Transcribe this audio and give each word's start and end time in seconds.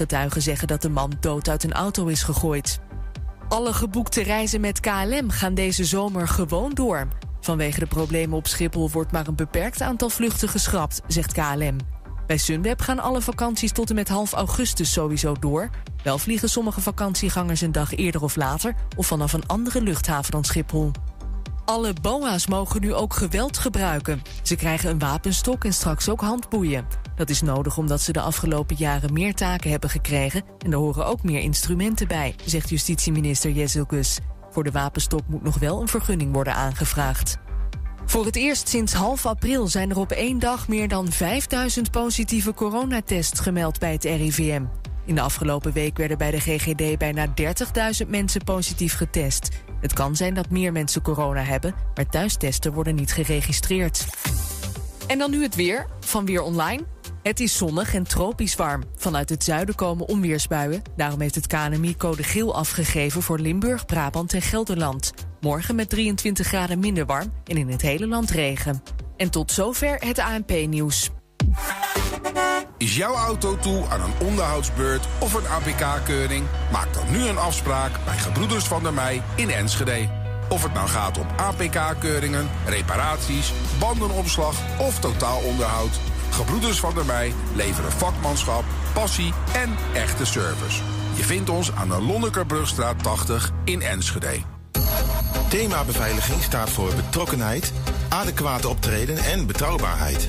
Getuigen 0.00 0.42
zeggen 0.42 0.68
dat 0.68 0.82
de 0.82 0.88
man 0.88 1.12
dood 1.20 1.48
uit 1.48 1.64
een 1.64 1.72
auto 1.72 2.06
is 2.06 2.22
gegooid. 2.22 2.80
Alle 3.48 3.72
geboekte 3.72 4.22
reizen 4.22 4.60
met 4.60 4.80
KLM 4.80 5.30
gaan 5.30 5.54
deze 5.54 5.84
zomer 5.84 6.28
gewoon 6.28 6.70
door. 6.74 7.08
Vanwege 7.40 7.78
de 7.78 7.86
problemen 7.86 8.36
op 8.36 8.46
Schiphol 8.46 8.90
wordt 8.90 9.12
maar 9.12 9.26
een 9.26 9.34
beperkt 9.34 9.80
aantal 9.80 10.10
vluchten 10.10 10.48
geschrapt, 10.48 11.00
zegt 11.06 11.32
KLM. 11.32 11.76
Bij 12.26 12.36
Sunweb 12.36 12.80
gaan 12.80 12.98
alle 12.98 13.20
vakanties 13.20 13.72
tot 13.72 13.88
en 13.88 13.94
met 13.94 14.08
half 14.08 14.32
augustus 14.32 14.92
sowieso 14.92 15.34
door. 15.40 15.70
Wel 16.02 16.18
vliegen 16.18 16.48
sommige 16.48 16.80
vakantiegangers 16.80 17.60
een 17.60 17.72
dag 17.72 17.94
eerder 17.94 18.22
of 18.22 18.36
later... 18.36 18.74
of 18.96 19.06
vanaf 19.06 19.32
een 19.32 19.46
andere 19.46 19.82
luchthaven 19.82 20.30
dan 20.30 20.44
Schiphol. 20.44 20.90
Alle 21.70 21.92
BOA's 22.02 22.46
mogen 22.46 22.80
nu 22.80 22.94
ook 22.94 23.14
geweld 23.14 23.58
gebruiken. 23.58 24.22
Ze 24.42 24.56
krijgen 24.56 24.90
een 24.90 24.98
wapenstok 24.98 25.64
en 25.64 25.72
straks 25.72 26.08
ook 26.08 26.20
handboeien. 26.20 26.86
Dat 27.16 27.30
is 27.30 27.42
nodig 27.42 27.76
omdat 27.76 28.00
ze 28.00 28.12
de 28.12 28.20
afgelopen 28.20 28.76
jaren 28.76 29.12
meer 29.12 29.34
taken 29.34 29.70
hebben 29.70 29.90
gekregen... 29.90 30.42
en 30.58 30.72
er 30.72 30.78
horen 30.78 31.06
ook 31.06 31.22
meer 31.22 31.40
instrumenten 31.40 32.08
bij, 32.08 32.34
zegt 32.44 32.68
justitieminister 32.68 33.50
Jezelgus. 33.50 34.18
Voor 34.50 34.64
de 34.64 34.70
wapenstok 34.70 35.22
moet 35.26 35.42
nog 35.42 35.58
wel 35.58 35.80
een 35.80 35.88
vergunning 35.88 36.32
worden 36.32 36.54
aangevraagd. 36.54 37.36
Voor 38.06 38.24
het 38.24 38.36
eerst 38.36 38.68
sinds 38.68 38.92
half 38.92 39.26
april 39.26 39.68
zijn 39.68 39.90
er 39.90 39.98
op 39.98 40.10
één 40.10 40.38
dag 40.38 40.68
meer 40.68 40.88
dan 40.88 41.12
5000 41.12 41.90
positieve 41.90 42.54
coronatests 42.54 43.40
gemeld 43.40 43.78
bij 43.78 43.92
het 43.92 44.04
RIVM. 44.04 44.62
In 45.04 45.14
de 45.14 45.20
afgelopen 45.20 45.72
week 45.72 45.96
werden 45.96 46.18
bij 46.18 46.30
de 46.30 46.40
GGD 46.40 46.98
bijna 46.98 47.26
30.000 48.02 48.08
mensen 48.08 48.44
positief 48.44 48.96
getest. 48.96 49.48
Het 49.80 49.92
kan 49.92 50.16
zijn 50.16 50.34
dat 50.34 50.50
meer 50.50 50.72
mensen 50.72 51.02
corona 51.02 51.42
hebben, 51.42 51.74
maar 51.94 52.06
thuistesten 52.06 52.72
worden 52.72 52.94
niet 52.94 53.12
geregistreerd. 53.12 54.06
En 55.06 55.18
dan 55.18 55.30
nu 55.30 55.42
het 55.42 55.54
weer 55.54 55.86
van 56.00 56.24
Weer 56.24 56.42
Online. 56.42 56.82
Het 57.22 57.40
is 57.40 57.56
zonnig 57.56 57.94
en 57.94 58.04
tropisch 58.04 58.56
warm. 58.56 58.82
Vanuit 58.96 59.28
het 59.28 59.44
zuiden 59.44 59.74
komen 59.74 60.08
onweersbuien. 60.08 60.82
Daarom 60.96 61.20
heeft 61.20 61.34
het 61.34 61.46
KNMI 61.46 61.96
code 61.96 62.22
geel 62.22 62.54
afgegeven 62.54 63.22
voor 63.22 63.38
Limburg, 63.38 63.86
Brabant 63.86 64.34
en 64.34 64.42
Gelderland. 64.42 65.12
Morgen 65.40 65.74
met 65.74 65.88
23 65.88 66.46
graden 66.46 66.78
minder 66.78 67.06
warm 67.06 67.32
en 67.44 67.56
in 67.56 67.68
het 67.68 67.82
hele 67.82 68.06
land 68.06 68.30
regen. 68.30 68.82
En 69.16 69.30
tot 69.30 69.52
zover 69.52 69.96
het 69.98 70.18
ANP-nieuws. 70.18 71.10
Is 72.76 72.96
jouw 72.96 73.14
auto 73.14 73.56
toe 73.56 73.88
aan 73.88 74.00
een 74.00 74.26
onderhoudsbeurt 74.26 75.08
of 75.18 75.34
een 75.34 75.48
APK-keuring? 75.48 76.46
Maak 76.72 76.94
dan 76.94 77.10
nu 77.10 77.26
een 77.26 77.38
afspraak 77.38 77.90
bij 78.04 78.16
Gebroeders 78.16 78.64
van 78.64 78.82
der 78.82 78.94
Mei 78.94 79.22
in 79.34 79.50
Enschede. 79.50 80.08
Of 80.48 80.62
het 80.62 80.72
nou 80.72 80.88
gaat 80.88 81.18
om 81.18 81.26
APK-keuringen, 81.36 82.50
reparaties, 82.66 83.52
bandenopslag 83.78 84.54
of 84.78 84.98
totaalonderhoud... 84.98 86.00
Gebroeders 86.30 86.80
van 86.80 86.94
der 86.94 87.04
Mei 87.04 87.34
leveren 87.54 87.92
vakmanschap, 87.92 88.64
passie 88.92 89.32
en 89.52 89.76
echte 89.94 90.24
service. 90.24 90.82
Je 91.14 91.24
vindt 91.24 91.50
ons 91.50 91.72
aan 91.72 91.88
de 91.88 92.02
Lonnekerbrugstraat 92.02 93.02
80 93.02 93.50
in 93.64 93.82
Enschede. 93.82 94.40
Thema 95.48 95.84
beveiliging 95.84 96.42
staat 96.42 96.70
voor 96.70 96.94
betrokkenheid, 96.94 97.72
adequaat 98.08 98.64
optreden 98.64 99.16
en 99.16 99.46
betrouwbaarheid. 99.46 100.28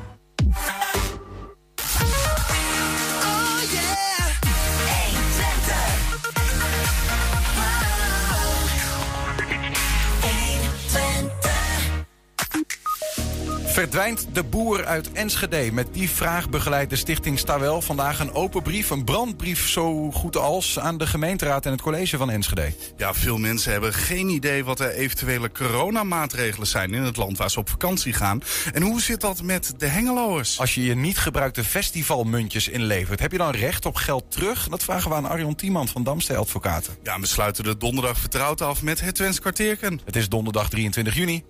Verdwijnt 13.91 14.35
de 14.35 14.43
boer 14.43 14.85
uit 14.85 15.11
Enschede? 15.11 15.69
Met 15.71 15.93
die 15.93 16.09
vraag 16.09 16.49
begeleidt 16.49 16.89
de 16.89 16.95
stichting 16.95 17.39
Stawel 17.39 17.81
vandaag 17.81 18.19
een 18.19 18.33
open 18.33 18.61
brief, 18.61 18.89
een 18.89 19.03
brandbrief 19.03 19.69
zo 19.69 20.11
goed 20.11 20.37
als, 20.37 20.79
aan 20.79 20.97
de 20.97 21.07
gemeenteraad 21.07 21.65
en 21.65 21.71
het 21.71 21.81
college 21.81 22.17
van 22.17 22.29
Enschede. 22.29 22.73
Ja, 22.97 23.13
veel 23.13 23.37
mensen 23.37 23.71
hebben 23.71 23.93
geen 23.93 24.29
idee 24.29 24.63
wat 24.63 24.77
de 24.77 24.93
eventuele 24.93 25.51
coronamaatregelen 25.51 26.67
zijn 26.67 26.93
in 26.93 27.01
het 27.01 27.17
land 27.17 27.37
waar 27.37 27.51
ze 27.51 27.59
op 27.59 27.69
vakantie 27.69 28.13
gaan. 28.13 28.41
En 28.73 28.81
hoe 28.81 29.01
zit 29.01 29.21
dat 29.21 29.41
met 29.43 29.73
de 29.77 29.87
hengeloers? 29.87 30.59
Als 30.59 30.75
je 30.75 30.83
je 30.83 30.95
niet 30.95 31.17
gebruikte 31.17 31.63
festivalmuntjes 31.63 32.67
inlevert, 32.67 33.19
heb 33.19 33.31
je 33.31 33.37
dan 33.37 33.51
recht 33.51 33.85
op 33.85 33.95
geld 33.95 34.31
terug? 34.31 34.67
Dat 34.67 34.83
vragen 34.83 35.09
we 35.09 35.15
aan 35.15 35.29
Arjon 35.29 35.55
Tiemand 35.55 35.89
van 35.89 36.03
Damstee 36.03 36.37
Advocaten. 36.37 36.95
Ja, 37.03 37.19
we 37.19 37.25
sluiten 37.25 37.63
de 37.63 37.77
donderdag 37.77 38.17
vertrouwd 38.17 38.61
af 38.61 38.81
met 38.81 39.01
het 39.01 39.15
Twents 39.15 39.39
kwartierken. 39.39 40.01
Het 40.05 40.15
is 40.15 40.29
donderdag 40.29 40.69
23 40.69 41.15
juni. 41.15 41.43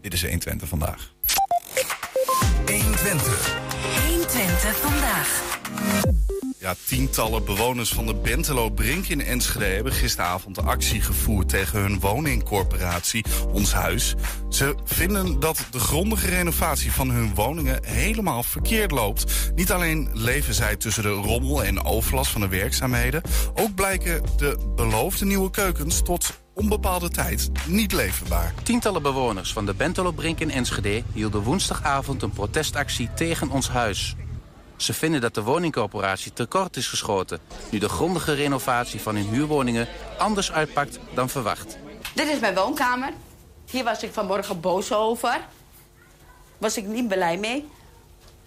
Dit 0.00 0.12
is 0.12 0.22
120 0.22 0.68
vandaag. 0.68 1.16
120. 3.02 3.54
120 4.06 4.80
vandaag. 4.82 6.27
Tientallen 6.86 7.44
bewoners 7.44 7.92
van 7.92 8.06
de 8.06 8.14
Bentelo 8.14 8.70
Brink 8.70 9.06
in 9.06 9.20
Enschede 9.20 9.64
hebben 9.64 9.92
gisteravond 9.92 10.62
actie 10.62 11.00
gevoerd 11.00 11.48
tegen 11.48 11.80
hun 11.80 12.00
woningcorporatie 12.00 13.24
Ons 13.52 13.72
Huis. 13.72 14.14
Ze 14.48 14.74
vinden 14.84 15.40
dat 15.40 15.66
de 15.70 15.78
grondige 15.78 16.28
renovatie 16.28 16.92
van 16.92 17.10
hun 17.10 17.34
woningen 17.34 17.84
helemaal 17.84 18.42
verkeerd 18.42 18.90
loopt. 18.90 19.50
Niet 19.54 19.72
alleen 19.72 20.08
leven 20.12 20.54
zij 20.54 20.76
tussen 20.76 21.02
de 21.02 21.08
rommel 21.08 21.64
en 21.64 21.84
overlast 21.84 22.30
van 22.30 22.40
de 22.40 22.48
werkzaamheden, 22.48 23.22
ook 23.54 23.74
blijken 23.74 24.22
de 24.36 24.72
beloofde 24.76 25.24
nieuwe 25.24 25.50
keukens 25.50 26.02
tot 26.02 26.40
onbepaalde 26.54 27.08
tijd 27.08 27.50
niet 27.66 27.92
leverbaar. 27.92 28.54
Tientallen 28.62 29.02
bewoners 29.02 29.52
van 29.52 29.66
de 29.66 29.74
Bentelo 29.74 30.12
Brink 30.12 30.40
in 30.40 30.50
Enschede 30.50 31.02
hielden 31.12 31.42
woensdagavond 31.42 32.22
een 32.22 32.30
protestactie 32.30 33.08
tegen 33.14 33.50
ons 33.50 33.68
huis. 33.68 34.16
Ze 34.78 34.92
vinden 34.92 35.20
dat 35.20 35.34
de 35.34 35.42
woningcorporatie 35.42 36.32
tekort 36.32 36.76
is 36.76 36.86
geschoten... 36.86 37.40
nu 37.70 37.78
de 37.78 37.88
grondige 37.88 38.32
renovatie 38.32 39.00
van 39.00 39.16
hun 39.16 39.28
huurwoningen 39.28 39.88
anders 40.18 40.52
uitpakt 40.52 40.98
dan 41.14 41.28
verwacht. 41.28 41.78
Dit 42.14 42.28
is 42.28 42.38
mijn 42.38 42.54
woonkamer. 42.54 43.12
Hier 43.70 43.84
was 43.84 44.02
ik 44.02 44.12
vanmorgen 44.12 44.60
boos 44.60 44.92
over. 44.92 45.40
Was 46.58 46.76
ik 46.76 46.86
niet 46.86 47.08
blij 47.08 47.36
mee. 47.36 47.68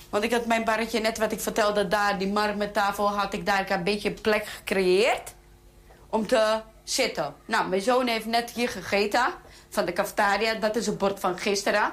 Want 0.10 0.24
ik 0.24 0.32
had 0.32 0.46
mijn 0.46 0.64
barretje 0.64 1.00
net 1.00 1.18
wat 1.18 1.32
ik 1.32 1.40
vertelde 1.40 1.88
daar, 1.88 2.18
die 2.18 2.28
marmertafel, 2.28 3.10
had 3.10 3.34
ik 3.34 3.46
daar 3.46 3.72
een 3.72 3.84
beetje 3.84 4.12
plek 4.12 4.46
gecreëerd. 4.46 5.34
Om 6.10 6.28
te 6.28 6.62
zitten. 6.84 7.36
Nou, 7.46 7.68
mijn 7.68 7.82
zoon 7.82 8.08
heeft 8.08 8.26
net 8.26 8.52
hier 8.52 8.70
gegeten 8.70 9.26
van 9.70 9.86
de 9.86 9.94
cafetaria. 9.94 10.54
Dat 10.54 10.76
is 10.76 10.88
een 10.88 10.98
bord 10.98 11.20
van 11.20 11.38
gisteren. 11.38 11.92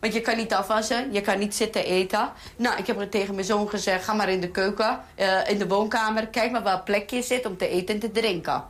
Want 0.00 0.12
je 0.12 0.20
kan 0.20 0.36
niet 0.36 0.52
afwassen, 0.54 1.12
je 1.12 1.20
kan 1.20 1.38
niet 1.38 1.54
zitten 1.54 1.84
eten. 1.84 2.32
Nou, 2.56 2.78
ik 2.78 2.86
heb 2.86 3.10
tegen 3.10 3.34
mijn 3.34 3.46
zoon 3.46 3.68
gezegd, 3.68 4.04
ga 4.04 4.12
maar 4.12 4.28
in 4.28 4.40
de 4.40 4.50
keuken, 4.50 5.00
eh, 5.14 5.48
in 5.48 5.58
de 5.58 5.68
woonkamer. 5.68 6.26
Kijk 6.26 6.50
maar 6.50 6.62
waar 6.62 6.82
plekje 6.82 7.22
zit 7.22 7.46
om 7.46 7.56
te 7.56 7.68
eten 7.68 7.94
en 7.94 8.00
te 8.00 8.10
drinken. 8.10 8.64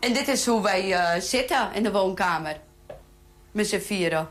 En 0.00 0.12
dit 0.12 0.28
is 0.28 0.46
hoe 0.46 0.62
wij 0.62 0.92
eh, 0.92 1.20
zitten 1.20 1.72
in 1.72 1.82
de 1.82 1.92
woonkamer. 1.92 2.60
Met 3.50 3.68
z'n 3.68 3.78
vieren. 3.78 4.28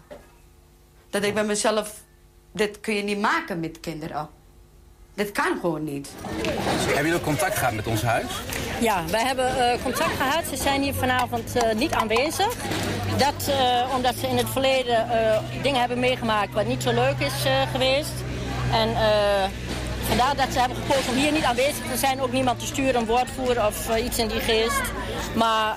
Dat 1.09 1.23
ik 1.23 1.33
bij 1.33 1.45
mezelf, 1.45 2.03
dit 2.51 2.79
kun 2.79 2.94
je 2.94 3.03
niet 3.03 3.19
maken 3.19 3.59
met 3.59 3.79
kinderen. 3.79 4.29
Dit 5.19 5.31
kan 5.31 5.57
gewoon 5.62 5.84
niet. 5.84 6.09
Hebben 6.86 7.06
jullie 7.06 7.21
contact 7.21 7.57
gehad 7.57 7.74
met 7.74 7.88
ons 7.88 8.01
huis? 8.01 8.31
Ja, 8.81 9.04
wij 9.10 9.24
hebben 9.24 9.57
uh, 9.57 9.83
contact 9.83 10.16
gehad. 10.18 10.44
Ze 10.50 10.56
zijn 10.56 10.81
hier 10.81 10.94
vanavond 10.94 11.56
uh, 11.56 11.74
niet 11.74 11.92
aanwezig. 11.92 12.54
Dat 13.18 13.50
uh, 13.50 13.95
omdat 13.95 14.16
ze 14.16 14.27
in 14.27 14.38
het 14.38 14.50
verleden 14.50 15.07
dingen 15.62 15.80
hebben 15.80 16.00
meegemaakt 16.00 16.54
wat 16.54 16.66
niet 16.66 16.83
zo 16.83 16.92
leuk 16.92 17.19
is 17.19 17.33
geweest. 17.71 18.12
En 18.71 18.89
vandaar 20.07 20.36
dat 20.36 20.48
ze 20.54 20.60
hebben 20.60 20.77
gekozen 20.77 21.12
om 21.12 21.18
hier 21.18 21.31
niet 21.31 21.44
aanwezig 21.44 21.86
te 21.92 21.98
zijn. 21.98 22.22
Ook 22.22 22.31
niemand 22.31 22.60
te 22.60 22.65
sturen, 22.65 22.95
een 22.95 23.06
woordvoerder 23.06 23.65
of 23.65 23.98
iets 23.98 24.18
in 24.18 24.27
die 24.27 24.39
geest. 24.39 24.81
Maar 25.36 25.75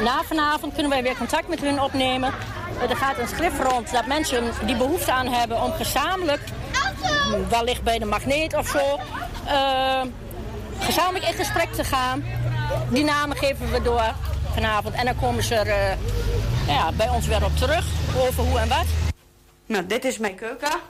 na 0.00 0.22
vanavond 0.24 0.72
kunnen 0.72 0.90
wij 0.90 1.02
weer 1.02 1.16
contact 1.16 1.48
met 1.48 1.60
hun 1.60 1.80
opnemen. 1.80 2.32
er 2.90 2.96
gaat 2.96 3.18
een 3.18 3.28
schrift 3.28 3.62
rond 3.62 3.92
dat 3.92 4.06
mensen 4.06 4.44
die 4.66 4.76
behoefte 4.76 5.12
aan 5.12 5.28
hebben 5.28 5.62
om 5.62 5.72
gezamenlijk 5.72 6.40
wellicht 7.48 7.82
bij 7.82 7.98
de 7.98 8.04
magneet 8.04 8.54
of 8.54 8.68
zo. 8.68 8.98
Uh, 9.46 10.02
gezamenlijk 10.78 11.24
in 11.24 11.34
gesprek 11.34 11.72
te 11.72 11.84
gaan. 11.84 12.24
Die 12.90 13.04
namen 13.04 13.36
geven 13.36 13.72
we 13.72 13.82
door 13.82 14.14
vanavond. 14.54 14.94
En 14.94 15.04
dan 15.04 15.16
komen 15.16 15.42
ze 15.42 15.54
er 15.54 15.66
uh, 15.66 15.96
ja, 16.66 16.92
bij 16.92 17.08
ons 17.08 17.26
weer 17.26 17.44
op 17.44 17.56
terug. 17.56 17.86
Over 18.16 18.44
hoe 18.44 18.58
en 18.58 18.68
wat. 18.68 18.86
Nou, 19.66 19.86
dit 19.86 20.04
is 20.04 20.18
mijn 20.18 20.34
keuken. 20.34 20.80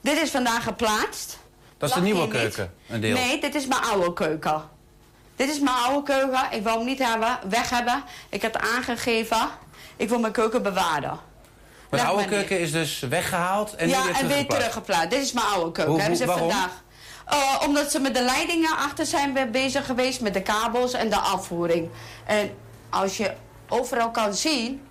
Dit 0.00 0.18
is 0.18 0.30
vandaag 0.30 0.62
geplaatst. 0.62 1.38
Dat 1.78 1.88
is 1.88 1.94
de 1.94 2.00
nieuwe 2.00 2.20
niet? 2.20 2.30
keuken, 2.30 2.74
een 2.88 3.00
deel. 3.00 3.14
Nee, 3.14 3.40
dit 3.40 3.54
is 3.54 3.66
mijn 3.66 3.82
oude 3.82 4.12
keuken. 4.12 4.62
Dit 5.36 5.48
is 5.48 5.60
mijn 5.60 5.76
oude 5.76 6.02
keuken. 6.02 6.46
Ik 6.50 6.62
wil 6.62 6.76
hem 6.76 6.84
niet 6.84 6.98
hebben, 6.98 7.38
weg 7.48 7.70
hebben. 7.70 8.02
Ik 8.28 8.42
heb 8.42 8.56
aangegeven. 8.56 9.48
Ik 9.96 10.08
wil 10.08 10.18
mijn 10.18 10.32
keuken 10.32 10.62
bewaren. 10.62 11.18
Maar 11.90 12.00
de 12.00 12.06
oude 12.06 12.20
maar 12.22 12.30
keuken 12.30 12.60
is 12.60 12.72
dus 12.72 12.98
weggehaald 13.00 13.74
en 13.74 13.86
nu 13.86 13.92
ja, 13.92 14.04
weer 14.04 14.14
en 14.14 14.26
weer 14.26 14.46
teruggeplaatst. 14.46 14.58
teruggeplaatst. 14.58 15.10
Dit 15.10 15.22
is 15.22 15.32
mijn 15.32 15.46
oude 15.46 15.72
keuken. 15.72 15.92
Hoe- 15.92 16.00
Hebben 16.00 16.18
ze 16.18 16.24
hoe- 16.24 16.32
waarom? 16.32 16.50
vandaag. 16.50 16.82
Eh, 17.26 17.66
omdat 17.68 17.90
ze 17.90 18.00
met 18.00 18.14
de 18.14 18.22
leidingen 18.22 18.76
achter 18.76 19.06
zijn 19.06 19.32
be- 19.32 19.48
bezig 19.52 19.86
geweest, 19.86 20.20
met 20.20 20.34
de 20.34 20.42
kabels 20.42 20.92
en 20.92 21.08
de 21.10 21.16
afvoering. 21.16 21.88
En 22.26 22.50
als 22.90 23.16
je 23.16 23.32
overal 23.68 24.10
kan 24.10 24.34
zien, 24.34 24.82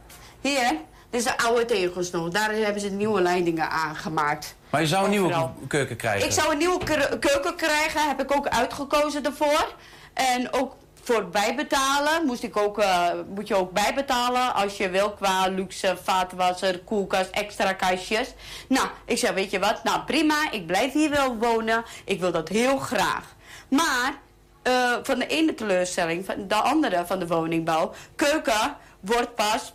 hier, 0.42 0.76
dit 1.10 1.24
zijn 1.24 1.38
oude 1.38 1.66
tegels 1.66 2.12
nog. 2.12 2.30
Daar 2.30 2.52
hebben 2.54 2.82
ze 2.82 2.90
nieuwe 2.90 3.22
leidingen 3.22 3.70
aangemaakt. 3.70 4.56
Maar 4.70 4.82
je 4.82 4.88
zou 4.88 5.04
een 5.04 5.10
nieuwe 5.10 5.50
keuken 5.68 5.96
krijgen. 5.96 6.28
Ik 6.28 6.34
zou 6.34 6.52
een 6.52 6.58
nieuwe 6.58 6.84
ke- 6.84 7.18
keuken 7.20 7.56
krijgen, 7.56 8.08
heb 8.08 8.22
ik 8.22 8.36
ook 8.36 8.48
uitgekozen 8.48 9.26
ervoor. 9.26 9.74
En 10.14 10.54
ook 10.54 10.76
voor 11.08 11.28
bijbetalen 11.28 12.26
moest 12.26 12.44
ik 12.44 12.58
ook, 12.58 12.80
eh, 12.80 13.10
moet 13.36 13.48
je 13.48 13.56
ook 13.56 13.72
bijbetalen 13.72 14.54
als 14.54 14.78
je 14.78 14.90
wil 14.90 15.12
qua 15.12 15.48
luxe 15.48 15.98
vaatwasser, 16.04 16.80
koelkast, 16.80 17.30
extra 17.30 17.74
kastjes. 17.74 18.34
Nou, 18.68 18.88
ik 19.06 19.18
zei, 19.18 19.34
weet 19.34 19.52
je 19.52 19.60
wat, 19.60 19.84
nou 19.84 20.02
prima, 20.02 20.52
ik 20.52 20.66
blijf 20.66 20.94
hier 20.94 21.10
wel 21.10 21.36
wonen, 21.36 21.84
ik 22.06 22.20
wil 22.20 22.32
dat 22.32 22.50
heel 22.50 22.78
graag. 22.78 23.36
Maar 23.68 24.14
eh, 24.62 24.94
van 25.04 25.20
de 25.20 25.28
ene 25.28 25.54
teleurstelling, 25.54 26.26
van 26.26 26.48
de 26.48 26.56
andere 26.56 27.06
van 27.06 27.20
de 27.20 27.28
woningbouw, 27.28 27.94
keuken 28.16 28.76
wordt 29.00 29.36
pas 29.36 29.74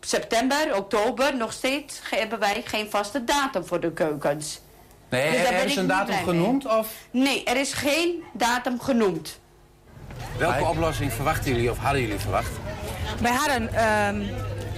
september, 0.00 0.76
oktober, 0.76 1.36
nog 1.36 1.52
steeds 1.52 2.00
hebben 2.10 2.38
wij 2.38 2.62
geen 2.64 2.90
vaste 2.90 3.24
datum 3.24 3.64
voor 3.64 3.80
de 3.80 3.92
keukens. 3.92 4.60
nee, 5.08 5.30
dus 5.30 5.62
ik 5.62 5.68
ze 5.68 5.80
een 5.80 5.86
datum 5.86 6.24
genoemd? 6.24 6.66
Of 6.66 6.92
Nee, 7.10 7.44
er 7.44 7.56
is 7.56 7.72
geen 7.72 8.24
datum 8.32 8.80
genoemd. 8.80 9.39
Welke 10.38 10.64
oplossing 10.64 11.12
verwachten 11.12 11.50
jullie 11.52 11.70
of 11.70 11.78
hadden 11.78 12.00
jullie 12.00 12.18
verwacht? 12.18 12.50
Wij 13.20 13.32
hadden 13.32 13.74
ehm, 13.74 14.22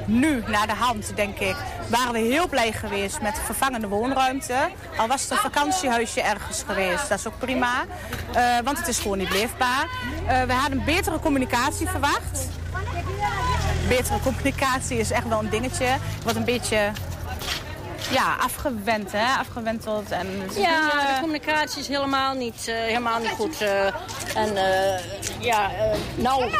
nu, 0.06 0.42
naar 0.46 0.66
de 0.66 0.72
hand, 0.74 1.12
denk 1.16 1.38
ik, 1.38 1.56
waren 1.88 2.12
we 2.12 2.18
heel 2.18 2.48
blij 2.48 2.72
geweest 2.72 3.20
met 3.20 3.40
vervangende 3.44 3.88
woonruimte. 3.88 4.54
Al 4.96 5.06
was 5.08 5.22
het 5.22 5.30
een 5.30 5.36
vakantiehuisje 5.36 6.20
ergens 6.22 6.62
geweest, 6.66 7.08
dat 7.08 7.18
is 7.18 7.26
ook 7.26 7.38
prima. 7.38 7.84
Eh, 8.34 8.42
want 8.64 8.78
het 8.78 8.88
is 8.88 8.98
gewoon 8.98 9.18
niet 9.18 9.30
leefbaar. 9.32 9.86
Eh, 10.26 10.42
we 10.42 10.52
hadden 10.52 10.84
betere 10.84 11.18
communicatie 11.18 11.88
verwacht. 11.88 12.48
Betere 13.88 14.18
communicatie 14.22 14.98
is 14.98 15.10
echt 15.10 15.28
wel 15.28 15.38
een 15.38 15.50
dingetje. 15.50 15.86
Wordt 16.22 16.38
een 16.38 16.44
beetje 16.44 16.90
ja, 18.10 18.36
afgewend, 18.40 19.12
hè? 19.12 19.24
afgewenteld. 19.38 20.10
En 20.10 20.26
Ja, 20.56 20.90
de 20.90 21.20
communicatie 21.20 21.80
is 21.80 21.88
helemaal 21.88 22.34
niet, 22.34 22.64
eh, 22.68 22.74
helemaal 22.74 23.18
niet 23.20 23.30
goed. 23.30 23.60
eh. 23.60 23.86
en 24.36 24.56
eh, 24.56 25.00
ja, 25.42 25.70
eh, 25.72 25.98
nou, 26.14 26.50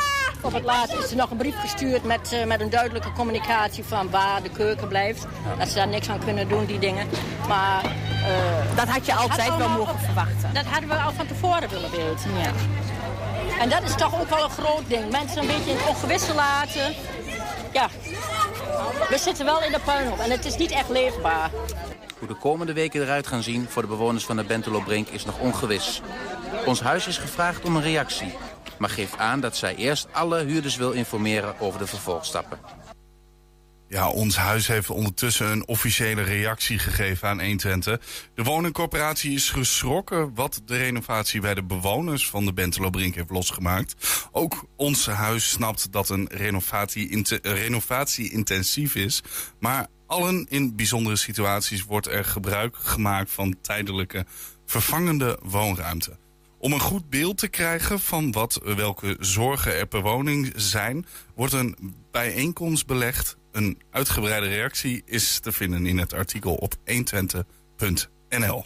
op 0.41 0.53
het 0.53 0.65
laatst 0.65 0.95
is 0.95 1.11
er 1.11 1.17
nog 1.17 1.31
een 1.31 1.37
brief 1.37 1.61
gestuurd 1.61 2.05
met, 2.05 2.33
eh, 2.33 2.45
met 2.45 2.61
een 2.61 2.71
duidelijke 2.71 3.13
communicatie 3.13 3.85
van 3.85 4.11
waar 4.11 4.43
de 4.43 4.49
keuken 4.51 4.89
blijft. 4.89 5.27
Dat 5.59 5.69
ze 5.69 5.75
daar 5.75 5.89
niks 5.89 6.09
aan 6.09 6.25
kunnen 6.25 6.49
doen, 6.49 6.65
die 6.65 6.79
dingen. 6.79 7.09
Maar 7.49 7.85
eh, 7.85 8.77
dat 8.77 8.89
had 8.89 9.07
je 9.07 9.15
altijd 9.15 9.49
had 9.49 9.59
wel 9.59 9.69
mogen 9.69 9.93
op- 9.93 10.01
verwachten. 10.01 10.51
dat 10.55 10.65
hadden 10.65 10.89
we 10.89 10.95
al 10.95 11.13
van 11.13 11.27
tevoren 11.27 11.69
willen 11.69 11.91
weten. 11.91 12.31
Ja. 12.39 12.51
En 13.61 13.69
dat 13.69 13.83
is 13.83 13.95
toch 13.95 14.21
ook 14.21 14.29
wel 14.29 14.45
een 14.45 14.51
groot 14.51 14.83
ding. 14.89 15.11
Mensen 15.11 15.39
een 15.41 15.47
beetje 15.47 15.71
in 15.71 15.77
het 15.77 15.89
ongewisse 15.89 16.35
laten. 16.35 16.95
Ja, 17.73 17.89
we 19.09 19.19
zitten 19.19 19.45
wel 19.45 19.63
in 19.63 19.73
de 19.73 19.81
puinhoop 19.85 20.19
en 20.19 20.31
het 20.31 20.45
is 20.45 20.57
niet 20.57 20.71
echt 20.71 20.89
leefbaar. 20.89 21.51
Hoe 22.19 22.29
de 22.29 22.35
komende 22.35 22.73
weken 22.73 23.03
eruit 23.03 23.27
gaan 23.27 23.43
zien 23.43 23.67
voor 23.69 23.83
de 23.83 23.89
bewoners 23.89 24.25
van 24.25 24.37
de 24.37 24.45
Bentelo 24.45 24.81
Brink 24.81 25.09
is 25.09 25.25
nog 25.25 25.39
ongewis. 25.39 26.01
Ons 26.67 26.81
huis 26.81 27.07
is 27.07 27.19
gevraagd 27.19 27.65
om 27.65 27.77
een 27.77 27.83
reactie, 27.83 28.35
maar 28.83 28.91
geeft 28.91 29.19
aan 29.19 29.41
dat 29.41 29.57
zij 29.57 29.75
eerst 29.75 30.07
alle 30.13 30.45
huurders 30.45 30.77
wil 30.77 30.91
informeren 30.91 31.61
over 31.61 31.79
de 31.79 31.87
vervolgstappen. 31.87 32.59
Ja, 33.89 34.09
ons 34.09 34.37
huis 34.37 34.67
heeft 34.67 34.91
ondertussen 34.91 35.47
een 35.47 35.67
officiële 35.67 36.23
reactie 36.23 36.79
gegeven 36.79 37.29
aan 37.29 37.41
120. 37.41 38.01
De 38.35 38.43
woningcorporatie 38.43 39.35
is 39.35 39.51
geschrokken 39.51 40.35
wat 40.35 40.63
de 40.65 40.77
renovatie 40.77 41.41
bij 41.41 41.55
de 41.55 41.63
bewoners 41.63 42.29
van 42.29 42.45
de 42.45 42.53
Bentelobrink 42.53 43.15
heeft 43.15 43.31
losgemaakt. 43.31 43.95
Ook 44.33 44.65
ons 44.77 45.07
huis 45.07 45.51
snapt 45.51 45.93
dat 45.93 46.09
een 46.09 46.29
renovatie, 46.33 47.39
renovatie 47.43 48.31
intensief 48.31 48.95
is. 48.95 49.23
Maar 49.61 49.87
allen 50.07 50.47
in 50.49 50.77
bijzondere 50.77 51.17
situaties 51.17 51.85
wordt 51.85 52.07
er 52.07 52.25
gebruik 52.25 52.77
gemaakt 52.77 53.31
van 53.31 53.57
tijdelijke 53.61 54.27
vervangende 54.67 55.39
woonruimte. 55.43 56.22
Om 56.63 56.73
een 56.73 56.81
goed 56.81 57.11
beeld 57.11 57.39
te 57.39 57.49
krijgen 57.49 58.01
van 58.01 58.33
wat 58.33 58.61
welke 58.65 59.17
zorgen 59.21 59.75
er 59.75 59.87
per 59.87 60.03
woning 60.03 60.53
zijn, 60.57 61.07
wordt 61.35 61.53
een 61.53 61.95
bijeenkomst 62.11 62.87
belegd. 62.87 63.37
Een 63.53 63.83
uitgebreide 63.91 64.49
reactie 64.49 65.03
is 65.05 65.39
te 65.39 65.53
vinden 65.53 65.87
in 65.87 65.99
het 65.99 66.13
artikel 66.13 66.55
op 66.55 66.75
120.nl. 66.85 68.65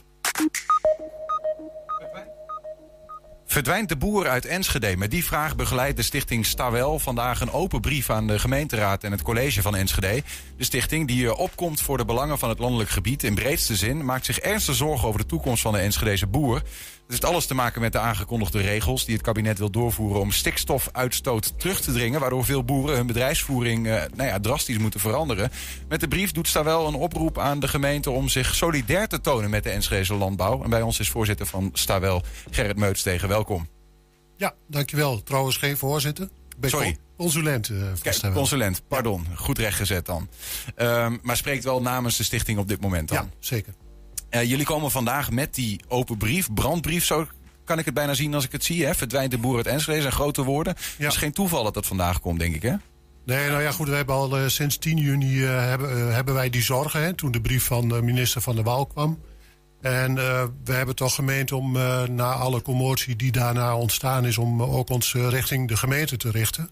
Verdwijnt 3.56 3.88
de 3.88 3.96
boer 3.96 4.28
uit 4.28 4.44
Enschede? 4.44 4.96
Met 4.96 5.10
die 5.10 5.24
vraag 5.24 5.56
begeleidt 5.56 5.96
de 5.96 6.02
stichting 6.02 6.46
Stawel 6.46 6.98
vandaag 6.98 7.40
een 7.40 7.50
open 7.50 7.80
brief 7.80 8.10
aan 8.10 8.26
de 8.26 8.38
gemeenteraad 8.38 9.04
en 9.04 9.12
het 9.12 9.22
college 9.22 9.62
van 9.62 9.76
Enschede. 9.76 10.22
De 10.56 10.64
stichting, 10.64 11.06
die 11.06 11.26
eh, 11.26 11.38
opkomt 11.38 11.80
voor 11.80 11.96
de 11.96 12.04
belangen 12.04 12.38
van 12.38 12.48
het 12.48 12.58
landelijk 12.58 12.90
gebied 12.90 13.22
in 13.22 13.34
breedste 13.34 13.76
zin, 13.76 14.04
maakt 14.04 14.24
zich 14.24 14.38
ernstig 14.38 14.74
zorgen 14.74 15.08
over 15.08 15.20
de 15.20 15.26
toekomst 15.26 15.62
van 15.62 15.72
de 15.72 15.78
Enschedese 15.78 16.26
boer. 16.26 16.62
Het 17.06 17.14
heeft 17.14 17.24
alles 17.32 17.46
te 17.46 17.54
maken 17.54 17.80
met 17.80 17.92
de 17.92 17.98
aangekondigde 17.98 18.60
regels 18.60 19.04
die 19.04 19.14
het 19.14 19.24
kabinet 19.24 19.58
wil 19.58 19.70
doorvoeren 19.70 20.20
om 20.20 20.30
stikstofuitstoot 20.30 21.58
terug 21.58 21.80
te 21.80 21.92
dringen, 21.92 22.20
waardoor 22.20 22.44
veel 22.44 22.64
boeren 22.64 22.96
hun 22.96 23.06
bedrijfsvoering 23.06 23.86
eh, 23.86 24.02
nou 24.14 24.28
ja, 24.28 24.40
drastisch 24.40 24.78
moeten 24.78 25.00
veranderen. 25.00 25.50
Met 25.88 26.00
de 26.00 26.08
brief 26.08 26.32
doet 26.32 26.48
Stawel 26.48 26.86
een 26.86 26.94
oproep 26.94 27.38
aan 27.38 27.60
de 27.60 27.68
gemeente 27.68 28.10
om 28.10 28.28
zich 28.28 28.54
solidair 28.54 29.08
te 29.08 29.20
tonen 29.20 29.50
met 29.50 29.62
de 29.64 29.70
Enschedese 29.70 30.14
landbouw. 30.14 30.62
En 30.64 30.70
bij 30.70 30.82
ons 30.82 30.98
is 31.00 31.08
voorzitter 31.10 31.46
van 31.46 31.70
Stawel 31.72 32.22
Gerrit 32.50 32.76
Meuts 32.76 33.02
tegen. 33.02 33.28
Welkom. 33.28 33.68
Ja, 34.36 34.54
dankjewel. 34.68 35.22
Trouwens 35.22 35.56
geen 35.56 35.76
voorzitter. 35.76 36.28
Ben 36.58 36.70
Sorry. 36.70 36.86
con- 36.86 37.04
Consulent. 37.16 37.68
eh, 37.68 37.76
Kijk, 38.02 38.32
consulent, 38.34 38.82
pardon. 38.88 39.26
Goed 39.34 39.58
rechtgezet 39.58 40.06
dan. 40.06 40.28
Ehm, 40.74 41.16
maar 41.22 41.36
spreekt 41.36 41.64
wel 41.64 41.82
namens 41.82 42.16
de 42.16 42.22
stichting 42.24 42.58
op 42.58 42.68
dit 42.68 42.80
moment 42.80 43.08
dan. 43.08 43.16
Ja, 43.18 43.28
zeker. 43.38 43.74
Eh, 44.28 44.48
jullie 44.48 44.64
komen 44.64 44.90
vandaag 44.90 45.30
met 45.30 45.54
die 45.54 45.80
open 45.88 46.16
brief, 46.16 46.52
brandbrief, 46.54 47.04
zo 47.04 47.26
kan 47.64 47.78
ik 47.78 47.84
het 47.84 47.94
bijna 47.94 48.14
zien 48.14 48.34
als 48.34 48.44
ik 48.44 48.52
het 48.52 48.64
zie. 48.64 48.84
Hè? 48.84 48.94
Verdwijnt 48.94 49.30
de 49.30 49.38
boer 49.38 49.56
uit 49.56 49.66
Enschede, 49.66 50.00
zijn 50.00 50.12
grote 50.12 50.42
woorden. 50.42 50.76
Het 50.96 51.06
is 51.12 51.16
geen 51.16 51.32
toeval 51.32 51.64
dat 51.64 51.74
dat 51.74 51.86
vandaag 51.86 52.20
komt, 52.20 52.38
denk 52.38 52.54
ik, 52.54 52.62
hè? 52.62 52.74
Nee, 53.24 53.48
nou 53.48 53.62
ja, 53.62 53.70
goed. 53.70 53.88
We 53.88 53.94
hebben 53.94 54.14
al 54.14 54.38
eh, 54.38 54.46
sinds 54.46 54.78
10 54.78 54.96
juni 54.96 55.44
eh, 55.44 55.64
hebben, 55.64 56.14
hebben 56.14 56.34
wij 56.34 56.50
die 56.50 56.62
zorgen. 56.62 57.02
Hè, 57.02 57.12
toen 57.14 57.30
de 57.30 57.40
brief 57.40 57.64
van 57.64 57.88
de 57.88 58.02
minister 58.02 58.40
van 58.40 58.56
de 58.56 58.62
Waal 58.62 58.86
kwam. 58.86 59.18
En 59.80 60.14
we 60.64 60.72
hebben 60.72 60.94
toch 60.94 61.14
gemeend 61.14 61.52
om 61.52 61.72
na 62.14 62.32
alle 62.32 62.62
commotie 62.62 63.16
die 63.16 63.32
daarna 63.32 63.76
ontstaan 63.76 64.24
is... 64.26 64.38
om 64.38 64.62
ook 64.62 64.90
ons 64.90 65.14
richting 65.14 65.68
de 65.68 65.76
gemeente 65.76 66.16
te 66.16 66.30
richten. 66.30 66.70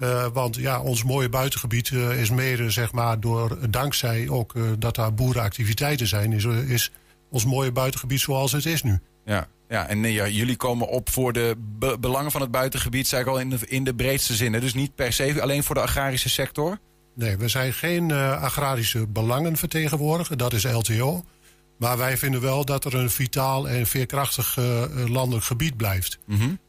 Eh, 0.00 0.26
want 0.32 0.56
ja, 0.56 0.80
ons 0.80 1.04
mooie 1.04 1.28
buitengebied 1.28 1.90
eh, 1.90 2.20
is 2.20 2.30
mede, 2.30 2.70
zeg 2.70 2.92
maar, 2.92 3.20
door, 3.20 3.70
dankzij 3.70 4.28
ook 4.28 4.54
eh, 4.54 4.62
dat 4.78 4.94
daar 4.94 5.14
boerenactiviteiten 5.14 6.06
zijn... 6.06 6.32
Is, 6.32 6.44
is 6.44 6.90
ons 7.30 7.44
mooie 7.44 7.72
buitengebied 7.72 8.20
zoals 8.20 8.52
het 8.52 8.66
is 8.66 8.82
nu. 8.82 9.00
Ja, 9.24 9.46
ja 9.68 9.86
en 9.86 10.00
nee, 10.00 10.12
ja, 10.12 10.28
jullie 10.28 10.56
komen 10.56 10.88
op 10.88 11.10
voor 11.10 11.32
de 11.32 11.56
be- 11.78 11.96
belangen 11.98 12.30
van 12.30 12.40
het 12.40 12.50
buitengebied, 12.50 13.06
zei 13.08 13.22
ik 13.22 13.28
al, 13.28 13.38
in 13.38 13.50
de, 13.50 13.58
in 13.66 13.84
de 13.84 13.94
breedste 13.94 14.34
zin. 14.34 14.52
hè? 14.52 14.60
Dus 14.60 14.74
niet 14.74 14.94
per 14.94 15.12
se 15.12 15.42
alleen 15.42 15.62
voor 15.62 15.74
de 15.74 15.80
agrarische 15.80 16.28
sector. 16.28 16.78
Nee, 17.14 17.36
we 17.36 17.48
zijn 17.48 17.72
geen 17.72 18.12
agrarische 18.12 19.06
belangen 19.06 19.56
vertegenwoordigen, 19.56 20.38
dat 20.38 20.52
is 20.52 20.64
LTO. 20.64 21.24
Maar 21.78 21.98
wij 21.98 22.16
vinden 22.16 22.40
wel 22.40 22.64
dat 22.64 22.84
er 22.84 22.94
een 22.94 23.10
vitaal 23.10 23.68
en 23.68 23.86
veerkrachtig 23.86 24.56
landelijk 25.06 25.44
gebied 25.44 25.76
blijft. 25.76 26.18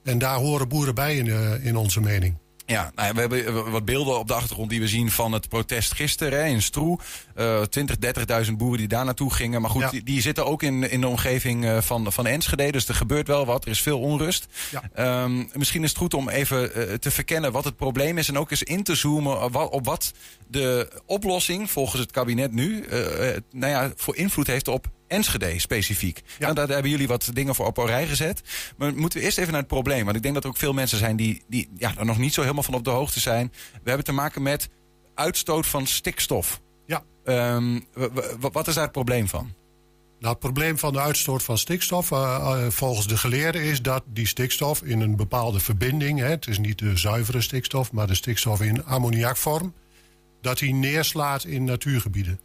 En 0.04 0.18
daar 0.18 0.38
horen 0.38 0.68
boeren 0.68 0.96
bij 0.96 1.16
in, 1.18 1.28
in 1.64 1.76
onze 1.76 2.02
mening. 2.02 2.38
Ja, 2.72 2.92
nou 2.96 3.08
ja, 3.08 3.14
we 3.14 3.20
hebben 3.20 3.46
eh, 3.46 3.72
wat 3.72 3.86
beelden 3.86 4.20
op 4.20 4.28
de 4.28 4.34
achtergrond 4.34 4.70
die 4.70 4.80
we 4.80 4.88
zien 4.88 5.12
van 5.12 5.32
het 5.32 5.50
protest 5.50 5.94
gisteren 5.94 6.40
hè, 6.40 6.46
in 6.46 6.62
Stroe. 6.62 7.00
Eh 7.36 7.62
20, 7.62 7.96
30.000 8.46 8.52
boeren 8.58 8.78
die 8.78 8.88
daar 8.88 9.06
naartoe 9.06 9.34
gingen. 9.34 9.62
Maar 9.62 9.70
goed, 9.70 9.82
Ja. 9.82 9.90
die, 9.90 10.04
die 10.04 10.22
zitten 10.22 10.46
ook 10.46 10.64
in, 10.64 10.90
in 10.90 11.02
de 11.02 11.08
omgeving 11.08 11.66
eh, 11.66 11.82
van, 11.82 12.12
van 12.12 12.26
Enschede. 12.28 12.72
Dus 12.72 12.88
er 12.88 12.96
gebeurt 12.96 13.28
wel 13.28 13.46
wat. 13.46 13.66
Er 13.66 13.72
is 13.72 13.82
veel 13.82 14.00
onrust. 14.00 14.48
Ja. 14.72 14.84
Ehm, 14.94 15.44
misschien 15.54 15.84
is 15.84 15.90
het 15.90 15.98
goed 15.98 16.14
om 16.14 16.30
even 16.30 16.74
eh, 16.74 16.94
te 16.94 17.12
verkennen 17.12 17.52
wat 17.52 17.64
het 17.64 17.76
probleem 17.76 18.18
is. 18.18 18.28
En 18.28 18.38
ook 18.38 18.52
eens 18.52 18.64
in 18.64 18.84
te 18.84 18.96
zoomen 18.96 19.44
op 19.44 19.54
wat, 19.54 19.70
op 19.70 19.86
wat 19.86 20.12
de 20.48 20.92
oplossing 21.06 21.72
volgens 21.72 22.02
het 22.02 22.12
kabinet 22.12 22.52
nu 22.52 22.84
eh, 22.84 23.00
nou 23.52 23.72
ja, 23.72 23.92
voor 23.96 24.16
invloed 24.16 24.48
heeft 24.48 24.68
op 24.68 24.88
Enschede 25.12 25.60
specifiek. 25.60 26.22
Nou, 26.40 26.54
daar 26.54 26.68
hebben 26.68 26.92
jullie 26.92 27.08
wat 27.08 27.30
dingen 27.34 27.56
voor 27.56 27.66
op 27.66 27.78
een 27.78 27.86
rij 27.86 28.08
gezet. 28.08 28.42
Maar 28.78 28.94
moeten 28.96 29.20
we 29.20 29.26
eerst 29.26 29.38
even 29.38 29.52
naar 29.52 29.62
het 29.62 29.70
probleem. 29.70 30.04
Want 30.04 30.16
ik 30.16 30.22
denk 30.22 30.34
dat 30.34 30.44
er 30.44 30.50
ook 30.50 30.58
veel 30.58 30.74
mensen 30.74 30.98
zijn 30.98 31.16
die, 31.16 31.44
die 31.48 31.70
ja, 31.78 31.98
er 31.98 32.06
nog 32.06 32.18
niet 32.18 32.34
zo 32.34 32.42
helemaal 32.42 32.64
van 32.64 32.74
op 32.74 32.84
de 32.84 32.90
hoogte 32.90 33.20
zijn. 33.20 33.52
We 33.72 33.88
hebben 33.88 34.06
te 34.06 34.12
maken 34.12 34.42
met 34.42 34.70
uitstoot 35.16 35.68
van 35.68 35.88
stikstof. 35.88 36.62
Ja. 36.86 37.04
Ehm, 37.24 37.80
wat 38.40 38.68
is 38.68 38.74
daar 38.74 38.84
het 38.84 38.92
probleem 38.92 39.28
van? 39.28 39.54
Nou, 40.20 40.34
het 40.34 40.40
probleem 40.40 40.78
van 40.78 40.94
de 40.94 41.00
uitstoot 41.00 41.44
van 41.44 41.58
stikstof, 41.58 42.12
uh, 42.12 42.18
uh, 42.20 42.68
volgens 42.70 43.08
de 43.08 43.18
geleerden, 43.18 43.62
is 43.62 43.82
dat 43.82 44.04
die 44.08 44.28
stikstof 44.28 44.82
in 44.82 45.02
een 45.02 45.16
bepaalde 45.16 45.60
verbinding, 45.60 46.20
hè, 46.20 46.30
het 46.30 46.48
is 46.48 46.60
niet 46.60 46.80
de 46.80 46.98
zuivere 46.98 47.42
stikstof, 47.42 47.92
maar 47.92 48.08
de 48.08 48.16
stikstof 48.16 48.62
in 48.62 48.86
ammoniakvorm, 48.86 49.74
dat 50.42 50.58
die 50.58 50.74
neerslaat 50.74 51.44
in 51.44 51.64
natuurgebieden. 51.64 52.40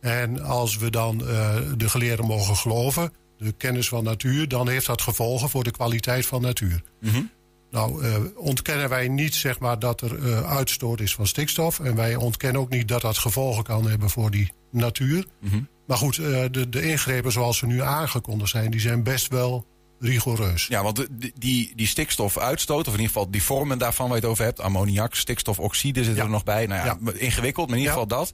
En 0.00 0.42
als 0.42 0.76
we 0.76 0.90
dan 0.90 1.20
uh, 1.24 1.54
de 1.76 1.88
geleerden 1.88 2.26
mogen 2.26 2.56
geloven, 2.56 3.12
de 3.38 3.52
kennis 3.52 3.88
van 3.88 4.04
natuur, 4.04 4.48
dan 4.48 4.68
heeft 4.68 4.86
dat 4.86 5.02
gevolgen 5.02 5.48
voor 5.48 5.64
de 5.64 5.70
kwaliteit 5.70 6.26
van 6.26 6.42
natuur. 6.42 6.82
Mm 7.00 7.10
-hmm. 7.10 7.30
Nou, 7.70 8.04
uh, 8.04 8.16
ontkennen 8.36 8.88
wij 8.88 9.08
niet 9.08 9.34
zeg 9.34 9.58
maar, 9.58 9.78
dat 9.78 10.00
er 10.00 10.18
uh, 10.18 10.50
uitstoot 10.56 11.00
is 11.00 11.14
van 11.14 11.26
stikstof. 11.26 11.80
En 11.80 11.94
wij 11.94 12.16
ontkennen 12.16 12.60
ook 12.60 12.70
niet 12.70 12.88
dat 12.88 13.00
dat 13.00 13.18
gevolgen 13.18 13.64
kan 13.64 13.88
hebben 13.88 14.10
voor 14.10 14.30
die 14.30 14.52
natuur. 14.70 15.26
Mm 15.40 15.50
-hmm. 15.50 15.68
Maar 15.86 15.96
goed, 15.96 16.16
de, 16.16 16.66
de 16.68 16.82
ingrepen 16.82 17.32
zoals 17.32 17.58
ze 17.58 17.66
nu 17.66 17.82
aangekondigd 17.82 18.50
zijn, 18.50 18.70
die 18.70 18.80
zijn 18.80 19.02
best 19.02 19.28
wel 19.28 19.66
rigoureus. 20.00 20.66
Ja, 20.66 20.82
want 20.82 20.96
de, 20.96 21.32
die, 21.38 21.72
die 21.76 21.86
stikstofuitstoot, 21.86 22.80
of 22.86 22.92
in 22.92 23.00
ieder 23.00 23.06
geval 23.06 23.30
die 23.30 23.42
vormen 23.42 23.78
daarvan 23.78 24.06
waar 24.06 24.16
je 24.16 24.22
het 24.22 24.30
over 24.32 24.44
hebt, 24.44 24.60
ammoniak, 24.60 25.14
stikstofoxide 25.14 26.04
zit 26.04 26.16
Ja. 26.16 26.22
er 26.22 26.30
nog 26.30 26.44
bij. 26.44 26.66
Nou 26.66 26.86
ja, 26.86 26.98
Ja. 27.04 27.12
ingewikkeld, 27.12 27.68
maar 27.68 27.76
in 27.76 27.82
ieder 27.82 27.96
Ja. 27.98 28.02
geval 28.02 28.18
dat. 28.18 28.32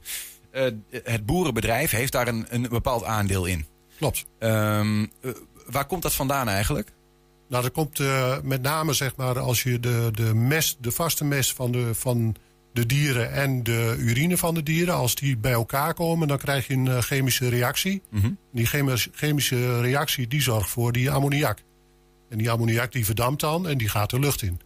Eh, 0.55 0.71
het 1.03 1.25
boerenbedrijf 1.25 1.91
heeft 1.91 2.11
daar 2.11 2.27
een, 2.27 2.45
een 2.49 2.67
bepaald 2.69 3.03
aandeel 3.03 3.45
in. 3.45 3.65
Klopt. 3.97 4.25
Ehm, 4.39 5.05
eh, 5.21 5.31
waar 5.69 5.85
komt 5.85 6.01
dat 6.01 6.13
vandaan 6.13 6.47
eigenlijk? 6.47 6.91
Nou, 7.49 7.63
dat 7.63 7.71
komt 7.71 7.99
uh, 7.99 8.37
met 8.43 8.61
name 8.61 8.93
zeg 8.93 9.15
maar 9.15 9.39
als 9.39 9.63
je 9.63 9.79
de, 9.79 10.09
de 10.11 10.33
mest, 10.33 10.83
de 10.83 10.91
vaste 10.91 11.25
mest 11.25 11.53
van 11.53 11.71
de, 11.71 11.95
van 11.95 12.35
de 12.73 12.85
dieren 12.85 13.31
en 13.31 13.63
de 13.63 13.95
urine 13.99 14.37
van 14.37 14.53
de 14.53 14.63
dieren, 14.63 14.93
als 14.93 15.15
die 15.15 15.37
bij 15.37 15.51
elkaar 15.51 15.93
komen, 15.93 16.27
dan 16.27 16.37
krijg 16.37 16.67
je 16.67 16.73
een 16.73 16.85
uh, 16.85 16.97
chemische 16.97 17.49
reactie. 17.49 18.01
Mm 18.09 18.21
-hmm. 18.21 18.37
Die 18.53 18.65
chemis, 18.65 19.07
chemische 19.11 19.81
reactie 19.81 20.27
die 20.27 20.41
zorgt 20.41 20.69
voor 20.69 20.91
die 20.91 21.11
ammoniak. 21.11 21.63
En 22.29 22.37
die 22.37 22.51
ammoniak 22.51 22.91
die 22.91 23.05
verdampt 23.05 23.41
dan 23.41 23.67
en 23.67 23.77
die 23.77 23.89
gaat 23.89 24.09
de 24.09 24.19
lucht 24.19 24.41
in. 24.41 24.59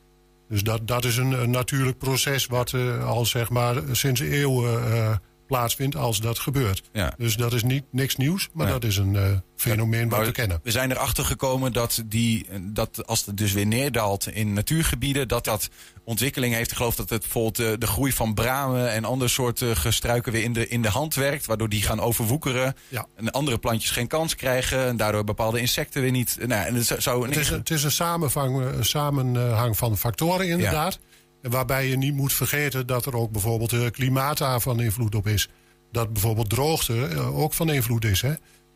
Dus 0.50 0.64
dat, 0.64 0.88
dat 0.88 1.06
is 1.06 1.18
een, 1.18 1.32
een 1.32 1.52
natuurlijk 1.52 1.98
proces 1.98 2.46
wat 2.46 2.72
uh, 2.72 3.06
al 3.06 3.26
zeg 3.26 3.50
maar 3.50 3.82
sinds 3.92 4.22
eeuwen 4.22 5.22
plaatsvindt 5.50 5.96
als 5.96 6.22
dat 6.22 6.40
gebeurt. 6.40 6.82
Ja. 6.94 7.14
Dus 7.18 7.36
dat 7.36 7.54
is 7.54 7.64
niet, 7.64 7.84
niks 7.92 8.16
nieuws, 8.16 8.50
maar 8.54 8.68
Ja. 8.68 8.72
dat 8.74 8.84
is 8.84 8.98
een 8.98 9.14
uh, 9.14 9.24
fenomeen 9.56 10.08
Maar 10.08 10.18
wat 10.18 10.28
we 10.28 10.34
kennen. 10.34 10.60
We 10.64 10.72
zijn 10.72 10.92
erachter 10.92 11.26
gekomen 11.26 11.74
dat, 11.74 12.04
die, 12.06 12.46
dat 12.62 13.08
als 13.08 13.26
het 13.26 13.38
dus 13.38 13.52
weer 13.54 13.66
neerdaalt 13.66 14.28
in 14.28 14.54
natuurgebieden, 14.54 15.28
dat 15.28 15.44
dat 15.46 15.70
ontwikkeling 16.04 16.54
heeft. 16.54 16.72
Ik 16.72 16.78
geloof 16.78 16.96
dat 16.96 17.10
het 17.10 17.22
bijvoorbeeld 17.22 17.56
de, 17.56 17.76
de 17.78 17.88
groei 17.88 18.12
van 18.12 18.34
bramen 18.34 18.92
en 18.92 19.06
andere 19.06 19.30
soorten 19.30 19.78
gestruiken 19.78 20.32
weer 20.32 20.44
in 20.44 20.54
de, 20.54 20.68
in 20.68 20.82
de 20.82 20.90
hand 20.90 21.16
werkt. 21.16 21.46
Waardoor 21.46 21.70
die 21.70 21.82
gaan 21.82 22.00
overwoekeren. 22.00 22.76
Ja. 22.88 23.06
En 23.16 23.32
andere 23.32 23.58
plantjes 23.58 23.92
geen 23.92 24.08
kans 24.08 24.36
krijgen. 24.36 24.86
En 24.86 24.98
daardoor 24.98 25.24
bepaalde 25.24 25.60
insecten 25.60 26.02
weer 26.02 26.12
niet. 26.12 26.38
Nou, 26.46 26.66
en 26.66 26.76
het 26.76 26.96
zou 26.98 27.28
Het 27.28 27.38
is, 27.38 27.50
een, 27.50 27.58
het 27.58 27.70
is 27.70 27.84
een, 27.84 27.92
samenvang, 27.92 28.62
een 28.62 28.86
samenhang 28.86 29.78
van 29.78 29.98
factoren 29.98 30.48
inderdaad. 30.48 31.00
Waarbij 31.42 31.88
je 31.88 31.98
niet 31.98 32.14
moet 32.14 32.34
vergeten 32.34 32.88
dat 32.88 33.06
er 33.06 33.16
ook 33.16 33.32
bijvoorbeeld 33.32 33.74
uh, 33.74 33.90
klimaat 33.90 34.38
daar 34.38 34.62
van 34.62 34.82
invloed 34.82 35.16
op 35.16 35.28
is. 35.28 35.50
Dat 35.92 36.14
bijvoorbeeld 36.14 36.50
droogte 36.50 37.10
uh, 37.10 37.38
ook 37.38 37.54
van 37.54 37.72
invloed 37.72 38.06
is. 38.06 38.22
Hè? 38.22 38.34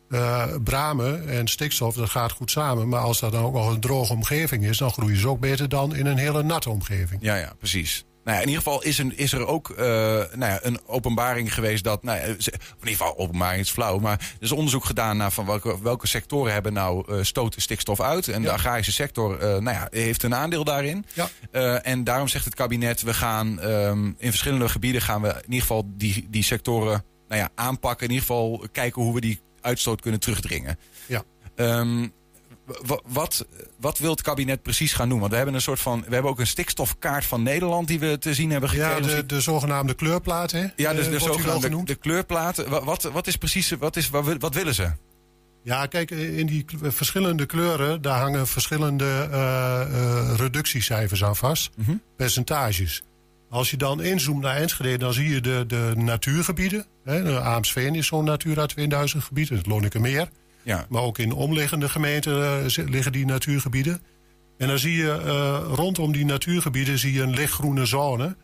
Uh, 0.08 0.44
bramen 0.64 1.28
en 1.28 1.48
stikstof, 1.48 1.94
dat 1.94 2.10
gaat 2.10 2.32
goed 2.32 2.50
samen. 2.50 2.88
Maar 2.88 3.00
als 3.00 3.20
dat 3.20 3.32
dan 3.32 3.44
ook 3.44 3.54
nog 3.54 3.72
een 3.72 3.80
droge 3.80 4.12
omgeving 4.12 4.64
is... 4.64 4.78
dan 4.78 4.90
groeien 4.90 5.20
ze 5.20 5.28
ook 5.28 5.40
beter 5.40 5.68
dan 5.68 5.94
in 5.94 6.06
een 6.06 6.18
hele 6.18 6.42
natte 6.42 6.70
omgeving. 6.70 7.22
Ja, 7.22 7.36
ja, 7.36 7.52
precies. 7.58 8.04
Nou 8.24 8.36
ja, 8.36 8.42
in 8.42 8.48
ieder 8.48 8.62
geval 8.62 8.82
is, 8.82 8.98
een, 8.98 9.16
is 9.16 9.32
er 9.32 9.46
ook 9.46 9.68
uh, 9.68 9.76
nou 9.76 10.38
ja, 10.38 10.58
een 10.62 10.80
openbaring 10.86 11.54
geweest 11.54 11.84
dat. 11.84 12.02
Nou 12.02 12.18
ja, 12.18 12.24
in 12.24 12.36
ieder 12.38 12.48
geval, 12.80 13.18
openbaring 13.18 13.60
is 13.60 13.70
flauw. 13.70 13.98
Maar 13.98 14.18
er 14.18 14.36
is 14.38 14.52
onderzoek 14.52 14.84
gedaan 14.84 15.16
naar 15.16 15.30
van 15.30 15.46
welke, 15.46 15.82
welke 15.82 16.06
sectoren 16.06 16.52
hebben 16.52 16.72
nou 16.72 17.12
uh, 17.12 17.22
stoten 17.22 17.62
stikstof 17.62 18.00
uit. 18.00 18.28
En 18.28 18.42
de 18.42 18.50
agrarische 18.50 18.92
sector 18.92 19.32
uh, 19.32 19.40
nou 19.40 19.76
ja, 19.76 19.88
heeft 19.90 20.22
een 20.22 20.34
aandeel 20.34 20.64
daarin. 20.64 21.06
Ja. 21.12 21.28
en 21.80 22.04
daarom 22.04 22.28
zegt 22.28 22.44
het 22.44 22.54
kabinet: 22.54 23.02
we 23.02 23.14
gaan 23.14 23.64
um, 23.64 24.14
in 24.18 24.30
verschillende 24.30 24.68
gebieden 24.68 25.00
gaan 25.02 25.22
we 25.22 25.28
in 25.28 25.42
ieder 25.44 25.60
geval 25.60 25.84
die, 25.86 26.26
die 26.30 26.42
sectoren 26.42 27.04
nou 27.28 27.40
ja, 27.40 27.50
aanpakken. 27.54 28.06
In 28.06 28.12
ieder 28.12 28.26
geval 28.26 28.66
kijken 28.72 29.02
hoe 29.02 29.14
we 29.14 29.20
die 29.20 29.40
uitstoot 29.60 30.00
kunnen 30.00 30.20
terugdringen. 30.20 30.78
Ja. 31.06 31.22
Um, 31.56 32.12
wat, 33.06 33.46
wat 33.80 33.98
wil 33.98 34.10
het 34.10 34.22
kabinet 34.22 34.62
precies 34.62 34.92
gaan 34.92 35.08
doen? 35.08 35.18
Want 35.18 35.30
we 35.30 35.36
hebben 35.36 35.54
een 35.54 35.60
soort 35.60 35.80
van. 35.80 36.04
We 36.06 36.12
hebben 36.12 36.30
ook 36.30 36.40
een 36.40 36.46
stikstofkaart 36.46 37.24
van 37.24 37.42
Nederland 37.42 37.88
die 37.88 37.98
we 37.98 38.18
te 38.18 38.34
zien 38.34 38.50
hebben 38.50 38.68
gekregen. 38.68 39.08
Ja, 39.08 39.16
de, 39.16 39.26
de 39.26 39.40
zogenaamde 39.40 39.94
kleurplaat, 39.94 40.50
hè? 40.50 40.66
Ja, 40.76 40.94
dus 40.94 41.08
de, 41.08 41.14
uh, 41.14 41.20
zogenaamde 41.20 41.84
de 41.84 41.94
kleurplaat. 41.94 42.66
Wat, 42.68 43.02
wat 43.02 43.26
is 43.26 43.36
precies. 43.36 43.70
Wat, 43.70 43.96
is, 43.96 44.10
wat, 44.10 44.36
wat 44.38 44.54
willen 44.54 44.74
ze? 44.74 44.92
Ja, 45.62 45.86
kijk, 45.86 46.10
in 46.10 46.46
die 46.46 46.64
verschillende 46.82 47.46
kleuren, 47.46 48.02
daar 48.02 48.20
hangen 48.20 48.46
verschillende 48.46 49.28
uh, 49.30 49.80
uh, 49.90 50.34
reductiecijfers 50.36 51.24
aan 51.24 51.36
vast. 51.36 51.70
Mm 51.76 51.84
-hmm. 51.84 52.02
Percentages. 52.16 53.02
Als 53.50 53.70
je 53.70 53.76
dan 53.76 54.02
inzoomt 54.02 54.42
naar 54.42 54.56
Enschede, 54.56 54.98
dan 54.98 55.12
zie 55.12 55.28
je 55.28 55.40
de, 55.40 55.64
de 55.66 55.92
natuurgebieden. 55.96 56.86
Hè. 57.04 57.22
De 57.22 57.40
Aamsveen 57.40 57.94
is 57.94 58.06
zo'n 58.06 58.24
Natura 58.24 58.66
2000 58.66 59.24
gebied, 59.24 59.48
het 59.48 59.66
Lonnekemeer. 59.66 60.28
Ja. 60.64 60.86
Maar 60.88 61.02
ook 61.02 61.18
in 61.18 61.32
omliggende 61.32 61.88
gemeenten 61.88 62.64
uh, 62.78 62.88
liggen 62.88 63.12
die 63.12 63.26
natuurgebieden. 63.26 64.02
En 64.58 64.68
dan 64.68 64.78
zie 64.78 64.96
je 64.96 65.22
uh, 65.24 65.74
rondom 65.74 66.12
die 66.12 66.24
natuurgebieden 66.24 66.98
zie 66.98 67.12
je 67.12 67.22
een 67.22 67.34
lichtgroene 67.34 67.86
zone. 67.86 68.36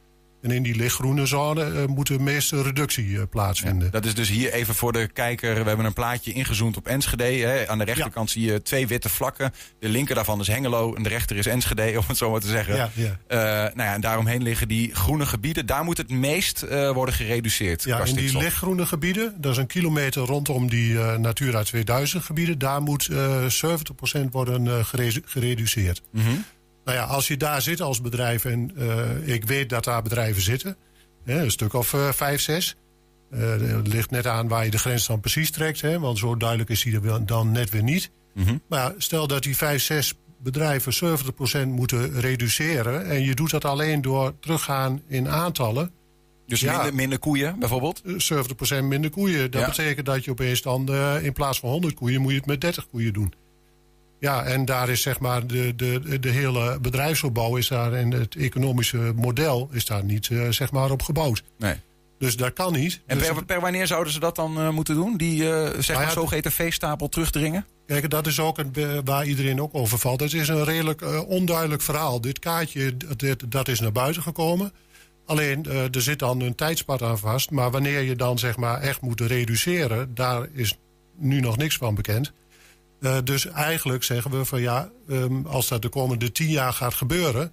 En 0.43 0.51
in 0.51 0.63
die 0.63 0.77
lichtgroene 0.77 1.27
zone 1.27 1.73
uh, 1.73 1.87
moet 1.87 2.07
de 2.07 2.19
meeste 2.19 2.63
reductie 2.63 3.27
plaatsvinden. 3.27 3.85
Ja, 3.85 3.91
dat 3.91 4.05
is 4.05 4.15
dus 4.15 4.29
hier 4.29 4.53
even 4.53 4.75
voor 4.75 4.93
de 4.93 5.07
kijker. 5.07 5.63
We 5.63 5.69
hebben 5.69 5.87
een 5.87 5.93
plaatje 5.93 6.33
ingezoomd 6.33 6.77
op 6.77 6.87
Enschede. 6.87 7.25
Hè. 7.25 7.69
Aan 7.69 7.79
de 7.79 7.85
rechterkant 7.85 8.33
ja. 8.33 8.41
zie 8.41 8.53
je 8.53 8.63
twee 8.63 8.87
witte 8.87 9.09
vlakken. 9.09 9.53
De 9.79 9.89
linker 9.89 10.15
daarvan 10.15 10.41
is 10.41 10.47
Hengelo 10.47 10.95
en 10.95 11.03
de 11.03 11.09
rechter 11.09 11.37
is 11.37 11.47
Enschede, 11.47 11.93
om 11.99 12.05
het 12.07 12.17
zo 12.17 12.31
maar 12.31 12.41
te 12.41 12.49
zeggen. 12.49 12.77
Ja, 12.77 12.91
ja. 12.95 13.19
nou 13.75 13.89
ja, 13.89 13.95
en 13.95 14.01
daaromheen 14.01 14.43
liggen 14.43 14.69
die 14.69 14.95
groene 14.95 15.27
gebieden. 15.27 15.67
Daar 15.67 15.85
moet 15.85 15.97
het 15.97 16.11
meest 16.11 16.61
worden 16.69 17.15
gereduceerd. 17.15 17.85
Ja, 17.85 18.05
in 18.05 18.15
die 18.15 18.39
lichtgroene 18.39 18.87
gebieden, 18.87 19.35
dat 19.41 19.53
is 19.53 19.59
een 19.59 19.67
kilometer 19.67 20.23
rondom 20.23 20.69
die 20.69 20.95
Natura 20.99 21.63
2000 21.63 22.25
gebieden. 22.25 22.59
Daar 22.59 22.83
moet 22.83 23.11
70% 23.11 23.15
worden 24.31 24.85
gereduceerd. 25.25 26.03
Mm 26.13 26.23
-hmm. 26.23 26.45
Nou 26.85 26.97
ja, 26.99 27.05
als 27.05 27.29
je 27.29 27.37
daar 27.37 27.63
zit 27.63 27.81
als 27.81 28.01
bedrijf, 28.01 28.45
en 28.45 28.73
uh, 28.77 29.29
ik 29.29 29.45
weet 29.45 29.69
dat 29.69 29.85
daar 29.85 30.03
bedrijven 30.03 30.43
zitten, 30.43 30.77
hè, 31.25 31.43
een 31.43 31.51
stuk 31.51 31.73
of 31.73 31.93
uh, 31.93 32.13
vijf, 32.13 32.41
zes. 32.41 32.77
Het 33.31 33.87
ligt 33.87 34.11
net 34.11 34.27
aan 34.27 34.49
waar 34.49 34.65
je 34.65 34.71
de 34.71 34.79
grens 34.79 35.07
dan 35.07 35.21
precies 35.21 35.51
trekt, 35.51 35.81
hè, 35.81 35.99
want 35.99 36.19
zo 36.19 36.37
duidelijk 36.37 36.71
is 36.71 36.83
die 36.83 37.01
er 37.01 37.27
dan 37.27 37.53
net 37.53 37.71
weer 37.71 37.83
niet. 37.83 38.11
Mm 38.35 38.45
-hmm. 38.45 38.63
Maar 38.69 38.93
stel 38.97 39.27
dat 39.27 39.43
die 39.43 39.57
vijf, 39.57 39.83
zes 39.83 40.15
bedrijven 40.43 41.19
70% 41.65 41.67
moeten 41.67 42.21
reduceren 42.21 43.07
en 43.07 43.23
je 43.23 43.35
doet 43.35 43.51
dat 43.51 43.65
alleen 43.65 44.03
door 44.03 44.35
teruggaan 44.41 45.03
in 45.07 45.29
aantallen. 45.29 45.93
Dus 46.47 46.61
ja, 46.61 46.77
minder, 46.77 46.95
minder, 46.95 47.19
koeien 47.19 47.59
bijvoorbeeld? 47.59 48.03
70% 48.05 48.83
minder 48.83 49.11
koeien. 49.11 49.51
Dat 49.51 49.61
ja. 49.61 49.67
betekent 49.67 50.07
dat 50.07 50.25
je 50.25 50.31
opeens 50.31 50.63
dan 50.63 50.95
in 51.23 51.33
plaats 51.33 51.61
van 51.61 51.71
100 51.71 51.95
koeien 51.95 52.21
moet 52.21 52.31
je 52.31 52.37
het 52.37 52.47
met 52.47 52.61
30 52.61 52.89
koeien 52.89 53.13
doen. 53.13 53.33
Ja, 54.21 54.45
en 54.45 54.65
daar 54.65 54.89
is 54.89 55.03
zeg 55.03 55.21
maar 55.21 55.47
de, 55.47 55.77
de, 55.77 56.19
de 56.21 56.29
hele 56.29 56.79
bedrijfsopbouw 56.81 57.57
is 57.57 57.69
daar 57.69 57.93
en 57.93 58.11
het 58.11 58.35
economische 58.37 59.13
model 59.17 59.69
is 59.73 59.85
daar 59.85 60.05
niet 60.05 60.29
uh, 60.29 60.51
zeg 60.51 60.73
maar 60.73 60.91
op 60.91 61.03
gebouwd. 61.03 61.43
Nee. 61.59 61.75
Dus 62.19 62.37
dat 62.37 62.53
kan 62.53 62.73
niet. 62.73 63.01
En 63.07 63.19
dus 63.19 63.27
per, 63.27 63.45
per, 63.45 63.61
wanneer 63.61 63.87
zouden 63.87 64.13
ze 64.13 64.21
dat 64.21 64.37
dan 64.37 64.59
uh, 64.59 64.71
moeten 64.71 64.95
doen? 64.95 65.17
Die 65.17 65.43
uh, 65.43 65.49
zeg 65.49 65.87
nou 65.87 65.99
ja, 65.99 66.05
maar 66.05 66.11
zogeheten 66.11 66.53
veestapel 66.53 67.09
terugdringen? 67.09 67.67
Kijk, 67.87 68.11
dat 68.11 68.27
is 68.27 68.41
ook 68.41 68.59
een, 68.59 68.75
waar 69.05 69.27
iedereen 69.27 69.61
ook 69.61 69.75
over 69.75 69.99
valt. 69.99 70.21
Het 70.21 70.33
is 70.33 70.49
een 70.49 70.65
redelijk 70.65 71.27
onduidelijk 71.27 71.83
verhaal. 71.83 72.21
Dit 72.21 72.39
kaartje, 72.39 72.97
dit, 73.17 73.51
dat 73.53 73.69
is 73.69 73.81
naar 73.81 73.93
buiten 73.93 74.23
gekomen. 74.23 74.73
Alleen, 75.27 75.65
er 75.67 76.03
zit 76.03 76.19
dan 76.19 76.41
een 76.41 76.55
tijdspad 76.55 77.03
aan 77.03 77.19
vast. 77.19 77.51
Maar 77.51 77.71
wanneer 77.71 78.01
je 78.01 78.17
dan 78.17 78.39
zeg 78.39 78.57
maar 78.57 78.81
echt 78.81 79.01
moet 79.01 79.21
reduceren, 79.21 80.15
daar 80.15 80.49
is 80.53 80.79
nu 81.17 81.41
nog 81.41 81.57
niks 81.57 81.77
van 81.77 81.95
bekend. 81.95 82.33
Uh, 83.01 83.17
dus 83.25 83.47
eigenlijk 83.47 84.03
zeggen 84.03 84.31
we 84.31 84.45
van 84.45 84.61
ja, 84.61 84.91
um, 85.09 85.47
als 85.47 85.69
dat 85.69 85.83
de 85.83 85.89
komende 85.89 86.33
tien 86.33 86.49
jaar 86.49 86.73
gaat 86.73 86.95
gebeuren, 86.95 87.53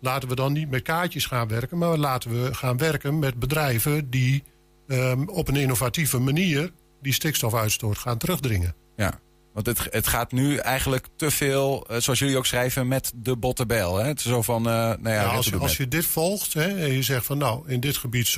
laten 0.00 0.28
we 0.28 0.34
dan 0.34 0.52
niet 0.52 0.70
met 0.70 0.82
kaartjes 0.82 1.26
gaan 1.26 1.48
werken, 1.48 1.78
maar 1.78 1.98
laten 1.98 2.42
we 2.42 2.54
gaan 2.54 2.76
werken 2.76 3.18
met 3.18 3.38
bedrijven 3.38 4.10
die 4.10 4.44
um, 4.86 5.28
op 5.28 5.48
een 5.48 5.56
innovatieve 5.56 6.18
manier 6.18 6.72
die 7.02 7.12
stikstofuitstoot 7.12 7.98
gaan 7.98 8.18
terugdringen. 8.18 8.74
Ja, 8.96 9.20
want 9.52 9.66
het, 9.66 9.86
het 9.90 10.06
gaat 10.06 10.32
nu 10.32 10.56
eigenlijk 10.56 11.06
te 11.16 11.30
veel, 11.30 11.86
uh, 11.90 11.96
zoals 11.98 12.18
jullie 12.18 12.36
ook 12.36 12.46
schrijven, 12.46 12.88
met 12.88 13.12
de 13.14 13.36
bottebel. 13.36 13.96
Hè? 13.96 14.06
Het 14.06 14.18
is 14.18 14.24
zo 14.24 14.42
van, 14.42 14.66
uh, 14.66 14.72
nou 14.72 15.08
ja, 15.08 15.12
ja 15.12 15.24
als, 15.24 15.46
je, 15.46 15.56
als 15.56 15.76
je 15.76 15.88
dit 15.88 16.06
volgt 16.06 16.52
hè, 16.52 16.66
en 16.66 16.92
je 16.92 17.02
zegt 17.02 17.26
van 17.26 17.38
nou, 17.38 17.68
in 17.68 17.80
dit 17.80 17.96
gebied 17.96 18.36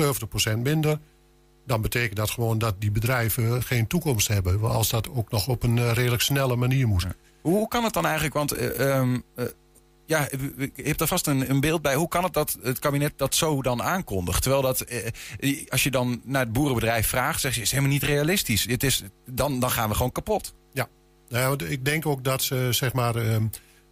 70% 0.50 0.58
minder 0.58 0.98
dan 1.66 1.80
betekent 1.80 2.16
dat 2.16 2.30
gewoon 2.30 2.58
dat 2.58 2.74
die 2.78 2.90
bedrijven 2.90 3.62
geen 3.62 3.86
toekomst 3.86 4.28
hebben. 4.28 4.60
Als 4.60 4.90
dat 4.90 5.10
ook 5.10 5.30
nog 5.30 5.48
op 5.48 5.62
een 5.62 5.94
redelijk 5.94 6.22
snelle 6.22 6.56
manier 6.56 6.88
moet. 6.88 7.02
Ja. 7.02 7.14
Hoe 7.42 7.68
kan 7.68 7.84
het 7.84 7.92
dan 7.92 8.04
eigenlijk? 8.04 8.34
Want 8.34 8.58
uh, 8.58 8.78
uh, 8.80 9.44
ja, 10.06 10.28
je 10.74 10.82
hebt 10.82 11.00
er 11.00 11.06
vast 11.06 11.26
een, 11.26 11.50
een 11.50 11.60
beeld 11.60 11.82
bij. 11.82 11.94
Hoe 11.94 12.08
kan 12.08 12.24
het 12.24 12.32
dat 12.32 12.58
het 12.62 12.78
kabinet 12.78 13.12
dat 13.16 13.34
zo 13.34 13.62
dan 13.62 13.82
aankondigt? 13.82 14.42
Terwijl 14.42 14.62
dat, 14.62 14.80
eh, 14.80 15.66
als 15.68 15.82
je 15.82 15.90
dan 15.90 16.20
naar 16.24 16.40
het 16.40 16.52
boerenbedrijf 16.52 17.08
vraagt, 17.08 17.40
zeg 17.40 17.54
je, 17.54 17.60
is 17.60 17.70
helemaal 17.70 17.92
niet 17.92 18.02
realistisch. 18.02 18.64
Het 18.64 18.82
is, 18.82 19.02
dan, 19.30 19.60
dan 19.60 19.70
gaan 19.70 19.88
we 19.88 19.94
gewoon 19.94 20.12
kapot. 20.12 20.54
Ja, 20.72 20.88
nou, 21.28 21.64
ik 21.64 21.84
denk 21.84 22.06
ook 22.06 22.24
dat 22.24 22.42
ze, 22.42 22.68
zeg 22.70 22.92
maar, 22.92 23.16
ehm, 23.16 23.46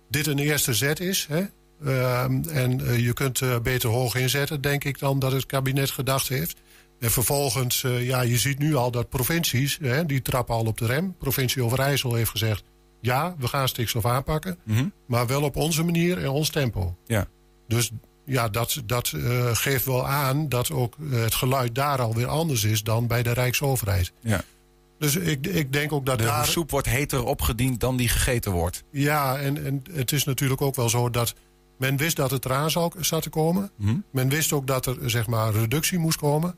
dit 0.09 0.27
een 0.27 0.39
eerste 0.39 0.75
zet 0.75 1.01
is. 1.01 1.27
Hè? 1.29 1.45
Ehm, 1.85 2.43
en 2.49 2.87
eh, 2.87 2.99
je 2.99 3.13
kunt 3.13 3.41
eh, 3.41 3.59
beter 3.59 3.91
hoog 3.91 4.15
inzetten, 4.15 4.61
denk 4.61 4.85
ik, 4.85 4.99
dan 4.99 5.19
dat 5.19 5.33
het 5.33 5.47
kabinet 5.47 5.91
gedacht 5.91 6.29
heeft. 6.29 6.57
En 7.05 7.11
vervolgens, 7.11 7.85
eh, 7.85 8.07
ja, 8.07 8.21
je 8.21 8.39
ziet 8.39 8.59
nu 8.59 8.75
al 8.75 8.91
dat 8.91 9.09
provincies, 9.09 9.79
hè, 9.81 10.07
die 10.07 10.23
trappen 10.23 10.55
al 10.55 10.65
op 10.65 10.79
de 10.79 10.87
rem. 10.87 11.17
Provincie 11.19 11.63
Overijssel 11.63 12.15
heeft 12.15 12.31
gezegd, 12.31 12.65
ja, 13.01 13.35
we 13.39 13.49
gaan 13.49 13.69
stikstof 13.69 14.07
aanpakken. 14.07 14.59
Mhm. 14.65 14.89
Maar 15.07 15.27
wel 15.27 15.43
op 15.43 15.57
onze 15.57 15.83
manier 15.83 16.19
en 16.19 16.29
ons 16.29 16.51
tempo. 16.51 16.97
Ja. 17.07 17.27
Dus 17.69 17.91
ja, 18.25 18.49
dat, 18.49 18.83
dat 18.85 19.13
eh, 19.17 19.51
geeft 19.53 19.85
wel 19.85 20.07
aan 20.07 20.49
dat 20.49 20.71
ook 20.71 20.97
eh, 21.01 21.21
het 21.23 21.35
geluid 21.35 21.75
daar 21.75 22.01
alweer 22.01 22.27
anders 22.27 22.65
is 22.65 22.83
dan 22.83 23.07
bij 23.07 23.23
de 23.23 23.33
Rijksoverheid. 23.33 24.13
Ja. 24.21 24.43
Dus 24.99 25.17
ik, 25.17 25.47
ik 25.47 25.73
denk 25.73 25.93
ook 25.93 26.07
dat 26.07 26.19
De 26.19 26.25
daar... 26.25 26.47
soep 26.47 26.71
wordt 26.71 26.89
heter 26.89 27.25
opgediend 27.25 27.81
dan 27.81 27.97
die 27.97 28.09
gegeten 28.09 28.53
wordt. 28.53 28.83
Ja, 28.91 29.39
en, 29.39 29.65
en 29.65 29.83
het 29.93 30.13
is 30.13 30.25
natuurlijk 30.25 30.61
ook 30.61 30.75
wel 30.75 30.89
zo 30.89 31.11
dat 31.11 31.35
men 31.79 31.97
wist 31.97 32.17
dat 32.17 32.31
het 32.31 32.45
eraan 32.45 32.71
zou, 32.71 32.93
te 33.21 33.31
komen. 33.31 33.71
Mhm. 33.77 33.97
Men 34.11 34.29
wist 34.29 34.53
ook 34.53 34.67
dat 34.67 34.87
er 34.87 35.11
zeg 35.11 35.27
maar 35.27 35.53
reductie 35.53 35.99
moest 35.99 36.19
komen. 36.19 36.55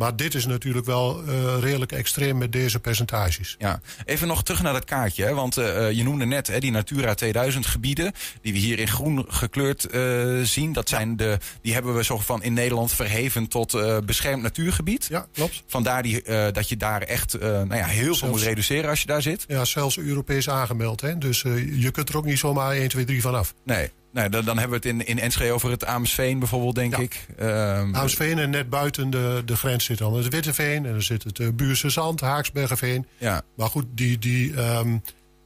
Maar 0.00 0.16
dit 0.16 0.34
is 0.34 0.46
natuurlijk 0.46 0.86
wel 0.86 1.22
eh, 1.26 1.58
redelijk 1.60 1.92
extreem 1.92 2.38
met 2.38 2.52
deze 2.52 2.80
percentages. 2.80 3.54
Ja, 3.58 3.80
even 4.04 4.28
nog 4.28 4.42
terug 4.42 4.62
naar 4.62 4.72
dat 4.72 4.84
kaartje. 4.84 5.24
Hè? 5.24 5.34
Want 5.34 5.56
eh, 5.56 5.88
eh, 5.88 5.96
je 5.96 6.02
noemde 6.02 6.24
net 6.24 6.46
hè, 6.46 6.58
die 6.58 6.70
Natura 6.70 7.14
2000 7.14 7.66
gebieden. 7.66 8.12
Die 8.42 8.52
we 8.52 8.58
hier 8.58 8.78
in 8.78 8.88
groen 8.88 9.24
gekleurd 9.28 9.86
zien. 10.42 10.72
Dat 10.72 10.88
zijn 10.88 11.16
de, 11.16 11.38
die 11.62 11.72
hebben 11.72 11.94
we 11.94 12.04
zo 12.04 12.18
van 12.18 12.42
in 12.42 12.52
Nederland 12.52 12.92
verheven 12.92 13.48
tot 13.48 13.78
beschermd 14.06 14.42
natuurgebied. 14.42 15.06
Ja, 15.08 15.26
klopt. 15.32 15.62
Vandaar 15.66 16.02
die, 16.02 16.22
dat 16.52 16.68
je 16.68 16.76
daar 16.76 17.02
echt 17.02 17.40
nou 17.40 17.74
ja, 17.74 17.86
heel 17.86 18.14
veel 18.14 18.28
moet 18.28 18.42
reduceren 18.42 18.90
als 18.90 19.00
je 19.00 19.06
daar 19.06 19.22
zit. 19.22 19.44
Ja, 19.48 19.64
zelfs 19.64 19.98
Europees 19.98 20.48
aangemeld. 20.48 21.00
Hè? 21.00 21.18
Dus 21.18 21.42
je 21.72 21.90
kunt 21.92 22.08
er 22.08 22.16
ook 22.16 22.24
niet 22.24 22.38
zomaar 22.38 22.72
1, 22.72 22.88
2, 22.88 23.04
3 23.04 23.20
vanaf. 23.20 23.54
Nee, 23.64 23.90
nee 24.12 24.28
dan, 24.28 24.44
dan 24.44 24.58
hebben 24.58 24.80
we 24.80 24.88
het 24.88 24.98
in, 24.98 25.06
in 25.06 25.18
Enschede 25.18 25.52
over 25.52 25.70
het 25.70 25.84
Amersveen 25.84 26.38
bijvoorbeeld, 26.38 26.74
denk 26.74 26.96
Ja. 26.96 27.02
ik. 27.02 27.26
Ehm, 27.38 27.94
Aamsveen 27.94 28.38
en 28.38 28.50
net 28.50 28.70
buiten 28.70 29.10
de, 29.10 29.42
de 29.44 29.56
grens 29.56 29.84
zit 29.84 29.98
dan 29.98 30.14
het 30.16 30.28
Witteveen. 30.28 30.86
En 30.86 30.92
dan 30.92 31.02
zit 31.02 31.22
het 31.24 31.38
uh, 31.38 31.48
Buurse 31.54 31.90
Zand, 31.90 32.20
Haaksbergenveen. 32.20 33.06
ja, 33.18 33.42
Maar 33.56 33.68
goed, 33.68 33.86
die, 33.94 34.18
die, 34.18 34.54
ehm, 34.54 34.96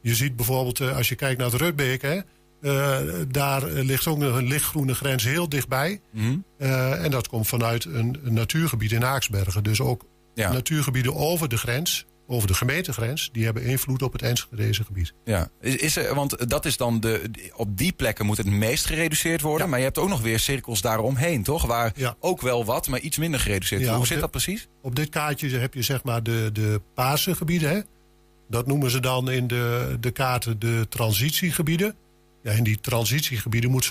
je 0.01 0.15
ziet 0.15 0.37
bijvoorbeeld 0.37 0.81
eh, 0.81 0.97
als 0.97 1.09
je 1.09 1.15
kijkt 1.15 1.39
naar 1.41 1.51
het 1.51 1.61
Rutbeek... 1.61 2.03
Hè, 2.03 2.21
eh, 2.63 2.99
daar 3.29 3.65
ligt 3.65 4.07
ook 4.07 4.21
een 4.21 4.47
lichtgroene 4.47 4.95
grens 4.95 5.25
heel 5.25 5.49
dichtbij. 5.49 6.01
Mhm. 6.11 6.37
Eh, 6.59 7.05
en 7.05 7.11
dat 7.11 7.29
komt 7.29 7.47
vanuit 7.47 7.85
een, 7.85 8.21
een 8.25 8.33
natuurgebied 8.33 8.93
in 8.93 9.03
Haaksbergen. 9.03 9.63
Dus 9.63 9.81
ook 9.81 10.05
ja, 10.35 10.53
natuurgebieden 10.53 11.15
over 11.15 11.49
de 11.49 11.57
grens, 11.57 12.07
over 12.27 12.49
de 12.49 12.55
gemeentegrens... 12.55 13.29
die 13.33 13.45
hebben 13.45 13.63
invloed 13.65 14.03
op 14.03 14.13
het 14.13 14.23
Enschedeze 14.23 14.85
gebied. 14.85 15.13
ja. 15.25 15.49
Is, 15.61 15.77
is 15.77 15.97
er, 15.97 16.15
want 16.15 16.49
dat 16.51 16.65
is 16.65 16.77
dan 16.77 17.01
de, 17.01 17.31
op 17.55 17.77
die 17.79 17.93
plekken 17.93 18.27
moet 18.27 18.37
het 18.37 18.47
meest 18.47 18.87
gereduceerd 18.87 19.41
worden. 19.41 19.63
Ja. 19.63 19.69
Maar 19.69 19.79
je 19.79 19.85
hebt 19.85 19.99
ook 19.99 20.09
nog 20.09 20.21
weer 20.21 20.39
cirkels 20.39 20.81
daaromheen, 20.81 21.43
toch? 21.43 21.67
Waar 21.67 21.93
Ja. 21.97 22.17
ook 22.21 22.41
wel 22.41 22.65
wat, 22.65 22.89
maar 22.89 23.01
iets 23.01 23.19
minder 23.19 23.41
gereduceerd 23.41 23.81
Ja, 23.81 23.87
wordt. 23.87 24.01
Hoe 24.03 24.13
zit 24.13 24.21
dat 24.21 24.31
precies? 24.31 24.69
Op 24.83 24.97
dit 24.97 25.09
kaartje 25.09 25.49
heb 25.59 25.75
je 25.75 25.83
zeg 25.83 26.03
maar 26.05 26.23
de, 26.23 26.51
de 26.53 26.81
paarse 26.95 27.35
gebieden. 27.35 27.71
Hè? 27.71 27.81
Dat 28.49 28.67
noemen 28.67 28.91
ze 28.91 29.01
dan 29.01 29.31
in 29.31 29.47
de, 29.47 29.97
de 30.01 30.11
kaarten 30.11 30.59
de 30.59 30.87
transitiegebieden. 30.89 31.95
Ja, 32.43 32.53
in 32.53 32.65
die 32.65 32.81
transitiegebieden 32.81 33.71
moet 33.71 33.85
47% 33.85 33.89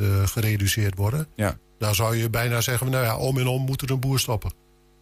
eh, 0.00 0.26
gereduceerd 0.26 0.96
worden. 0.96 1.26
Ja. 1.36 1.58
Daar 1.78 1.94
zou 1.94 2.16
je 2.16 2.30
bijna 2.30 2.60
zeggen, 2.60 2.90
nou 2.90 3.04
ja, 3.04 3.16
om 3.18 3.38
en 3.38 3.46
om 3.46 3.62
moet 3.64 3.82
er 3.82 3.90
een 3.90 4.00
boer 4.00 4.18
stoppen. 4.20 4.52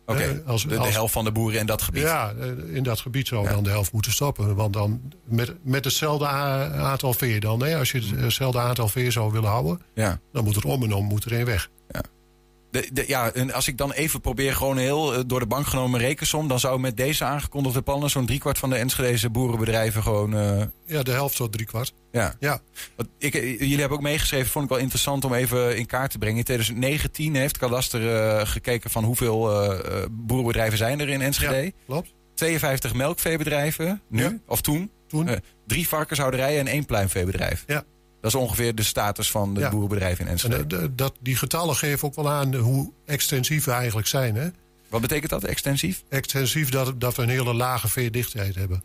Oké, 0.07 0.21
Eh, 0.23 0.49
als- 0.51 0.63
de, 0.63 0.69
de 0.69 0.79
als- 0.79 0.89
helft 0.95 1.13
van 1.13 1.25
de 1.25 1.33
boeren 1.33 1.61
in 1.61 1.67
dat 1.67 1.83
gebied. 1.83 2.03
Ja, 2.03 2.33
eh, 2.41 2.75
in 2.75 2.83
dat 2.83 3.01
gebied 3.01 3.27
zou 3.29 3.45
Ja. 3.45 3.51
dan 3.53 3.65
de 3.65 3.71
helft 3.71 3.93
moeten 3.93 4.13
stoppen. 4.13 4.55
Want 4.55 4.73
dan 4.73 5.01
met, 5.25 5.55
met 5.63 5.85
hetzelfde 5.85 6.27
aantal 6.27 7.13
veer 7.15 7.41
dan. 7.41 7.63
Hè? 7.63 7.77
Als 7.79 7.91
je 7.93 8.03
hetzelfde 8.17 8.59
aantal 8.59 8.89
veer 8.89 9.13
zou 9.13 9.33
willen 9.33 9.49
houden, 9.51 9.81
Ja. 9.95 10.21
dan 10.33 10.45
moet 10.45 10.57
er 10.57 10.65
om 10.67 10.83
en 10.83 10.93
om 10.93 11.05
moet 11.05 11.25
er 11.25 11.33
één 11.33 11.47
weg. 11.47 11.69
De, 12.81 12.89
de- 12.93 13.05
ja, 13.07 13.31
en 13.33 13.53
als 13.53 13.69
ik 13.69 13.79
dan 13.79 13.93
even 13.93 14.21
probeer 14.21 14.55
gewoon 14.55 14.77
heel 14.79 15.15
eh, 15.15 15.21
door 15.27 15.41
de 15.41 15.47
bank 15.47 15.67
genomen 15.67 16.01
rekensom... 16.01 16.49
dan 16.49 16.61
zou 16.61 16.81
met 16.81 16.97
deze 16.97 17.25
aangekondigde 17.25 17.83
plannen 17.83 18.11
zo'n 18.11 18.27
driekwart 18.27 18.59
van 18.59 18.71
de 18.71 18.77
Enschedeze 18.77 19.31
boerenbedrijven 19.31 20.03
gewoon... 20.03 20.35
eh, 20.37 20.63
Ja, 20.87 21.03
de 21.03 21.11
helft 21.11 21.37
tot 21.37 21.53
driekwart. 21.53 21.93
ja. 22.13 22.35
Ja, 22.41 22.61
Want 22.97 23.09
ik, 23.19 23.35
eh, 23.35 23.59
jullie 23.59 23.79
hebben 23.79 23.99
ook 23.99 24.05
meegeschreven, 24.05 24.51
vond 24.51 24.65
ik 24.65 24.71
wel 24.71 24.81
interessant 24.81 25.25
om 25.25 25.35
even 25.35 25.77
in 25.77 25.87
kaart 25.87 26.11
te 26.11 26.19
brengen. 26.19 26.39
In 26.39 26.45
2019 26.45 27.35
heeft 27.35 27.59
Kadaster 27.59 28.47
gekeken 28.47 28.91
van 28.91 29.05
hoeveel 29.05 29.51
boerenbedrijven 30.11 30.79
zijn 30.79 31.01
er 31.01 31.09
in 31.09 31.21
Enschede. 31.23 31.65
ja 31.65 31.71
klopt. 31.87 32.15
52 32.35 32.95
melkveebedrijven, 32.95 34.03
nu, 34.09 34.23
Ja. 34.23 34.39
of 34.47 34.61
toen. 34.61 34.91
Toen. 35.09 35.29
Drie 35.67 35.89
varkenshouderijen 35.89 36.61
en 36.61 36.67
één 36.67 36.85
pluimveebedrijf. 36.87 37.65
Ja. 37.67 37.85
Dat 38.27 38.35
is 38.35 38.41
ongeveer 38.41 38.75
de 38.75 38.83
status 38.83 39.31
van 39.31 39.55
de 39.55 39.61
Ja. 39.61 39.71
boerenbedrijven 39.71 40.21
in 40.21 40.27
En 40.27 40.33
Enschede. 40.33 40.57
eh, 40.77 40.81
de- 40.83 40.95
dat, 40.95 41.15
die 41.21 41.37
getallen 41.37 41.77
geven 41.77 42.09
ook 42.09 42.15
wel 42.15 42.31
aan 42.31 42.55
hoe 42.55 42.93
extensief 43.05 43.65
we 43.65 43.71
eigenlijk 43.71 44.07
zijn. 44.09 44.35
Hè? 44.35 44.49
Wat 44.89 45.01
betekent 45.01 45.31
dat, 45.31 45.45
extensief? 45.45 46.03
Extensief 46.09 46.69
dat, 46.71 47.01
dat 47.01 47.17
we 47.17 47.23
een 47.23 47.29
hele 47.29 47.55
lage 47.55 47.89
veedichtheid 47.89 48.55
hebben. 48.55 48.85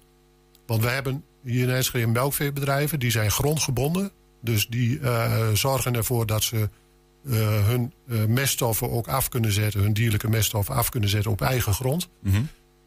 Want 0.65 0.81
we 0.83 0.89
hebben 0.89 1.23
hier 1.43 1.63
in 1.67 1.75
Enschede 1.75 2.07
melkveebedrijven, 2.07 2.99
die 2.99 3.11
zijn 3.11 3.31
grondgebonden. 3.31 4.11
Dus 4.41 4.67
die 4.67 4.99
eh, 4.99 5.47
zorgen 5.53 5.95
ervoor 5.95 6.25
dat 6.25 6.43
ze 6.43 6.69
eh, 7.29 7.65
hun 7.67 7.93
meststoffen 8.27 8.91
ook 8.91 9.07
af 9.07 9.29
kunnen 9.29 9.51
zetten, 9.51 9.81
hun 9.81 9.93
dierlijke 9.93 10.29
meststoffen 10.29 10.75
af 10.75 10.89
kunnen 10.89 11.09
zetten 11.09 11.31
op 11.31 11.41
eigen 11.41 11.73
grond. 11.73 12.09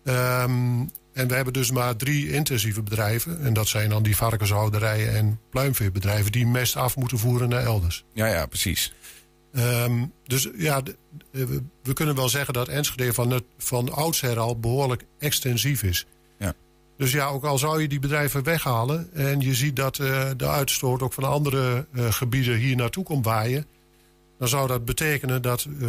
Ehm, 0.04 0.84
en 1.14 1.28
we 1.28 1.34
hebben 1.34 1.52
dus 1.52 1.70
maar 1.70 1.96
drie 1.96 2.32
intensieve 2.32 2.82
bedrijven. 2.82 3.40
En 3.40 3.52
dat 3.52 3.68
zijn 3.68 3.90
dan 3.90 4.02
die 4.02 4.16
varkenshouderijen 4.16 5.14
en 5.14 5.40
pluimveebedrijven 5.50 6.32
die 6.32 6.46
mest 6.46 6.76
af 6.76 6.96
moeten 6.96 7.18
voeren 7.18 7.48
naar 7.48 7.64
elders. 7.64 8.04
Ja, 8.12 8.26
ja, 8.26 8.46
precies. 8.46 8.92
Ehm, 9.52 10.04
dus 10.24 10.48
ja, 10.56 10.82
we 11.82 11.92
kunnen 11.92 12.14
wel 12.14 12.28
zeggen 12.28 12.54
dat 12.54 12.68
Enschede 12.68 13.12
van, 13.12 13.30
het, 13.30 13.44
van 13.58 13.92
oudsher 13.92 14.38
al 14.38 14.58
behoorlijk 14.58 15.04
extensief 15.18 15.82
is. 15.82 16.06
Ja. 16.38 16.54
Dus 16.96 17.12
ja, 17.12 17.26
ook 17.26 17.44
al 17.44 17.58
zou 17.58 17.82
je 17.82 17.88
die 17.88 17.98
bedrijven 17.98 18.42
weghalen... 18.42 19.12
en 19.12 19.40
je 19.40 19.54
ziet 19.54 19.76
dat 19.76 19.98
eh, 19.98 20.30
de 20.36 20.48
uitstoot 20.48 21.02
ook 21.02 21.12
van 21.12 21.24
andere 21.24 21.86
eh, 21.92 22.12
gebieden 22.12 22.56
hier 22.56 22.76
naartoe 22.76 23.04
komt 23.04 23.24
waaien... 23.24 23.66
dan 24.38 24.48
zou 24.48 24.68
dat 24.68 24.84
betekenen 24.84 25.42
dat 25.42 25.66
eh, 25.80 25.88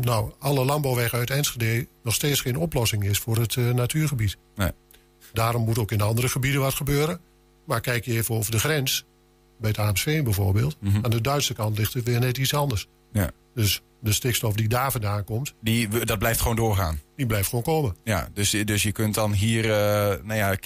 nou, 0.00 0.32
alle 0.38 0.64
landbouwweg 0.64 1.14
uit 1.14 1.30
Enschede... 1.30 1.86
nog 2.02 2.14
steeds 2.14 2.40
geen 2.40 2.56
oplossing 2.56 3.04
is 3.04 3.18
voor 3.18 3.36
het 3.36 3.56
eh, 3.56 3.70
natuurgebied. 3.70 4.36
Nee. 4.54 4.70
Daarom 5.32 5.64
moet 5.64 5.78
ook 5.78 5.92
in 5.92 6.00
andere 6.00 6.28
gebieden 6.28 6.60
wat 6.60 6.74
gebeuren. 6.74 7.20
Maar 7.66 7.80
kijk 7.80 8.04
je 8.04 8.12
even 8.12 8.34
over 8.34 8.50
de 8.50 8.58
grens, 8.58 9.04
bij 9.58 9.70
het 9.70 9.78
AMSV 9.78 10.22
bijvoorbeeld... 10.22 10.76
Mhm. 10.80 10.98
aan 11.04 11.10
de 11.10 11.20
Duitse 11.20 11.54
kant 11.54 11.78
ligt 11.78 11.94
het 11.94 12.04
weer 12.04 12.20
net 12.20 12.38
iets 12.38 12.54
anders. 12.54 12.86
Ja. 13.12 13.30
Dus 13.54 13.82
de 14.00 14.12
stikstof 14.12 14.54
die 14.54 14.68
daar 14.68 14.92
vandaan 14.92 15.24
komt, 15.24 15.54
Die, 15.60 15.88
dat 16.04 16.18
blijft 16.18 16.40
gewoon 16.40 16.56
doorgaan. 16.56 17.00
die 17.16 17.26
blijft 17.26 17.48
gewoon 17.48 17.64
komen. 17.64 17.96
Ja, 18.04 18.28
dus, 18.32 18.50
dus 18.50 18.82
je 18.82 18.92
kunt 18.92 19.14
dan 19.14 19.32
hier, 19.32 19.64
eh 19.64 20.24
nou 20.24 20.34
ja, 20.34 20.56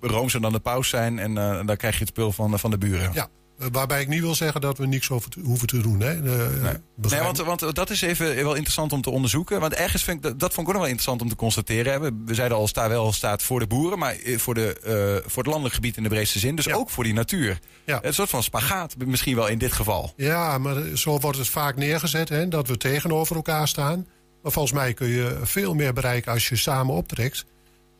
roomser 0.00 0.40
dan 0.40 0.52
de 0.52 0.58
paus 0.58 0.88
zijn 0.88 1.18
en 1.18 1.34
dan 1.66 1.76
krijg 1.76 1.94
je 1.94 2.00
het 2.00 2.08
spul 2.08 2.32
van, 2.32 2.58
van 2.58 2.70
de 2.70 2.78
buren. 2.78 3.10
Ja, 3.12 3.28
waarbij 3.72 4.00
ik 4.00 4.08
niet 4.08 4.20
wil 4.20 4.34
zeggen 4.34 4.60
dat 4.60 4.78
we 4.78 4.86
niks 4.86 5.10
over 5.10 5.30
te- 5.30 5.40
hoeven 5.40 5.66
te 5.66 5.80
doen. 5.80 6.00
Hè. 6.00 6.10
Eh, 6.10 6.62
Nee, 6.62 6.72
nee 7.10 7.20
want, 7.20 7.38
want 7.38 7.74
dat 7.74 7.90
is 7.90 8.00
even 8.02 8.26
wel 8.34 8.54
interessant 8.54 8.92
om 8.92 9.00
te 9.02 9.10
onderzoeken. 9.10 9.60
Want 9.60 9.72
ergens 9.74 10.02
vind 10.04 10.16
ik 10.16 10.22
dat, 10.22 10.38
dat 10.40 10.54
vond 10.54 10.60
ik 10.60 10.66
ook 10.66 10.78
nog 10.78 10.82
wel 10.82 10.92
interessant 10.96 11.22
om 11.22 11.28
te 11.28 11.36
constateren. 11.36 12.00
We, 12.00 12.12
we 12.26 12.34
zeiden 12.34 12.56
al, 12.56 12.66
sta 12.68 12.88
wel 12.88 13.12
staat 13.12 13.42
voor 13.42 13.60
de 13.60 13.66
boeren, 13.66 13.98
maar 13.98 14.14
eh, 14.14 14.38
voor, 14.38 14.54
de, 14.54 14.72
eh, 14.80 15.30
voor 15.30 15.42
het 15.42 15.46
landelijk 15.46 15.74
gebied 15.74 15.96
in 15.96 16.02
de 16.02 16.08
breedste 16.08 16.38
zin. 16.38 16.54
Dus 16.56 16.64
Ja. 16.64 16.74
ook 16.74 16.90
voor 16.90 17.04
die 17.04 17.12
natuur. 17.12 17.58
Ja. 17.86 17.98
Een 18.02 18.14
soort 18.14 18.30
van 18.30 18.42
spagaat 18.42 18.94
misschien 19.06 19.36
wel 19.36 19.46
in 19.48 19.58
dit 19.58 19.72
geval. 19.72 20.12
Ja, 20.16 20.58
maar 20.58 20.76
zo 20.94 21.18
wordt 21.18 21.38
het 21.38 21.48
vaak 21.48 21.76
neergezet, 21.76 22.28
hè, 22.28 22.48
dat 22.48 22.68
we 22.68 22.76
tegenover 22.76 23.36
elkaar 23.36 23.68
staan. 23.68 24.06
Maar 24.42 24.52
volgens 24.52 24.74
mij 24.74 24.94
kun 24.94 25.08
je 25.08 25.38
veel 25.42 25.74
meer 25.74 25.92
bereiken 25.92 26.32
als 26.32 26.48
je 26.48 26.56
samen 26.56 26.94
optrekt. 26.94 27.44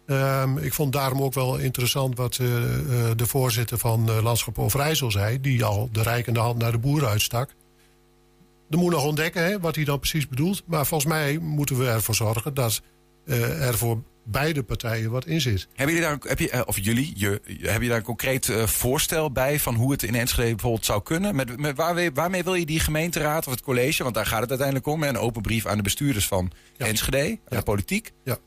Ehm, 0.08 0.58
ik 0.58 0.72
vond 0.72 0.92
daarom 0.92 1.22
ook 1.22 1.34
wel 1.34 1.56
interessant 1.56 2.16
wat 2.16 2.38
eh, 2.40 2.46
eh, 2.46 3.16
de 3.16 3.26
voorzitter 3.26 3.78
van 3.78 4.08
eh, 4.08 4.22
Landschap 4.22 4.58
Overijssel 4.58 5.10
zei... 5.10 5.40
die 5.40 5.64
al 5.64 5.88
de 5.92 6.02
rijkende 6.02 6.40
hand 6.40 6.58
naar 6.58 6.72
de 6.72 6.78
boeren 6.78 7.08
uitstak. 7.08 7.50
Er 8.70 8.78
moet 8.78 8.92
nog 8.92 9.04
ontdekken 9.04 9.44
hè, 9.44 9.60
wat 9.60 9.74
hij 9.74 9.84
dan 9.84 9.98
precies 9.98 10.28
bedoelt. 10.28 10.62
Maar 10.66 10.86
volgens 10.86 11.10
mij 11.12 11.38
moeten 11.38 11.78
we 11.78 11.88
ervoor 11.88 12.14
zorgen 12.14 12.54
dat 12.54 12.82
er 13.26 13.78
voor 13.78 14.02
beide 14.24 14.62
partijen 14.62 15.10
wat 15.10 15.26
in 15.26 15.40
zit. 15.40 15.68
Hebben 15.74 15.94
jullie 15.94 16.10
daar, 16.10 16.18
heb 16.28 16.38
je, 16.38 16.66
of 16.66 16.78
jullie, 16.78 17.12
je, 17.16 17.40
heb 17.62 17.82
je 17.82 17.88
daar 17.88 17.96
een 17.96 18.02
concreet 18.02 18.52
voorstel 18.64 19.32
bij 19.32 19.60
van 19.60 19.74
hoe 19.74 19.92
het 19.92 20.02
in 20.02 20.14
Enschede 20.14 20.50
bijvoorbeeld 20.50 20.84
zou 20.84 21.02
kunnen? 21.02 21.34
Met, 21.36 21.60
met 21.60 21.76
waarmee, 21.76 22.12
waarmee 22.12 22.44
wil 22.44 22.54
je 22.54 22.66
die 22.66 22.80
gemeenteraad 22.80 23.46
of 23.46 23.52
het 23.52 23.62
college, 23.62 24.02
want 24.02 24.14
daar 24.14 24.26
gaat 24.26 24.40
het 24.40 24.48
uiteindelijk 24.48 24.86
om, 24.88 25.02
hè, 25.02 25.08
een 25.08 25.18
open 25.18 25.42
brief 25.42 25.66
aan 25.66 25.76
de 25.76 25.82
bestuurders 25.82 26.26
van 26.26 26.50
Ja. 26.76 26.86
Enschede, 26.86 27.18
aan 27.18 27.38
Ja. 27.48 27.56
de 27.56 27.62
politiek. 27.62 28.12
Ja. 28.24 28.38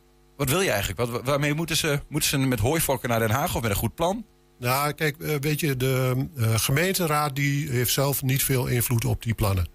Wat 0.41 0.49
wil 0.49 0.61
je 0.61 0.71
eigenlijk? 0.71 1.25
Waarmee 1.25 1.53
moeten 1.53 1.77
ze, 1.77 1.99
moeten 2.07 2.29
ze 2.29 2.37
met 2.37 2.59
hooivorken 2.59 3.09
naar 3.09 3.19
Den 3.19 3.31
Haag 3.31 3.55
of 3.55 3.61
met 3.61 3.71
een 3.71 3.77
goed 3.77 3.95
plan? 3.95 4.25
Nou, 4.59 4.91
kijk, 4.91 5.17
eh, 5.17 5.35
weet 5.39 5.59
je, 5.59 5.77
de 5.77 6.27
eh, 6.35 6.59
gemeenteraad 6.59 7.35
die 7.35 7.69
heeft 7.69 7.93
zelf 7.93 8.23
niet 8.23 8.43
veel 8.43 8.67
invloed 8.67 9.05
op 9.05 9.23
die 9.23 9.33
plannen. 9.33 9.67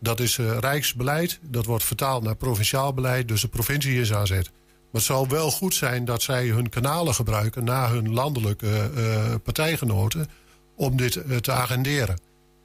Dat 0.00 0.20
is 0.20 0.38
eh, 0.38 0.58
rijksbeleid, 0.58 1.38
dat 1.42 1.64
wordt 1.64 1.84
vertaald 1.84 2.22
naar 2.22 2.36
provinciaal 2.36 2.94
beleid, 2.94 3.28
dus 3.28 3.40
de 3.40 3.48
provincie 3.48 4.00
is 4.00 4.12
aan 4.12 4.26
zet. 4.26 4.50
Maar 4.52 4.88
het 4.90 5.02
zal 5.02 5.28
wel 5.28 5.50
goed 5.50 5.74
zijn 5.74 6.04
dat 6.04 6.22
zij 6.22 6.46
hun 6.46 6.68
kanalen 6.68 7.14
gebruiken 7.14 7.64
naar 7.64 7.90
hun 7.90 8.12
landelijke 8.12 8.90
partijgenoten 9.42 10.28
om 10.76 10.96
dit 10.96 11.22
te 11.40 11.52
agenderen. 11.52 12.20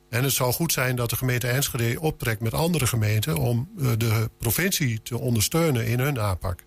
En 0.10 0.24
het 0.24 0.34
zou 0.34 0.54
goed 0.54 0.72
zijn 0.72 0.96
dat 0.96 1.10
de 1.10 1.16
gemeente 1.16 1.48
Enschede 1.48 2.00
optrekt 2.00 2.42
met 2.42 2.54
andere 2.54 2.88
gemeenten 2.88 3.38
om 3.38 3.70
de 3.98 4.30
provincie 4.38 5.02
te 5.02 5.18
ondersteunen 5.18 5.86
in 5.86 6.00
hun 6.00 6.20
aanpak. 6.20 6.64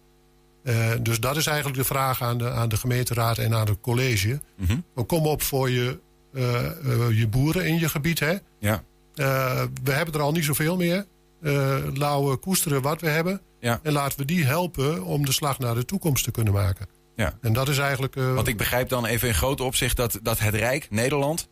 Eh, 0.63 0.91
dus 1.01 1.21
dat 1.21 1.37
is 1.37 1.47
eigenlijk 1.47 1.79
de 1.79 1.85
vraag 1.85 2.23
aan 2.23 2.39
de, 2.39 2.51
aan 2.51 2.69
de 2.69 2.77
gemeenteraad 2.77 3.39
en 3.39 3.55
aan 3.55 3.67
het 3.67 3.81
college. 3.81 4.41
Mhm. 4.57 5.07
Kom 5.07 5.27
op 5.27 5.43
voor 5.43 5.71
je, 5.71 6.01
eh, 6.33 6.67
eh, 6.67 7.19
je 7.19 7.29
boeren 7.29 7.67
in 7.67 7.79
je 7.79 7.89
gebied. 7.89 8.19
Hè? 8.19 8.37
Ja. 8.59 8.83
We 9.83 9.93
hebben 9.93 10.15
er 10.15 10.21
al 10.21 10.33
niet 10.33 10.45
zoveel 10.45 10.77
meer. 10.77 11.07
Laten 11.95 12.29
we 12.29 12.37
koesteren 12.37 12.83
wat 12.83 13.01
we 13.01 13.09
hebben. 13.09 13.41
Ja. 13.61 13.81
En 13.83 13.93
laten 13.93 14.19
we 14.19 14.25
die 14.25 14.45
helpen 14.45 15.05
om 15.05 15.25
de 15.25 15.33
slag 15.33 15.59
naar 15.59 15.75
de 15.75 15.85
toekomst 15.85 16.25
te 16.25 16.31
kunnen 16.31 16.53
maken. 16.53 16.87
Ja. 17.17 17.39
En 17.41 17.53
dat 17.53 17.69
is 17.69 17.79
eigenlijk... 17.79 18.15
Want 18.15 18.49
ik 18.49 18.57
begrijp 18.57 18.89
dan 18.89 19.07
even 19.07 19.29
in 19.29 19.35
groot 19.35 19.61
opzicht 19.61 19.97
dat, 19.97 20.19
dat 20.23 20.39
het 20.39 20.55
Rijk, 20.55 20.87
Nederland, 20.91 21.49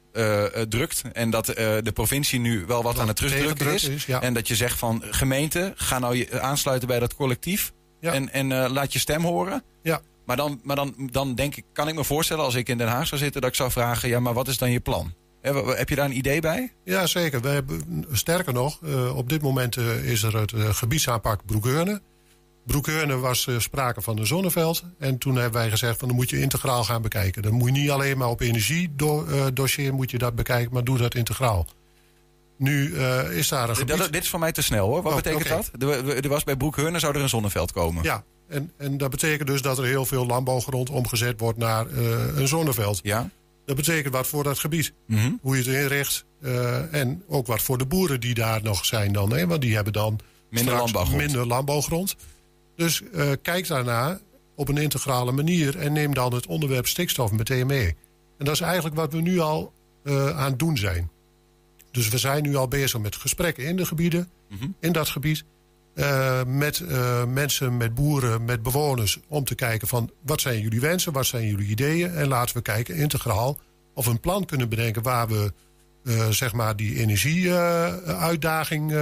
drukt. 0.68 1.02
En 1.12 1.30
dat 1.30 1.46
de 1.46 1.90
provincie 1.94 2.40
nu 2.40 2.64
wel 2.66 2.82
wat 2.82 2.98
aan 2.98 3.06
het 3.06 3.16
terugdrukken 3.16 3.74
is. 3.74 3.84
is, 3.84 4.06
ja. 4.06 4.22
En 4.22 4.34
dat 4.34 4.48
je 4.48 4.54
zegt 4.54 4.78
van 4.78 5.02
gemeente, 5.10 5.72
ga 5.76 5.98
nou 5.98 6.16
je 6.16 6.40
aansluiten 6.40 6.88
bij 6.88 6.98
dat 6.98 7.14
collectief. 7.14 7.72
Ja. 8.00 8.12
En, 8.12 8.32
en 8.32 8.52
eh, 8.52 8.70
laat 8.70 8.92
je 8.92 8.98
stem 8.98 9.22
horen. 9.22 9.62
Ja. 9.82 10.00
Maar, 10.26 10.36
dan, 10.36 10.60
maar 10.62 10.76
dan, 10.76 10.94
dan 11.12 11.34
denk 11.34 11.56
ik, 11.56 11.64
kan 11.72 11.88
ik 11.88 11.94
me 11.94 12.04
voorstellen 12.04 12.44
als 12.44 12.54
ik 12.54 12.68
in 12.68 12.78
Den 12.78 12.88
Haag 12.88 13.06
zou 13.06 13.20
zitten, 13.20 13.40
dat 13.40 13.50
ik 13.50 13.56
zou 13.56 13.70
vragen: 13.70 14.08
ja, 14.08 14.20
maar 14.20 14.34
wat 14.34 14.48
is 14.48 14.58
dan 14.58 14.70
je 14.70 14.80
plan? 14.80 15.14
Heb 15.40 15.88
je 15.88 15.94
daar 15.94 16.04
een 16.04 16.16
idee 16.16 16.40
bij? 16.40 16.72
Ja, 16.84 17.06
zeker. 17.06 17.40
We 17.40 17.48
hebben, 17.48 18.04
sterker 18.12 18.52
nog, 18.52 18.78
eh, 18.84 19.16
op 19.16 19.28
dit 19.28 19.42
moment 19.42 19.76
eh, 19.76 20.10
is 20.10 20.22
er 20.22 20.36
het 20.36 20.52
gebiedsaanpak 20.56 21.44
Broekheurne. 21.44 22.00
Broekheurne 22.66 23.16
was 23.16 23.48
sprake 23.58 24.00
van 24.00 24.18
een 24.18 24.26
zonneveld. 24.26 24.84
En 24.98 25.18
toen 25.18 25.34
hebben 25.34 25.60
wij 25.60 25.70
gezegd 25.70 25.98
van 25.98 26.08
dan 26.08 26.16
moet 26.16 26.30
je 26.30 26.40
integraal 26.40 26.84
gaan 26.84 27.02
bekijken. 27.02 27.42
Dan 27.42 27.52
moet 27.52 27.66
je 27.74 27.80
niet 27.80 27.90
alleen 27.90 28.18
maar 28.18 28.28
op 28.28 28.40
energiedossier 28.40 29.94
moet 29.94 30.10
je 30.10 30.18
dat 30.18 30.34
bekijken, 30.34 30.72
maar 30.72 30.84
doe 30.84 30.98
dat 30.98 31.14
integraal. 31.14 31.66
Nu 32.58 32.94
eh, 32.94 33.30
is 33.36 33.48
daar 33.48 33.68
een 33.68 33.76
gebied... 33.76 33.96
Dat- 33.98 34.12
dit 34.12 34.22
is 34.22 34.28
voor 34.28 34.38
mij 34.38 34.52
te 34.52 34.62
snel 34.62 34.86
hoor. 34.88 35.02
Wat 35.02 35.12
Oh, 35.12 35.16
betekent 35.22 35.48
dat? 35.48 35.70
Er, 35.90 36.24
er 36.24 36.28
was 36.28 36.44
bij 36.44 36.56
Broekheurne 36.56 36.98
zou 36.98 37.14
er 37.14 37.20
een 37.22 37.28
zonneveld 37.28 37.72
komen. 37.72 38.02
Ja, 38.04 38.24
en, 38.48 38.72
en 38.76 38.96
dat 38.98 39.10
betekent 39.10 39.48
dus 39.48 39.62
dat 39.62 39.78
er 39.78 39.84
heel 39.84 40.06
veel 40.06 40.26
landbouwgrond 40.26 40.90
omgezet 40.90 41.40
wordt 41.40 41.58
naar 41.58 41.86
eh, 41.86 42.36
een 42.36 42.48
zonneveld. 42.48 43.00
Ja. 43.02 43.30
Dat 43.66 43.76
betekent 43.76 44.14
wat 44.14 44.26
voor 44.26 44.42
dat 44.44 44.58
gebied. 44.58 44.92
Mhm. 45.06 45.30
Hoe 45.40 45.56
je 45.56 45.62
het 45.70 45.82
inricht. 45.82 46.24
eh, 46.42 46.94
en 46.94 47.22
ook 47.28 47.46
wat 47.46 47.62
voor 47.62 47.78
de 47.78 47.86
boeren 47.86 48.20
die 48.20 48.34
daar 48.34 48.62
nog 48.62 48.84
zijn 48.84 49.12
dan. 49.12 49.32
Hè, 49.32 49.46
want 49.46 49.60
die 49.60 49.74
hebben 49.74 49.92
dan 49.92 50.18
Minder 50.50 50.74
landbouwgrond. 50.74 51.22
minder 51.22 51.46
landbouwgrond. 51.46 52.16
Dus 52.76 53.02
kijk 53.42 53.66
daarna 53.66 54.18
op 54.56 54.68
een 54.68 54.76
integrale 54.76 55.32
manier. 55.32 55.78
En 55.78 55.92
neem 55.92 56.14
dan 56.14 56.34
het 56.34 56.46
onderwerp 56.46 56.86
stikstof 56.86 57.32
meteen 57.32 57.66
mee. 57.66 57.96
En 58.38 58.44
dat 58.44 58.54
is 58.54 58.60
eigenlijk 58.60 58.94
wat 58.94 59.12
we 59.12 59.20
nu 59.20 59.38
al 59.38 59.72
aan 60.04 60.50
het 60.50 60.58
doen 60.58 60.76
zijn. 60.76 61.10
Dus 61.96 62.08
we 62.08 62.18
zijn 62.18 62.42
nu 62.42 62.56
al 62.56 62.68
bezig 62.68 63.00
met 63.00 63.16
gesprekken 63.16 63.64
in 63.64 63.76
de 63.76 63.86
gebieden. 63.86 64.28
Mhm. 64.48 64.66
In 64.80 64.92
dat 64.92 65.08
gebied. 65.08 65.44
eh, 65.94 66.44
met 66.46 66.80
eh, 66.80 67.24
mensen, 67.24 67.76
met 67.76 67.94
boeren, 67.94 68.44
met 68.44 68.62
bewoners. 68.62 69.18
Om 69.28 69.44
te 69.44 69.54
kijken 69.54 69.88
van 69.88 70.10
wat 70.22 70.40
zijn 70.40 70.60
jullie 70.60 70.80
wensen, 70.80 71.12
wat 71.12 71.26
zijn 71.26 71.46
jullie 71.46 71.68
ideeën. 71.68 72.10
En 72.10 72.28
laten 72.28 72.56
we 72.56 72.62
kijken 72.62 72.94
integraal 72.96 73.58
of 73.94 74.04
we 74.04 74.10
een 74.10 74.20
plan 74.20 74.44
kunnen 74.44 74.68
bedenken 74.68 75.02
waar 75.02 75.28
we 75.28 75.52
eh, 76.04 76.28
zeg 76.28 76.52
maar 76.52 76.76
die 76.76 76.98
energieuitdaging 76.98 78.92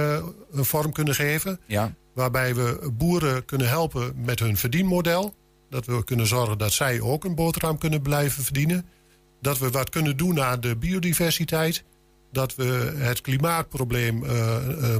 een 0.51 0.65
vorm 0.65 0.91
kunnen 0.91 1.15
geven. 1.15 1.59
Ja. 1.65 1.93
Waarbij 2.13 2.55
we 2.55 2.89
boeren 2.93 3.45
kunnen 3.45 3.67
helpen 3.67 4.13
met 4.25 4.39
hun 4.39 4.57
verdienmodel. 4.57 5.35
Dat 5.69 5.85
we 5.85 6.03
kunnen 6.03 6.27
zorgen 6.27 6.57
dat 6.57 6.71
zij 6.71 7.01
ook 7.01 7.23
een 7.23 7.35
boterham 7.35 7.77
kunnen 7.77 8.01
blijven 8.01 8.43
verdienen. 8.43 8.85
Dat 9.41 9.57
we 9.57 9.69
wat 9.69 9.89
kunnen 9.89 10.17
doen 10.17 10.41
aan 10.41 10.59
de 10.59 10.75
biodiversiteit. 10.75 11.83
Dat 12.35 12.55
we 12.55 12.93
het 12.97 13.21
klimaatprobleem, 13.21 14.23
eh, 14.25 14.95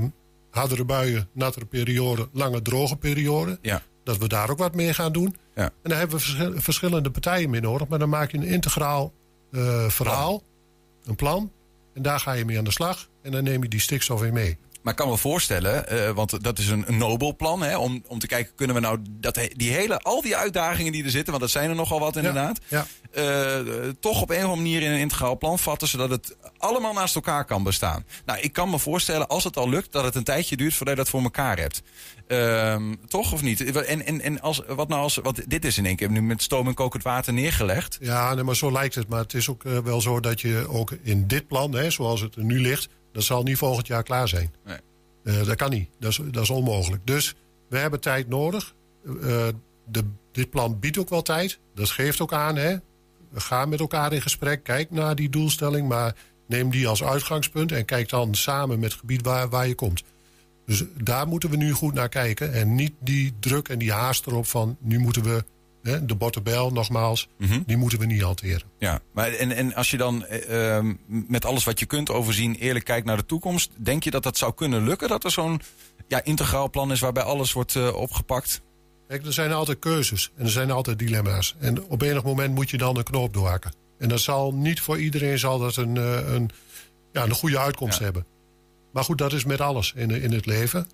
hardere 0.49 0.85
buien, 0.85 1.29
nattere 1.33 1.65
periode, 1.65 2.29
lange 2.33 2.61
droge 2.61 2.95
periode. 2.95 3.59
Ja. 3.61 3.81
Dat 4.03 4.17
we 4.17 4.27
daar 4.27 4.49
ook 4.49 4.57
wat 4.57 4.75
mee 4.75 4.93
gaan 4.93 5.11
doen. 5.11 5.35
Ja. 5.55 5.63
En 5.63 5.89
daar 5.89 5.97
hebben 5.97 6.17
we 6.17 6.23
verschil- 6.23 6.53
verschillende 6.61 7.11
partijen 7.11 7.49
mee 7.49 7.61
nodig. 7.61 7.87
Maar 7.87 7.99
dan 7.99 8.09
maak 8.09 8.31
je 8.31 8.37
een 8.37 8.43
integraal 8.43 9.13
eh, 9.51 9.87
verhaal, 9.89 10.43
een 11.05 11.15
plan. 11.15 11.51
En 11.93 12.01
daar 12.01 12.19
ga 12.19 12.31
je 12.31 12.45
mee 12.45 12.57
aan 12.57 12.63
de 12.63 12.71
slag. 12.71 13.07
En 13.21 13.31
dan 13.31 13.43
neem 13.43 13.63
je 13.63 13.69
die 13.69 13.79
stikstof 13.79 14.23
in 14.23 14.33
mee. 14.33 14.57
Maar 14.85 14.93
ik 14.93 14.99
kan 14.99 15.09
me 15.09 15.17
voorstellen, 15.17 15.87
eh, 15.87 16.09
want 16.11 16.43
dat 16.43 16.59
is 16.59 16.67
een, 16.67 16.83
een 16.87 16.97
nobel 16.97 17.35
plan, 17.35 17.61
hè, 17.61 17.77
om, 17.77 18.03
om 18.07 18.19
te 18.19 18.27
kijken, 18.27 18.55
kunnen 18.55 18.75
we 18.75 18.81
nou 18.81 18.99
dat, 19.09 19.39
die 19.55 19.71
hele, 19.71 19.99
al 19.99 20.21
die 20.21 20.35
uitdagingen 20.35 20.91
die 20.91 21.03
er 21.03 21.09
zitten, 21.09 21.29
want 21.29 21.43
dat 21.43 21.51
zijn 21.51 21.69
er 21.69 21.75
nogal 21.75 21.99
wat 21.99 22.15
inderdaad, 22.15 22.59
Ja. 22.67 22.85
eh, 23.11 23.59
toch 23.99 24.21
op 24.21 24.29
een 24.29 24.35
of 24.35 24.41
andere 24.43 24.61
manier 24.61 24.81
in 24.81 24.91
een 24.91 24.99
integraal 24.99 25.37
plan 25.37 25.59
vatten, 25.59 25.87
zodat 25.87 26.09
het 26.09 26.35
allemaal 26.57 26.93
naast 26.93 27.15
elkaar 27.15 27.45
kan 27.45 27.63
bestaan. 27.63 28.05
Nou, 28.25 28.39
ik 28.39 28.53
kan 28.53 28.69
me 28.69 28.79
voorstellen, 28.79 29.27
als 29.27 29.43
het 29.43 29.57
al 29.57 29.69
lukt, 29.69 29.91
dat 29.91 30.03
het 30.03 30.15
een 30.15 30.23
tijdje 30.23 30.57
duurt 30.57 30.73
voordat 30.73 30.95
je 30.95 31.01
dat 31.01 31.09
voor 31.11 31.21
elkaar 31.23 31.57
hebt. 31.57 31.81
Ehm, 32.27 32.93
toch 33.07 33.33
of 33.33 33.41
niet? 33.41 33.73
En, 33.85 34.05
en, 34.05 34.21
en 34.21 34.41
als, 34.41 34.61
wat 34.67 34.87
nou 34.87 35.01
als, 35.01 35.15
want 35.15 35.49
dit 35.49 35.65
is 35.65 35.77
in 35.77 35.85
één 35.85 35.95
keer 35.95 36.09
nu 36.11 36.21
met 36.21 36.41
stoom 36.41 36.67
en 36.67 36.73
kokend 36.73 37.03
water 37.03 37.33
neergelegd. 37.33 37.97
Ja, 38.01 38.33
nee, 38.33 38.43
maar 38.43 38.55
zo 38.55 38.71
lijkt 38.71 38.95
het. 38.95 39.07
Maar 39.07 39.19
het 39.19 39.33
is 39.33 39.49
ook 39.49 39.63
eh, 39.65 39.77
wel 39.77 40.01
zo 40.01 40.19
dat 40.19 40.41
je 40.41 40.65
ook 40.69 40.91
in 41.03 41.27
dit 41.27 41.47
plan, 41.47 41.75
hè, 41.75 41.89
zoals 41.89 42.21
het 42.21 42.35
er 42.35 42.43
nu 42.43 42.59
ligt, 42.59 42.87
dat 43.15 43.23
zal 43.23 43.43
niet 43.43 43.57
volgend 43.57 43.87
jaar 43.87 44.03
klaar 44.03 44.27
zijn. 44.27 44.53
Nee. 44.65 44.77
Eh, 45.23 45.45
dat 45.45 45.55
kan 45.55 45.69
niet. 45.69 45.89
Dat 45.99 46.11
is, 46.11 46.19
dat 46.31 46.43
is 46.43 46.49
onmogelijk. 46.49 47.07
Dus 47.07 47.35
we 47.69 47.77
hebben 47.77 47.99
tijd 47.99 48.27
nodig. 48.27 48.75
Eh, 49.05 49.47
de, 49.87 50.03
dit 50.31 50.49
plan 50.49 50.79
biedt 50.79 50.97
ook 50.97 51.09
wel 51.09 51.21
tijd. 51.21 51.59
Dat 51.75 51.89
geeft 51.89 52.21
ook 52.21 52.33
aan. 52.33 52.55
Hè. 52.55 52.75
We 53.29 53.39
gaan 53.39 53.69
met 53.69 53.79
elkaar 53.79 54.13
in 54.13 54.21
gesprek. 54.21 54.63
Kijk 54.63 54.91
naar 54.91 55.15
die 55.15 55.29
doelstelling. 55.29 55.87
Maar 55.87 56.15
neem 56.47 56.69
die 56.69 56.87
als 56.87 57.03
uitgangspunt. 57.03 57.71
En 57.71 57.85
kijk 57.85 58.09
dan 58.09 58.35
samen 58.35 58.79
met 58.79 58.91
het 58.91 58.99
gebied 58.99 59.25
waar, 59.25 59.49
waar 59.49 59.67
je 59.67 59.75
komt. 59.75 60.03
Dus 60.65 60.83
daar 61.03 61.27
moeten 61.27 61.49
we 61.49 61.57
nu 61.57 61.71
goed 61.71 61.93
naar 61.93 62.09
kijken. 62.09 62.53
En 62.53 62.75
niet 62.75 62.93
die 62.99 63.33
druk 63.39 63.69
en 63.69 63.79
die 63.79 63.91
haast 63.91 64.27
erop 64.27 64.45
van... 64.45 64.77
nu 64.79 64.99
moeten 64.99 65.23
we 65.23 65.43
hè, 65.85 66.05
de 66.05 66.15
bottenbel, 66.15 66.71
nogmaals... 66.71 67.27
Mhm. 67.37 67.61
die 67.65 67.77
moeten 67.77 67.99
we 67.99 68.05
niet 68.05 68.21
hanteren. 68.21 68.61
Ja, 68.79 68.99
maar 69.13 69.31
en, 69.33 69.51
en 69.51 69.73
als 69.73 69.91
je 69.91 69.97
dan 69.97 70.25
eh, 70.25 70.75
ehm, 70.77 70.93
met 71.07 71.45
alles 71.45 71.63
wat 71.63 71.79
je 71.79 71.85
kunt 71.85 72.09
overzien 72.09 72.55
eerlijk 72.55 72.85
kijkt 72.85 73.05
naar 73.05 73.17
de 73.17 73.25
toekomst, 73.25 73.71
denk 73.75 74.03
je 74.03 74.11
dat 74.11 74.23
dat 74.23 74.37
zou 74.37 74.53
kunnen 74.53 74.83
lukken? 74.83 75.07
Dat 75.07 75.23
er 75.23 75.31
zo'n 75.31 75.61
ja, 76.07 76.23
integraal 76.23 76.69
plan 76.69 76.91
is 76.91 76.99
waarbij 76.99 77.23
alles 77.23 77.53
wordt 77.53 77.75
eh, 77.75 77.95
opgepakt? 77.95 78.61
Kijk, 79.07 79.25
er 79.25 79.33
zijn 79.33 79.51
altijd 79.53 79.79
keuzes 79.79 80.31
en 80.37 80.45
er 80.45 80.51
zijn 80.51 80.71
altijd 80.71 80.99
dilemma's. 80.99 81.55
En 81.59 81.83
op 81.83 82.01
enig 82.01 82.23
moment 82.23 82.55
moet 82.55 82.69
je 82.69 82.77
dan 82.77 82.97
een 82.97 83.03
knoop 83.03 83.33
doorhakken. 83.33 83.73
En 83.99 84.09
dat 84.09 84.19
zal 84.19 84.53
niet 84.53 84.79
voor 84.81 84.99
iedereen 84.99 85.39
zal 85.39 85.59
dat 85.59 85.75
een, 85.75 85.97
eh, 85.97 86.33
een, 86.33 86.49
ja, 87.11 87.23
een 87.23 87.31
goede 87.31 87.59
uitkomst 87.59 87.97
Ja. 87.97 88.03
hebben. 88.03 88.25
Maar 88.93 89.03
goed, 89.03 89.17
dat 89.17 89.33
is 89.33 89.45
met 89.45 89.61
alles 89.61 89.93
in, 89.95 90.11
in 90.11 90.31
het 90.31 90.45
leven. 90.45 90.87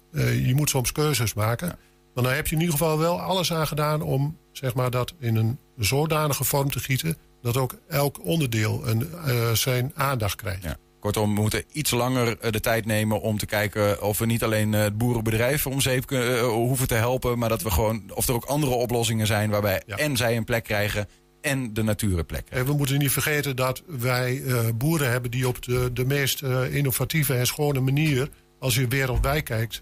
Je 0.45 0.51
moet 0.55 0.69
soms 0.69 0.91
keuzes 0.91 1.33
maken. 1.33 1.67
Maar 2.13 2.23
dan 2.23 2.33
heb 2.33 2.47
je 2.47 2.55
in 2.55 2.61
ieder 2.61 2.77
geval 2.77 2.97
wel 2.97 3.21
alles 3.21 3.53
aan 3.53 3.67
gedaan 3.67 4.01
om 4.01 4.37
zeg 4.51 4.73
maar, 4.73 4.91
dat 4.91 5.13
in 5.19 5.35
een 5.35 5.57
zodanige 5.77 6.43
vorm 6.43 6.71
te 6.71 6.79
gieten... 6.79 7.17
dat 7.41 7.57
ook 7.57 7.75
elk 7.87 8.25
onderdeel 8.25 8.87
een, 8.87 9.11
eh, 9.25 9.51
zijn 9.51 9.91
aandacht 9.95 10.35
krijgt. 10.35 10.63
Ja. 10.63 10.77
Kortom, 10.99 11.35
we 11.35 11.41
moeten 11.41 11.63
iets 11.71 11.91
langer 11.91 12.37
eh, 12.37 12.51
de 12.51 12.59
tijd 12.59 12.85
nemen 12.85 13.21
om 13.21 13.37
te 13.37 13.45
kijken 13.45 14.01
of 14.01 14.17
we 14.17 14.25
niet 14.25 14.43
alleen 14.43 14.73
eh, 14.73 14.81
het 14.81 14.97
boerenbedrijf 14.97 15.67
om 15.67 15.81
zeep 15.81 16.09
hoeven 16.41 16.87
te 16.87 16.93
helpen, 16.93 17.37
maar 17.39 17.49
dat 17.49 17.61
we 17.61 17.71
gewoon, 17.71 18.03
of 18.13 18.27
er 18.27 18.33
ook 18.33 18.45
andere 18.45 18.71
oplossingen 18.71 19.27
zijn 19.27 19.49
waarbij 19.49 19.81
Ja. 19.85 19.95
en 19.97 20.17
zij 20.17 20.37
een 20.37 20.43
plek 20.43 20.63
krijgen 20.63 21.07
en 21.41 21.73
de 21.73 21.83
natuur 21.83 22.19
een 22.19 22.25
plek 22.25 22.45
krijgt. 22.45 22.65
En 22.65 22.71
we 22.71 22.77
moeten 22.77 22.97
niet 22.97 23.11
vergeten 23.11 23.55
dat 23.55 23.83
wij 23.85 24.41
boeren 24.75 25.11
hebben 25.11 25.31
die 25.31 25.47
op 25.47 25.61
de, 25.61 25.89
de 25.93 26.05
meest 26.05 26.41
innovatieve 26.71 27.33
en 27.33 27.47
schone 27.47 27.79
manier, 27.79 28.29
als 28.59 28.75
je 28.75 28.87
wereldwijd 28.87 29.43
kijkt, 29.43 29.79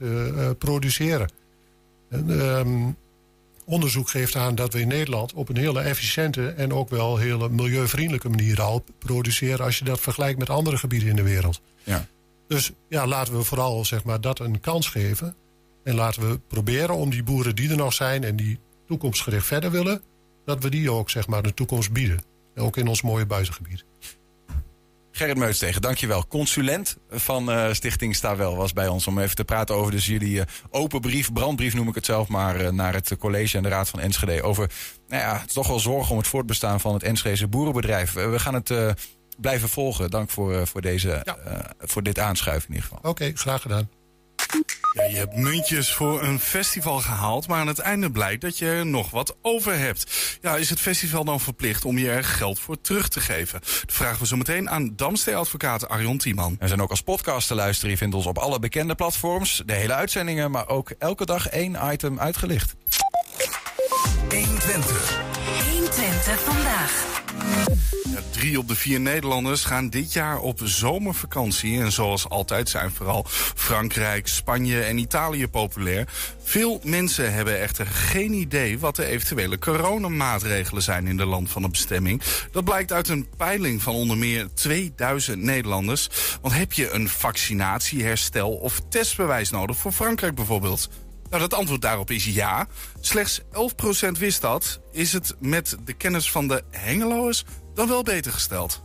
produceren. 0.58 1.32
En, 2.10 2.40
ehm, 2.40 2.92
onderzoek 3.70 4.10
geeft 4.10 4.36
aan 4.36 4.56
dat 4.56 4.74
we 4.74 4.80
in 4.80 4.88
Nederland 4.88 5.34
op 5.34 5.50
een 5.50 5.58
hele 5.58 5.80
efficiënte 5.80 6.48
en 6.48 6.74
ook 6.74 6.90
wel 6.90 7.18
hele 7.18 7.50
milieuvriendelijke 7.50 8.30
manier 8.30 8.62
al 8.62 8.84
produceren 9.00 9.66
als 9.66 9.78
je 9.78 9.86
dat 9.86 10.00
vergelijkt 10.00 10.40
met 10.40 10.50
andere 10.50 10.78
gebieden 10.78 11.10
in 11.10 11.16
de 11.16 11.24
wereld. 11.24 11.62
Ja. 11.84 12.08
Dus 12.48 12.72
ja, 12.90 13.08
laten 13.08 13.38
we 13.38 13.44
vooral 13.44 13.86
zeg 13.86 14.04
maar, 14.04 14.22
dat 14.22 14.40
een 14.40 14.60
kans 14.60 14.88
geven. 14.88 15.36
En 15.84 15.96
laten 15.96 16.30
we 16.30 16.40
proberen 16.40 16.96
om 16.96 17.10
die 17.10 17.24
boeren 17.24 17.56
die 17.56 17.70
er 17.70 17.78
nog 17.78 17.94
zijn 17.94 18.24
en 18.24 18.36
die 18.36 18.60
toekomstgericht 18.88 19.46
verder 19.46 19.72
willen, 19.72 20.02
dat 20.46 20.64
we 20.64 20.70
die 20.70 20.92
ook 20.92 21.10
zeg 21.10 21.28
maar, 21.28 21.44
de 21.44 21.54
toekomst 21.54 21.92
bieden. 21.92 22.24
Ook 22.56 22.78
in 22.78 22.88
ons 22.88 23.02
mooie 23.02 23.26
buitengebied. 23.26 23.86
Gerrit 25.20 25.38
Meutstegen, 25.38 25.82
dankjewel. 25.82 26.28
Consulent 26.28 26.98
van 27.10 27.50
uh, 27.50 27.74
Stichting 27.74 28.16
Stawel 28.16 28.56
was 28.56 28.74
bij 28.74 28.88
ons 28.88 29.08
om 29.08 29.20
even 29.20 29.36
te 29.36 29.46
praten 29.46 29.76
over 29.76 29.92
dus 29.92 30.06
jullie 30.06 30.36
uh, 30.36 30.44
open 30.70 31.02
brief, 31.02 31.34
brandbrief 31.34 31.74
noem 31.74 31.88
ik 31.88 31.96
het 31.96 32.06
zelf 32.06 32.28
maar, 32.28 32.62
uh, 32.62 32.70
naar 32.70 32.94
het 32.94 33.18
college 33.18 33.58
en 33.58 33.64
de 33.64 33.70
Raad 33.70 33.90
van 33.90 34.00
Enschede. 34.00 34.44
Over, 34.44 34.72
nou 35.08 35.22
ja, 35.22 35.44
toch 35.54 35.68
wel 35.68 35.80
zorgen 35.80 36.12
om 36.12 36.18
het 36.18 36.28
voortbestaan 36.28 36.80
van 36.80 36.94
het 36.94 37.04
Enschedese 37.04 37.48
boerenbedrijf. 37.48 38.14
we 38.14 38.40
gaan 38.40 38.54
het 38.54 38.74
blijven 39.38 39.70
volgen. 39.70 40.10
Dank 40.10 40.30
voor, 40.30 40.68
voor, 40.68 40.82
deze, 40.82 41.22
ja. 41.24 41.74
voor 41.80 42.04
dit 42.04 42.20
aanschuiven 42.20 42.70
in 42.70 42.76
ieder 42.76 42.90
geval. 42.90 43.10
Oké, 43.12 43.24
okay, 43.24 43.32
graag 43.36 43.62
gedaan. 43.62 43.99
Je 45.08 45.16
hebt 45.16 45.36
muntjes 45.36 45.94
voor 45.94 46.24
een 46.24 46.40
festival 46.40 47.00
gehaald, 47.00 47.48
maar 47.48 47.60
aan 47.60 47.68
het 47.68 47.80
einde 47.80 48.12
blijkt 48.12 48.42
dat 48.42 48.58
je 48.58 48.66
er 48.66 48.86
nog 48.86 49.10
wat 49.12 49.36
over 49.42 49.78
hebt. 49.78 50.38
Ja, 50.42 50.56
is 50.56 50.70
het 50.70 50.80
festival 50.80 51.24
dan 51.24 51.40
verplicht 51.40 51.86
om 51.86 51.98
je 51.98 52.10
er 52.10 52.24
geld 52.24 52.60
voor 52.60 52.82
terug 52.82 53.08
te 53.08 53.20
geven? 53.20 53.60
Dat 53.60 53.84
vragen 53.88 54.20
we 54.20 54.28
zo 54.28 54.38
meteen 54.38 54.70
aan 54.70 54.96
Damstee-advocaat 54.96 55.90
Arjon 55.90 56.18
Tiemann. 56.18 56.56
We 56.60 56.68
zijn 56.68 56.82
ook 56.82 56.90
als 56.90 57.02
podcast 57.02 57.48
te 57.48 57.56
luisteren. 57.56 57.92
Je 57.92 57.98
vindt 57.98 58.16
ons 58.16 58.26
op 58.26 58.38
alle 58.38 58.60
bekende 58.60 58.96
platforms, 58.96 59.64
de 59.66 59.74
hele 59.74 59.94
uitzendingen, 59.94 60.52
maar 60.52 60.68
ook 60.68 60.90
elke 60.90 61.26
dag 61.26 61.48
één 61.48 61.78
item 61.92 62.20
uitgelicht. 62.20 62.76
120. 64.30 65.22
120 65.70 66.40
vandaag. 66.44 67.22
Drie 68.32 68.58
op 68.60 68.68
de 68.68 68.76
vier 68.76 69.00
Nederlanders 69.00 69.66
gaan 69.66 69.90
dit 69.90 70.14
jaar 70.14 70.40
op 70.40 70.60
zomervakantie. 70.64 71.80
En 71.80 71.92
zoals 71.92 72.30
altijd 72.30 72.70
zijn 72.70 72.92
vooral 72.92 73.26
Frankrijk, 73.56 74.28
Spanje 74.28 74.82
en 74.82 74.98
Italië 74.98 75.48
populair. 75.48 76.08
Veel 76.44 76.80
mensen 76.84 77.34
hebben 77.34 77.60
echter 77.60 77.86
geen 77.86 78.34
idee 78.34 78.80
wat 78.80 78.96
de 78.96 79.06
eventuele 79.06 79.60
coronamaatregelen 79.60 80.82
zijn 80.82 81.08
in 81.08 81.18
de 81.18 81.26
land 81.26 81.50
van 81.50 81.62
de 81.62 81.70
bestemming. 81.70 82.22
Dat 82.52 82.64
blijkt 82.64 82.92
uit 82.92 83.08
een 83.08 83.28
peiling 83.38 83.82
van 83.82 83.94
onder 83.94 84.18
meer 84.18 84.48
2000 84.54 85.42
Nederlanders. 85.42 86.10
Want 86.42 86.54
heb 86.54 86.74
je 86.74 86.92
een 86.92 87.10
vaccinatie, 87.10 88.04
herstel 88.04 88.52
of 88.52 88.82
testbewijs 88.90 89.50
nodig 89.50 89.78
voor 89.78 89.92
Frankrijk 89.92 90.36
bijvoorbeeld? 90.36 90.90
Nou, 91.30 91.42
dat 91.42 91.54
antwoord 91.54 91.82
daarop 91.82 92.12
is 92.12 92.26
ja. 92.26 92.68
Slechts 93.00 93.42
11% 93.42 94.10
wist 94.12 94.42
dat. 94.42 94.80
Is 94.92 95.14
het 95.14 95.36
met 95.40 95.78
de 95.86 95.94
kennis 95.94 96.32
van 96.32 96.48
de 96.48 96.64
Hengeloers 96.72 97.44
dan 97.74 97.88
wel 97.88 98.04
beter 98.04 98.32
gesteld? 98.32 98.82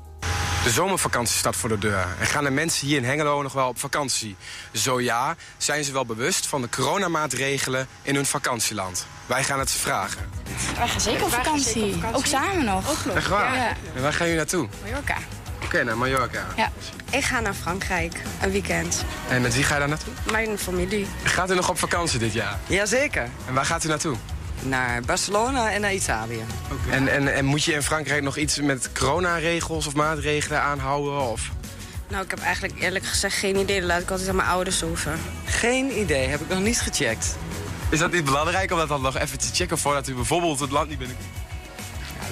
De 0.65 0.71
zomervakantie 0.71 1.37
staat 1.37 1.57
voor 1.57 1.69
de 1.69 1.79
deur. 1.79 2.07
En 2.21 2.27
gaan 2.27 2.45
de 2.45 2.51
mensen 2.51 2.87
hier 2.87 2.97
in 2.97 3.05
Hengelo 3.05 3.43
nog 3.43 3.53
wel 3.53 3.69
op 3.69 3.79
vakantie? 3.79 4.37
Zo 4.73 5.01
ja, 5.01 5.37
zijn 5.57 5.85
ze 5.85 5.93
wel 5.93 6.07
bewust 6.07 6.47
van 6.47 6.63
de 6.63 6.69
coronamaatregelen 6.69 7.87
in 8.03 8.15
hun 8.15 8.27
vakantieland? 8.27 9.07
Wij 9.27 9.45
gaan 9.45 9.59
het 9.59 9.71
ze 9.71 9.79
vragen. 9.79 10.31
Wij 10.77 10.89
gaan 10.89 11.01
zeker 11.01 11.25
op 11.25 11.31
vakantie. 11.31 12.03
Ook 12.13 12.27
samen 12.27 12.65
nog. 12.65 12.91
Ook 12.91 13.05
nog. 13.05 13.17
Echt 13.17 13.29
waar? 13.29 13.57
Ja. 13.57 13.77
En 13.95 14.03
waar 14.03 14.13
gaan 14.13 14.27
jullie 14.27 14.41
naartoe? 14.41 14.69
Mallorca. 14.83 15.17
Oké, 15.65 15.85
naar 15.85 15.99
Mallorca. 15.99 16.47
Ja. 16.57 16.71
Ik 17.11 17.25
ga 17.25 17.41
naar 17.41 17.55
Frankrijk, 17.55 18.23
een 18.43 18.51
weekend. 18.51 19.05
En 19.29 19.43
met 19.43 19.55
wie 19.55 19.65
ga 19.65 19.73
je 19.73 19.79
daar 19.81 19.89
naartoe? 19.89 20.13
Mijn 20.31 20.59
familie. 20.59 21.07
Gaat 21.23 21.51
u 21.51 21.55
nog 21.55 21.69
op 21.69 21.79
vakantie 21.79 22.19
dit 22.19 22.33
jaar? 22.33 22.59
Jazeker. 22.67 23.29
En 23.47 23.55
waar 23.55 23.65
gaat 23.65 23.85
u 23.85 23.89
naartoe? 23.89 24.17
Naar 24.63 25.03
Barcelona 25.03 25.73
en 25.73 25.81
naar 25.81 25.95
Italië. 25.95 26.45
Okay. 26.73 26.95
En, 26.95 27.09
en, 27.09 27.35
en 27.35 27.45
moet 27.45 27.65
je 27.65 27.73
in 27.73 27.83
Frankrijk 27.83 28.23
nog 28.23 28.37
iets 28.37 28.61
met 28.61 28.91
coronaregels 28.93 29.87
of 29.87 29.95
maatregelen 29.95 30.61
aanhouden? 30.61 31.21
Of? 31.21 31.51
Nou, 32.09 32.25
ik 32.25 32.31
heb 32.31 32.41
eigenlijk 32.41 32.81
eerlijk 32.81 33.05
gezegd 33.05 33.37
geen 33.37 33.57
idee. 33.57 33.81
Dat 33.81 33.89
laat 33.89 34.01
ik 34.01 34.11
altijd 34.11 34.29
aan 34.29 34.37
mijn 34.37 34.49
ouders 34.49 34.83
over. 34.83 35.13
Geen 35.45 35.99
idee, 35.99 36.29
heb 36.29 36.41
ik 36.41 36.49
nog 36.49 36.61
niet 36.61 36.81
gecheckt. 36.81 37.37
Is 37.89 37.99
dat 37.99 38.13
niet 38.13 38.25
belangrijk 38.25 38.73
om 38.73 38.79
dat 38.79 38.89
dan 38.89 39.03
nog 39.03 39.17
even 39.19 39.39
te 39.39 39.49
checken 39.53 39.79
voordat 39.79 40.09
u 40.09 40.15
bijvoorbeeld 40.15 40.61
het 40.61 40.71
land 40.71 40.89
niet 40.89 40.99
binnenkomt? 40.99 41.29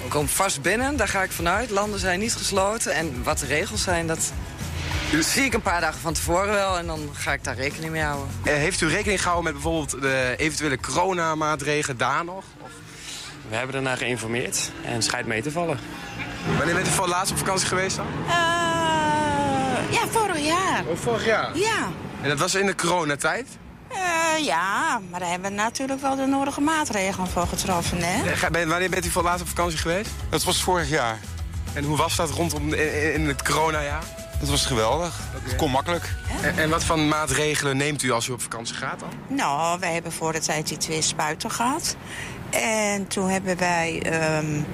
Kom 0.09 0.29
vast 0.29 0.63
binnen, 0.63 0.97
daar 0.97 1.09
ga 1.09 1.23
ik 1.23 1.31
vanuit. 1.31 1.71
Landen 1.71 1.99
zijn 2.01 2.19
niet 2.19 2.35
gesloten. 2.35 2.93
En 2.93 3.23
wat 3.23 3.39
de 3.39 3.47
regels 3.47 3.83
zijn, 3.83 4.07
dat 4.07 4.33
zie 5.21 5.45
ik 5.45 5.55
een 5.55 5.63
paar 5.63 5.81
dagen 5.81 6.01
van 6.01 6.13
tevoren 6.13 6.53
wel. 6.53 6.79
En 6.79 6.87
dan 6.87 7.11
ga 7.13 7.33
ik 7.33 7.45
daar 7.45 7.57
rekening 7.57 7.93
mee 7.93 8.03
houden. 8.03 8.29
Eh, 8.45 8.55
heeft 8.55 8.81
u 8.81 8.89
rekening 8.89 9.23
gehouden 9.23 9.53
met 9.53 9.63
bijvoorbeeld 9.63 10.03
de 10.03 10.35
eventuele 10.37 10.81
coronamaatregelen 10.81 11.97
daar 11.97 12.25
nog? 12.25 12.45
Of? 12.61 12.71
We 13.49 13.57
hebben 13.57 13.77
ernaar 13.77 13.97
geïnformeerd 13.97 14.71
en 14.85 15.03
schijnt 15.03 15.27
mee 15.27 15.43
te 15.43 15.51
vallen. 15.51 15.79
Wanneer 16.57 16.75
bent 16.75 16.87
u 16.87 16.91
voor 16.91 17.09
laatst 17.09 17.33
op 17.33 17.39
vakantie 17.39 17.69
geweest 17.69 17.97
dan? 17.97 18.07
Uh, 18.07 18.33
ja, 19.91 20.09
vorig 20.11 20.39
jaar. 20.39 20.85
Oh, 20.87 20.97
vorig 20.97 21.25
jaar? 21.27 21.59
Ja. 21.59 21.91
En 22.23 22.29
dat 22.29 22.39
was 22.39 22.55
in 22.55 22.67
de 22.67 22.75
coronatijd? 22.75 23.49
Uh, 23.95 24.45
ja, 24.45 25.01
maar 25.11 25.21
daar 25.21 25.31
hebben 25.31 25.51
we 25.51 25.57
natuurlijk 25.57 26.01
wel 26.01 26.17
de 26.17 26.27
nodige 26.27 26.61
maatregelen 26.61 27.29
voor 27.29 27.47
getroffen, 27.47 27.99
hè? 28.01 28.49
Ben, 28.51 28.69
wanneer 28.69 28.91
bent 28.91 29.07
u 29.07 29.11
voor 29.11 29.23
laatst 29.23 29.43
op 29.43 29.49
vakantie 29.49 29.79
geweest? 29.79 30.11
Dat 30.29 30.45
was 30.45 30.63
vorig 30.63 30.89
jaar. 30.89 31.19
En 31.73 31.85
hoe 31.85 31.97
was 31.97 32.17
dat 32.17 32.31
rondom 32.31 32.73
in, 32.75 33.15
in 33.15 33.29
het 33.29 33.43
coronajaar? 33.43 34.03
Dat 34.41 34.51
was 34.51 34.67
geweldig. 34.67 35.21
Okay. 35.37 35.49
Het 35.49 35.57
kon 35.57 35.71
makkelijk. 35.71 36.15
En, 36.43 36.59
en, 36.59 36.71
wat 36.71 36.85
voor 36.85 36.99
maatregelen 36.99 37.77
neemt 37.77 38.03
u 38.03 38.11
als 38.11 38.29
u 38.29 38.33
op 38.33 38.43
vakantie 38.43 38.75
gaat 38.75 39.01
dan? 39.01 39.37
Nou, 39.37 39.81
wij 39.81 39.93
hebben 39.93 40.13
voor 40.13 40.33
de 40.33 40.41
tijd 40.41 40.69
die 40.69 40.77
twee 40.77 41.03
spuiten 41.03 41.51
gehad. 41.51 41.97
En 42.51 43.07
toen 43.07 43.29
hebben 43.29 43.59
wij 43.59 44.03
um, 44.39 44.67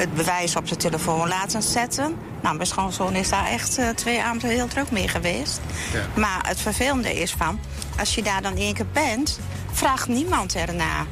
het 0.00 0.14
bewijs 0.14 0.56
op 0.56 0.68
de 0.68 0.76
telefoon 0.76 1.28
laten 1.28 1.62
zetten. 1.62 2.16
Nou, 2.42 2.54
mijn 2.54 2.68
schoonzoon 2.68 3.14
is 3.14 3.28
daar 3.28 3.46
echt 3.46 3.78
uh, 3.78 3.88
twee 3.88 4.22
avonden 4.22 4.50
heel 4.50 4.68
druk 4.68 4.90
mee 4.90 5.08
geweest. 5.08 5.60
Ja. 5.92 6.20
Maar 6.20 6.40
het 6.46 6.60
vervelende 6.60 7.20
is 7.20 7.32
van, 7.32 7.60
als 7.98 8.14
je 8.14 8.22
daar 8.22 8.42
dan 8.42 8.56
één 8.56 8.74
keer 8.74 8.86
bent, 8.92 9.38
vraagt 9.72 10.08
niemand 10.08 10.54
erna. 10.54 11.06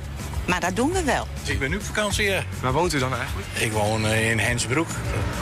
Maar 0.47 0.61
dat 0.61 0.77
doen 0.77 0.93
we 0.93 1.03
wel. 1.03 1.27
Dus 1.41 1.49
ik 1.49 1.59
ben 1.59 1.71
nu 1.71 1.77
op 1.77 1.85
vakantie. 1.85 2.33
Waar 2.61 2.73
woont 2.73 2.95
u 2.95 2.99
dan 2.99 3.15
eigenlijk? 3.15 3.47
Ik 3.55 3.73
woon 3.73 4.05
uh, 4.05 4.31
in 4.31 4.39
Hensbroek. 4.39 4.89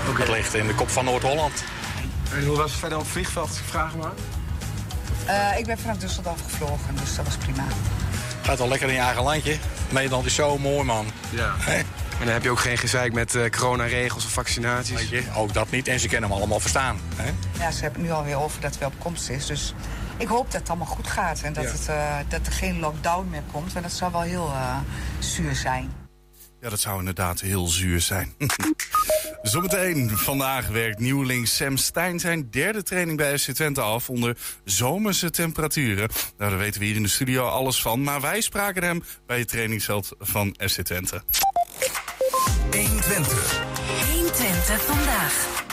Okay. 0.09 0.27
Dat 0.27 0.37
ligt 0.37 0.55
in 0.55 0.67
de 0.67 0.75
kop 0.75 0.91
van 0.91 1.05
Noord-Holland. 1.05 1.65
En 2.33 2.47
hoe 2.47 2.57
was 2.57 2.71
het 2.71 2.81
verder 2.81 2.99
op 2.99 3.05
het 3.05 3.13
vliegveld? 3.13 3.61
Vraag 3.69 3.97
maar. 3.97 4.13
Uh, 5.29 5.59
ik 5.59 5.67
ben 5.67 5.79
vanaf 5.79 5.97
Düsseldorf 5.97 6.43
gevlogen, 6.51 6.95
dus 7.01 7.17
dat 7.17 7.25
was 7.25 7.37
prima. 7.37 7.65
Gaat 8.43 8.61
al 8.61 8.69
lekker 8.69 8.89
in 8.89 8.95
je 8.95 9.01
eigen 9.01 9.23
landje. 9.23 9.57
Nederland 9.89 10.27
is 10.27 10.35
zo 10.35 10.59
mooi, 10.59 10.85
man. 10.85 11.07
Ja. 11.31 11.55
En 12.19 12.25
dan 12.25 12.33
heb 12.35 12.43
je 12.43 12.51
ook 12.51 12.61
geen 12.61 12.79
gezeik 12.79 13.13
met 13.13 13.35
uh, 13.35 13.49
coronaregels 13.51 14.25
of 14.25 14.31
vaccinaties. 14.31 15.09
Je, 15.09 15.23
ook 15.37 15.55
dat 15.55 15.71
niet. 15.71 15.89
En 15.89 16.01
ze 16.01 16.09
kunnen 16.09 16.29
hem 16.29 16.39
allemaal 16.39 16.61
verstaan. 16.61 17.01
Hè? 17.17 17.33
Ja, 17.59 17.71
ze 17.71 17.83
hebben 17.83 18.03
nu 18.03 18.11
alweer 18.11 18.37
over 18.37 18.61
dat 18.61 18.71
het 18.71 18.81
wel 18.81 18.89
op 18.89 19.01
komst 19.01 19.29
is. 19.29 19.47
Dus 19.47 19.75
ik 20.17 20.29
hoop 20.29 20.51
dat 20.51 20.61
het 20.61 20.69
allemaal 20.69 20.87
goed 20.87 21.07
gaat. 21.07 21.41
En 21.41 21.53
dat, 21.53 21.65
ja. 21.65 21.71
het, 21.71 21.89
uh, 21.89 22.31
dat 22.31 22.47
er 22.47 22.53
geen 22.53 22.79
lockdown 22.79 23.29
meer 23.31 23.43
komt. 23.53 23.73
Want 23.73 23.85
dat 23.85 23.95
zou 23.95 24.13
wel 24.13 24.21
heel 24.21 24.47
uh, 24.47 24.79
zuur 25.19 25.55
zijn. 25.55 25.93
Ja, 26.61 26.69
dat 26.69 26.81
zou 26.81 26.99
inderdaad 26.99 27.41
heel 27.41 27.67
zuur 27.67 28.01
zijn. 28.01 28.35
Zometeen 29.43 30.11
vandaag 30.11 30.69
werkt 30.69 30.99
nieuweling 30.99 31.49
Sam 31.49 31.77
Stein 31.77 32.21
zijn 32.21 32.51
derde 32.51 32.83
training 32.83 33.17
bij 33.17 33.39
FC 33.39 33.51
Twente 33.51 33.81
af 33.81 34.11
onder 34.11 34.37
zomerse 34.65 35.31
temperaturen. 35.31 36.09
Nou, 36.39 36.51
daar 36.51 36.59
weten 36.59 36.81
we 36.81 36.87
hier 36.87 36.97
in 36.97 37.03
de 37.03 37.09
studio 37.09 37.47
alles 37.47 37.83
van. 37.83 38.03
Maar 38.03 38.21
wij 38.21 38.41
spraken 38.41 38.83
hem 38.83 39.03
bij 39.27 39.39
het 39.39 39.49
trainingsveld 39.49 40.13
van 40.19 40.57
FC 40.59 40.81
Twente. 40.81 41.23
120. 42.85 43.63
120 44.13 44.83
vandaag. 44.83 45.65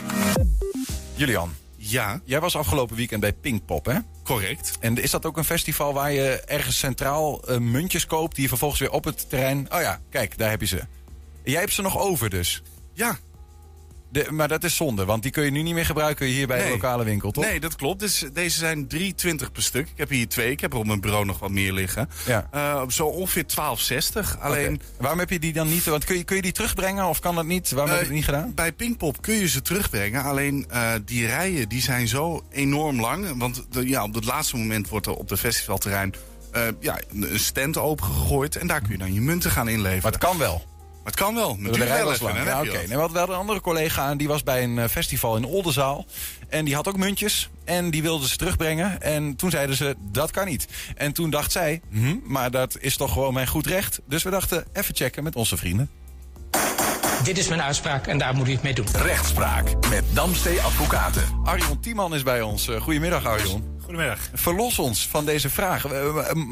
Julian. 1.15 1.53
Ja. 1.75 2.21
Jij 2.23 2.39
was 2.39 2.55
afgelopen 2.55 2.95
weekend 2.95 3.21
bij 3.21 3.33
Pinkpop, 3.33 3.85
hè? 3.85 3.97
Correct. 4.23 4.77
En 4.79 4.97
is 4.97 5.11
dat 5.11 5.25
ook 5.25 5.37
een 5.37 5.43
festival 5.43 5.93
waar 5.93 6.11
je 6.11 6.41
ergens 6.45 6.77
centraal 6.77 7.51
uh, 7.51 7.57
muntjes 7.57 8.05
koopt... 8.05 8.33
die 8.33 8.43
je 8.43 8.49
vervolgens 8.49 8.79
weer 8.79 8.91
op 8.91 9.03
het 9.03 9.29
terrein... 9.29 9.73
Oh 9.73 9.81
ja, 9.81 9.99
kijk, 10.09 10.37
daar 10.37 10.49
heb 10.49 10.59
je 10.59 10.67
ze. 10.67 10.81
Jij 11.43 11.59
hebt 11.59 11.73
ze 11.73 11.81
nog 11.81 11.99
over 11.99 12.29
dus. 12.29 12.61
Ja. 12.93 13.17
De, 14.13 14.27
maar 14.31 14.47
dat 14.47 14.63
is 14.63 14.75
zonde, 14.75 15.05
want 15.05 15.23
die 15.23 15.31
kun 15.31 15.43
je 15.43 15.51
nu 15.51 15.61
niet 15.61 15.73
meer 15.73 15.85
gebruiken 15.85 16.25
hier 16.25 16.47
bij 16.47 16.57
nee. 16.57 16.65
de 16.65 16.71
lokale 16.71 17.03
winkel, 17.03 17.31
toch? 17.31 17.43
Nee, 17.45 17.59
dat 17.59 17.75
klopt. 17.75 17.99
Dus 17.99 18.25
deze 18.33 18.57
zijn 18.57 18.87
3,20 18.95 19.51
per 19.51 19.63
stuk. 19.63 19.87
Ik 19.87 19.97
heb 19.97 20.09
hier 20.09 20.27
twee. 20.27 20.51
Ik 20.51 20.59
heb 20.59 20.73
er 20.73 20.79
op 20.79 20.85
mijn 20.85 21.01
bureau 21.01 21.25
nog 21.25 21.39
wat 21.39 21.51
meer 21.51 21.73
liggen. 21.73 22.09
Ja. 22.25 22.49
Uh, 22.55 22.81
zo 22.87 23.05
ongeveer 23.05 23.43
12,60. 23.43 24.39
Alleen... 24.39 24.73
Okay. 24.73 24.79
Waarom 24.97 25.19
heb 25.19 25.29
je 25.29 25.39
die 25.39 25.53
dan 25.53 25.69
niet? 25.69 25.85
Want 25.85 26.03
kun 26.03 26.17
je, 26.17 26.23
kun 26.23 26.35
je 26.35 26.41
die 26.41 26.51
terugbrengen 26.51 27.05
of 27.05 27.19
kan 27.19 27.35
dat 27.35 27.45
niet? 27.45 27.71
Waarom 27.71 27.91
uh, 27.91 27.97
heb 27.97 28.07
je 28.07 28.13
het 28.13 28.15
niet 28.15 28.25
gedaan? 28.25 28.53
Bij 28.53 28.71
Pinkpop 28.71 29.21
kun 29.21 29.33
je 29.33 29.47
ze 29.47 29.61
terugbrengen. 29.61 30.23
Alleen 30.23 30.67
uh, 30.71 30.91
die 31.05 31.25
rijen 31.25 31.69
die 31.69 31.81
zijn 31.81 32.07
zo 32.07 32.43
enorm 32.51 32.99
lang. 32.99 33.37
Want 33.37 33.65
de, 33.69 33.87
ja, 33.87 34.03
op 34.03 34.13
het 34.13 34.25
laatste 34.25 34.57
moment 34.57 34.89
wordt 34.89 35.05
er 35.05 35.15
op 35.15 35.27
de 35.27 35.37
festivalterrein... 35.37 36.13
ja, 36.79 36.99
een 37.13 37.39
stand 37.39 37.77
opengegooid. 37.77 38.55
En 38.55 38.67
daar 38.67 38.81
kun 38.81 38.91
je 38.91 38.97
dan 38.97 39.13
je 39.13 39.21
munten 39.21 39.51
gaan 39.51 39.67
inleveren. 39.67 40.01
Maar 40.03 40.11
het 40.11 40.21
kan 40.21 40.37
wel. 40.37 40.71
Maar 41.03 41.11
het 41.11 41.21
kan 41.21 41.35
wel. 41.35 41.57
De 41.57 41.83
rij 41.83 42.03
was 42.03 42.19
lang. 42.19 42.43
Ja, 42.43 42.59
oké. 42.59 42.69
Okay. 42.69 42.85
Nee, 42.85 42.87
we 42.87 42.95
hadden 42.95 43.23
een 43.23 43.35
andere 43.35 43.61
collega 43.61 44.09
en 44.09 44.17
die 44.17 44.27
was 44.27 44.43
bij 44.43 44.63
een 44.63 44.89
festival 44.89 45.35
in 45.35 45.45
Oldenzaal. 45.45 46.05
En 46.49 46.65
die 46.65 46.75
had 46.75 46.87
ook 46.87 46.97
muntjes. 46.97 47.49
En 47.65 47.91
die 47.91 48.01
wilden 48.01 48.29
ze 48.29 48.37
terugbrengen. 48.37 49.01
En 49.01 49.35
toen 49.35 49.49
zeiden 49.49 49.75
ze, 49.75 49.95
dat 49.99 50.31
kan 50.31 50.45
niet. 50.45 50.67
En 50.95 51.13
toen 51.13 51.29
dacht 51.29 51.51
zij, 51.51 51.81
hm, 51.91 52.15
maar 52.23 52.51
dat 52.51 52.77
is 52.79 52.97
toch 52.97 53.11
gewoon 53.11 53.33
mijn 53.33 53.47
goed 53.47 53.65
recht. 53.65 53.99
Dus 54.07 54.23
we 54.23 54.29
dachten, 54.29 54.65
even 54.73 54.95
checken 54.95 55.23
met 55.23 55.35
onze 55.35 55.57
vrienden. 55.57 55.89
Dit 57.23 57.37
is 57.37 57.47
mijn 57.47 57.61
uitspraak 57.61 58.07
en 58.07 58.17
daar 58.17 58.35
moet 58.35 58.47
u 58.47 58.51
het 58.51 58.63
mee 58.63 58.73
doen. 58.73 58.85
Rechtspraak 58.93 59.87
met 59.89 60.03
Damstee 60.13 60.61
Advocaten. 60.61 61.23
Arjon 61.43 61.79
Tiemann 61.79 62.15
is 62.15 62.23
bij 62.23 62.41
ons. 62.41 62.69
Goedemiddag, 62.79 63.25
Arjon. 63.25 63.72
Goedemiddag. 63.83 64.29
Verlos 64.33 64.79
ons 64.79 65.07
van 65.07 65.25
deze 65.25 65.49
vraag. 65.49 65.87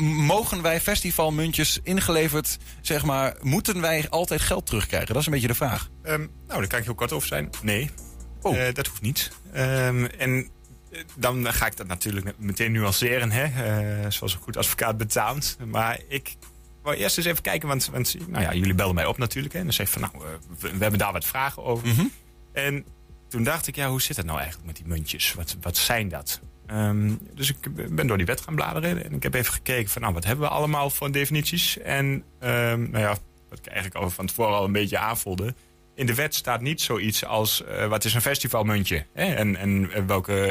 Mogen 0.02 0.62
wij 0.62 0.82
festivalmuntjes 0.82 1.80
ingeleverd, 1.84 2.58
zeg 2.82 3.04
maar, 3.04 3.36
moeten 3.41 3.82
wij 3.82 4.10
altijd 4.10 4.41
geld 4.41 4.65
terugkrijgen? 4.65 5.08
Dat 5.08 5.17
is 5.17 5.26
een 5.26 5.32
beetje 5.32 5.48
de 5.48 5.54
vraag. 5.54 5.89
Um, 6.04 6.32
nou, 6.48 6.60
daar 6.60 6.67
kan 6.67 6.80
ik 6.80 6.86
heel 6.86 6.96
kort 6.96 7.12
over 7.12 7.28
zijn. 7.28 7.50
Nee. 7.62 7.89
Eh, 8.44 8.74
dat 8.74 8.88
hoeft 8.88 9.02
niet. 9.02 9.32
Ehm, 9.54 10.06
en 10.06 10.50
eh, 10.91 11.02
dan 11.15 11.54
ga 11.54 11.65
ik 11.65 11.78
dat 11.78 11.88
natuurlijk 11.88 12.34
meteen 12.38 12.72
nuanceren, 12.72 13.32
hè? 13.32 13.44
eh, 13.44 14.12
zoals 14.12 14.34
een 14.34 14.41
goed 14.41 14.58
advocaat 14.58 14.98
betaamt. 14.98 15.58
Maar 15.65 16.00
ik 16.08 16.36
wou 16.84 16.96
eerst 16.96 17.17
eens 17.17 17.28
even 17.28 17.41
kijken, 17.41 17.67
want, 17.67 17.89
want 17.91 18.15
nou 18.28 18.44
ja, 18.44 18.54
jullie 18.54 18.74
belden 18.76 18.96
mij 18.96 19.06
op 19.06 19.17
natuurlijk. 19.17 19.54
Hè? 19.54 19.60
En 19.60 19.65
dan 19.65 19.74
zeg 19.74 19.86
ik 19.86 19.91
van, 19.91 20.02
nou, 20.02 20.13
we, 20.60 20.72
we 20.72 20.82
hebben 20.82 21.00
daar 21.00 21.13
wat 21.13 21.26
vragen 21.26 21.63
over. 21.63 21.88
En 22.54 22.86
toen 23.28 23.44
dacht 23.44 23.67
ik, 23.67 23.76
ja, 23.76 23.89
hoe 23.89 24.02
zit 24.02 24.17
het 24.17 24.26
nou 24.26 24.38
eigenlijk 24.38 24.67
met 24.67 24.76
die 24.76 24.88
muntjes? 24.88 25.34
Wat, 25.34 25.58
wat 25.62 25.78
zijn 25.78 26.10
dat? 26.10 26.41
Ehm, 26.71 27.15
dus 27.34 27.49
ik 27.49 27.95
ben 27.95 28.07
door 28.07 28.17
die 28.17 28.25
wet 28.25 28.41
gaan 28.41 28.55
bladeren 28.55 29.03
en 29.03 29.13
ik 29.13 29.23
heb 29.23 29.34
even 29.34 29.53
gekeken 29.53 29.89
van, 29.89 30.01
nou, 30.01 30.13
wat 30.13 30.23
hebben 30.23 30.45
we 30.45 30.51
allemaal 30.51 30.89
voor 30.89 31.12
definities? 31.12 31.77
En 31.77 32.23
ehm, 32.39 32.89
nou 32.89 33.03
ja, 33.03 33.17
wat 33.49 33.60
ik 33.60 33.65
eigenlijk 33.65 34.03
al 34.03 34.10
van 34.10 34.25
tevoren 34.25 34.55
al 34.55 34.65
een 34.65 34.71
beetje 34.71 34.97
aanvoelde. 34.97 35.53
In 35.95 36.05
de 36.05 36.15
wet 36.15 36.36
staat 36.36 36.62
niet 36.62 36.81
zoiets 36.81 37.25
als 37.25 37.63
eh, 37.63 37.88
wat 37.88 38.05
is 38.05 38.13
een 38.13 38.21
festivalmuntje? 38.21 39.05
Hè? 39.13 39.34
En, 39.34 39.55
en 39.55 39.91
eh, 39.91 40.03
welke 40.05 40.47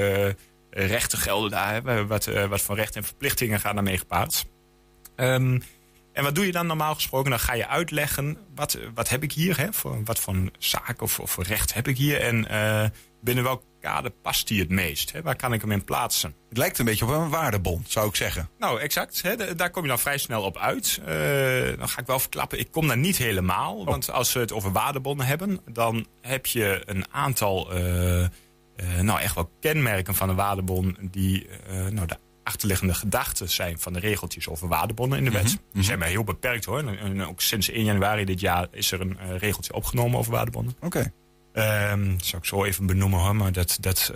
eh, 0.71 0.89
rechten 0.89 1.19
gelden 1.19 1.51
daar? 1.51 1.83
Hè? 1.85 2.07
Wat, 2.07 2.25
wat 2.25 2.61
voor 2.61 2.77
rechten 2.77 3.01
en 3.01 3.07
verplichtingen 3.07 3.61
gaan 3.61 3.75
daarmee 3.75 3.99
gepaard? 3.99 4.47
Ehm, 5.17 5.61
en 6.13 6.23
wat 6.23 6.35
doe 6.35 6.47
je 6.47 6.53
dan 6.53 6.67
normaal 6.67 6.95
gesproken? 6.95 7.31
Dan 7.31 7.41
ga 7.41 7.55
je 7.55 7.67
uitleggen, 7.67 8.39
wat, 8.55 8.79
wat 8.95 9.09
heb 9.09 9.23
ik 9.23 9.33
hier? 9.33 9.57
Hè? 9.57 9.73
Voor, 9.73 10.05
wat 10.05 10.19
voor 10.19 10.37
zaak 10.59 11.03
of, 11.03 11.21
of 11.21 11.39
recht 11.39 11.75
heb 11.75 11.89
ik 11.89 11.97
hier? 11.97 12.21
En 12.21 12.47
binnen 13.21 13.45
welk 13.45 13.63
kader 13.81 14.11
past 14.11 14.49
die 14.49 14.61
het 14.61 14.69
meest? 14.69 15.13
Hè? 15.13 15.23
Waar 15.23 15.37
kan 15.37 15.53
ik 15.53 15.61
hem 15.61 15.71
in 15.73 15.85
plaatsen? 15.85 16.35
Het 16.49 16.59
lijkt 16.59 16.79
een 16.79 16.85
beetje 16.85 17.05
op 17.05 17.11
een 17.11 17.29
waardebon, 17.29 17.85
zou 17.89 18.09
ik 18.09 18.17
zeggen. 18.17 18.49
Nou, 18.59 18.81
exact. 18.81 19.23
Hè? 19.23 19.37
Da- 19.37 19.55
Daar 19.55 19.71
kom 19.71 19.83
je 19.83 19.89
dan 19.89 19.99
vrij 19.99 20.19
snel 20.19 20.43
op 20.43 20.57
uit. 20.59 21.01
Eh, 21.07 21.79
dan 21.79 21.89
ga 21.89 22.01
ik 22.01 22.07
wel 22.07 22.19
verklappen, 22.19 22.59
ik 22.59 22.71
kom 22.71 22.87
daar 22.87 22.97
niet 22.99 23.17
helemaal. 23.17 23.85
Want 23.85 24.11
als 24.11 24.33
we 24.33 24.41
het 24.41 24.53
over 24.53 24.73
waardebonnen 24.73 25.27
hebben... 25.27 25.61
dan 25.73 26.07
heb 26.21 26.47
je 26.47 26.83
een 26.87 27.05
aantal, 27.11 27.73
eh, 27.73 28.23
eh, 28.25 28.29
nou 29.01 29.21
echt 29.21 29.35
wel 29.35 29.51
kenmerken 29.61 30.15
van 30.15 30.29
een 30.29 30.37
waardebon... 30.37 30.97
die 31.11 31.47
nou, 31.91 32.07
de 32.07 32.17
achterliggende 32.45 32.95
gedachten 32.95 33.49
zijn 33.49 33.79
van 33.79 33.93
de 33.93 33.99
regeltjes 33.99 34.49
over 34.49 34.69
waardebonnen 34.69 35.19
in 35.19 35.25
de 35.25 35.31
wet. 35.31 35.45
Mhm, 35.45 35.57
Die 35.73 35.83
zijn 35.85 35.99
maar 35.99 36.09
heel 36.09 36.25
beperkt 36.25 36.65
hoor. 36.65 36.79
En, 36.79 36.99
en 36.99 37.27
ook 37.27 37.41
sinds 37.41 37.71
1 37.71 37.85
januari 37.85 38.25
dit 38.25 38.41
jaar 38.41 38.69
is 38.71 38.93
er 38.93 39.01
een 39.01 39.39
regeltje 39.39 39.75
opgenomen 39.75 40.19
over 40.19 40.33
waardebonnen. 40.33 40.77
Oké. 40.81 41.13
Dat 41.53 42.27
zou 42.27 42.43
ik 42.43 42.45
zo 42.45 42.65
even 42.65 42.87
benoemen 42.87 43.19
hoor. 43.19 43.37
Maar 43.37 43.53
dat, 43.53 43.77
dat 43.81 44.11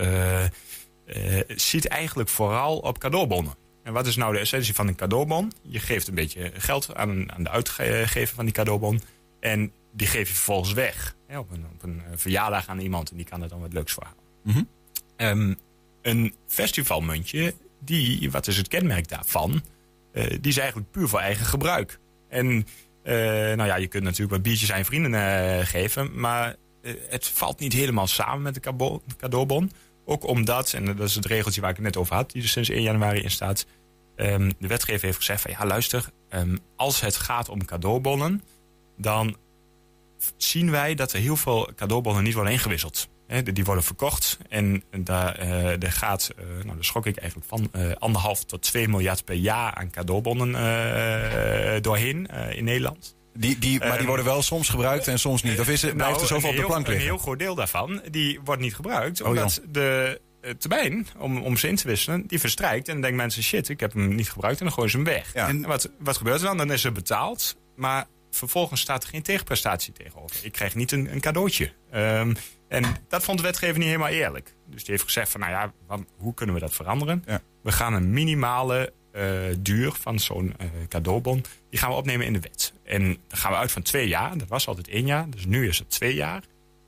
eh, 1.06 1.38
eh, 1.38 1.44
ziet 1.56 1.88
eigenlijk 1.88 2.28
vooral 2.28 2.78
op 2.78 2.98
cadeaubonnen. 2.98 3.54
En 3.82 3.92
wat 3.92 4.06
is 4.06 4.16
nou 4.16 4.32
de 4.32 4.38
essentie 4.38 4.74
van 4.74 4.88
een 4.88 4.94
cadeaubon? 4.94 5.52
Je 5.62 5.80
geeft 5.80 6.08
een 6.08 6.14
beetje 6.14 6.52
geld 6.54 6.94
aan, 6.94 7.32
aan 7.32 7.42
de 7.42 7.50
uitgever 7.50 8.34
van 8.34 8.44
die 8.44 8.54
cadeaubon. 8.54 9.00
En 9.40 9.72
die 9.92 10.06
geef 10.06 10.28
je 10.28 10.34
vervolgens 10.34 10.72
weg. 10.72 11.16
Hè, 11.26 11.38
op, 11.38 11.50
een, 11.50 11.66
op 11.72 11.82
een 11.82 12.02
eh, 12.04 12.12
verjaardag 12.14 12.68
aan 12.68 12.78
iemand. 12.78 13.10
En 13.10 13.16
die 13.16 13.26
kan 13.26 13.42
er 13.42 13.48
dan 13.48 13.60
wat 13.60 13.72
leuks 13.72 13.92
voor 13.92 14.04
halen. 14.04 14.22
Mhm. 14.42 14.62
Ehm, 15.16 15.54
een 16.02 16.34
festivalmuntje, 16.46 17.54
die, 17.80 18.30
wat 18.30 18.46
is 18.46 18.56
het 18.56 18.68
kenmerk 18.68 19.08
daarvan? 19.08 19.62
Die 20.12 20.40
is 20.52 20.56
eigenlijk 20.56 20.90
puur 20.90 21.08
voor 21.08 21.18
eigen 21.18 21.46
gebruik. 21.46 21.98
En 22.28 22.66
nou 23.56 23.64
ja, 23.64 23.76
je 23.76 23.86
kunt 23.86 24.04
natuurlijk 24.04 24.30
wat 24.30 24.42
biertjes 24.42 24.72
aan 24.72 24.84
vrienden 24.84 25.66
geven, 25.66 26.20
maar 26.20 26.56
het 27.08 27.26
valt 27.28 27.58
niet 27.60 27.72
helemaal 27.72 28.06
samen 28.06 28.42
met 28.42 28.54
de 28.54 29.00
cadeaubon. 29.16 29.70
Ook 30.04 30.26
omdat, 30.26 30.72
en 30.72 30.84
dat 30.84 31.08
is 31.08 31.14
het 31.14 31.26
regeltje 31.26 31.60
waar 31.60 31.70
ik 31.70 31.76
het 31.76 31.84
net 31.84 31.96
over 31.96 32.14
had, 32.14 32.30
die 32.30 32.42
er 32.42 32.48
sinds 32.48 32.68
1 32.68 32.82
januari 32.82 33.20
in 33.20 33.30
staat. 33.30 33.66
ehm, 34.16 34.50
de 34.58 34.66
wetgever 34.66 35.04
heeft 35.04 35.16
gezegd 35.16 35.40
van 35.40 35.50
ja, 35.50 35.66
luister, 35.66 36.10
ehm, 36.28 36.56
als 36.76 37.00
het 37.00 37.16
gaat 37.16 37.48
om 37.48 37.64
cadeaubonnen, 37.64 38.42
dan 38.98 39.36
zien 40.36 40.70
wij 40.70 40.94
dat 40.94 41.12
er 41.12 41.20
heel 41.20 41.36
veel 41.36 41.70
cadeaubonnen 41.76 42.22
niet 42.22 42.34
worden 42.34 42.52
ingewisseld. 42.52 43.08
Die 43.52 43.64
worden 43.64 43.84
verkocht 43.84 44.38
en 44.48 44.82
daar, 44.90 45.34
eh, 45.34 45.90
gaat, 45.90 46.32
eh, 46.36 46.44
nou 46.46 46.74
daar 46.74 46.84
schrok 46.84 47.06
ik 47.06 47.16
eigenlijk 47.16 47.48
van, 47.48 47.68
eh, 47.72 47.92
anderhalf 47.98 48.44
tot 48.44 48.62
2 48.62 48.88
miljard 48.88 49.24
per 49.24 49.34
jaar 49.34 49.74
aan 49.74 49.90
cadeaubonnen 49.90 50.54
eh, 50.54 51.80
doorheen 51.80 52.26
eh, 52.26 52.56
in 52.56 52.64
Nederland. 52.64 53.16
Die, 53.36 53.58
die, 53.58 53.78
maar 53.78 53.88
die 53.88 53.98
Ehm, 53.98 54.06
worden 54.06 54.24
wel 54.24 54.42
soms 54.42 54.68
gebruikt 54.68 55.08
en 55.08 55.18
soms 55.18 55.42
niet. 55.42 55.60
Of 55.60 55.68
is 55.68 55.82
het, 55.82 55.96
blijft 55.96 56.20
er 56.20 56.26
zoveel 56.26 56.50
op 56.50 56.56
de 56.56 56.64
plank 56.64 56.86
liggen? 56.86 56.94
Een 56.94 57.10
heel 57.10 57.18
groot 57.18 57.38
deel 57.38 57.54
daarvan, 57.54 58.02
die 58.10 58.40
wordt 58.44 58.60
niet 58.60 58.74
gebruikt. 58.74 59.22
Oh, 59.22 59.28
omdat 59.28 59.60
de 59.68 60.20
eh, 60.40 60.50
termijn 60.50 61.06
om, 61.18 61.42
om 61.42 61.56
ze 61.56 61.68
in 61.68 61.76
te 61.76 61.88
wisselen, 61.88 62.26
die 62.26 62.40
verstrijkt. 62.40 62.86
En 62.86 62.92
dan 62.92 63.02
denken 63.02 63.20
mensen, 63.20 63.42
shit, 63.42 63.68
ik 63.68 63.80
heb 63.80 63.92
hem 63.92 64.14
niet 64.14 64.30
gebruikt. 64.30 64.58
En 64.58 64.64
dan 64.64 64.74
gooien 64.74 64.90
ze 64.90 64.96
hem 64.96 65.06
weg. 65.06 65.34
En 65.34 65.66
wat, 65.66 65.90
wat 65.98 66.16
gebeurt 66.16 66.40
er 66.40 66.46
dan? 66.46 66.56
Dan 66.56 66.72
is 66.72 66.84
er 66.84 66.92
betaald. 66.92 67.56
Maar 67.76 68.06
vervolgens 68.30 68.80
staat 68.80 69.02
er 69.02 69.08
geen 69.08 69.22
tegenprestatie 69.22 69.92
tegenover. 69.92 70.36
Ik 70.42 70.52
krijg 70.52 70.74
niet 70.74 70.92
een, 70.92 71.12
een 71.12 71.20
cadeautje. 71.20 71.72
Ehm, 71.90 72.34
en 72.68 72.84
dat 73.08 73.24
vond 73.24 73.38
de 73.38 73.44
wetgever 73.44 73.78
niet 73.78 73.86
helemaal 73.86 74.08
eerlijk. 74.08 74.54
Dus 74.66 74.82
die 74.82 74.90
heeft 74.90 75.04
gezegd 75.04 75.30
van, 75.30 75.40
nou 75.40 75.52
ja, 75.52 75.72
hoe 76.16 76.34
kunnen 76.34 76.54
we 76.54 76.60
dat 76.60 76.74
veranderen? 76.74 77.24
We 77.62 77.72
gaan 77.72 77.94
een 77.94 78.12
minimale 78.12 78.92
duur 79.58 79.92
van 80.00 80.18
zo'n 80.18 80.54
eh, 80.58 80.66
cadeaubon, 80.88 81.44
die 81.70 81.78
gaan 81.78 81.90
we 81.90 81.96
opnemen 81.96 82.26
in 82.26 82.32
de 82.32 82.40
wet. 82.40 82.72
En 82.84 83.02
dan 83.28 83.38
gaan 83.38 83.50
we 83.50 83.56
uit 83.56 83.72
van 83.72 83.82
twee 83.82 84.08
jaar. 84.08 84.38
Dat 84.38 84.48
was 84.48 84.66
altijd 84.66 84.88
één 84.88 85.06
jaar, 85.06 85.30
dus 85.30 85.44
nu 85.46 85.68
is 85.68 85.78
het 85.78 85.90
twee 85.90 86.14
jaar. 86.14 86.42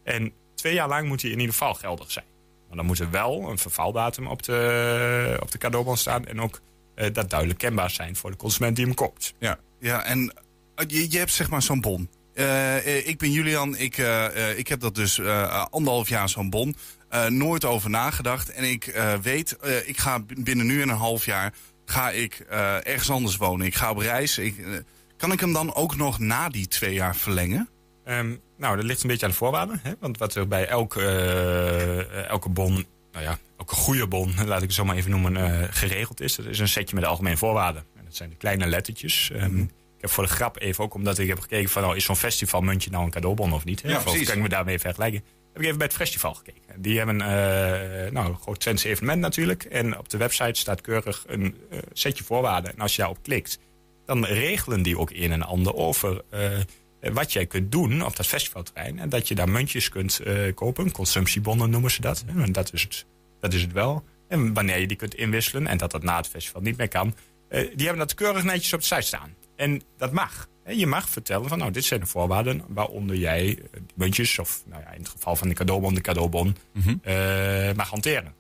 En 0.05 0.33
twee 0.55 0.75
jaar 0.75 0.89
lang 0.89 1.09
moet 1.09 1.21
die 1.21 1.31
in 1.31 1.39
ieder 1.39 1.53
geval 1.53 1.75
geldig 1.75 2.11
zijn. 2.11 2.25
Maar 2.69 2.77
dan 2.77 2.87
moet 2.87 2.99
er 2.99 3.11
wel 3.11 3.51
een 3.51 3.59
vervaldatum 3.59 4.27
op 4.27 4.43
de, 4.43 5.39
op 5.43 5.51
de 5.51 5.59
cadeaubon 5.59 5.97
staan. 5.97 6.27
En 6.27 6.41
ook 6.41 6.61
eh, 6.95 7.13
dat 7.13 7.31
duidelijk 7.31 7.59
kenbaar 7.59 7.91
zijn 7.91 8.17
voor 8.17 8.31
de 8.31 8.37
consument 8.37 8.77
die 8.77 8.85
hem 8.85 8.95
koopt. 8.95 9.35
Ja, 9.39 9.59
ja 9.81 10.05
en 10.05 10.33
eh, 10.75 10.85
je, 10.89 11.11
je 11.11 11.19
hebt 11.19 11.33
zeg 11.33 11.51
maar 11.51 11.63
zo'n 11.63 11.81
bon. 11.81 12.09
Eh, 12.35 12.77
eh, 12.77 13.07
ik 13.07 13.19
ben 13.19 13.31
Julian, 13.31 13.77
ik, 13.77 13.99
eh, 13.99 14.51
eh, 14.51 14.59
ik 14.59 14.69
heb 14.69 14.81
dat 14.81 14.95
dus 14.95 15.19
eh, 15.19 15.65
anderhalf 15.71 16.09
jaar 16.09 16.29
zo'n 16.29 16.51
bon. 16.51 16.77
Eh, 17.09 17.27
nooit 17.27 17.65
over 17.65 17.91
nagedacht. 17.91 18.51
En 18.51 18.65
ik 18.65 18.87
eh, 18.87 19.15
weet, 19.15 19.57
eh, 19.57 19.89
ik 19.89 19.99
ga 19.99 20.21
binnen 20.37 20.67
nu 20.67 20.83
en 20.83 20.89
een 20.89 20.97
half 20.97 21.25
jaar 21.25 21.53
ga 21.91 22.11
ik 22.11 22.35
eh, 22.51 22.87
ergens 22.87 23.11
anders 23.11 23.37
wonen. 23.37 23.67
Ik 23.67 23.75
ga 23.75 23.91
op 23.91 23.99
reis. 23.99 24.39
Ik, 24.39 24.59
eh, 24.59 24.65
kan 25.17 25.33
ik 25.33 25.41
hem 25.41 25.53
dan 25.53 25.75
ook 25.75 25.97
nog 25.97 26.19
na 26.19 26.49
die 26.49 26.69
twee 26.69 26.95
jaar 26.95 27.17
verlengen? 27.17 27.69
Ehm, 28.05 28.35
nou, 28.59 28.77
dat 28.77 28.85
ligt 28.85 29.03
een 29.03 29.09
beetje 29.09 29.25
aan 29.25 29.31
de 29.31 29.37
voorwaarden. 29.37 29.81
Hè? 29.83 29.93
Want 30.01 30.19
wat 30.19 30.35
er 30.35 30.49
bij 30.49 30.67
elke, 30.67 31.01
eh, 31.03 32.29
elke 32.29 32.49
bon, 32.49 32.87
nou 33.13 33.25
ja, 33.25 33.39
elke 33.59 33.75
goede 33.75 34.07
bon, 34.07 34.35
laat 34.47 34.57
ik 34.63 34.67
het 34.67 34.75
zo 34.75 34.85
maar 34.85 34.97
even 34.97 35.11
noemen, 35.11 35.69
geregeld 35.73 36.21
is. 36.21 36.35
Dat 36.35 36.47
is 36.47 36.59
een 36.59 36.69
setje 36.69 36.95
met 36.95 37.05
de 37.05 37.11
algemene 37.11 37.37
voorwaarden. 37.37 37.85
En 37.97 38.05
dat 38.05 38.17
zijn 38.17 38.31
de 38.31 38.37
kleine 38.37 38.67
lettertjes. 38.67 39.31
Ehm, 39.35 39.61
Ik 39.97 40.03
heb 40.03 40.11
voor 40.11 40.25
de 40.25 40.31
grap 40.31 40.61
even 40.61 40.85
ook, 40.85 40.95
omdat 40.95 41.19
ik 41.19 41.29
heb 41.29 41.41
gekeken 41.41 41.69
van, 41.71 41.83
nou, 41.83 41.97
is 41.97 42.05
zo'n 42.05 42.17
festivalmuntje 42.17 42.91
nou 42.91 43.05
een 43.05 43.11
cadeaubon 43.11 43.53
of 43.53 43.65
niet? 43.65 43.83
Hè? 43.83 43.89
Ja, 43.89 43.97
of 43.97 44.03
precies. 44.03 44.27
kan 44.27 44.37
ik 44.37 44.43
me 44.43 44.49
daarmee 44.49 44.79
vergelijken? 44.79 45.23
Heb 45.57 45.65
ik 45.65 45.71
even 45.71 45.87
bij 45.87 45.91
het 45.91 46.03
festival 46.03 46.35
gekeken. 46.35 46.83
Die 46.83 46.97
hebben 46.97 47.21
eh, 47.21 48.11
nou, 48.13 48.29
een 48.29 48.37
groot 48.37 48.61
Twents 48.61 48.85
evenement 48.85 49.21
natuurlijk. 49.21 49.65
En 49.65 49.99
op 49.99 50.09
de 50.09 50.17
website 50.17 50.61
staat 50.61 50.81
keurig 50.81 51.25
een 51.27 51.57
eh, 51.71 51.79
setje 51.93 52.25
voorwaarden. 52.25 52.73
En 52.73 52.79
als 52.79 52.93
je 52.93 52.99
daarop 52.99 53.23
klikt, 53.23 53.59
dan 54.07 54.25
regelen 54.25 54.83
die 54.83 54.99
ook 54.99 55.11
een 55.11 55.33
en 55.33 55.43
ander 55.43 55.75
over 55.75 56.23
eh, 56.31 56.51
wat 57.13 57.33
jij 57.33 57.47
kunt 57.47 57.73
doen 57.73 58.05
op 58.05 58.17
dat 58.17 58.27
festivalterrein. 58.27 58.99
En 58.99 59.09
dat 59.09 59.29
je 59.29 59.35
daar 59.35 59.49
muntjes 59.49 59.89
kunt 59.89 60.21
kopen. 60.55 60.93
Consumptiebonnen 60.93 61.71
noemen 61.71 61.91
ze 61.91 62.01
dat. 62.01 62.25
En 62.27 62.53
dat 62.53 62.73
is, 62.73 62.83
het, 62.83 63.07
dat 63.41 63.53
is 63.53 63.63
het 63.63 63.73
wel. 63.73 64.05
En 64.29 64.55
wanneer 64.55 64.79
je 64.79 64.87
die 64.87 64.97
kunt 64.97 65.15
inwisselen 65.15 65.67
en 65.67 65.79
dat 65.79 65.91
dat 65.91 66.03
na 66.03 66.17
het 66.17 66.29
festival 66.29 66.61
niet 66.61 66.77
meer 66.77 66.89
kan. 66.89 67.15
die 67.49 67.87
hebben 67.87 67.99
dat 67.99 68.15
keurig 68.15 68.45
netjes 68.45 68.73
op 68.73 68.81
de 68.81 68.87
site 68.87 69.01
staan. 69.01 69.35
En 69.57 69.83
dat 69.97 70.13
mag. 70.13 70.49
Hè. 70.67 70.73
Je 70.73 70.87
mag 70.87 71.09
vertellen 71.09 71.49
van 71.49 71.59
nou, 71.59 71.71
dit 71.71 71.85
zijn 71.85 72.01
de 72.01 72.07
voorwaarden 72.07 72.63
waaronder 72.69 73.17
jij 73.17 73.59
eh, 73.73 73.81
muntjes, 73.95 74.39
of 74.39 74.63
nou 74.67 74.83
ja, 74.83 74.93
in 74.93 74.99
het 75.01 75.09
geval 75.09 75.37
van 75.37 75.49
de 75.49 75.55
cadeaubon, 75.55 75.95
de 75.95 76.01
cadeaubon, 76.01 76.57
eh, 77.03 77.15
mag 77.77 77.91
hanteren. 77.91 78.35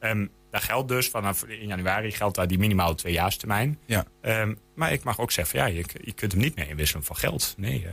Ehm, 0.00 0.26
daar 0.50 0.60
geldt 0.60 0.88
dus 0.88 1.08
vanaf 1.08 1.44
in 1.44 1.66
januari 1.66 2.10
geldt 2.10 2.36
daar 2.36 2.46
die 2.48 2.58
minimale 2.58 2.94
tweejaarstermijn. 2.94 3.78
Ja. 3.86 4.04
Ehm, 4.20 4.54
maar 4.74 4.92
ik 4.92 5.04
mag 5.04 5.18
ook 5.20 5.30
zeggen, 5.30 5.58
ja, 5.58 5.66
je, 5.66 5.84
je 6.04 6.12
kunt 6.12 6.32
hem 6.32 6.40
niet 6.40 6.56
meer 6.56 6.68
inwisselen 6.68 7.04
voor 7.04 7.16
geld. 7.16 7.54
Nee. 7.56 7.86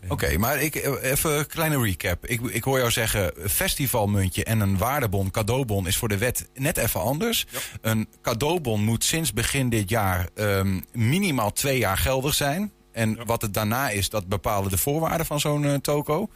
eh, 0.00 0.10
Oké, 0.10 0.38
maar 0.38 0.62
ik, 0.62 0.74
even 1.02 1.38
een 1.38 1.46
kleine 1.46 1.80
recap. 1.82 2.26
Ik, 2.26 2.40
ik 2.40 2.64
hoor 2.64 2.78
jou 2.78 2.90
zeggen, 2.90 3.32
festivalmuntje 3.48 4.44
en 4.44 4.60
een 4.60 4.78
waardebon, 4.78 5.30
cadeaubon 5.30 5.86
is 5.86 5.96
voor 5.96 6.08
de 6.08 6.18
wet 6.18 6.48
net 6.54 6.76
even 6.76 7.00
anders. 7.00 7.46
Een 7.80 8.08
cadeaubon 8.22 8.84
moet 8.84 9.04
sinds 9.04 9.32
begin 9.32 9.68
dit 9.68 9.88
jaar 9.88 10.28
ehm, 10.34 10.80
minimaal 10.92 11.52
twee 11.52 11.78
jaar 11.78 11.98
geldig 11.98 12.34
zijn. 12.34 12.72
En 12.96 13.26
wat 13.26 13.42
het 13.42 13.54
daarna 13.54 13.90
is, 13.90 14.08
dat 14.08 14.26
bepalen 14.26 14.70
de 14.70 14.78
voorwaarden 14.78 15.26
van 15.26 15.40
zo'n 15.40 15.64
eh, 15.64 15.74
toko. 15.74 16.28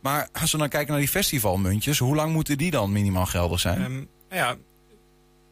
Maar 0.00 0.28
als 0.32 0.52
we 0.52 0.58
dan 0.58 0.68
kijken 0.68 0.90
naar 0.90 1.00
die 1.00 1.08
festivalmuntjes, 1.08 1.98
hoe 1.98 2.14
lang 2.14 2.32
moeten 2.32 2.58
die 2.58 2.70
dan 2.70 2.92
minimaal 2.92 3.26
geldig 3.26 3.60
zijn? 3.60 3.80
Nou 3.80 4.08
ja, 4.28 4.56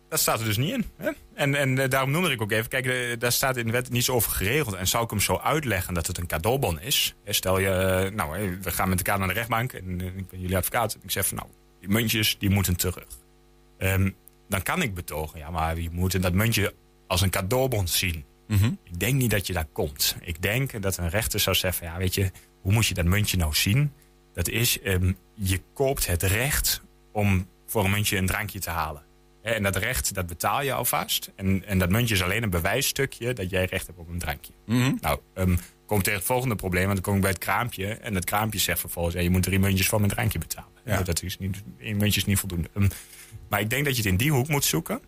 dat 0.08 0.20
staat 0.20 0.38
er 0.38 0.44
dus 0.44 0.56
niet 0.56 0.72
in. 0.72 0.84
Hè? 0.96 1.10
En, 1.34 1.54
en 1.54 1.78
eh, 1.78 1.88
daarom 1.90 2.10
noemde 2.10 2.30
ik 2.30 2.42
ook 2.42 2.50
even, 2.50 2.68
kijk, 2.68 2.86
eh, 2.86 3.18
daar 3.18 3.32
staat 3.32 3.56
in 3.56 3.66
de 3.66 3.72
wet 3.72 3.90
niets 3.90 4.10
over 4.10 4.30
geregeld. 4.30 4.74
En 4.74 4.88
zou 4.88 5.04
ik 5.04 5.10
hem 5.10 5.20
zo 5.20 5.36
uitleggen 5.36 5.94
dat 5.94 6.06
het 6.06 6.18
een 6.18 6.26
cadeaubon 6.26 6.80
is? 6.80 7.14
Hè, 7.24 7.32
Stel 7.32 7.58
je, 7.58 8.10
nou, 8.14 8.58
we 8.62 8.70
gaan 8.70 8.88
met 8.88 8.98
elkaar 8.98 9.18
naar 9.18 9.28
de 9.28 9.34
rechtbank 9.34 9.72
en 9.72 10.00
ik 10.00 10.28
ben 10.28 10.40
jullie 10.40 10.56
advocaat. 10.56 10.94
En 10.94 11.00
ik 11.02 11.10
zeg 11.10 11.26
van, 11.26 11.36
nou, 11.36 11.48
die 11.80 11.88
muntjes, 11.88 12.38
die 12.38 12.50
moeten 12.50 12.76
terug. 12.76 13.06
Ehm, 13.78 14.10
dan 14.48 14.62
kan 14.62 14.82
ik 14.82 14.94
betogen, 14.94 15.38
ja, 15.38 15.50
maar 15.50 15.80
je 15.80 15.90
moet 15.92 16.22
dat 16.22 16.32
muntje 16.32 16.74
als 17.06 17.20
een 17.20 17.30
cadeaubon 17.30 17.88
zien. 17.88 18.24
Ik 18.82 19.00
denk 19.00 19.14
niet 19.14 19.30
dat 19.30 19.46
je 19.46 19.52
daar 19.52 19.66
komt. 19.72 20.16
Ik 20.20 20.42
denk 20.42 20.82
dat 20.82 20.96
een 20.96 21.08
rechter 21.08 21.40
zou 21.40 21.56
zeggen, 21.56 21.86
ja, 21.86 21.96
weet 21.96 22.14
je, 22.14 22.30
hoe 22.60 22.72
moet 22.72 22.86
je 22.86 22.94
dat 22.94 23.04
muntje 23.04 23.36
nou 23.36 23.54
zien? 23.54 23.92
Dat 24.34 24.48
is, 24.48 24.80
ehm, 24.80 25.12
je 25.34 25.60
koopt 25.74 26.06
het 26.06 26.22
recht 26.22 26.82
om 27.12 27.48
voor 27.66 27.84
een 27.84 27.90
muntje 27.90 28.16
een 28.16 28.26
drankje 28.26 28.58
te 28.58 28.70
halen. 28.70 29.04
En 29.42 29.62
dat 29.62 29.76
recht, 29.76 30.14
dat 30.14 30.26
betaal 30.26 30.62
je 30.62 30.72
alvast. 30.72 31.32
En, 31.36 31.64
en 31.66 31.78
dat 31.78 31.90
muntje 31.90 32.14
is 32.14 32.22
alleen 32.22 32.42
een 32.42 32.50
bewijsstukje 32.50 33.32
dat 33.32 33.50
jij 33.50 33.64
recht 33.64 33.86
hebt 33.86 33.98
op 33.98 34.08
een 34.08 34.18
drankje. 34.18 34.52
Nou, 35.00 35.20
ehm 35.34 35.56
kom 35.86 36.02
tegen 36.02 36.18
het 36.18 36.28
volgende 36.28 36.54
probleem. 36.54 36.84
Want 36.84 36.94
dan 36.94 37.04
kom 37.04 37.14
ik 37.14 37.20
bij 37.20 37.30
het 37.30 37.38
kraampje. 37.38 37.86
En 37.86 38.14
dat 38.14 38.24
kraampje 38.24 38.58
zegt 38.58 38.80
vervolgens... 38.80 39.14
Ja, 39.14 39.20
je 39.20 39.30
moet 39.30 39.42
drie 39.42 39.58
muntjes 39.58 39.88
voor 39.88 39.98
mijn 40.00 40.10
drankje 40.10 40.38
betalen. 40.38 40.70
Ja. 40.84 41.02
Dat 41.02 41.22
is 41.22 41.38
niet, 41.38 41.62
één 41.78 41.96
muntje 41.96 42.20
is 42.20 42.26
niet 42.26 42.38
voldoende. 42.38 42.68
Ehm, 42.74 42.88
maar 43.48 43.60
ik 43.60 43.70
denk 43.70 43.84
dat 43.84 43.96
je 43.96 44.02
het 44.02 44.10
in 44.10 44.16
die 44.16 44.30
hoek 44.30 44.48
moet 44.48 44.64
zoeken. 44.64 45.00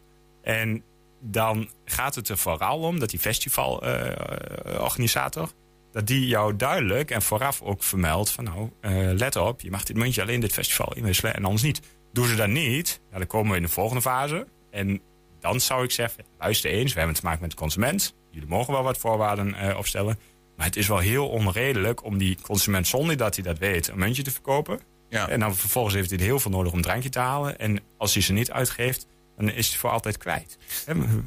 En 0.43 0.83
dan 1.21 1.71
gaat 1.85 2.15
het 2.15 2.29
er 2.29 2.39
vooral 2.39 2.79
om 2.79 2.99
dat 2.99 3.11
die 3.11 3.19
festivalorganisator... 3.19 5.53
dat 5.93 6.07
die 6.07 6.27
jou 6.27 6.57
duidelijk 6.57 7.11
en 7.11 7.23
vooraf 7.23 7.63
ook 7.63 7.83
vermeldt 7.83 8.31
van... 8.31 8.45
nou, 8.45 8.71
eh, 8.81 9.11
let 9.13 9.37
op, 9.37 9.61
je 9.61 9.71
mag 9.71 9.85
dit 9.85 9.97
muntje 9.97 10.23
alleen 10.23 10.41
dit 10.41 10.53
festival 10.53 10.95
inwisselen 10.95 11.35
en 11.35 11.45
anders 11.45 11.63
niet. 11.63 11.81
Doen 12.13 12.27
ze 12.27 12.35
dat 12.35 12.49
niet, 12.49 13.01
dan 13.11 13.27
komen 13.27 13.51
we 13.51 13.57
in 13.57 13.63
de 13.63 13.69
volgende 13.69 14.03
fase. 14.03 14.47
En 14.71 15.01
dan 15.41 15.61
zou 15.61 15.85
ik 15.85 15.91
zeggen, 15.91 16.25
luister 16.39 16.71
eens, 16.71 16.93
we 16.93 16.99
hebben 16.99 17.17
te 17.17 17.25
maken 17.25 17.41
met 17.41 17.51
de 17.51 17.57
consument. 17.57 18.15
Jullie 18.31 18.49
mogen 18.49 18.73
wel 18.73 18.83
wat 18.83 18.99
voorwaarden 18.99 19.55
eh, 19.55 19.79
opstellen. 19.79 20.19
Maar 20.57 20.67
het 20.67 20.77
is 20.77 20.89
wel 20.89 20.99
heel 20.99 21.29
onredelijk 21.29 22.05
om 22.05 22.19
die 22.19 22.39
consument 22.41 22.87
zonder 22.87 23.17
dat 23.17 23.35
hij 23.35 23.45
dat 23.45 23.59
weet... 23.59 23.89
een 23.89 23.99
muntje 23.99 24.23
te 24.23 24.31
verkopen. 24.31 24.81
Ja. 25.09 25.29
En 25.29 25.41
dan 25.41 25.55
vervolgens 25.55 25.95
heeft 25.95 26.11
hij 26.11 26.19
er 26.19 26.25
heel 26.25 26.39
veel 26.39 26.51
nodig 26.51 26.71
om 26.71 26.77
een 26.77 26.85
drankje 26.85 27.09
te 27.09 27.19
halen. 27.19 27.59
En 27.59 27.81
als 27.97 28.15
hij 28.15 28.23
ze 28.23 28.33
niet 28.33 28.51
uitgeeft, 28.51 29.07
dan 29.39 29.51
is 29.51 29.69
hij 29.69 29.79
voor 29.79 29.91
altijd 29.91 30.17
kwijt. 30.17 30.59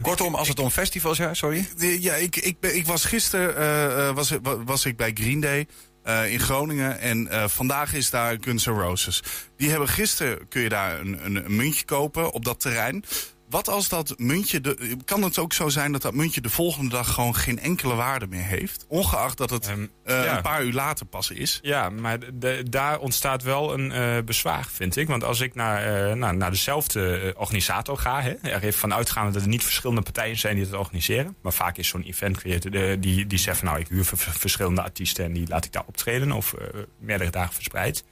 Kortom, 0.01 0.35
als 0.35 0.47
het 0.47 0.59
om 0.59 0.69
festivals 0.69 1.17
gaat, 1.17 1.37
sorry. 1.37 1.67
Ja, 1.77 2.13
ik, 2.13 2.35
ik, 2.35 2.59
ben, 2.59 2.75
ik 2.75 2.85
was 2.85 3.05
gisteren 3.05 3.55
eh, 3.57 4.07
eh, 4.07 4.15
was, 4.15 4.33
was 4.65 4.85
ik 4.85 4.97
bij 4.97 5.11
Green 5.13 5.39
Day. 5.39 5.67
eh, 6.03 6.31
in 6.31 6.39
Groningen 6.39 6.99
en 6.99 7.27
eh, 7.27 7.47
vandaag 7.47 7.93
is 7.93 8.09
daar 8.09 8.37
Guns 8.41 8.65
N' 8.65 8.69
Roses. 8.69 9.23
Die 9.57 9.69
hebben 9.69 9.87
gisteren 9.87 10.47
kun 10.47 10.61
je 10.61 10.69
daar 10.69 10.99
een, 10.99 11.25
een, 11.25 11.45
een 11.45 11.55
muntje 11.55 11.85
kopen 11.85 12.31
op 12.31 12.45
dat 12.45 12.59
terrein. 12.59 13.03
Wat 13.51 13.69
als 13.69 13.89
dat 13.89 14.13
muntje, 14.17 14.61
de, 14.61 14.97
kan 15.05 15.23
het 15.23 15.37
ook 15.37 15.53
zo 15.53 15.69
zijn 15.69 15.91
dat 15.91 16.01
dat 16.01 16.13
muntje 16.13 16.41
de 16.41 16.49
volgende 16.49 16.89
dag 16.89 17.13
gewoon 17.13 17.35
geen 17.35 17.59
enkele 17.59 17.95
waarde 17.95 18.27
meer 18.27 18.43
heeft? 18.43 18.85
Ongeacht 18.87 19.37
dat 19.37 19.49
het 19.49 19.67
eh, 19.67 19.75
ja. 20.23 20.35
een 20.35 20.41
paar 20.41 20.63
uur 20.63 20.73
later 20.73 21.05
pas 21.05 21.29
is. 21.31 21.59
Ja, 21.61 21.89
maar 21.89 22.17
de- 22.33 22.63
daar 22.69 22.99
ontstaat 22.99 23.43
wel 23.43 23.73
een 23.73 23.91
eh, 23.91 24.17
bezwaar, 24.25 24.67
vind 24.71 24.95
ik. 24.95 25.07
Want 25.07 25.23
als 25.23 25.39
ik 25.39 25.55
naar, 25.55 26.09
eh, 26.09 26.15
naar, 26.15 26.35
naar 26.35 26.51
dezelfde 26.51 27.17
eh, 27.19 27.39
organisator 27.41 27.97
ga... 27.97 28.21
Hè, 28.21 28.29
er 28.41 28.63
even 28.63 28.79
van 28.79 28.93
uitgaande 28.93 29.31
dat 29.31 29.41
er 29.41 29.47
niet 29.47 29.63
verschillende 29.63 30.01
partijen 30.01 30.37
zijn 30.37 30.55
die 30.55 30.65
het 30.65 30.73
organiseren... 30.73 31.35
maar 31.41 31.53
vaak 31.53 31.77
is 31.77 31.87
zo'n 31.87 32.03
event 32.03 32.37
creator 32.37 32.75
eh, 32.89 32.97
die, 32.99 33.27
die 33.27 33.39
zegt 33.39 33.57
van... 33.57 33.67
nou, 33.67 33.79
ik 33.79 33.87
huur 33.87 34.05
ver- 34.05 34.17
ver- 34.17 34.33
verschillende 34.39 34.81
artiesten 34.81 35.25
en 35.25 35.33
die 35.33 35.47
laat 35.47 35.65
ik 35.65 35.71
daar 35.71 35.85
optreden... 35.87 36.31
of 36.31 36.53
eh, 36.53 36.67
meerdere 36.99 37.29
dagen 37.31 37.53
verspreid. 37.53 38.03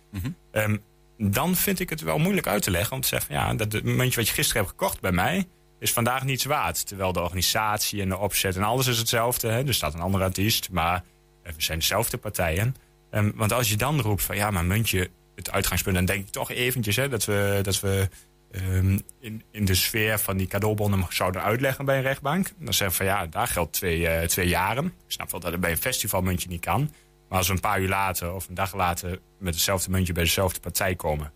Ehm, 0.51 0.77
dan 1.22 1.55
vind 1.55 1.80
ik 1.80 1.89
het 1.89 2.01
wel 2.01 2.17
moeilijk 2.17 2.47
uit 2.47 2.63
te 2.63 2.72
leggen 2.72 2.95
om 2.95 3.01
te 3.01 3.07
zeggen... 3.07 3.36
ja, 3.36 3.53
dat 3.53 3.84
muntje 3.84 4.20
wat 4.20 4.28
je 4.28 4.34
gisteren 4.34 4.61
hebt 4.61 4.70
gekocht 4.78 5.01
bij 5.01 5.11
mij... 5.11 5.47
is 5.80 5.93
vandaag 5.93 6.24
niets 6.24 6.45
waard. 6.45 6.88
Terwijl 6.88 7.13
de 7.13 7.22
organisatie 7.22 8.01
en 8.01 8.09
de 8.09 8.17
opzet 8.17 8.55
en 8.55 8.63
alles 8.63 8.88
is 8.88 8.97
hetzelfde. 8.97 9.47
Hè. 9.47 9.67
Er 9.67 9.74
staat 9.74 9.93
een 9.93 9.99
andere 9.99 10.24
artiest, 10.24 10.70
maar 10.72 11.03
eh, 11.43 11.53
we 11.53 11.61
zijn 11.61 11.80
dezelfde 11.80 12.17
partijen. 12.17 12.76
Ehm, 13.11 13.32
want 13.36 13.53
als 13.53 13.70
je 13.70 13.78
dan 13.78 14.01
roept 14.01 14.24
van 14.24 14.36
ja, 14.36 14.51
maar 14.51 14.65
muntje, 14.65 15.09
het 15.36 15.51
uitgangspunt... 15.51 15.95
dan 15.95 16.05
denk 16.05 16.26
ik 16.26 16.32
toch 16.32 16.51
eventjes 16.51 16.95
hè, 16.95 17.09
dat 17.09 17.26
we, 17.26 17.59
dat 17.61 17.80
we 17.80 18.09
ehm, 18.51 18.99
in, 19.20 19.43
in 19.51 19.65
de 19.65 19.76
sfeer 19.76 20.20
van 20.20 20.38
die 20.38 20.47
cadeaubonnen 20.47 21.05
zouden 21.09 21.43
uitleggen 21.43 21.86
bij 21.86 21.97
een 21.97 22.03
rechtbank. 22.03 22.51
Dan 22.59 22.74
zeggen 22.74 22.97
we 22.97 23.05
van 23.05 23.15
ja, 23.15 23.28
daar 23.28 23.47
geldt 23.47 23.74
twee, 23.74 24.07
eh, 24.07 24.28
twee 24.28 24.47
jaren. 24.47 24.86
Ik 24.86 24.91
snap 25.11 25.32
wel 25.32 25.39
dat 25.39 25.51
het 25.51 25.61
bij 25.61 25.72
een 25.72 25.78
festivalmuntje 25.78 26.49
niet 26.49 26.61
kan. 26.61 26.91
Maar 27.30 27.38
als 27.38 27.47
we 27.47 27.53
een 27.53 27.59
paar 27.59 27.82
uur 27.82 27.88
later 27.89 28.34
of 28.34 28.47
een 28.47 28.53
dag 28.53 28.75
later... 28.75 29.19
met 29.39 29.53
hetzelfde 29.53 29.89
muntje 29.89 30.13
bij 30.13 30.23
dezelfde 30.23 30.59
partij 30.59 30.95
komen... 30.95 31.32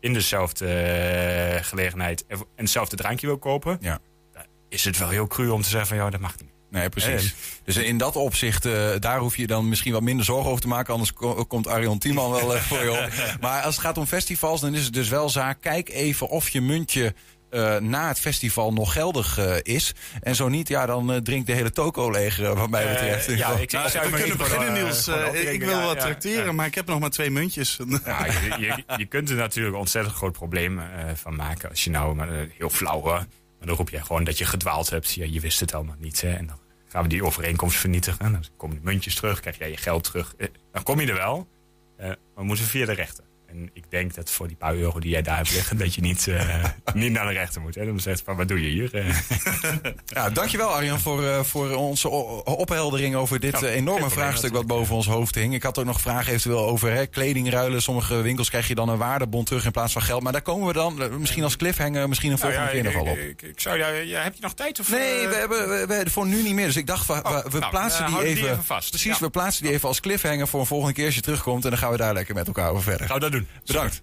in 0.00 0.12
dezelfde 0.12 0.66
eh, 0.72 1.64
gelegenheid 1.64 2.26
en 2.26 2.38
hetzelfde 2.56 2.96
drankje 2.96 3.26
wil 3.26 3.38
kopen... 3.38 3.78
Ja. 3.80 3.98
dan 4.32 4.42
is 4.68 4.84
het 4.84 4.98
wel 4.98 5.08
heel 5.08 5.26
cru 5.26 5.48
om 5.48 5.62
te 5.62 5.68
zeggen 5.68 5.88
van 5.88 5.96
ja, 5.96 6.10
dat 6.10 6.20
mag 6.20 6.34
niet. 6.40 6.50
Nee, 6.70 6.88
precies. 6.88 7.24
En- 7.32 7.38
Dus 7.64 7.76
in 7.76 7.98
dat 7.98 8.16
opzicht, 8.16 8.64
eh, 8.64 8.90
daar 8.98 9.18
hoef 9.18 9.36
je 9.36 9.46
dan 9.46 9.68
misschien 9.68 9.92
wat 9.92 10.02
minder 10.02 10.24
zorgen 10.24 10.48
over 10.50 10.60
te 10.62 10.68
maken. 10.68 10.92
Anders 10.92 11.12
ko- 11.12 11.44
komt 11.44 11.68
Arion 11.68 11.98
Tiemann 11.98 12.32
wel 12.32 12.54
eh, 12.54 12.60
voor 12.60 12.82
je 12.82 12.90
op. 12.90 13.10
Maar 13.40 13.62
als 13.62 13.74
het 13.74 13.84
gaat 13.84 13.98
om 13.98 14.06
festivals, 14.06 14.60
dan 14.60 14.74
is 14.74 14.84
het 14.84 14.92
dus 14.92 15.08
wel 15.08 15.28
zaak. 15.28 15.60
Kijk 15.60 15.88
even 15.88 16.28
of 16.28 16.48
je 16.48 16.60
muntje 16.60 17.14
eh, 17.50 17.76
na 17.76 18.08
het 18.08 18.18
festival 18.20 18.72
nog 18.72 18.92
geldig 18.92 19.38
eh, 19.38 19.54
is. 19.62 19.94
En 20.20 20.34
zo 20.34 20.48
niet, 20.48 20.68
ja, 20.68 20.86
dan 20.86 21.12
eh, 21.12 21.16
drinkt 21.20 21.46
de 21.46 21.52
hele 21.52 21.70
toko 21.72 22.10
leeg, 22.10 22.36
wat 22.36 22.70
mij 22.70 22.88
betreft. 22.92 23.26
ja, 23.38 23.50
ik- 23.50 23.72
Nou, 23.72 23.88
zou 23.90 24.10
we 24.10 24.16
kunnen 24.18 24.36
beginnen, 24.36 24.72
Niels. 24.72 25.08
ik 25.32 25.60
wil 25.60 25.68
ja, 25.78 25.84
wat 25.84 25.94
ja, 25.94 26.00
tracteren, 26.00 26.44
ja. 26.44 26.52
maar 26.52 26.66
ik 26.66 26.74
heb 26.74 26.86
nog 26.86 27.00
maar 27.00 27.10
twee 27.10 27.30
muntjes. 27.30 27.76
Ja, 28.04 28.24
je, 28.26 28.56
je, 28.58 28.84
je 28.96 29.06
kunt 29.06 29.30
er 29.30 29.36
natuurlijk 29.36 29.74
een 29.74 29.80
ontzettend 29.80 30.14
groot 30.16 30.32
probleem 30.32 30.78
eh, 30.78 30.86
van 31.14 31.36
maken. 31.36 31.68
Als 31.68 31.84
je 31.84 31.90
nou, 31.90 32.14
maar, 32.14 32.28
heel 32.58 32.70
flauw 32.70 33.00
hoor. 33.00 33.24
Maar 33.58 33.66
dan 33.66 33.76
roep 33.76 33.90
je 33.90 34.02
gewoon 34.04 34.24
dat 34.24 34.38
je 34.38 34.44
gedwaald 34.44 34.90
hebt. 34.90 35.12
Ja, 35.12 35.26
je 35.30 35.40
wist 35.40 35.60
het 35.60 35.74
allemaal 35.74 35.96
niet. 35.98 36.20
Hè? 36.20 36.32
En 36.34 36.46
dan 36.46 36.58
gaan 36.88 37.02
we 37.02 37.08
die 37.08 37.24
overeenkomst 37.24 37.76
vernietigen. 37.78 38.32
Dan 38.32 38.44
komen 38.56 38.76
de 38.76 38.82
muntjes 38.84 39.14
terug, 39.14 39.40
krijg 39.40 39.58
jij 39.58 39.70
je 39.70 39.76
geld 39.76 40.04
terug. 40.04 40.34
Dan 40.72 40.82
kom 40.82 41.00
je 41.00 41.06
er 41.06 41.14
wel. 41.14 41.48
Eh, 41.96 42.06
maar 42.06 42.16
we 42.34 42.44
moeten 42.44 42.64
via 42.64 42.86
de 42.86 42.92
rechter. 42.92 43.24
En 43.48 43.70
ik 43.72 43.84
denk 43.88 44.14
dat 44.14 44.30
voor 44.30 44.46
die 44.46 44.56
paar 44.56 44.74
euro 44.74 45.00
die 45.00 45.10
jij 45.10 45.22
daar 45.22 45.36
hebt 45.36 45.52
liggen... 45.52 45.76
dat 45.76 45.94
je 45.94 46.00
niet, 46.00 46.28
eh, 46.28 46.64
niet 46.94 47.12
naar 47.12 47.26
de 47.26 47.32
rechter 47.32 47.60
moet. 47.60 47.74
Hè? 47.74 47.86
Dan 47.86 48.00
zegt 48.00 48.22
van, 48.24 48.36
wat 48.36 48.48
doe 48.48 48.62
je 48.62 48.68
hier? 48.68 48.94
Eh, 48.94 49.16
Ja, 50.06 50.30
dankjewel 50.30 50.68
Arjan 50.68 51.00
voor, 51.00 51.24
eh, 51.24 51.42
voor 51.42 51.74
onze 51.74 52.08
opheldering 52.44 53.14
over 53.14 53.40
dit 53.40 53.60
Ja, 53.60 53.68
enorme 53.68 54.10
vraagstuk 54.10 54.52
wat 54.52 54.66
boven 54.66 54.94
ons 54.94 55.06
hoofd 55.06 55.34
hing. 55.34 55.54
Ik 55.54 55.62
had 55.62 55.78
ook 55.78 55.84
nog 55.84 56.00
vragen 56.00 56.32
eventueel 56.32 56.66
over 56.66 56.92
hè, 56.92 57.06
kledingruilen. 57.06 57.82
Sommige 57.82 58.22
winkels 58.22 58.48
krijg 58.48 58.68
je 58.68 58.74
dan 58.74 58.88
een 58.88 58.98
waardebon 58.98 59.44
terug 59.44 59.64
in 59.64 59.70
plaats 59.70 59.92
van 59.92 60.02
geld. 60.02 60.22
Maar 60.22 60.32
daar 60.32 60.42
komen 60.42 60.66
we 60.66 60.72
dan 60.72 61.20
misschien 61.20 61.44
als 61.44 61.56
cliffhanger, 61.56 62.08
misschien 62.08 62.32
een 62.32 62.38
nou 62.38 62.52
volgende 62.52 62.76
ja, 62.76 62.82
keer 62.82 62.92
nog 62.92 63.04
wel 63.04 63.12
op. 63.12 63.18
ik, 63.18 63.42
ik 63.42 63.60
zou, 63.60 63.78
ja, 63.78 64.22
heb 64.22 64.34
je 64.34 64.40
nog 64.40 64.54
tijd? 64.54 64.80
Of, 64.80 64.90
Nee, 64.90 65.28
we 65.28 65.34
hebben, 65.34 65.68
we, 65.68 65.86
we 65.86 66.10
voor 66.10 66.26
nu 66.26 66.42
niet 66.42 66.54
meer. 66.54 66.66
Dus 66.66 66.76
ik 66.76 66.86
dacht, 66.86 67.06
we, 67.06 67.44
we 67.50 67.58
nou, 67.58 67.70
plaatsen 67.70 68.06
die, 68.06 68.22
even, 68.22 68.34
die 68.34 68.50
even 68.50 68.64
vast. 68.64 68.90
Precies, 68.90 69.18
we 69.18 69.30
plaatsen 69.30 69.62
die 69.62 69.72
even 69.72 69.88
als 69.88 70.00
cliffhanger 70.00 70.48
voor 70.48 70.60
een 70.60 70.66
volgende 70.66 70.94
keer 70.94 71.06
als 71.06 71.14
je 71.14 71.20
terugkomt. 71.20 71.64
En 71.64 71.70
dan 71.70 71.78
gaan 71.78 71.90
we 71.90 71.96
daar 71.96 72.14
lekker 72.14 72.34
met 72.34 72.46
elkaar 72.46 72.70
over 72.70 72.82
verder. 72.82 73.20
Dat 73.20 73.35
doen. 73.38 73.48
Bedankt. 73.64 74.02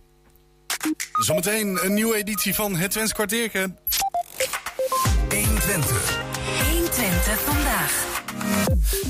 Zometeen 1.14 1.86
een 1.86 1.94
nieuwe 1.94 2.16
editie 2.16 2.56
van 2.56 2.76
Het 2.76 2.92
Twents 2.92 3.14
Kwartierken. 3.14 3.78
120. 5.30 6.22
120 6.70 7.40
vandaag. 7.40 8.13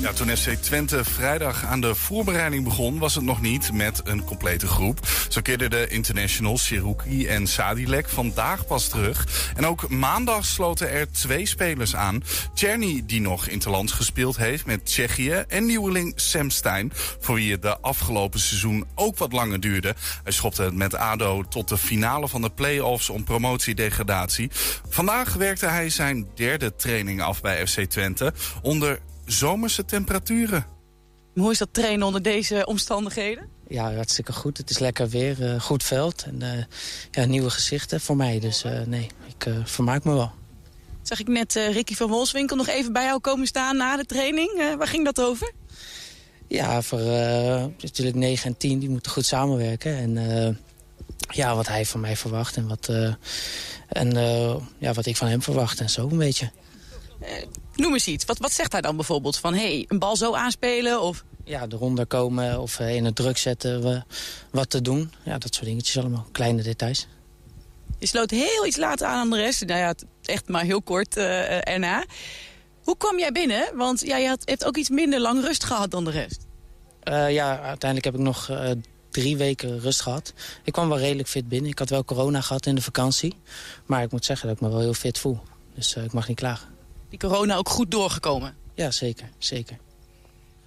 Ja, 0.00 0.12
toen 0.12 0.36
FC 0.36 0.50
Twente 0.50 1.04
vrijdag 1.04 1.64
aan 1.64 1.80
de 1.80 1.94
voorbereiding 1.94 2.64
begon, 2.64 2.98
was 2.98 3.14
het 3.14 3.24
nog 3.24 3.40
niet 3.40 3.72
met 3.72 4.00
een 4.04 4.24
complete 4.24 4.66
groep. 4.66 5.08
Zo 5.28 5.40
keerden 5.40 5.70
de 5.70 5.88
internationals 5.88 6.64
Siruki 6.64 7.26
en 7.26 7.46
Sadilek 7.46 8.08
vandaag 8.08 8.66
pas 8.66 8.88
terug. 8.88 9.52
En 9.56 9.66
ook 9.66 9.88
maandag 9.88 10.44
sloten 10.44 10.90
er 10.90 11.12
twee 11.12 11.46
spelers 11.46 11.96
aan. 11.96 12.22
Czerny, 12.54 13.02
die 13.06 13.20
nog 13.20 13.46
interlands 13.46 13.92
gespeeld 13.92 14.36
heeft 14.36 14.66
met 14.66 14.86
Tsjechië. 14.86 15.44
En 15.48 15.66
nieuweling 15.66 16.12
Sam 16.16 16.50
Stein, 16.50 16.92
voor 17.20 17.34
wie 17.34 17.52
het 17.52 17.62
de 17.62 17.78
afgelopen 17.78 18.40
seizoen 18.40 18.86
ook 18.94 19.18
wat 19.18 19.32
langer 19.32 19.60
duurde. 19.60 19.94
Hij 20.22 20.32
schopte 20.32 20.62
het 20.62 20.74
met 20.74 20.94
ADO 20.94 21.42
tot 21.48 21.68
de 21.68 21.78
finale 21.78 22.28
van 22.28 22.42
de 22.42 22.50
play-offs 22.50 23.10
om 23.10 23.24
promotie-degradatie. 23.24 24.50
Vandaag 24.88 25.34
werkte 25.34 25.66
hij 25.66 25.90
zijn 25.90 26.26
derde 26.34 26.76
training 26.76 27.22
af 27.22 27.40
bij 27.40 27.66
FC 27.66 27.80
Twente 27.80 28.32
onder 28.62 29.00
zomerse 29.26 29.84
temperaturen. 29.84 30.66
Hoe 31.34 31.50
is 31.50 31.58
dat 31.58 31.68
trainen 31.72 32.06
onder 32.06 32.22
deze 32.22 32.66
omstandigheden? 32.66 33.48
Ja, 33.68 33.94
hartstikke 33.94 34.32
goed. 34.32 34.58
Het 34.58 34.70
is 34.70 34.78
lekker 34.78 35.08
weer, 35.08 35.52
eh, 35.52 35.60
goed 35.60 35.82
veld 35.82 36.22
en 36.22 36.42
eh, 36.42 36.64
ja, 37.10 37.24
nieuwe 37.24 37.50
gezichten 37.50 38.00
voor 38.00 38.16
mij. 38.16 38.40
Dus 38.40 38.64
eh, 38.64 38.80
nee, 38.86 39.06
ik 39.36 39.46
eh, 39.46 39.54
vermaak 39.64 40.04
me 40.04 40.12
wel. 40.14 40.32
Zag 41.02 41.20
ik 41.20 41.28
net 41.28 41.56
eh, 41.56 41.72
Ricky 41.72 41.94
van 41.94 42.08
Wolfswinkel 42.08 42.56
nog 42.56 42.68
even 42.68 42.92
bij 42.92 43.04
jou 43.04 43.20
komen 43.20 43.46
staan 43.46 43.76
na 43.76 43.96
de 43.96 44.04
training. 44.04 44.50
Eh, 44.58 44.74
waar 44.74 44.86
ging 44.86 45.04
dat 45.04 45.20
over? 45.20 45.52
Ja, 46.48 46.82
voor 46.82 46.98
eh, 46.98 47.64
natuurlijk 47.82 48.16
9 48.16 48.46
en 48.46 48.56
10, 48.56 48.78
die 48.78 48.88
moeten 48.88 49.12
goed 49.12 49.26
samenwerken. 49.26 49.96
En 49.96 50.16
eh, 50.46 50.54
ja, 51.36 51.54
wat 51.56 51.68
hij 51.68 51.86
van 51.86 52.00
mij 52.00 52.16
verwacht 52.16 52.56
en 52.56 52.68
wat, 52.68 52.88
eh, 52.88 53.14
en, 53.88 54.16
eh, 54.16 54.54
ja, 54.78 54.92
wat 54.92 55.06
ik 55.06 55.16
van 55.16 55.28
hem 55.28 55.42
verwacht 55.42 55.80
en 55.80 55.90
zo 55.90 56.08
een 56.08 56.16
beetje. 56.16 56.50
Noem 57.74 57.92
eens 57.92 58.06
iets. 58.06 58.24
Wat, 58.24 58.38
wat 58.38 58.52
zegt 58.52 58.72
hij 58.72 58.80
dan 58.80 58.96
bijvoorbeeld? 58.96 59.38
Van 59.38 59.54
hey, 59.54 59.84
een 59.88 59.98
bal 59.98 60.16
zo 60.16 60.34
aanspelen 60.34 61.00
of... 61.00 61.24
Ja, 61.44 61.66
eronder 61.68 62.06
komen 62.06 62.60
of 62.60 62.78
eh, 62.78 62.94
in 62.94 63.04
het 63.04 63.16
druk 63.16 63.38
zetten 63.38 63.82
we, 63.82 64.02
wat 64.50 64.70
te 64.70 64.80
doen. 64.80 65.12
Ja, 65.24 65.38
dat 65.38 65.54
soort 65.54 65.66
dingetjes 65.66 65.98
allemaal. 65.98 66.26
Kleine 66.32 66.62
details. 66.62 67.06
Je 67.98 68.06
sloot 68.06 68.30
heel 68.30 68.66
iets 68.66 68.76
later 68.76 69.06
aan 69.06 69.28
dan 69.28 69.38
de 69.38 69.44
rest. 69.44 69.64
Nou 69.64 69.80
ja, 69.80 69.94
echt 70.22 70.48
maar 70.48 70.64
heel 70.64 70.82
kort 70.82 71.16
eh, 71.16 71.56
eh, 71.56 71.74
erna. 71.74 72.04
Hoe 72.84 72.96
kwam 72.96 73.18
jij 73.18 73.32
binnen? 73.32 73.76
Want 73.76 74.00
ja, 74.00 74.16
je 74.16 74.28
had, 74.28 74.42
hebt 74.44 74.64
ook 74.64 74.76
iets 74.76 74.88
minder 74.88 75.20
lang 75.20 75.42
rust 75.42 75.64
gehad 75.64 75.90
dan 75.90 76.04
de 76.04 76.10
rest. 76.10 76.46
Eh, 77.04 77.32
ja, 77.32 77.60
uiteindelijk 77.60 78.04
heb 78.04 78.14
ik 78.14 78.20
nog 78.20 78.48
eh, 78.48 78.70
drie 79.10 79.36
weken 79.36 79.80
rust 79.80 80.00
gehad. 80.02 80.32
Ik 80.62 80.72
kwam 80.72 80.88
wel 80.88 80.98
redelijk 80.98 81.28
fit 81.28 81.48
binnen. 81.48 81.70
Ik 81.70 81.78
had 81.78 81.88
wel 81.88 82.04
corona 82.04 82.40
gehad 82.40 82.66
in 82.66 82.74
de 82.74 82.82
vakantie. 82.82 83.34
Maar 83.86 84.02
ik 84.02 84.12
moet 84.12 84.24
zeggen 84.24 84.48
dat 84.48 84.56
ik 84.56 84.62
me 84.62 84.68
wel 84.68 84.80
heel 84.80 84.94
fit 84.94 85.18
voel. 85.18 85.40
Dus 85.74 85.96
eh, 85.96 86.04
ik 86.04 86.12
mag 86.12 86.28
niet 86.28 86.36
klagen. 86.36 86.68
Die 87.18 87.28
corona 87.28 87.56
ook 87.56 87.68
goed 87.68 87.90
doorgekomen? 87.90 88.54
Ja, 88.74 88.90
zeker. 88.90 89.28
zeker. 89.38 89.76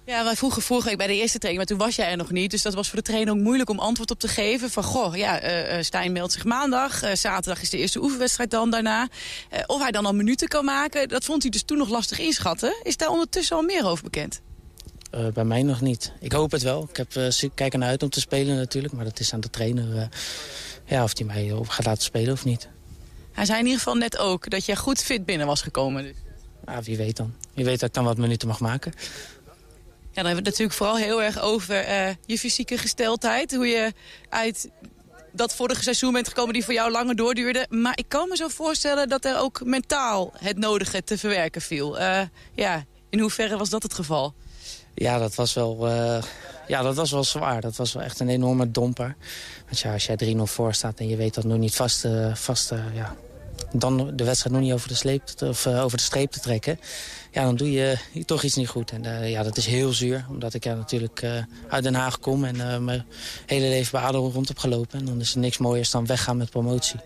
Ja, 0.06 0.24
wij 0.24 0.36
vroegen 0.36 0.62
vorige 0.62 0.88
week 0.88 0.96
bij 0.96 1.06
de 1.06 1.14
eerste 1.14 1.38
training, 1.38 1.68
maar 1.68 1.76
toen 1.76 1.86
was 1.86 1.96
jij 1.96 2.10
er 2.10 2.16
nog 2.16 2.30
niet. 2.30 2.50
Dus 2.50 2.62
dat 2.62 2.74
was 2.74 2.88
voor 2.88 2.98
de 2.98 3.04
trainer 3.04 3.34
ook 3.34 3.40
moeilijk 3.40 3.70
om 3.70 3.78
antwoord 3.78 4.10
op 4.10 4.18
te 4.18 4.28
geven. 4.28 4.70
Van, 4.70 4.82
goh, 4.82 5.16
ja, 5.16 5.42
uh, 5.76 5.82
Stijn 5.82 6.12
meldt 6.12 6.32
zich 6.32 6.44
maandag. 6.44 7.04
Uh, 7.04 7.14
zaterdag 7.14 7.62
is 7.62 7.70
de 7.70 7.76
eerste 7.76 8.02
oefenwedstrijd 8.02 8.50
dan 8.50 8.70
daarna. 8.70 9.08
Uh, 9.52 9.58
of 9.66 9.80
hij 9.80 9.90
dan 9.90 10.06
al 10.06 10.14
minuten 10.14 10.48
kan 10.48 10.64
maken, 10.64 11.08
dat 11.08 11.24
vond 11.24 11.42
hij 11.42 11.50
dus 11.50 11.62
toen 11.62 11.78
nog 11.78 11.88
lastig 11.88 12.18
inschatten. 12.18 12.74
Is 12.82 12.96
daar 12.96 13.10
ondertussen 13.10 13.56
al 13.56 13.62
meer 13.62 13.86
over 13.86 14.04
bekend? 14.04 14.40
bij 15.34 15.44
mij 15.44 15.62
nog 15.62 15.80
niet. 15.80 16.12
Ik 16.20 16.32
hoop 16.32 16.50
het 16.50 16.62
wel. 16.62 16.88
Ik 16.90 16.96
heb, 16.96 17.32
kijk 17.54 17.72
er 17.72 17.78
naar 17.78 17.88
uit 17.88 18.02
om 18.02 18.10
te 18.10 18.20
spelen 18.20 18.56
natuurlijk. 18.56 18.94
Maar 18.94 19.04
dat 19.04 19.20
is 19.20 19.32
aan 19.32 19.40
de 19.40 19.50
trainer 19.50 20.08
ja, 20.84 21.02
of 21.02 21.18
hij 21.18 21.26
mij 21.26 21.52
gaat 21.64 21.86
laten 21.86 22.02
spelen 22.02 22.32
of 22.32 22.44
niet. 22.44 22.68
Hij 23.32 23.44
zei 23.44 23.58
in 23.58 23.64
ieder 23.64 23.78
geval 23.78 23.94
net 23.94 24.18
ook 24.18 24.50
dat 24.50 24.64
jij 24.64 24.76
goed 24.76 25.02
fit 25.02 25.24
binnen 25.24 25.46
was 25.46 25.62
gekomen. 25.62 26.02
Dus. 26.02 26.14
Ja, 26.68 26.82
wie 26.82 26.96
weet 26.96 27.16
dan. 27.16 27.34
Wie 27.54 27.64
weet 27.64 27.80
dat 27.80 27.88
ik 27.88 27.94
dan 27.94 28.04
wat 28.04 28.16
minuten 28.16 28.48
mag 28.48 28.60
maken. 28.60 28.92
Ja, 28.96 30.24
dan 30.24 30.32
hebben 30.32 30.44
we 30.44 30.50
het 30.50 30.58
natuurlijk 30.58 30.72
vooral 30.72 30.96
heel 30.96 31.22
erg 31.22 31.40
over 31.40 31.88
uh, 31.88 32.14
je 32.26 32.38
fysieke 32.38 32.78
gesteldheid. 32.78 33.54
Hoe 33.54 33.66
je 33.66 33.92
uit 34.28 34.70
dat 35.32 35.54
vorige 35.54 35.82
seizoen 35.82 36.12
bent 36.12 36.28
gekomen 36.28 36.52
die 36.52 36.64
voor 36.64 36.74
jou 36.74 36.90
langer 36.90 37.16
doorduurde. 37.16 37.66
Maar 37.68 37.98
ik 37.98 38.08
kan 38.08 38.28
me 38.28 38.36
zo 38.36 38.48
voorstellen 38.48 39.08
dat 39.08 39.24
er 39.24 39.38
ook 39.38 39.64
mentaal 39.64 40.32
het 40.38 40.58
nodige 40.58 41.04
te 41.04 41.18
verwerken 41.18 41.60
viel. 41.60 42.00
Uh, 42.00 42.20
ja, 42.54 42.84
in 43.10 43.20
hoeverre 43.20 43.56
was 43.56 43.70
dat 43.70 43.82
het 43.82 43.94
geval? 43.94 44.34
Ja, 44.94 45.18
dat 45.18 45.34
was 45.34 45.54
wel, 45.54 45.88
uh, 45.88 46.22
ja, 46.66 46.82
dat 46.82 46.94
was 46.94 47.10
wel 47.10 47.24
zwaar. 47.24 47.60
Dat 47.60 47.76
was 47.76 47.92
wel 47.92 48.02
echt 48.02 48.20
een 48.20 48.28
enorme 48.28 48.70
domper. 48.70 49.16
Want 49.64 49.78
ja, 49.78 49.92
als 49.92 50.06
jij 50.06 50.34
3-0 50.36 50.36
voor 50.42 50.74
staat 50.74 50.98
en 50.98 51.08
je 51.08 51.16
weet 51.16 51.34
dat 51.34 51.44
nog 51.44 51.58
niet 51.58 51.74
vast, 51.74 52.06
vast 52.34 52.72
ja, 52.94 53.16
dan 53.72 54.16
de 54.16 54.24
wedstrijd 54.24 54.54
nog 54.54 54.64
niet 54.64 54.72
over 54.72 54.88
de, 54.88 54.94
sleep, 54.94 55.22
of, 55.44 55.66
uh, 55.66 55.84
over 55.84 55.96
de 55.96 56.02
streep 56.02 56.30
te 56.30 56.40
trekken... 56.40 56.80
ja, 57.30 57.42
dan 57.42 57.56
doe 57.56 57.72
je 57.72 57.98
toch 58.24 58.42
iets 58.42 58.54
niet 58.54 58.68
goed. 58.68 58.90
En 58.90 59.04
uh, 59.04 59.30
ja, 59.30 59.42
dat 59.42 59.56
is 59.56 59.66
heel 59.66 59.92
zuur, 59.92 60.26
omdat 60.28 60.54
ik 60.54 60.64
ja, 60.64 60.74
natuurlijk 60.74 61.22
uh, 61.22 61.42
uit 61.68 61.82
Den 61.82 61.94
Haag 61.94 62.18
kom... 62.18 62.44
en 62.44 62.84
mijn 62.84 63.04
hele 63.46 63.68
leven 63.68 63.92
bij 63.92 64.08
ADO 64.08 64.30
rond 64.34 64.48
heb 64.48 64.58
gelopen. 64.58 64.98
En 64.98 65.04
dan 65.04 65.20
is 65.20 65.32
er 65.32 65.38
niks 65.38 65.58
mooiers 65.58 65.90
dan 65.90 66.06
weggaan 66.06 66.36
met 66.36 66.50
promotie. 66.50 67.00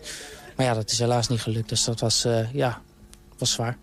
Maar 0.55 0.65
ja, 0.65 0.73
dat 0.73 0.91
is 0.91 0.99
helaas 0.99 1.27
niet 1.27 1.41
gelukt, 1.41 1.69
dus 1.69 1.83
dat 1.83 1.99
was, 1.99 2.25
ja, 2.53 2.81
was 3.37 3.51
zwaar. 3.51 3.77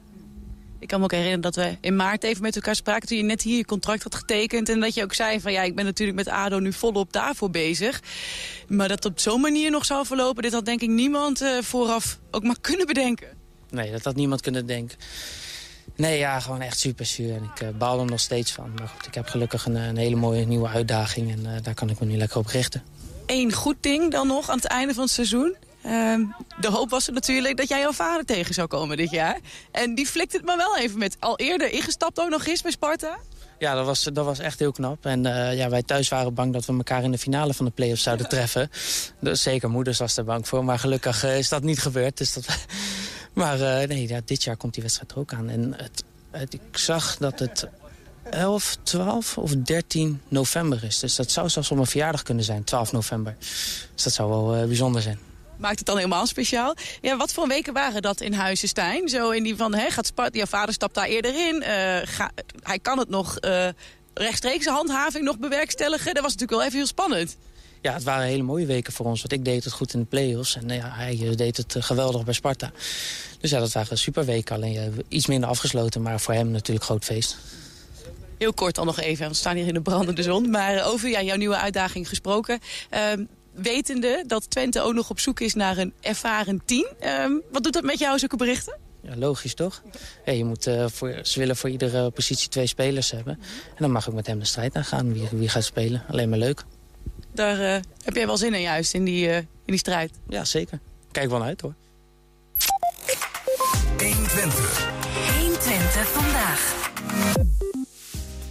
Ik 0.81 0.89
kan 0.89 0.99
me 0.99 1.05
ook 1.05 1.11
herinneren 1.11 1.41
dat 1.41 1.55
we 1.55 1.77
in 1.81 1.97
maart 1.97 2.25
even 2.25 2.43
met 2.43 2.57
elkaar 2.57 2.75
spraken... 2.75 3.09
toen 3.09 3.17
je 3.17 3.23
net 3.23 3.43
hier 3.43 3.57
je 3.57 3.65
contract 3.65 4.03
had 4.03 4.15
getekend. 4.15 4.69
En 4.69 4.81
dat 4.81 4.95
je 4.95 5.03
ook 5.03 5.15
zei 5.15 5.41
van 5.41 5.53
ja, 5.53 5.63
ik 5.63 5.75
ben 5.75 5.85
natuurlijk 5.85 6.19
met 6.19 6.29
ADO 6.29 6.59
nu 6.59 6.73
volop 6.73 7.13
daarvoor 7.13 7.51
bezig. 7.51 8.03
Maar 8.69 8.89
dat 8.89 9.05
op 9.05 9.21
zo'n 9.21 9.41
manier 9.41 9.71
nog 9.71 9.85
zou 9.85 10.07
verlopen... 10.07 10.43
dit 10.43 10.53
had 10.53 10.65
denk 10.65 10.81
ik 10.81 10.89
niemand 10.89 11.43
uh, 11.43 11.59
vooraf 11.63 12.19
ook 12.31 12.43
maar 12.43 12.61
kunnen 12.61 12.87
bedenken. 12.87 13.29
Nee, 13.71 13.91
dat 13.91 14.05
had 14.05 14.15
niemand 14.15 14.41
kunnen 14.41 14.67
denken. 14.67 14.99
Nee, 15.97 16.19
ja, 16.19 16.41
gewoon 16.41 16.61
echt 16.61 16.79
super 16.79 17.07
zuur. 17.07 17.35
En 17.35 17.51
ik 17.55 17.63
uh, 17.63 17.69
baal 17.79 18.01
er 18.01 18.07
nog 18.07 18.21
steeds 18.21 18.53
van. 18.53 18.73
Maar 18.79 18.89
goed, 18.89 19.07
ik 19.07 19.15
heb 19.15 19.27
gelukkig 19.27 19.67
een, 19.67 19.75
een 19.75 19.97
hele 19.97 20.17
mooie 20.17 20.47
nieuwe 20.47 20.69
uitdaging. 20.69 21.31
En 21.31 21.41
uh, 21.41 21.51
daar 21.63 21.75
kan 21.75 21.91
ik 21.91 22.01
me 22.01 22.07
nu 22.07 22.17
lekker 22.17 22.39
op 22.39 22.47
richten. 22.47 22.83
Eén 23.27 23.53
goed 23.53 23.77
ding 23.81 24.11
dan 24.11 24.27
nog 24.27 24.51
aan 24.51 24.57
het 24.57 24.67
einde 24.67 24.95
van 24.95 25.03
het 25.03 25.13
seizoen. 25.13 25.57
Uh, 25.87 26.15
de 26.61 26.69
hoop 26.69 26.91
was 26.91 27.07
er 27.07 27.13
natuurlijk 27.13 27.57
dat 27.57 27.69
jij 27.69 27.81
jouw 27.81 27.93
vader 27.93 28.25
tegen 28.25 28.55
zou 28.55 28.69
komen 28.69 28.97
dit 28.97 29.11
jaar. 29.11 29.39
En 29.71 29.95
die 29.95 30.07
flikt 30.07 30.33
het 30.33 30.45
maar 30.45 30.57
wel 30.57 30.79
even 30.79 30.99
met 30.99 31.17
al 31.19 31.39
eerder 31.39 31.73
ingestapt 31.73 32.21
ook 32.21 32.29
nog 32.29 32.47
eens 32.47 32.63
bij 32.63 32.71
Sparta. 32.71 33.19
Ja, 33.59 33.75
dat 33.75 33.87
was, 33.87 34.03
dat 34.03 34.25
was 34.25 34.39
echt 34.39 34.59
heel 34.59 34.73
knap. 34.73 35.07
En 35.07 35.25
uh, 35.25 35.57
ja, 35.57 35.69
wij 35.69 35.83
thuis 35.83 36.09
waren 36.09 36.35
bang 36.35 36.53
dat 36.53 36.65
we 36.65 36.73
elkaar 36.73 37.03
in 37.03 37.11
de 37.11 37.19
finale 37.19 37.55
van 37.55 37.65
de 37.65 37.71
play-offs 37.71 38.03
zouden 38.03 38.29
treffen. 38.29 38.71
Dus 39.21 39.43
zeker 39.43 39.71
moeders 39.71 39.99
was 39.99 40.17
er 40.17 40.25
bang 40.25 40.49
voor. 40.49 40.65
Maar 40.65 40.79
gelukkig 40.79 41.25
uh, 41.25 41.39
is 41.39 41.49
dat 41.49 41.63
niet 41.63 41.79
gebeurd. 41.79 42.19
Dus 42.19 42.33
dat... 42.33 42.47
maar 43.33 43.59
uh, 43.59 43.89
nee, 43.89 44.09
ja, 44.09 44.21
dit 44.25 44.43
jaar 44.45 44.57
komt 44.57 44.75
die 44.75 44.83
wedstrijd 44.83 45.13
er 45.13 45.19
ook 45.19 45.33
aan. 45.33 45.49
En 45.49 45.75
het, 45.77 46.05
het, 46.31 46.55
ik 46.55 46.79
zag 46.79 47.17
dat 47.17 47.39
het 47.39 47.69
11, 48.31 48.77
12 48.83 49.39
of 49.39 49.51
13 49.55 50.21
november 50.29 50.85
is. 50.85 50.99
Dus 50.99 51.17
dat 51.17 51.31
zou 51.31 51.49
zelfs 51.49 51.71
op 51.71 51.77
mijn 51.77 51.89
verjaardag 51.89 52.23
kunnen 52.23 52.45
zijn, 52.45 52.65
12 52.65 52.93
november. 52.93 53.37
Dus 53.95 54.03
dat 54.03 54.13
zou 54.13 54.31
wel 54.31 54.67
bijzonder 54.67 55.03
zijn 55.03 55.30
maakt 55.61 55.79
het 55.79 55.87
dan 55.87 55.97
helemaal 55.97 56.27
speciaal. 56.27 56.75
Ja, 57.01 57.17
wat 57.17 57.33
voor 57.33 57.49
weken 57.49 57.73
waren 57.73 58.03
dat 58.03 58.21
in 58.21 58.33
Huizenstein? 58.33 59.09
Zo 59.09 59.31
in 59.31 59.43
die 59.43 59.57
van, 59.57 59.75
hè, 59.75 59.91
gaat 59.91 60.07
Sparta, 60.07 60.37
jouw 60.37 60.47
vader 60.47 60.75
stapt 60.75 60.95
daar 60.95 61.07
eerder 61.07 61.49
in. 61.49 61.55
Uh, 61.55 61.97
ga, 62.05 62.31
hij 62.63 62.79
kan 62.79 62.99
het 62.99 63.09
nog 63.09 63.37
uh, 63.41 63.69
rechtstreeks 64.15 64.67
handhaving 64.67 65.25
nog 65.25 65.39
bewerkstelligen. 65.39 66.15
Dat 66.15 66.23
was 66.23 66.33
natuurlijk 66.33 66.59
wel 66.59 66.63
even 66.63 66.77
heel 66.77 66.87
spannend. 66.87 67.37
Ja, 67.83 67.93
het 67.93 68.03
waren 68.03 68.27
hele 68.27 68.43
mooie 68.43 68.67
weken 68.67 68.93
voor 68.93 69.07
ons. 69.07 69.21
Want 69.21 69.33
ik 69.33 69.45
deed 69.45 69.65
het 69.65 69.73
goed 69.73 69.95
in 69.95 70.01
de 70.01 70.07
play-offs. 70.07 70.57
En 70.57 70.69
ja, 70.69 70.91
hij 70.95 71.35
deed 71.37 71.57
het 71.57 71.77
geweldig 71.79 72.25
bij 72.25 72.35
Sparta. 72.35 72.73
Dus 73.41 73.51
ja, 73.51 73.59
dat 73.59 73.73
waren 73.73 73.99
super 73.99 74.25
weken. 74.25 74.55
Alleen 74.55 75.05
iets 75.09 75.27
minder 75.27 75.49
afgesloten, 75.49 76.03
maar 76.03 76.21
voor 76.21 76.35
hem 76.35 76.51
natuurlijk 76.51 76.85
groot 76.85 77.05
feest. 77.05 77.37
Heel 78.39 78.53
kort 78.53 78.79
al 78.79 78.85
nog 78.85 79.01
even, 79.01 79.29
we 79.29 79.35
staan 79.35 79.57
hier 79.57 79.67
in 79.67 79.75
de 79.75 79.81
brandende 79.81 80.23
zon. 80.23 80.51
Maar 80.51 80.85
over 80.85 81.09
ja, 81.09 81.23
jouw 81.23 81.37
nieuwe 81.37 81.57
uitdaging 81.57 82.09
gesproken. 82.09 82.59
Uh, 82.95 83.27
wetende 83.53 84.25
dat 84.27 84.51
Twente 84.51 84.81
ook 84.81 84.95
nog 84.95 85.11
op 85.11 85.21
zoek 85.21 85.41
is 85.41 85.55
naar 85.55 85.79
een 85.79 85.93
ervaren 86.01 86.63
team. 86.65 86.87
Um, 87.05 87.43
wat 87.53 87.63
doet 87.63 87.73
dat 87.73 87.83
met 87.83 87.99
jou, 87.99 88.19
zulke 88.19 88.37
berichten? 88.37 88.79
Ja, 89.03 89.17
logisch 89.17 89.55
toch? 89.55 89.83
Hey, 90.25 90.37
je 90.37 90.45
moet, 90.45 90.67
uh, 90.67 90.87
voor, 90.89 91.19
ze 91.23 91.39
willen 91.39 91.57
voor 91.57 91.71
iedere 91.71 92.11
positie 92.11 92.49
twee 92.49 92.67
spelers 92.67 93.11
hebben. 93.11 93.39
En 93.69 93.77
dan 93.79 93.91
mag 93.91 94.07
ik 94.07 94.13
met 94.13 94.27
hem 94.27 94.39
de 94.39 94.45
strijd 94.45 94.75
aangaan. 94.75 95.13
Wie, 95.13 95.29
wie 95.31 95.49
gaat 95.49 95.65
spelen? 95.65 96.03
Alleen 96.09 96.29
maar 96.29 96.39
leuk. 96.39 96.65
Daar 97.33 97.61
uh, 97.61 97.83
heb 98.05 98.15
jij 98.15 98.27
wel 98.27 98.37
zin 98.37 98.55
in 98.55 98.61
juist, 98.61 98.95
in 98.95 99.05
die, 99.05 99.29
uh, 99.29 99.37
in 99.37 99.47
die 99.65 99.79
strijd? 99.79 100.11
Ja, 100.29 100.45
zeker. 100.45 100.79
Kijk 101.13 101.31
wel 101.31 101.43
uit 101.43 101.61
hoor. 101.61 101.75
120. 103.99 104.89
120 105.39 106.09
vandaag. 106.09 107.60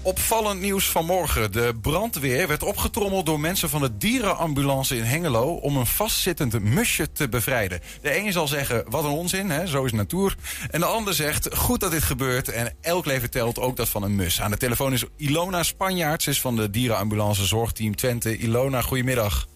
Opvallend 0.10 0.62
nieuws 0.62 0.90
vanmorgen. 0.90 1.52
De 1.52 1.74
brandweer 1.82 2.48
werd 2.48 2.64
opgetrommeld 2.64 3.26
door 3.26 3.40
mensen 3.40 3.70
van 3.70 3.82
de 3.82 3.98
dierenambulance 3.98 4.98
in 4.98 5.04
Hengelo... 5.04 5.54
om 5.54 5.78
een 5.78 5.86
vastzittend 5.86 6.64
musje 6.64 7.12
te 7.12 7.30
bevrijden. 7.30 7.80
De 8.02 8.18
een 8.18 8.32
zal 8.32 8.48
zeggen, 8.48 8.84
wat 8.88 9.04
een 9.04 9.10
onzin, 9.10 9.50
hè? 9.50 9.68
zo 9.68 9.84
is 9.84 9.92
natuur. 9.92 10.36
En 10.72 10.80
de 10.80 10.86
ander 10.86 11.14
zegt, 11.14 11.56
goed 11.56 11.80
dat 11.80 11.92
dit 11.92 12.04
gebeurt 12.04 12.48
en 12.48 12.76
elk 12.82 13.06
leven 13.06 13.30
telt, 13.30 13.60
ook 13.60 13.76
dat 13.76 13.90
van 13.90 14.04
een 14.04 14.16
mus. 14.16 14.42
Aan 14.42 14.52
de 14.52 14.58
telefoon 14.58 14.94
is 14.94 15.06
Ilona 15.18 15.64
Spanjaards, 15.64 16.28
is 16.28 16.42
van 16.42 16.56
de 16.56 16.70
dierenambulance 16.70 17.46
Zorgteam 17.46 17.96
Twente. 17.96 18.38
Ilona, 18.38 18.82
goedemiddag. 18.82 19.48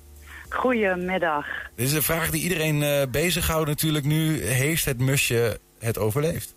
Goedemiddag. 0.50 1.46
Dit 1.76 1.88
is 1.88 1.94
een 1.94 2.04
vraag 2.04 2.30
die 2.30 2.42
iedereen 2.42 2.82
uh, 2.82 3.02
bezighoudt 3.12 3.68
natuurlijk 3.68 4.06
nu. 4.06 4.44
Heeft 4.46 4.86
het 4.86 5.00
musje 5.00 5.60
het 5.80 5.98
overleefd? 5.98 6.56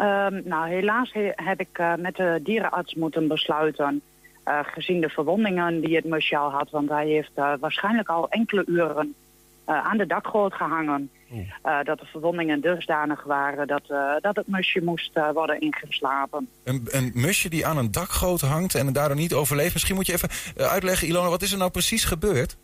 Um, 0.00 0.42
nou, 0.44 0.68
helaas 0.68 1.12
he 1.12 1.32
heb 1.34 1.60
ik 1.60 1.78
uh, 1.78 1.94
met 1.94 2.16
de 2.16 2.40
dierenarts 2.42 2.94
moeten 2.94 3.28
besluiten... 3.28 4.02
Uh, 4.48 4.58
gezien 4.62 5.00
de 5.00 5.08
verwondingen 5.08 5.80
die 5.80 5.96
het 5.96 6.04
musje 6.04 6.36
al 6.36 6.50
had... 6.50 6.70
want 6.70 6.88
hij 6.88 7.06
heeft 7.06 7.30
uh, 7.36 7.52
waarschijnlijk 7.60 8.08
al 8.08 8.28
enkele 8.28 8.64
uren 8.66 9.14
aan 9.64 9.96
de 9.96 10.06
dakgoot 10.06 10.54
gehangen... 10.54 11.10
dat 11.84 11.98
de 11.98 12.06
verwondingen 12.06 12.60
dusdanig 12.60 13.22
waren 13.22 13.66
dat, 13.66 13.82
dat 14.20 14.36
het 14.36 14.48
musje 14.48 14.80
moest 14.84 15.10
worden 15.32 15.60
ingeslapen. 15.60 16.48
Een, 16.64 16.86
een, 16.90 17.10
musje 17.14 17.48
die 17.48 17.66
aan 17.66 17.78
een 17.78 17.90
dakgoot 17.90 18.40
hangt 18.40 18.74
en 18.74 18.92
daardoor 18.92 19.16
niet 19.16 19.34
overleeft. 19.34 19.72
Misschien 19.72 19.94
moet 19.94 20.06
je 20.06 20.12
even 20.12 20.28
uitleggen, 20.56 21.08
Ilona, 21.08 21.28
wat 21.28 21.42
is 21.42 21.52
er 21.52 21.58
nou 21.58 21.70
precies 21.70 22.04
gebeurd? 22.04 22.56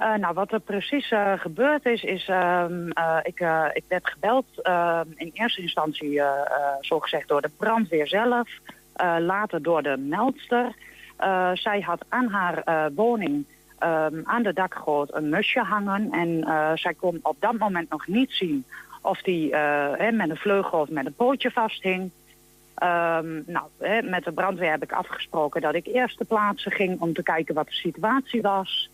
Uh, 0.00 0.14
nou, 0.14 0.34
wat 0.34 0.52
er 0.52 0.60
precies 0.60 1.10
uh, 1.10 1.32
gebeurd 1.36 1.86
is, 1.86 2.02
is 2.02 2.28
uh, 2.28 2.64
ik, 3.22 3.44
ik 3.72 3.84
werd 3.88 4.08
gebeld 4.08 4.46
ehm, 4.62 5.06
in 5.14 5.30
eerste 5.32 5.62
instantie, 5.62 6.20
zogezegd, 6.80 7.28
door 7.28 7.42
de 7.42 7.50
brandweer 7.56 8.08
zelf. 8.08 8.48
later 9.18 9.62
door 9.62 9.82
de 9.82 9.96
meldster. 9.96 10.72
zij 11.54 11.80
had 11.80 12.04
aan 12.08 12.28
haar 12.28 12.90
woning 12.94 13.44
ehm, 13.78 14.20
aan 14.24 14.42
de 14.42 14.52
dakgoot 14.52 15.14
een 15.14 15.28
musje 15.28 15.60
hangen. 15.60 16.10
En 16.10 16.44
zij 16.78 16.94
kon 16.94 17.18
op 17.22 17.36
dat 17.40 17.58
moment 17.58 17.90
nog 17.90 18.06
niet 18.06 18.30
zien 18.30 18.64
of 19.02 19.22
die 19.22 19.50
met 20.12 20.30
een 20.30 20.36
vleugel 20.36 20.80
of 20.80 20.88
met 20.88 21.06
een 21.06 21.14
pootje 21.14 21.50
vasthing. 21.50 22.10
Nou, 23.46 23.66
met 24.02 24.24
de 24.24 24.32
brandweer 24.34 24.70
heb 24.70 24.82
ik 24.82 24.92
afgesproken 24.92 25.60
dat 25.60 25.74
ik 25.74 25.86
eerst 25.86 26.16
ter 26.16 26.26
plaatse 26.26 26.70
ging 26.70 27.00
om 27.00 27.12
te 27.12 27.22
kijken 27.22 27.54
wat 27.54 27.66
de 27.66 27.72
situatie 27.72 28.42
was... 28.42 28.90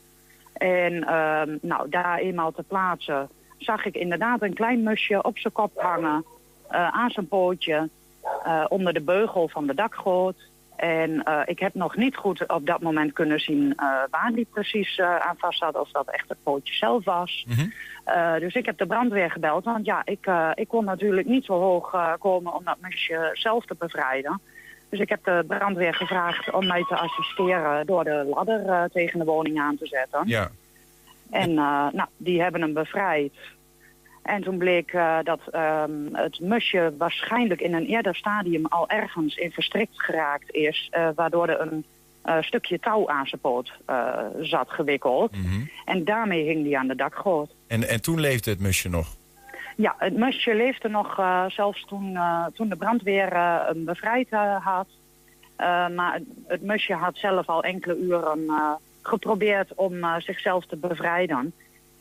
En 0.54 0.92
uh, 0.92 1.42
nou, 1.60 1.88
daar 1.88 2.18
eenmaal 2.18 2.52
te 2.52 2.62
plaatsen 2.62 3.28
zag 3.58 3.84
ik 3.84 3.94
inderdaad 3.94 4.42
een 4.42 4.54
klein 4.54 4.82
musje 4.82 5.22
op 5.22 5.38
zijn 5.38 5.52
kop 5.52 5.80
hangen. 5.80 6.24
Uh, 6.70 6.88
aan 6.88 7.10
zijn 7.10 7.28
pootje. 7.28 7.88
Uh, 8.46 8.64
onder 8.68 8.92
de 8.92 9.00
beugel 9.00 9.48
van 9.48 9.66
de 9.66 9.74
dakgoot. 9.74 10.36
En 10.76 11.10
uh, 11.10 11.40
ik 11.44 11.58
heb 11.58 11.74
nog 11.74 11.96
niet 11.96 12.16
goed 12.16 12.48
op 12.48 12.66
dat 12.66 12.80
moment 12.80 13.12
kunnen 13.12 13.40
zien 13.40 13.74
waar 14.10 14.30
die 14.34 14.46
precies 14.52 15.00
aan 15.00 15.36
vast 15.38 15.58
zat. 15.58 15.78
Of 15.78 15.90
dat 15.90 16.10
echt 16.10 16.28
het 16.28 16.42
pootje 16.42 16.74
zelf 16.74 17.04
was. 17.04 17.44
Mm 17.48 17.54
-hmm. 17.54 18.40
dus 18.40 18.54
ik 18.54 18.66
heb 18.66 18.78
de 18.78 18.86
brandweer 18.86 19.30
gebeld. 19.30 19.64
Want 19.64 19.84
ja, 19.84 20.02
ik, 20.04 20.30
ik 20.54 20.68
kon 20.68 20.84
natuurlijk 20.84 21.26
niet 21.26 21.44
zo 21.44 21.52
hoog 21.52 22.16
komen 22.18 22.54
om 22.54 22.64
dat 22.64 22.80
musje 22.80 23.30
zelf 23.32 23.64
te 23.64 23.74
bevrijden. 23.78 24.40
Dus 24.94 25.02
ik 25.02 25.08
heb 25.08 25.24
de 25.24 25.44
brandweer 25.46 25.94
gevraagd 25.94 26.50
om 26.50 26.66
mij 26.66 26.84
te 26.88 26.96
assisteren 26.96 27.86
door 27.86 28.04
de 28.04 28.30
ladder 28.34 28.64
uh, 28.66 28.82
tegen 28.92 29.18
de 29.18 29.24
woning 29.24 29.60
aan 29.60 29.76
te 29.76 29.86
zetten. 29.86 30.22
Ja. 30.24 30.50
En 31.30 31.50
uh, 31.50 31.86
nou, 31.92 32.08
die 32.16 32.42
hebben 32.42 32.60
hem 32.60 32.72
bevrijd. 32.72 33.32
En 34.22 34.42
toen 34.42 34.58
bleek 34.58 34.92
uh, 34.92 35.18
dat 35.22 35.40
um, 35.54 36.08
het 36.12 36.40
musje 36.40 36.94
waarschijnlijk 36.98 37.60
in 37.60 37.74
een 37.74 37.86
eerder 37.86 38.14
stadium 38.14 38.66
al 38.66 38.88
ergens 38.88 39.36
in 39.36 39.50
verstrikt 39.50 40.02
geraakt 40.02 40.50
is, 40.50 40.90
waardoor 41.14 41.48
er 41.48 41.60
een 41.60 41.84
stukje 42.40 42.78
touw 42.78 43.08
aan 43.08 43.26
zijn 43.26 43.40
poot 43.40 43.72
zat 44.40 44.70
gewikkeld. 44.70 45.36
Mm 45.36 45.44
-hmm. 45.44 45.70
En 45.84 46.04
daarmee 46.04 46.44
hing 46.44 46.64
die 46.64 46.78
aan 46.78 46.88
de 46.88 46.96
dakgoot. 46.96 47.50
En, 47.66 47.88
en 47.88 48.02
toen 48.02 48.20
leefde 48.20 48.50
het 48.50 48.60
musje 48.60 48.88
nog? 48.88 49.16
Ja, 49.76 49.94
het 49.98 50.16
musje 50.16 50.54
leefde 50.54 50.88
nog 50.88 51.14
zelfs 51.48 51.84
toen, 51.84 52.18
toen 52.54 52.68
de 52.68 52.76
brandweer 52.76 53.36
hem 53.66 53.84
bevrijd 53.84 54.30
had. 54.60 54.86
maar 55.94 56.20
het, 56.46 56.62
musje 56.62 56.94
had 56.94 57.16
zelf 57.16 57.48
al 57.48 57.62
enkele 57.62 57.98
uren 57.98 58.50
geprobeerd 59.02 59.74
om 59.74 60.20
zichzelf 60.20 60.66
te 60.66 60.76
bevrijden. 60.76 61.52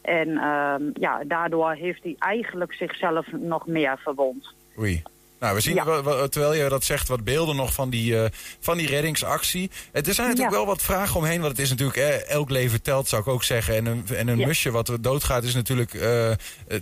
En 0.03 0.29
uh, 0.29 0.75
ja, 0.93 1.23
daardoor 1.23 1.73
heeft 1.73 2.03
hij 2.03 2.15
eigenlijk 2.19 2.73
zichzelf 2.73 3.31
nog 3.31 3.67
meer 3.67 3.97
verwond. 3.97 4.53
Oei. 4.79 5.03
Nou, 5.43 5.55
we 5.55 5.61
zien, 5.61 5.75
ja. 5.75 6.27
terwijl 6.27 6.53
je 6.53 6.69
dat 6.69 6.83
zegt, 6.83 7.07
wat 7.07 7.23
beelden 7.23 7.55
nog 7.55 7.73
van 7.73 7.89
die, 7.89 8.13
uh, 8.13 8.25
van 8.59 8.77
die 8.77 8.87
reddingsactie. 8.87 9.71
Er 9.91 10.13
zijn 10.13 10.27
natuurlijk 10.27 10.55
ja. 10.55 10.57
wel 10.57 10.65
wat 10.65 10.81
vragen 10.81 11.15
omheen, 11.15 11.41
want 11.41 11.51
het 11.51 11.61
is 11.61 11.69
natuurlijk, 11.69 11.97
eh, 11.97 12.29
elk 12.29 12.49
leven 12.49 12.81
telt, 12.81 13.07
zou 13.07 13.21
ik 13.21 13.27
ook 13.27 13.43
zeggen. 13.43 13.75
En 13.75 13.85
een, 13.85 14.05
en 14.15 14.27
een 14.27 14.37
ja. 14.37 14.47
musje 14.47 14.71
wat 14.71 14.97
doodgaat 14.99 15.43
is 15.43 15.53
natuurlijk, 15.53 15.93
uh, 15.93 16.31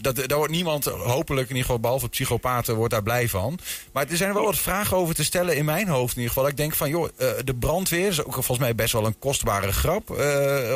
dat, 0.02 0.16
daar 0.16 0.38
wordt 0.38 0.52
niemand, 0.52 0.86
hopelijk 0.86 1.50
in 1.50 1.56
ieder 1.56 1.66
geval, 1.66 1.80
behalve 1.80 2.10
psychopaten, 2.10 2.76
wordt 2.76 2.94
daar 2.94 3.04
blij 3.04 3.30
van. 3.30 3.60
Maar 3.94 4.06
er 4.10 4.18
zijn 4.18 4.34
wel 4.34 4.46
wat 4.46 4.58
vragen 4.58 4.98
over 4.98 5.16
te 5.16 5.24
stellen 5.24 5.56
in 5.56 5.66
mijn 5.66 5.88
hoofd 5.88 6.16
in 6.16 6.22
ieder 6.22 6.34
geval. 6.34 6.50
Ik 6.50 6.58
denk 6.58 6.76
van, 6.76 6.90
joh, 6.90 7.10
uh, 7.18 7.30
de 7.44 7.56
brandweer 7.56 8.08
is 8.08 8.24
ook 8.24 8.34
volgens 8.34 8.60
mij 8.60 8.76
best 8.76 8.94
wel 8.94 9.06
een 9.06 9.20
kostbare 9.20 9.72
grap 9.72 10.10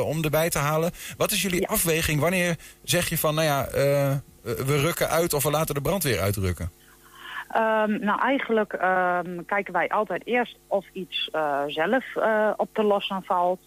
om 0.04 0.24
erbij 0.24 0.50
te 0.50 0.60
halen. 0.60 0.92
Wat 1.18 1.32
is 1.32 1.42
jullie 1.42 1.68
afweging? 1.68 2.20
Wanneer 2.20 2.56
zeg 2.84 3.10
je 3.10 3.18
van, 3.18 3.36
nou 3.36 3.48
ja, 3.48 3.68
we 4.42 4.80
rukken 4.80 5.10
uit 5.10 5.34
of 5.34 5.44
we 5.44 5.52
laten 5.52 5.76
de 5.76 5.82
brandweer 5.82 6.20
uitrukken? 6.20 6.72
Um, 7.56 8.00
nou, 8.00 8.20
eigenlijk 8.20 8.74
um, 8.74 9.46
kijken 9.46 9.74
wij 9.74 9.90
altijd 9.90 10.26
eerst 10.26 10.58
of 10.68 10.86
iets 10.92 11.30
uh, 11.36 11.62
zelf 11.68 12.16
uh, 12.16 12.52
op 12.58 12.70
te 12.72 12.84
lossen 12.84 13.24
valt. 13.24 13.60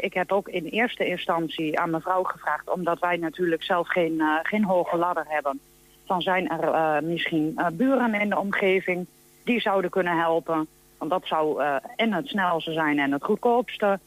Ik 0.00 0.14
heb 0.14 0.32
ook 0.32 0.48
in 0.48 0.64
eerste 0.64 1.06
instantie 1.06 1.80
aan 1.80 1.90
mevrouw 1.90 2.22
gevraagd... 2.22 2.70
omdat 2.70 2.98
wij 2.98 3.16
natuurlijk 3.16 3.62
zelf 3.62 3.88
geen, 3.88 4.12
uh, 4.12 4.38
geen 4.42 4.64
hoge 4.64 4.96
ladder 4.96 5.24
hebben... 5.28 5.60
dan 6.06 6.22
zijn 6.22 6.48
er 6.48 7.04
misschien 7.04 7.60
buren 7.72 8.14
in 8.14 8.28
de 8.28 8.38
omgeving 8.38 9.06
die 9.44 9.60
zouden 9.60 9.90
kunnen 9.90 10.18
helpen. 10.18 10.66
Want 10.98 11.10
dat 11.10 11.26
zou 11.26 11.62
en 11.96 12.12
het 12.12 12.26
snelste 12.26 12.72
zijn 12.72 12.98
en 12.98 13.12
het 13.12 13.24
goedkoopste. 13.24 13.98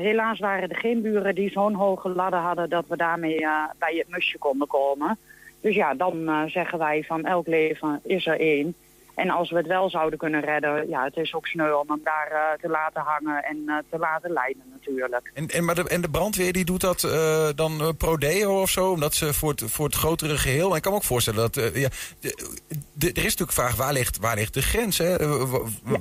helaas 0.00 0.38
waren 0.38 0.68
er 0.68 0.76
geen 0.76 1.02
buren 1.02 1.34
die 1.34 1.50
zo'n 1.50 1.74
hoge 1.74 2.08
ladder 2.08 2.40
hadden... 2.40 2.68
dat 2.68 2.84
we 2.88 2.96
daarmee 2.96 3.46
bij 3.78 3.94
het 3.96 4.08
musje 4.08 4.38
konden 4.38 4.68
komen... 4.68 5.18
Dus 5.64 5.74
ja, 5.74 5.94
dan 5.94 6.16
uh, 6.16 6.42
zeggen 6.46 6.78
wij 6.78 7.04
van 7.06 7.24
elk 7.24 7.46
leven 7.46 8.00
is 8.02 8.26
er 8.26 8.40
één. 8.40 8.74
En 9.14 9.30
als 9.30 9.50
we 9.50 9.56
het 9.56 9.66
wel 9.66 9.90
zouden 9.90 10.18
kunnen 10.18 10.40
redden, 10.40 10.88
ja, 10.88 11.04
het 11.04 11.16
is 11.16 11.34
ook 11.34 11.46
sneu 11.46 11.72
om 11.72 11.88
hem 11.88 12.00
daar 12.04 12.28
uh, 12.32 12.60
te 12.60 12.68
laten 12.68 13.02
hangen 13.02 13.44
en 13.44 13.62
uh, 13.66 13.76
te 13.90 13.98
laten 13.98 14.32
lijden 14.32 14.62
natuurlijk. 14.72 15.30
En, 15.34 15.48
en, 15.48 15.64
maar 15.64 15.74
de, 15.74 15.88
en 15.88 16.00
de 16.00 16.10
brandweer 16.10 16.52
die 16.52 16.64
doet 16.64 16.80
dat 16.80 17.02
uh, 17.02 17.48
dan 17.54 17.94
pro 17.96 18.16
deo 18.16 18.60
of 18.60 18.70
zo, 18.70 18.90
omdat 18.90 19.14
ze 19.14 19.34
voor 19.34 19.50
het, 19.50 19.62
voor 19.66 19.84
het 19.84 19.94
grotere 19.94 20.36
geheel... 20.36 20.70
En 20.70 20.76
ik 20.76 20.82
kan 20.82 20.92
me 20.92 20.98
ook 20.98 21.04
voorstellen 21.04 21.40
dat, 21.40 21.74
ja, 21.74 21.88
de, 22.20 22.58
de, 22.92 23.06
er 23.06 23.16
is 23.16 23.22
natuurlijk 23.22 23.52
vraag, 23.52 23.76
waar 23.76 23.92
ligt, 23.92 24.18
waar 24.18 24.36
ligt 24.36 24.54
de 24.54 24.62
grens, 24.62 24.98
hè? 24.98 25.10
Ja. 25.10 25.98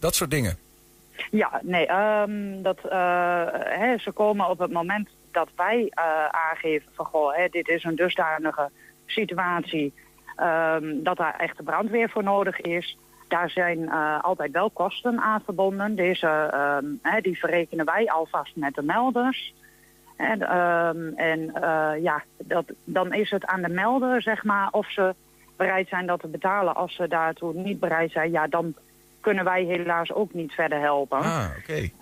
Dat 0.00 0.14
soort 0.14 0.30
dingen. 0.30 0.58
Ja, 1.30 1.60
nee, 1.62 1.90
um, 1.92 2.62
dat, 2.62 2.78
hè, 3.78 3.98
ze 3.98 4.10
komen 4.14 4.48
op 4.48 4.58
het 4.58 4.72
moment 4.72 5.08
dat 5.32 5.48
wij 5.56 5.88
aangeven 6.30 6.88
van, 6.94 7.04
goh, 7.04 7.36
hè, 7.36 7.48
dit 7.48 7.68
is 7.68 7.84
een 7.84 7.96
dusdanige 7.96 8.70
situatie 9.06 9.94
um, 10.40 11.02
dat 11.02 11.16
daar 11.16 11.34
echt 11.38 11.56
de 11.56 11.62
brandweer 11.62 12.10
voor 12.10 12.22
nodig 12.22 12.60
is. 12.60 12.98
Daar 13.28 13.50
zijn 13.50 13.78
uh, 13.78 14.22
altijd 14.22 14.52
wel 14.52 14.70
kosten 14.70 15.20
aan 15.20 15.40
verbonden. 15.44 15.94
Deze, 15.94 16.52
um, 16.82 16.98
hè, 17.02 17.20
die 17.20 17.38
verrekenen 17.38 17.84
wij 17.84 18.10
alvast 18.10 18.56
met 18.56 18.74
de 18.74 18.82
melders. 18.82 19.54
En, 20.16 20.56
um, 20.56 21.12
en 21.16 21.40
uh, 21.40 22.02
ja, 22.02 22.22
dat, 22.38 22.64
dan 22.84 23.12
is 23.12 23.30
het 23.30 23.46
aan 23.46 23.62
de 23.62 23.68
melder, 23.68 24.22
zeg 24.22 24.44
maar, 24.44 24.68
of 24.70 24.90
ze 24.90 25.14
bereid 25.56 25.88
zijn 25.88 26.06
dat 26.06 26.20
te 26.20 26.28
betalen. 26.28 26.74
Als 26.74 26.94
ze 26.94 27.08
daartoe 27.08 27.54
niet 27.54 27.80
bereid 27.80 28.10
zijn, 28.10 28.30
ja, 28.30 28.46
dan 28.46 28.74
kunnen 29.20 29.44
wij 29.44 29.62
helaas 29.62 30.12
ook 30.12 30.32
niet 30.32 30.52
verder 30.52 30.80
helpen. 30.80 31.18
Ah, 31.18 31.48
oké. 31.58 31.72
Okay. 31.72 31.92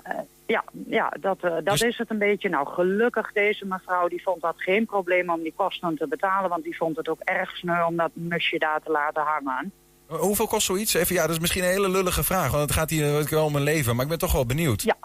Ja, 0.47 0.64
ja, 0.86 1.12
dat, 1.20 1.38
uh, 1.45 1.51
dat 1.51 1.64
dus... 1.64 1.82
is 1.82 1.99
het 1.99 2.11
een 2.11 2.18
beetje. 2.18 2.49
Nou, 2.49 2.66
gelukkig 2.66 3.32
deze 3.32 3.66
mevrouw, 3.66 4.09
die 4.09 4.22
vond 4.22 4.40
dat 4.40 4.55
geen 4.57 4.86
probleem 4.86 5.30
om 5.30 5.42
die 5.42 5.53
kosten 5.57 5.97
te 5.97 6.09
betalen. 6.09 6.51
Want 6.51 6.64
die 6.64 6.76
vond 6.76 6.97
het 6.97 7.09
ook 7.09 7.20
erg 7.20 7.57
sneu 7.57 7.84
om 7.84 7.97
dat 7.97 8.11
musje 8.12 8.59
daar 8.59 8.80
te 8.82 8.90
laten 8.90 9.22
hangen. 9.22 9.72
Uh, 10.11 10.16
hoeveel 10.16 10.47
kost 10.47 10.66
zoiets? 10.66 10.95
Even, 10.95 11.14
ja, 11.14 11.22
dat 11.22 11.30
is 11.30 11.38
misschien 11.38 11.62
een 11.62 11.70
hele 11.70 11.88
lullige 11.88 12.22
vraag. 12.22 12.51
Want 12.51 12.62
het 12.62 12.72
gaat 12.72 12.90
hier 12.90 13.26
wel 13.30 13.45
om 13.45 13.57
een 13.57 13.62
leven. 13.62 13.95
Maar 13.95 14.05
ik 14.05 14.11
ben 14.11 14.18
toch 14.18 14.32
wel 14.32 14.47
benieuwd. 14.47 14.82
Ja. 14.82 14.97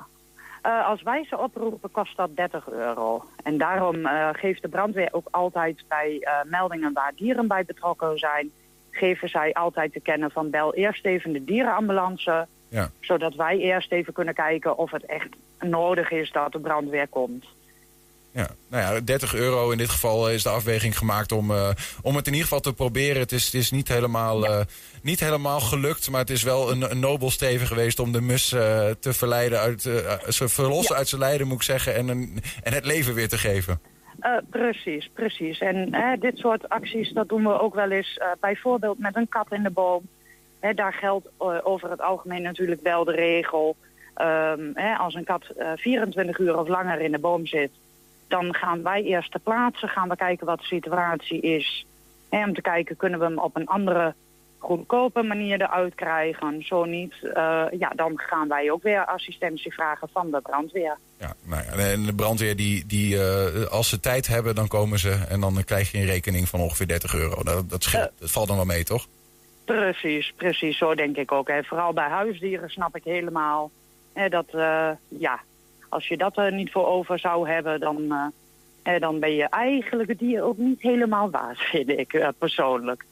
Uh, 0.65 0.87
als 0.87 1.01
wij 1.01 1.25
ze 1.29 1.37
oproepen, 1.37 1.91
kost 1.91 2.17
dat 2.17 2.35
30 2.35 2.69
euro. 2.69 3.23
En 3.43 3.57
daarom 3.57 4.07
geeft 4.33 4.61
de 4.61 4.67
brandweer 4.67 5.09
ook 5.11 5.27
altijd 5.31 5.83
bij 5.87 6.27
meldingen 6.45 6.93
waar 6.93 7.11
dieren 7.15 7.47
bij 7.47 7.65
betrokken 7.65 8.17
zijn... 8.17 8.51
geven 8.91 9.29
zij 9.29 9.53
altijd 9.53 9.93
te 9.93 9.99
kennen 9.99 10.31
van 10.31 10.49
bel 10.49 10.73
eerst 10.73 11.05
even 11.05 11.33
de 11.33 11.43
dierenambulance... 11.43 12.47
Ja. 12.69 12.91
Zodat 12.99 13.35
wij 13.35 13.57
eerst 13.57 13.91
even 13.91 14.13
kunnen 14.13 14.33
kijken 14.33 14.77
of 14.77 14.91
het 14.91 15.05
echt 15.05 15.29
nodig 15.59 16.11
is 16.11 16.31
dat 16.31 16.51
de 16.51 16.59
brandweer 16.59 17.07
komt. 17.07 17.45
Ja, 18.31 18.47
nou 18.69 18.95
ja, 18.95 19.01
30 19.01 19.35
euro 19.35 19.71
in 19.71 19.77
dit 19.77 19.89
geval 19.89 20.29
is 20.29 20.43
de 20.43 20.49
afweging 20.49 20.97
gemaakt 20.97 21.31
om, 21.31 21.51
uh, 21.51 21.69
om 22.01 22.15
het 22.15 22.27
in 22.27 22.31
ieder 22.31 22.47
geval 22.47 22.59
te 22.59 22.73
proberen. 22.73 23.21
Het 23.21 23.31
is, 23.31 23.45
het 23.45 23.53
is 23.53 23.71
niet, 23.71 23.87
helemaal, 23.87 24.45
uh, 24.45 24.59
niet 25.01 25.19
helemaal 25.19 25.59
gelukt, 25.59 26.09
maar 26.09 26.19
het 26.19 26.29
is 26.29 26.43
wel 26.43 26.71
een, 26.71 26.91
een 26.91 26.99
nobel 26.99 27.29
streven 27.29 27.67
geweest 27.67 27.99
om 27.99 28.11
de 28.11 28.21
mus 28.21 28.53
uh, 28.53 28.59
te 28.99 29.13
verleiden 29.13 29.59
uit, 29.59 29.81
ze 29.81 30.49
verlossen 30.49 30.93
ja. 30.93 30.99
uit 30.99 31.07
zijn 31.07 31.21
lijden, 31.21 31.47
moet 31.47 31.55
ik 31.55 31.63
zeggen, 31.63 31.95
en, 31.95 32.07
een, 32.07 32.41
en 32.63 32.73
het 32.73 32.85
leven 32.85 33.13
weer 33.13 33.29
te 33.29 33.37
geven. 33.37 33.81
precies, 34.49 35.09
precies. 35.13 35.59
En 35.59 35.95
dit 36.19 36.37
soort 36.37 36.69
acties, 36.69 37.11
dat 37.11 37.29
doen 37.29 37.43
we 37.43 37.59
ook 37.59 37.75
wel 37.75 37.91
eens 37.91 38.19
bijvoorbeeld 38.39 38.99
met 38.99 39.15
een 39.15 39.29
kat 39.29 39.51
in 39.51 39.63
de 39.63 39.69
boom. 39.69 40.07
He, 40.59 40.73
daar 40.73 40.93
geldt 40.93 41.27
uh, 41.41 41.57
over 41.63 41.89
het 41.89 42.01
algemeen 42.01 42.41
natuurlijk 42.41 42.81
wel 42.81 43.03
de 43.03 43.11
regel. 43.11 43.75
Um, 44.21 44.71
he, 44.73 44.95
als 44.95 45.13
een 45.13 45.23
kat 45.23 45.43
uh, 45.57 45.71
24 45.75 46.37
uur 46.37 46.57
of 46.57 46.67
langer 46.67 46.99
in 46.99 47.11
de 47.11 47.19
boom 47.19 47.45
zit... 47.45 47.71
dan 48.27 48.53
gaan 48.53 48.83
wij 48.83 49.03
eerst 49.03 49.31
ter 49.31 49.39
plaatse, 49.39 49.87
gaan 49.87 50.09
we 50.09 50.15
kijken 50.15 50.45
wat 50.45 50.59
de 50.59 50.65
situatie 50.65 51.39
is. 51.41 51.85
He, 52.29 52.43
om 52.43 52.53
te 52.53 52.61
kijken, 52.61 52.97
kunnen 52.97 53.19
we 53.19 53.25
hem 53.25 53.39
op 53.39 53.55
een 53.55 53.67
andere 53.67 54.13
goedkope 54.57 55.23
manier 55.23 55.61
eruit 55.61 55.95
krijgen. 55.95 56.63
Zo 56.65 56.85
niet, 56.85 57.13
uh, 57.23 57.65
ja, 57.77 57.89
dan 57.95 58.13
gaan 58.15 58.47
wij 58.47 58.71
ook 58.71 58.83
weer 58.83 59.05
assistentie 59.05 59.73
vragen 59.73 60.09
van 60.11 60.31
de 60.31 60.41
brandweer. 60.41 60.97
Ja, 61.19 61.33
nou 61.43 61.63
ja, 61.63 61.71
en 61.71 62.05
de 62.05 62.15
brandweer, 62.15 62.55
die, 62.55 62.85
die, 62.85 63.15
uh, 63.15 63.65
als 63.65 63.89
ze 63.89 63.99
tijd 63.99 64.27
hebben, 64.27 64.55
dan 64.55 64.67
komen 64.67 64.99
ze... 64.99 65.11
en 65.29 65.39
dan 65.39 65.63
krijg 65.65 65.91
je 65.91 65.97
een 65.97 66.05
rekening 66.05 66.49
van 66.49 66.59
ongeveer 66.59 66.87
30 66.87 67.15
euro. 67.15 67.43
Dat, 67.43 67.69
dat, 67.69 67.83
scheelt, 67.83 68.11
dat 68.19 68.31
valt 68.31 68.47
dan 68.47 68.55
wel 68.55 68.65
mee, 68.65 68.83
toch? 68.83 69.07
Precies, 69.75 70.33
precies. 70.35 70.77
Zo 70.77 70.95
denk 70.95 71.17
ik 71.17 71.31
ook. 71.31 71.47
Hè. 71.47 71.63
Vooral 71.63 71.93
bij 71.93 72.07
huisdieren 72.07 72.69
snap 72.69 72.95
ik 72.95 73.03
helemaal. 73.03 73.71
Hè, 74.13 74.29
dat, 74.29 74.45
uh, 74.55 74.89
ja, 75.07 75.39
als 75.89 76.07
je 76.07 76.17
dat 76.17 76.37
er 76.37 76.53
niet 76.53 76.71
voor 76.71 76.87
over 76.87 77.19
zou 77.19 77.49
hebben, 77.49 77.79
dan, 77.79 78.01
uh, 78.01 78.25
hè, 78.83 78.99
dan 78.99 79.19
ben 79.19 79.35
je 79.35 79.49
eigenlijk 79.49 80.09
het 80.09 80.19
dier 80.19 80.43
ook 80.43 80.57
niet 80.57 80.81
helemaal 80.81 81.29
waard, 81.29 81.59
vind 81.71 81.89
ik 81.89 82.13
uh, 82.13 82.27
persoonlijk. 82.37 83.05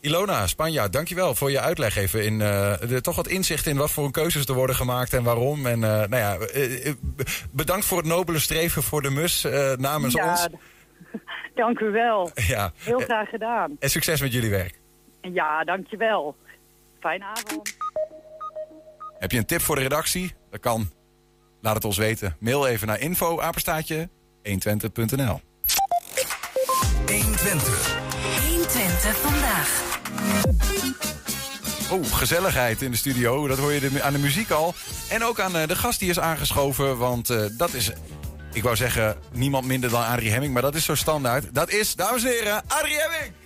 Ilona, 0.00 0.46
Spanja, 0.46 0.88
dankjewel 0.88 1.34
voor 1.34 1.50
je 1.50 1.60
uitleg 1.60 1.96
even. 1.96 2.24
In, 2.24 2.38
de, 2.38 2.98
toch 3.00 3.16
wat 3.16 3.28
inzicht 3.28 3.66
in 3.66 3.76
wat 3.76 3.90
voor 3.90 4.10
keuzes 4.10 4.46
er 4.46 4.54
worden 4.54 4.76
gemaakt 4.76 5.12
en 5.12 5.22
waarom. 5.22 5.66
En 5.66 5.78
nou 5.78 6.16
ja, 6.16 6.38
bedankt 7.50 7.84
voor 7.84 7.98
het 7.98 8.06
nobele 8.06 8.38
streven 8.38 8.82
voor 8.82 9.02
de 9.02 9.10
mus 9.10 9.46
namens 9.76 10.14
ja, 10.14 10.30
ons. 10.30 10.48
Dank 11.54 11.80
u 11.80 11.90
wel. 11.90 12.30
Ja. 12.34 12.72
Heel 12.76 13.00
graag 13.00 13.28
gedaan. 13.28 13.76
En 13.78 13.90
succes 13.90 14.20
met 14.20 14.32
jullie 14.32 14.50
werk. 14.50 14.81
Ja, 15.22 15.64
dankjewel. 15.64 16.36
Fijne 17.00 17.24
avond. 17.24 17.76
Heb 19.18 19.30
je 19.30 19.38
een 19.38 19.46
tip 19.46 19.60
voor 19.60 19.76
de 19.76 19.82
redactie? 19.82 20.34
Dat 20.50 20.60
kan. 20.60 20.90
Laat 21.60 21.74
het 21.74 21.84
ons 21.84 21.96
weten. 21.96 22.36
Mail 22.40 22.66
even 22.66 22.86
naar 22.86 23.00
info 23.00 23.40
apenstaatje 23.40 24.08
120.nl 24.42 25.40
120. 27.06 28.00
120 28.48 29.16
vandaag. 29.16 30.00
Oh, 31.90 32.04
gezelligheid 32.12 32.82
in 32.82 32.90
de 32.90 32.96
studio. 32.96 33.46
Dat 33.46 33.58
hoor 33.58 33.72
je 33.72 33.80
de, 33.80 34.02
aan 34.02 34.12
de 34.12 34.18
muziek 34.18 34.50
al. 34.50 34.74
En 35.10 35.24
ook 35.24 35.40
aan 35.40 35.52
de 35.52 35.76
gast 35.76 35.98
die 35.98 36.10
is 36.10 36.18
aangeschoven. 36.18 36.98
Want 36.98 37.30
uh, 37.30 37.44
dat 37.56 37.72
is, 37.72 37.90
ik 38.52 38.62
wou 38.62 38.76
zeggen, 38.76 39.16
niemand 39.32 39.66
minder 39.66 39.90
dan 39.90 40.04
Adrie 40.04 40.30
Hemming. 40.30 40.52
Maar 40.52 40.62
dat 40.62 40.74
is 40.74 40.84
zo 40.84 40.94
standaard. 40.94 41.54
Dat 41.54 41.70
is, 41.70 41.94
dames 41.94 42.24
en 42.24 42.30
heren, 42.30 42.62
Adrie 42.66 42.96
Hemming! 42.96 43.41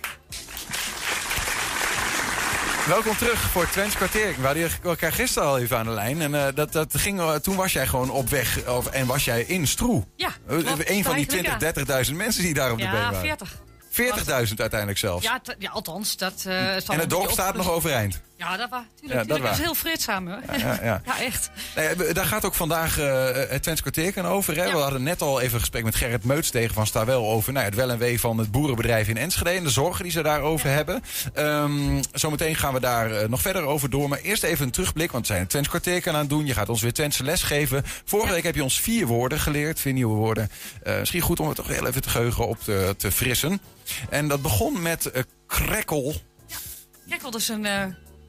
Welkom 2.87 3.17
terug 3.17 3.39
voor 3.39 3.69
Twents 3.69 3.95
kwartier. 3.95 4.35
We 4.39 4.45
hadden 4.45 4.69
elkaar 4.83 5.13
gisteren 5.13 5.47
al 5.47 5.57
even 5.57 5.77
aan 5.77 5.85
de 5.85 5.91
lijn. 5.91 6.21
En 6.21 6.31
uh, 6.31 6.45
dat, 6.55 6.71
dat 6.71 6.97
ging, 6.97 7.19
uh, 7.19 7.35
toen 7.35 7.55
was 7.55 7.73
jij 7.73 7.87
gewoon 7.87 8.09
op 8.09 8.29
weg. 8.29 8.67
Of, 8.67 8.87
en 8.87 9.07
was 9.07 9.25
jij 9.25 9.41
in 9.41 9.67
Stroe. 9.67 10.03
Ja, 10.15 10.29
uh, 10.49 10.57
Een 10.85 11.03
van 11.03 11.15
die 11.15 11.25
20, 11.25 12.07
30.000 12.09 12.15
mensen 12.15 12.43
die 12.43 12.53
daar 12.53 12.71
op 12.71 12.79
ja, 12.79 12.85
de 12.85 12.91
been 12.91 13.01
waren. 13.01 13.19
40. 13.19 14.47
40.000 14.49 14.53
uiteindelijk 14.55 14.97
zelfs. 14.97 15.23
Ja, 15.23 15.41
ja 15.59 15.69
althans, 15.69 16.17
dat 16.17 16.43
eh, 16.45 16.89
en 16.89 16.99
het 16.99 17.09
dorp 17.09 17.29
staat 17.31 17.55
nog 17.55 17.69
overeind. 17.69 18.21
Ja, 18.37 18.57
dat 18.57 18.69
was 18.69 18.81
Ja, 18.95 18.99
tuurlijk. 19.07 19.27
dat 19.27 19.39
waar. 19.39 19.57
heel 19.59 19.75
vreedzaam, 19.75 20.27
hoor. 20.27 20.39
Ja, 20.57 20.79
ja. 20.83 21.01
Ja, 21.05 21.19
echt. 21.29 21.49
Nee, 21.75 21.95
we- 21.95 22.13
daar 22.13 22.25
gaat 22.25 22.45
ook 22.45 22.53
vandaag 22.53 22.99
eh, 22.99 23.25
het 23.49 23.63
Twents 23.63 23.81
over. 24.23 24.55
Hè? 24.55 24.71
We 24.71 24.77
hadden 24.77 25.03
net 25.03 25.21
al 25.21 25.41
even 25.41 25.53
een 25.53 25.59
gesprek 25.59 25.83
met 25.83 25.95
Gerrit 25.95 26.23
Meuts 26.23 26.49
tegen 26.49 26.73
van 26.73 26.87
Stawel 26.87 27.29
over 27.29 27.51
nou, 27.53 27.63
ja, 27.65 27.69
het 27.71 27.79
wel 27.79 27.89
en 27.89 27.97
wee 27.97 28.19
van 28.19 28.37
het 28.37 28.51
boerenbedrijf 28.51 29.07
in 29.07 29.17
Enschede 29.17 29.49
en 29.49 29.63
de 29.63 29.69
zorgen 29.69 30.03
die 30.03 30.11
ze 30.11 30.21
daarover 30.21 30.69
hebben. 30.69 31.03
Ehm, 31.33 32.01
zometeen 32.13 32.55
gaan 32.55 32.73
we 32.73 32.79
daar 32.79 33.11
eh, 33.11 33.27
nog 33.27 33.41
verder 33.41 33.61
over 33.63 33.89
door. 33.89 34.09
Maar 34.09 34.19
eerst 34.19 34.43
even 34.43 34.65
een 34.65 34.71
terugblik, 34.71 35.11
want 35.11 35.27
we 35.27 35.33
zijn 35.33 35.47
het 35.47 35.69
Twents 35.69 36.07
aan 36.07 36.15
het 36.15 36.29
doen. 36.29 36.45
Je 36.45 36.53
gaat 36.53 36.69
ons 36.69 36.81
weer 36.81 36.93
Twentse 36.93 37.23
les 37.23 37.43
geven. 37.43 37.83
Vorige 38.05 38.33
week 38.33 38.43
heb 38.43 38.55
je 38.55 38.63
ons 38.63 38.79
vier 38.79 39.07
woorden 39.07 39.39
geleerd, 39.39 39.79
vier 39.79 39.93
nieuwe 39.93 40.15
woorden. 40.15 40.49
Eh, 40.83 40.99
misschien 40.99 41.21
goed 41.21 41.39
om 41.39 41.47
het 41.47 41.55
toch 41.55 41.67
heel 41.67 41.87
even 41.87 42.01
te 42.01 42.09
geheugen 42.09 42.47
op 42.47 42.59
te, 42.59 42.93
te 42.97 43.11
frissen. 43.11 43.61
En 44.09 44.27
dat 44.27 44.41
begon 44.41 44.81
met 44.81 45.05
eh, 45.11 45.23
krekkel. 45.47 46.15
Kijk, 47.09 47.21
dat 47.21 47.35
is 47.35 47.47
een 47.47 47.65
eh, 47.65 47.83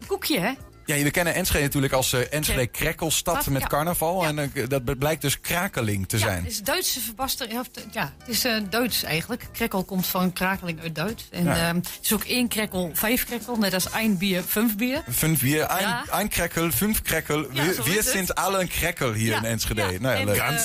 koekje, 0.08 0.40
hè? 0.40 0.52
Ja, 0.88 1.02
we 1.02 1.10
kennen 1.10 1.34
Enschede 1.34 1.64
natuurlijk 1.64 1.92
als 1.92 2.12
eh, 2.12 2.32
Enschede 2.32 2.66
Krekkelstad 2.66 3.40
Stad, 3.40 3.52
met 3.52 3.62
ja. 3.62 3.68
carnaval. 3.68 4.24
En 4.24 4.38
eh, 4.38 4.68
dat 4.68 4.98
blijkt 4.98 5.22
dus 5.22 5.40
krakeling 5.40 6.08
te 6.08 6.16
ja, 6.18 6.22
zijn. 6.26 6.42
het 6.42 6.52
is 6.52 6.62
Duitse 6.62 7.00
verbaster. 7.00 7.50
Ja, 7.50 8.12
het 8.18 8.28
is 8.28 8.44
eh, 8.44 8.56
Duits 8.70 9.02
eigenlijk. 9.02 9.46
Krekkel 9.52 9.84
komt 9.84 10.06
van 10.06 10.32
krakeling 10.32 10.80
uit 10.80 10.94
Duits. 10.94 11.28
En 11.30 11.44
Ja. 11.44 11.56
ehm, 11.68 11.76
het 11.76 11.98
is 12.02 12.12
ook 12.12 12.24
één 12.24 12.48
krekkel, 12.48 12.90
vijf 12.92 13.24
krekkel. 13.24 13.56
Net 13.56 13.74
als 13.74 13.90
één 13.90 14.18
bier, 14.18 14.42
vijf 14.42 14.76
bier. 14.76 15.02
Fünf 15.10 15.40
bier, 15.40 15.62
ein 16.10 16.28
Krekkel, 16.28 16.70
fünf 16.70 17.02
Krekkel. 17.02 17.46
Het. 17.52 18.06
sind 18.06 18.34
alle 18.34 18.60
een 18.60 18.68
Krekkel 18.68 19.12
hier 19.12 19.36
in 19.36 19.44
Enschede. 19.44 19.82
Nou 20.00 20.14
ja, 20.14 20.44
En, 20.44 20.58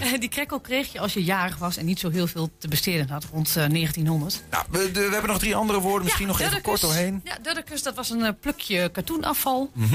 leuk. 0.00 0.20
die 0.20 0.28
krekkel 0.28 0.60
kreeg 0.60 0.92
je 0.92 1.00
als 1.00 1.12
je 1.12 1.24
jarig 1.24 1.56
was 1.58 1.76
en 1.76 1.84
niet 1.84 1.98
zo 1.98 2.10
heel 2.10 2.26
veel 2.26 2.50
te 2.58 2.68
besteden 2.68 3.08
had 3.08 3.24
rond 3.32 3.48
eh, 3.48 3.54
1900. 3.54 4.42
Nou, 4.50 4.64
we, 4.70 4.90
de- 4.90 5.00
we 5.06 5.12
hebben 5.12 5.30
nog 5.30 5.38
drie 5.38 5.54
andere 5.56 5.80
woorden, 5.80 6.04
misschien 6.04 6.26
nog 6.26 6.40
even 6.40 6.62
kort 6.62 6.80
doorheen. 6.80 7.20
Ja, 7.24 7.38
Duddekus, 7.42 7.82
dat 7.82 7.94
was 7.94 8.10
een 8.10 8.38
plukje 8.40 8.88
katoenafval. 8.88 9.65
Mhm. 9.74 9.94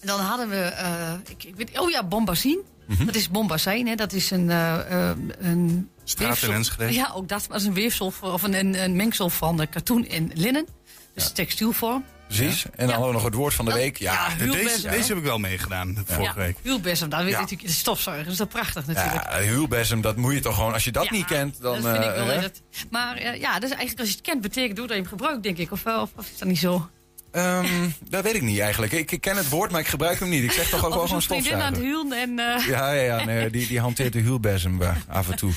En 0.00 0.06
dan 0.06 0.20
hadden 0.20 0.48
we, 0.48 0.56
eh, 0.60 1.12
ik, 1.28 1.44
ik 1.44 1.56
weet, 1.56 1.78
oh 1.78 1.90
ja, 1.90 2.04
bombazine. 2.04 2.62
Mhm. 2.86 3.04
Dat 3.06 3.14
is 3.14 3.30
bombazijn, 3.30 3.86
hè. 3.86 3.94
Dat 3.94 4.12
is 4.12 4.30
een... 4.30 4.50
eh, 4.50 5.10
een 5.38 5.90
weefsel-. 6.18 6.88
Ja, 6.88 7.10
ook 7.14 7.28
dat. 7.28 7.38
Maar 7.40 7.48
dat 7.48 7.60
is 7.60 7.66
een 7.66 7.74
weefsel 7.74 8.10
voor- 8.10 8.32
of 8.32 8.42
een, 8.42 8.54
een, 8.54 8.82
een 8.82 8.96
mengsel 8.96 9.30
van 9.30 9.66
katoen 9.70 10.06
en 10.06 10.30
linnen. 10.34 10.66
Dus 11.14 11.32
textielvorm. 11.32 12.04
Precies. 12.26 12.64
En 12.64 12.70
dan 12.76 12.88
hadden 12.88 13.06
we 13.06 13.12
nog 13.14 13.24
het 13.24 13.34
woord 13.34 13.54
van 13.54 13.64
de 13.64 13.72
week. 13.72 13.96
Ja, 13.96 14.12
ja, 14.38 14.46
deze, 14.52 14.88
deze 14.88 15.08
heb 15.08 15.16
ik 15.16 15.22
wel 15.24 15.38
meegedaan 15.38 15.96
vorige 16.06 16.38
week. 16.38 16.56
Wielbesem, 16.62 17.08
daar 17.08 17.20
weet 17.22 17.30
Ja. 17.30 17.36
je 17.36 17.42
natuurlijk 17.42 17.68
de 17.70 17.74
stofzuiger. 17.76 18.24
Dat 18.24 18.32
is 18.32 18.38
dat 18.38 18.48
prachtig 18.48 18.86
natuurlijk. 18.86 19.14
Ja, 19.30 19.38
huwbesem, 19.40 20.00
dat 20.00 20.16
moet 20.16 20.32
je 20.32 20.40
toch 20.40 20.54
gewoon... 20.54 20.72
Als 20.72 20.84
je 20.84 20.92
dat 20.92 21.10
niet 21.10 21.24
kent, 21.24 21.60
dan... 21.60 21.82
dat 21.82 21.92
vind 21.92 22.04
ik 22.04 22.14
wel. 22.14 22.40
dat- 22.40 22.62
maar 22.90 23.16
eh, 23.16 23.40
ja, 23.40 23.58
dus 23.58 23.68
eigenlijk 23.70 23.98
als 24.00 24.08
je 24.08 24.14
het 24.14 24.24
kent, 24.24 24.40
betekent 24.40 24.76
doe 24.76 24.86
dat 24.86 24.96
je 24.96 25.02
hem 25.02 25.10
gebruikt, 25.10 25.42
denk 25.42 25.58
ik. 25.58 25.72
Of, 25.72 25.82
wel, 25.82 26.02
of, 26.02 26.10
of 26.16 26.26
is 26.30 26.38
dat 26.38 26.48
niet 26.48 26.58
zo? 26.58 26.88
Ehm, 27.32 27.88
dat 28.08 28.22
weet 28.24 28.34
ik 28.34 28.42
niet 28.42 28.58
eigenlijk. 28.58 28.92
Ik, 28.92 29.10
ik 29.12 29.20
ken 29.20 29.36
het 29.36 29.48
woord, 29.48 29.70
maar 29.70 29.80
ik 29.80 29.86
gebruik 29.86 30.18
hem 30.20 30.28
niet. 30.28 30.42
Ik 30.44 30.52
zeg 30.52 30.68
toch 30.68 30.84
ook 30.84 30.94
wel 30.94 31.06
gewoon 31.06 31.22
vriendin 31.22 31.54
aan 31.54 31.60
het 31.60 31.74
stofzuiger. 31.74 32.02
huwen 32.08 32.38
en... 32.38 32.58
eh, 32.58 32.66
Ja, 32.68 32.92
ja, 32.92 33.02
ja 33.18 33.24
nee, 33.24 33.50
die, 33.56 33.66
die 33.66 33.80
hanteert 33.80 34.12
de 34.12 34.18
huwbesem 34.18 34.82
eh, 34.82 34.90
af 35.08 35.30
en 35.30 35.36
toe. 35.36 35.52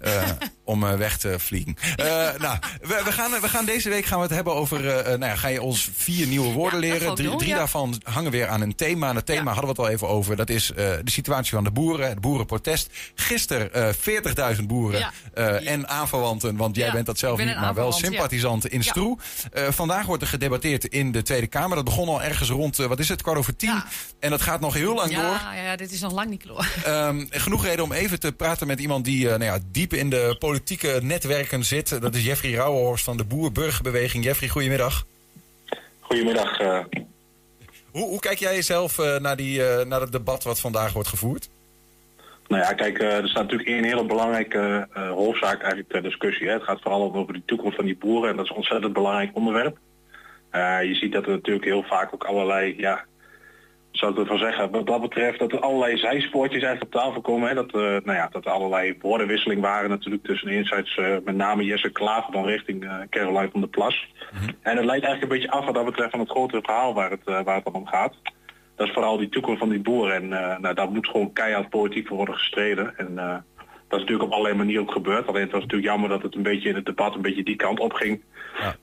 eh, 0.00 0.30
om 0.64 0.80
weg 0.96 1.18
te 1.18 1.38
vliegen. 1.38 1.76
Nou, 2.38 2.58
we, 2.80 3.00
we, 3.04 3.12
gaan, 3.12 3.30
we 3.40 3.48
gaan 3.48 3.64
deze 3.64 3.88
week 3.88 4.04
gaan 4.04 4.18
we 4.18 4.24
het 4.24 4.34
hebben 4.34 4.54
over... 4.54 4.82
nou 5.04 5.18
ja, 5.24 5.36
ga 5.36 5.48
je 5.48 5.62
ons 5.62 5.90
vier 5.96 6.26
nieuwe 6.26 6.52
woorden 6.52 6.80
dat 6.80 6.90
leren. 6.90 7.14
Drie, 7.14 7.36
drie 7.36 7.50
ja. 7.50 7.56
daarvan 7.56 8.00
hangen 8.02 8.30
weer 8.30 8.48
aan 8.48 8.60
een 8.60 8.74
thema. 8.74 9.08
En 9.08 9.16
het 9.16 9.26
thema 9.26 9.44
hadden 9.52 9.62
we 9.62 9.68
het 9.68 9.78
al 9.78 9.88
even 9.88 10.08
over. 10.08 10.36
Dat 10.36 10.48
is 10.50 10.66
de 10.76 11.00
situatie 11.04 11.52
van 11.52 11.64
de 11.64 11.70
boeren. 11.70 12.08
Het 12.08 12.20
boerenprotest. 12.20 12.90
Gisteren 13.14 13.72
eh 13.72 14.54
40.000 14.56 14.62
boeren 14.66 15.12
en 15.64 15.88
aanverwanten. 15.88 16.56
Want 16.56 16.76
jij 16.76 16.92
bent 16.92 17.06
dat 17.06 17.18
zelf 17.18 17.36
ben 17.36 17.46
niet, 17.46 17.60
maar 17.60 17.74
wel 17.74 17.92
sympathisanten 17.92 18.70
in. 18.70 18.84
Stroe. 18.84 19.18
Vandaag 19.70 20.06
wordt 20.06 20.22
er 20.22 20.28
gedebatteerd 20.28 20.84
in 20.84 21.12
de 21.16 21.22
Tweede 21.22 21.46
Kamer. 21.46 21.76
Dat 21.76 21.84
begon 21.84 22.08
al 22.08 22.22
ergens 22.22 22.48
rond, 22.48 22.78
eh, 22.78 22.86
wat 22.86 22.98
is 22.98 23.08
het, 23.08 23.22
kwart 23.22 23.38
over 23.38 23.56
tien. 23.56 23.82
En 24.20 24.30
dat 24.30 24.42
gaat 24.42 24.60
nog 24.60 24.74
heel 24.74 24.94
lang 24.94 25.14
door. 25.14 25.22
ja, 25.22 25.54
ja, 25.54 25.76
dit 25.76 25.92
is 25.92 26.00
nog 26.00 26.12
lang 26.12 26.30
niet 26.30 26.42
klaar. 26.42 26.74
Ehm, 26.84 27.24
genoeg 27.30 27.64
reden 27.64 27.84
om 27.84 27.92
even 27.92 28.20
te 28.20 28.32
praten 28.32 28.66
met 28.66 28.80
iemand 28.80 29.04
die 29.04 29.24
eh, 29.24 29.38
nou 29.38 29.44
ja, 29.44 29.58
diep 29.70 29.92
in 29.92 30.10
de 30.10 30.36
politieke 30.38 30.98
netwerken 31.02 31.64
zit. 31.64 32.00
Dat 32.00 32.14
is 32.14 32.24
Jeffrey 32.24 32.52
Rauwenhorst 32.52 33.04
van 33.04 33.16
de 33.16 33.24
Boer-Burgerbeweging. 33.24 34.24
Jeffrey, 34.24 34.48
goedemiddag. 34.48 35.06
Goedemiddag. 36.00 36.58
eh. 36.58 36.78
Hoe, 37.90 38.08
hoe 38.08 38.20
kijk 38.20 38.38
jij 38.38 38.62
zelf 38.62 38.98
eh, 38.98 39.16
naar, 39.16 39.36
die, 39.36 39.66
eh, 39.68 39.86
naar 39.86 40.00
het 40.00 40.12
debat 40.12 40.42
wat 40.44 40.60
vandaag 40.60 40.92
wordt 40.92 41.08
gevoerd? 41.08 41.48
nou 42.48 42.62
ja, 42.62 42.72
kijk, 42.72 42.98
er 43.02 43.28
staat 43.28 43.42
natuurlijk 43.42 43.68
één 43.68 43.84
hele 43.84 44.04
belangrijke 44.04 44.88
eh, 44.92 45.10
hoofdzaak 45.10 45.58
eigenlijk 45.58 45.88
ter 45.88 46.02
discussie. 46.02 46.46
Hè. 46.46 46.52
Het 46.52 46.62
gaat 46.62 46.80
vooral 46.82 47.14
over 47.14 47.32
de 47.32 47.42
toekomst 47.46 47.76
van 47.76 47.84
die 47.84 47.96
boeren 47.96 48.30
en 48.30 48.36
dat 48.36 48.44
is 48.44 48.50
een 48.50 48.56
ontzettend 48.56 48.92
belangrijk 48.92 49.30
onderwerp. 49.34 49.78
Eh, 50.56 50.88
je 50.88 50.94
ziet 50.94 51.12
dat 51.12 51.24
er 51.24 51.30
natuurlijk 51.30 51.64
heel 51.64 51.82
vaak 51.82 52.14
ook 52.14 52.24
allerlei, 52.24 52.74
ja, 52.76 53.04
zou 53.90 54.12
ik 54.12 54.18
ervan 54.18 54.38
zeggen, 54.38 54.70
wat 54.70 54.86
dat 54.86 55.00
betreft 55.00 55.38
dat 55.38 55.52
er 55.52 55.60
allerlei 55.60 55.96
zijspoortjes 55.96 56.62
eigenlijk 56.62 56.94
op 56.94 57.00
tafel 57.00 57.20
komen. 57.20 57.48
Hè. 57.48 57.54
Dat, 57.54 57.72
eh, 57.72 57.80
nou 57.80 58.12
ja, 58.12 58.28
dat 58.30 58.44
er 58.44 58.50
allerlei 58.50 58.96
woordenwisseling 59.00 59.60
waren 59.60 59.90
natuurlijk 59.90 60.24
tussen 60.24 60.48
enerzijds 60.48 60.96
eh, 60.96 61.16
met 61.24 61.36
name 61.36 61.64
Jesse 61.64 61.90
Klaver 61.90 62.32
dan 62.32 62.44
richting 62.44 63.06
Caroline 63.10 63.50
van 63.50 63.60
der 63.60 63.70
Plas. 63.70 64.08
En 64.62 64.76
het 64.76 64.84
leidt 64.84 65.04
eigenlijk 65.04 65.22
een 65.22 65.38
beetje 65.38 65.50
af 65.50 65.64
wat 65.64 65.74
dat 65.74 65.84
betreft 65.84 66.10
van 66.10 66.20
het 66.20 66.30
grotere 66.30 66.62
verhaal 66.62 66.94
waar 66.94 67.10
het, 67.10 67.24
waar 67.24 67.54
het 67.54 67.64
dan 67.64 67.74
om 67.74 67.86
gaat. 67.86 68.14
Dat 68.76 68.86
is 68.86 68.92
vooral 68.92 69.16
die 69.16 69.28
toekomst 69.28 69.58
van 69.58 69.68
die 69.68 69.80
boeren. 69.80 70.14
En 70.14 70.28
nou, 70.60 70.74
daar 70.74 70.90
moet 70.90 71.08
gewoon 71.08 71.32
keihard 71.32 71.68
politiek 71.68 72.06
voor 72.06 72.16
worden 72.16 72.34
gestreden. 72.34 72.98
En 72.98 73.44
dat 73.88 73.98
is 73.98 74.04
natuurlijk 74.04 74.22
op 74.22 74.32
allerlei 74.32 74.56
manieren 74.56 74.82
ook 74.82 74.92
gebeurd. 74.92 75.26
Alleen 75.26 75.42
het 75.42 75.52
was 75.52 75.60
natuurlijk 75.60 75.90
jammer 75.90 76.08
dat 76.08 76.22
het 76.22 76.34
een 76.34 76.42
beetje 76.42 76.68
in 76.68 76.74
het 76.74 76.86
debat 76.86 77.14
een 77.14 77.22
beetje 77.22 77.44
die 77.44 77.56
kant 77.56 77.80
op 77.80 77.92
ging. 77.92 78.22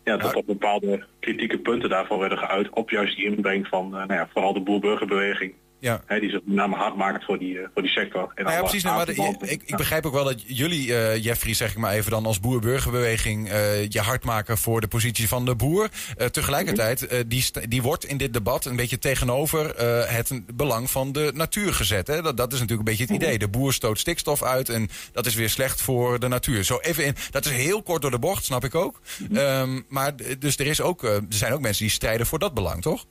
Ja, 0.03 0.17
dat 0.17 0.35
op 0.35 0.45
bepaalde 0.45 1.05
kritieke 1.19 1.57
punten 1.57 1.89
daarvan 1.89 2.19
werden 2.19 2.37
geuit. 2.37 2.69
Op 2.69 2.89
juist 2.89 3.15
die 3.15 3.25
inbreng 3.25 3.67
van 3.67 3.85
eh, 3.85 3.91
nou 3.91 4.13
ja, 4.13 4.29
vooral 4.33 4.53
de 4.53 4.59
boerburgerbeweging. 4.59 5.53
Ja. 5.83 6.01
Hè, 6.05 6.19
die 6.19 6.29
zich 6.29 6.39
met 6.45 6.55
name 6.55 6.75
hard 6.75 6.95
maakt 6.95 7.25
voor 7.25 7.39
die, 7.39 7.59
eh, 7.59 7.67
voor 7.73 7.81
die 7.81 7.91
sector. 7.91 8.31
En 8.35 8.43
Nou 8.43 8.49
ja, 8.49 8.51
alle 8.53 8.61
precies. 8.61 8.83
Nou, 8.83 8.95
maar 8.97 9.05
de- 9.05 9.51
ik, 9.51 9.61
ik 9.65 9.77
begrijp 9.77 10.05
ook 10.05 10.13
wel 10.13 10.23
dat 10.23 10.43
jullie, 10.47 10.95
eh, 10.95 11.23
Jeffrey, 11.23 11.53
zeg 11.53 11.71
ik 11.71 11.77
maar 11.77 11.93
even 11.93 12.11
dan 12.11 12.25
als 12.25 12.39
boer-burgerbeweging, 12.39 13.49
eh, 13.49 13.89
je 13.89 13.99
hard 13.99 14.23
maken 14.23 14.57
voor 14.57 14.81
de 14.81 14.87
positie 14.87 15.27
van 15.27 15.45
de 15.45 15.55
boer. 15.55 15.89
Tegelijkertijd, 16.31 17.07
eh, 17.07 17.19
die, 17.27 17.45
die 17.67 17.81
wordt 17.81 18.05
in 18.05 18.17
dit 18.17 18.33
debat 18.33 18.65
een 18.65 18.75
beetje 18.75 18.99
tegenover 18.99 19.79
het 20.13 20.55
belang 20.55 20.89
van 20.91 21.11
de 21.11 21.31
natuur 21.33 21.73
gezet. 21.73 22.07
Hè? 22.07 22.21
Dat, 22.21 22.37
dat 22.37 22.53
is 22.53 22.59
natuurlijk 22.59 22.89
een 22.89 22.95
beetje 22.97 23.13
het 23.13 23.23
idee. 23.23 23.37
De 23.39 23.47
boer 23.49 23.73
stoot 23.73 23.99
stikstof 23.99 24.43
uit 24.43 24.69
en 24.69 24.89
dat 25.11 25.25
is 25.25 25.35
weer 25.35 25.49
slecht 25.49 25.81
voor 25.81 26.19
de 26.19 26.27
natuur. 26.27 26.63
Zo 26.63 26.77
even 26.81 27.05
in, 27.05 27.15
dat 27.31 27.45
is 27.45 27.51
heel 27.51 27.81
kort 27.83 28.01
door 28.01 28.11
de 28.11 28.19
bocht, 28.19 28.45
snap 28.45 28.63
ik 28.63 28.75
ook. 28.75 29.01
Ehm, 29.33 29.81
maar 29.87 30.11
dus 30.39 30.57
er, 30.57 30.67
is 30.67 30.81
ook, 30.81 31.03
er 31.03 31.21
zijn 31.29 31.53
ook 31.53 31.61
mensen 31.61 31.83
die 31.83 31.93
strijden 31.93 32.25
voor 32.25 32.39
dat 32.39 32.53
belang, 32.53 32.81
toch? 32.81 33.05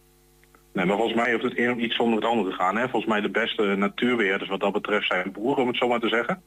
Nee, 0.72 0.84
maar 0.86 0.96
volgens 0.96 1.16
mij 1.16 1.32
hoeft 1.32 1.44
het 1.44 1.58
een 1.58 1.84
iets 1.84 1.96
zonder 1.96 2.16
het 2.16 2.24
ander 2.28 2.50
te 2.50 2.56
gaan. 2.56 2.76
Hè? 2.76 2.82
Volgens 2.88 3.12
mij 3.12 3.20
de 3.20 3.30
beste 3.30 3.62
natuurbeheerders 3.62 4.50
wat 4.50 4.60
dat 4.60 4.72
betreft 4.72 5.06
zijn 5.06 5.32
boeren, 5.32 5.62
om 5.62 5.68
het 5.68 5.76
zo 5.76 5.88
maar 5.88 6.00
te 6.00 6.08
zeggen. 6.08 6.42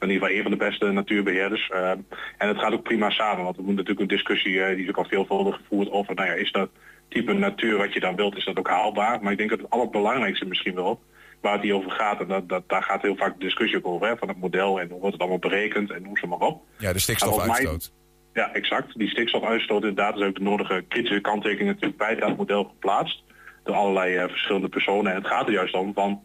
In 0.00 0.10
ieder 0.10 0.22
geval 0.22 0.36
een 0.36 0.42
van 0.42 0.50
de 0.50 0.64
beste 0.68 0.90
natuurbeheerders. 0.92 1.68
Eh, 1.70 1.90
en 2.38 2.48
het 2.48 2.58
gaat 2.58 2.72
ook 2.72 2.82
prima 2.82 3.10
samen, 3.10 3.44
want 3.44 3.56
er 3.56 3.62
moet 3.62 3.74
natuurlijk 3.74 4.00
een 4.00 4.16
discussie, 4.16 4.62
eh, 4.62 4.74
die 4.74 4.82
is 4.84 4.88
ook 4.88 4.96
al 4.98 5.04
veelvuldig 5.08 5.56
gevoerd 5.56 5.90
over, 5.90 6.14
nou 6.14 6.28
ja, 6.28 6.34
is 6.34 6.52
dat 6.52 6.70
type 7.08 7.32
natuur 7.32 7.76
wat 7.78 7.92
je 7.92 8.00
dan 8.00 8.16
wilt, 8.16 8.36
is 8.36 8.44
dat 8.44 8.58
ook 8.58 8.68
haalbaar? 8.68 9.22
Maar 9.22 9.32
ik 9.32 9.38
denk 9.38 9.50
dat 9.50 9.58
het 9.58 9.70
allerbelangrijkste 9.70 10.44
misschien 10.46 10.74
wel, 10.74 11.00
waar 11.40 11.52
het 11.52 11.62
hier 11.62 11.74
over 11.74 11.90
gaat, 11.90 12.20
en 12.20 12.28
dat, 12.28 12.48
dat, 12.48 12.62
daar 12.68 12.82
gaat 12.82 13.02
heel 13.02 13.16
vaak 13.16 13.32
de 13.32 13.44
discussie 13.44 13.78
ook 13.78 13.86
over, 13.86 14.06
hè, 14.06 14.16
van 14.16 14.28
het 14.28 14.40
model 14.40 14.80
en 14.80 14.88
hoe 14.88 14.98
wordt 14.98 15.12
het 15.12 15.20
allemaal 15.20 15.38
berekend 15.38 15.90
en 15.90 16.02
noem 16.02 16.16
ze 16.16 16.26
maar 16.26 16.38
op. 16.38 16.62
Ja, 16.78 16.92
de 16.92 16.98
stikstofuitstoot. 16.98 17.90
mij- 18.32 18.42
Ja, 18.44 18.52
exact. 18.52 18.98
Die 18.98 19.08
stikstofuitstoot 19.08 19.80
inderdaad 19.82 20.16
is 20.16 20.22
ook 20.26 20.34
de 20.34 20.42
nodige 20.42 20.84
kritische 20.88 21.20
kanttekeningen 21.20 21.72
natuurlijk 21.74 21.98
bij 21.98 22.14
dat 22.14 22.36
model 22.36 22.64
geplaatst. 22.64 23.22
Door 23.64 23.74
allerlei 23.74 24.16
eh, 24.16 24.28
verschillende 24.28 24.68
personen. 24.68 25.12
En 25.12 25.18
het 25.18 25.26
gaat 25.26 25.46
er 25.46 25.52
juist 25.52 25.74
om 25.74 25.94
van, 25.94 26.22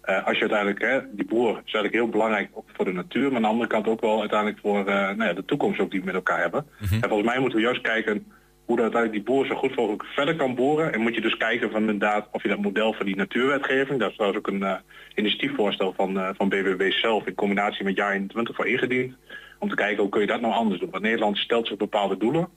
eh, 0.00 0.26
als 0.26 0.34
je 0.34 0.40
uiteindelijk, 0.40 0.80
hè, 0.80 1.00
die 1.16 1.26
boer 1.26 1.50
is 1.50 1.72
eigenlijk 1.72 1.94
heel 1.94 2.08
belangrijk 2.08 2.50
voor 2.66 2.84
de 2.84 2.92
natuur. 2.92 3.26
Maar 3.26 3.36
aan 3.36 3.42
de 3.42 3.48
andere 3.48 3.68
kant 3.68 3.88
ook 3.88 4.00
wel 4.00 4.20
uiteindelijk 4.20 4.60
voor 4.60 4.78
eh, 4.78 4.94
nou 4.94 5.24
ja, 5.24 5.32
de 5.32 5.44
toekomst 5.44 5.80
ook 5.80 5.90
die 5.90 6.00
we 6.00 6.06
met 6.06 6.14
elkaar 6.14 6.40
hebben. 6.40 6.66
En 6.90 7.08
volgens 7.08 7.28
mij 7.28 7.38
moeten 7.38 7.58
we 7.58 7.64
juist 7.64 7.80
kijken 7.80 8.26
hoe 8.64 8.76
dat 8.76 8.84
uiteindelijk 8.84 9.24
die 9.24 9.34
boer 9.34 9.46
zo 9.46 9.54
goed 9.54 9.76
mogelijk 9.76 10.04
verder 10.04 10.36
kan 10.36 10.54
boren. 10.54 10.92
En 10.92 11.00
moet 11.00 11.14
je 11.14 11.20
dus 11.20 11.36
kijken 11.36 11.70
van 11.70 11.80
inderdaad 11.80 12.28
of 12.32 12.42
je 12.42 12.48
dat 12.48 12.60
model 12.60 12.92
van 12.92 13.06
die 13.06 13.16
natuurwetgeving, 13.16 13.98
daar 13.98 14.08
is 14.08 14.14
trouwens 14.14 14.46
ook 14.46 14.52
een 14.54 14.78
initiatiefvoorstel 15.14 15.92
van, 15.92 16.18
eh, 16.18 16.28
van 16.36 16.48
BBB 16.48 16.92
zelf 16.92 17.26
in 17.26 17.34
combinatie 17.34 17.84
met 17.84 17.96
jaar 17.96 18.12
21 18.12 18.56
voor 18.56 18.66
ingediend. 18.66 19.14
Om 19.58 19.68
te 19.68 19.74
kijken 19.74 20.00
hoe 20.00 20.08
kun 20.10 20.20
je 20.20 20.26
dat 20.26 20.40
nou 20.40 20.54
anders 20.54 20.80
doen. 20.80 20.90
Want 20.90 21.02
Nederland 21.02 21.36
stelt 21.36 21.66
zich 21.66 21.76
bepaalde 21.76 22.16
doelen. 22.16 22.48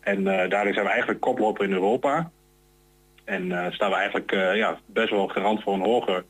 En 0.00 0.24
daarin 0.24 0.72
zijn 0.72 0.84
we 0.84 0.90
eigenlijk 0.90 1.20
koploper 1.20 1.64
in 1.64 1.72
Europa. 1.72 2.30
En 3.28 3.52
eh, 3.52 3.72
staan 3.72 3.90
we 3.90 3.96
eigenlijk 3.96 4.32
eh, 4.32 4.56
ja, 4.56 4.78
best 4.86 5.10
wel 5.10 5.28
garant 5.28 5.62
voor 5.62 5.74
een 5.74 5.80
hoger, 5.80 6.24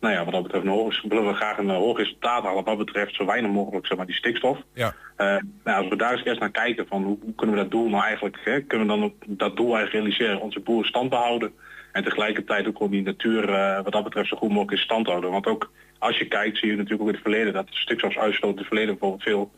nou 0.00 0.14
ja, 0.14 0.24
wat 0.24 0.32
dat 0.32 0.42
betreft 0.42 0.64
een 0.64 0.70
hoger, 0.70 1.02
willen 1.08 1.26
we 1.26 1.34
graag 1.34 1.58
een 1.58 1.70
eh, 1.70 1.76
hoog 1.76 1.98
resultaat 1.98 2.42
halen 2.42 2.64
wat 2.64 2.78
betreft 2.78 3.14
zo 3.14 3.26
weinig 3.26 3.50
mogelijk 3.50 3.86
zeg 3.86 3.96
maar, 3.96 4.06
die 4.06 4.14
stikstof. 4.14 4.58
Ja. 4.74 4.94
Nou, 5.16 5.42
als 5.82 5.88
we 5.88 5.96
daar 5.96 6.12
eens 6.12 6.24
eerst 6.24 6.40
naar 6.40 6.50
kijken 6.50 6.86
van 6.86 7.04
hoe, 7.04 7.18
hoe 7.22 7.34
kunnen 7.34 7.56
we 7.56 7.62
dat 7.62 7.70
doel 7.70 7.88
nou 7.88 8.04
eigenlijk, 8.04 8.38
hè, 8.44 8.60
kunnen 8.60 8.86
we 8.86 8.98
dan 8.98 9.12
dat 9.26 9.56
doel 9.56 9.76
eigenlijk 9.76 9.92
realiseren, 9.92 10.40
onze 10.40 10.60
boeren 10.60 10.88
stand 10.88 11.10
behouden 11.10 11.52
en 11.92 12.04
tegelijkertijd 12.04 12.66
ook 12.66 12.76
gewoon 12.76 12.92
die 12.92 13.02
natuur 13.02 13.46
wat 13.82 13.92
dat 13.92 14.04
betreft 14.04 14.28
zo 14.28 14.36
goed 14.36 14.48
mogelijk 14.48 14.72
in 14.72 14.84
stand 14.84 15.06
houden. 15.06 15.30
Want 15.30 15.46
ook 15.46 15.70
als 15.98 16.18
je 16.18 16.28
kijkt 16.28 16.58
zie 16.58 16.70
je 16.70 16.76
natuurlijk 16.76 17.02
ook 17.02 17.08
in 17.08 17.14
het 17.14 17.22
verleden 17.22 17.52
dat 17.52 17.66
de 17.66 17.76
stikstofuitstoot 17.76 18.50
in 18.50 18.58
het 18.58 18.66
verleden 18.66 18.98
bijvoorbeeld 18.98 19.22
veel 19.22 19.50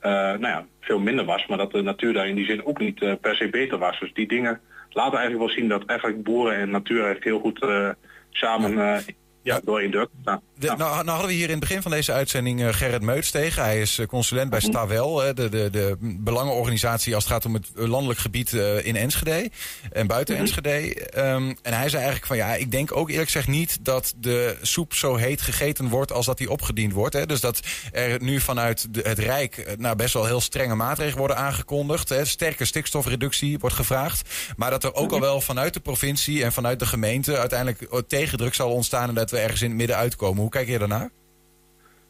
nou 0.00 0.46
ja, 0.46 0.66
veel 0.80 0.98
minder 0.98 1.24
was, 1.24 1.46
maar 1.46 1.58
dat 1.58 1.72
de 1.72 1.82
natuur 1.82 2.12
daar 2.12 2.28
in 2.28 2.34
die 2.34 2.46
zin 2.46 2.66
ook 2.66 2.78
niet 2.78 3.20
per 3.20 3.36
se 3.36 3.48
beter 3.48 3.78
was. 3.78 4.00
Dus 4.00 4.12
die 4.12 4.28
dingen 4.28 4.60
laten 4.96 5.18
eigenlijk 5.18 5.46
wel 5.46 5.56
zien 5.56 5.68
dat 5.68 5.84
eigenlijk 5.84 6.22
boeren 6.22 6.56
en 6.56 6.70
natuur 6.70 7.04
eigenlijk 7.04 7.24
heel 7.24 7.40
goed 7.40 7.62
eh, 7.62 7.90
samen 8.30 8.78
eh, 8.78 9.02
ja, 9.46 9.60
door 9.64 10.08
staan. 10.22 10.40
De- 10.58 10.66
nou, 10.66 10.78
nou 10.78 11.08
hadden 11.08 11.26
we 11.26 11.32
hier 11.32 11.44
in 11.44 11.50
het 11.50 11.60
begin 11.60 11.82
van 11.82 11.90
deze 11.90 12.12
uitzending 12.12 12.62
eh, 12.62 12.72
Gerrit 12.74 13.02
Meuts 13.02 13.30
tegen. 13.30 13.62
Hij 13.62 13.80
is 13.80 13.98
eh, 13.98 14.06
consulent 14.06 14.50
bij 14.50 14.60
Stawel, 14.60 15.20
hè, 15.20 15.34
de, 15.34 15.48
de, 15.48 15.68
de 15.70 15.96
belangenorganisatie 16.00 17.14
als 17.14 17.24
het 17.24 17.32
gaat 17.32 17.44
om 17.44 17.54
het 17.54 17.66
landelijk 17.74 18.18
gebied 18.20 18.52
eh, 18.52 18.84
in 18.86 18.96
Enschede 18.96 19.50
en 19.92 20.06
buiten 20.06 20.36
Enschede. 20.36 20.94
Ehm, 21.10 21.52
en 21.62 21.72
hij 21.72 21.88
zei 21.88 22.02
eigenlijk 22.02 22.26
van 22.26 22.36
ja, 22.36 22.54
ik 22.54 22.70
denk 22.70 22.96
ook 22.96 23.08
eerlijk 23.10 23.26
gezegd 23.26 23.48
niet 23.48 23.78
dat 23.84 24.14
de 24.16 24.56
soep 24.62 24.94
zo 24.94 25.14
heet 25.16 25.40
gegeten 25.40 25.88
wordt 25.88 26.12
als 26.12 26.26
dat 26.26 26.38
die 26.38 26.50
opgediend 26.50 26.92
wordt. 26.92 27.14
Hè. 27.14 27.26
Dus 27.26 27.40
dat 27.40 27.60
er 27.92 28.22
nu 28.22 28.40
vanuit 28.40 28.94
de- 28.94 29.00
het 29.08 29.18
Rijk 29.18 29.56
eh, 29.58 29.76
nou, 29.76 29.96
best 29.96 30.14
wel 30.14 30.24
heel 30.26 30.40
strenge 30.40 30.74
maatregelen 30.74 31.18
worden 31.18 31.36
aangekondigd. 31.36 32.08
Hè. 32.08 32.24
Sterke 32.24 32.64
stikstofreductie 32.64 33.58
wordt 33.58 33.76
gevraagd. 33.76 34.28
Maar 34.56 34.70
dat 34.70 34.84
er 34.84 34.94
ook 34.94 35.12
al 35.12 35.20
wel 35.20 35.40
vanuit 35.40 35.74
de 35.74 35.80
provincie 35.80 36.44
en 36.44 36.52
vanuit 36.52 36.78
de 36.78 36.86
gemeente 36.86 37.38
uiteindelijk 37.38 37.82
eh, 37.82 37.98
tegendruk 38.08 38.54
zal 38.54 38.70
ontstaan 38.70 39.08
en 39.08 39.14
dat 39.14 39.30
we 39.30 39.35
ergens 39.36 39.62
in 39.62 39.68
het 39.68 39.78
midden 39.78 39.96
uitkomen. 39.96 40.40
Hoe 40.40 40.50
kijk 40.50 40.68
je 40.68 40.78
daarnaar? 40.78 41.10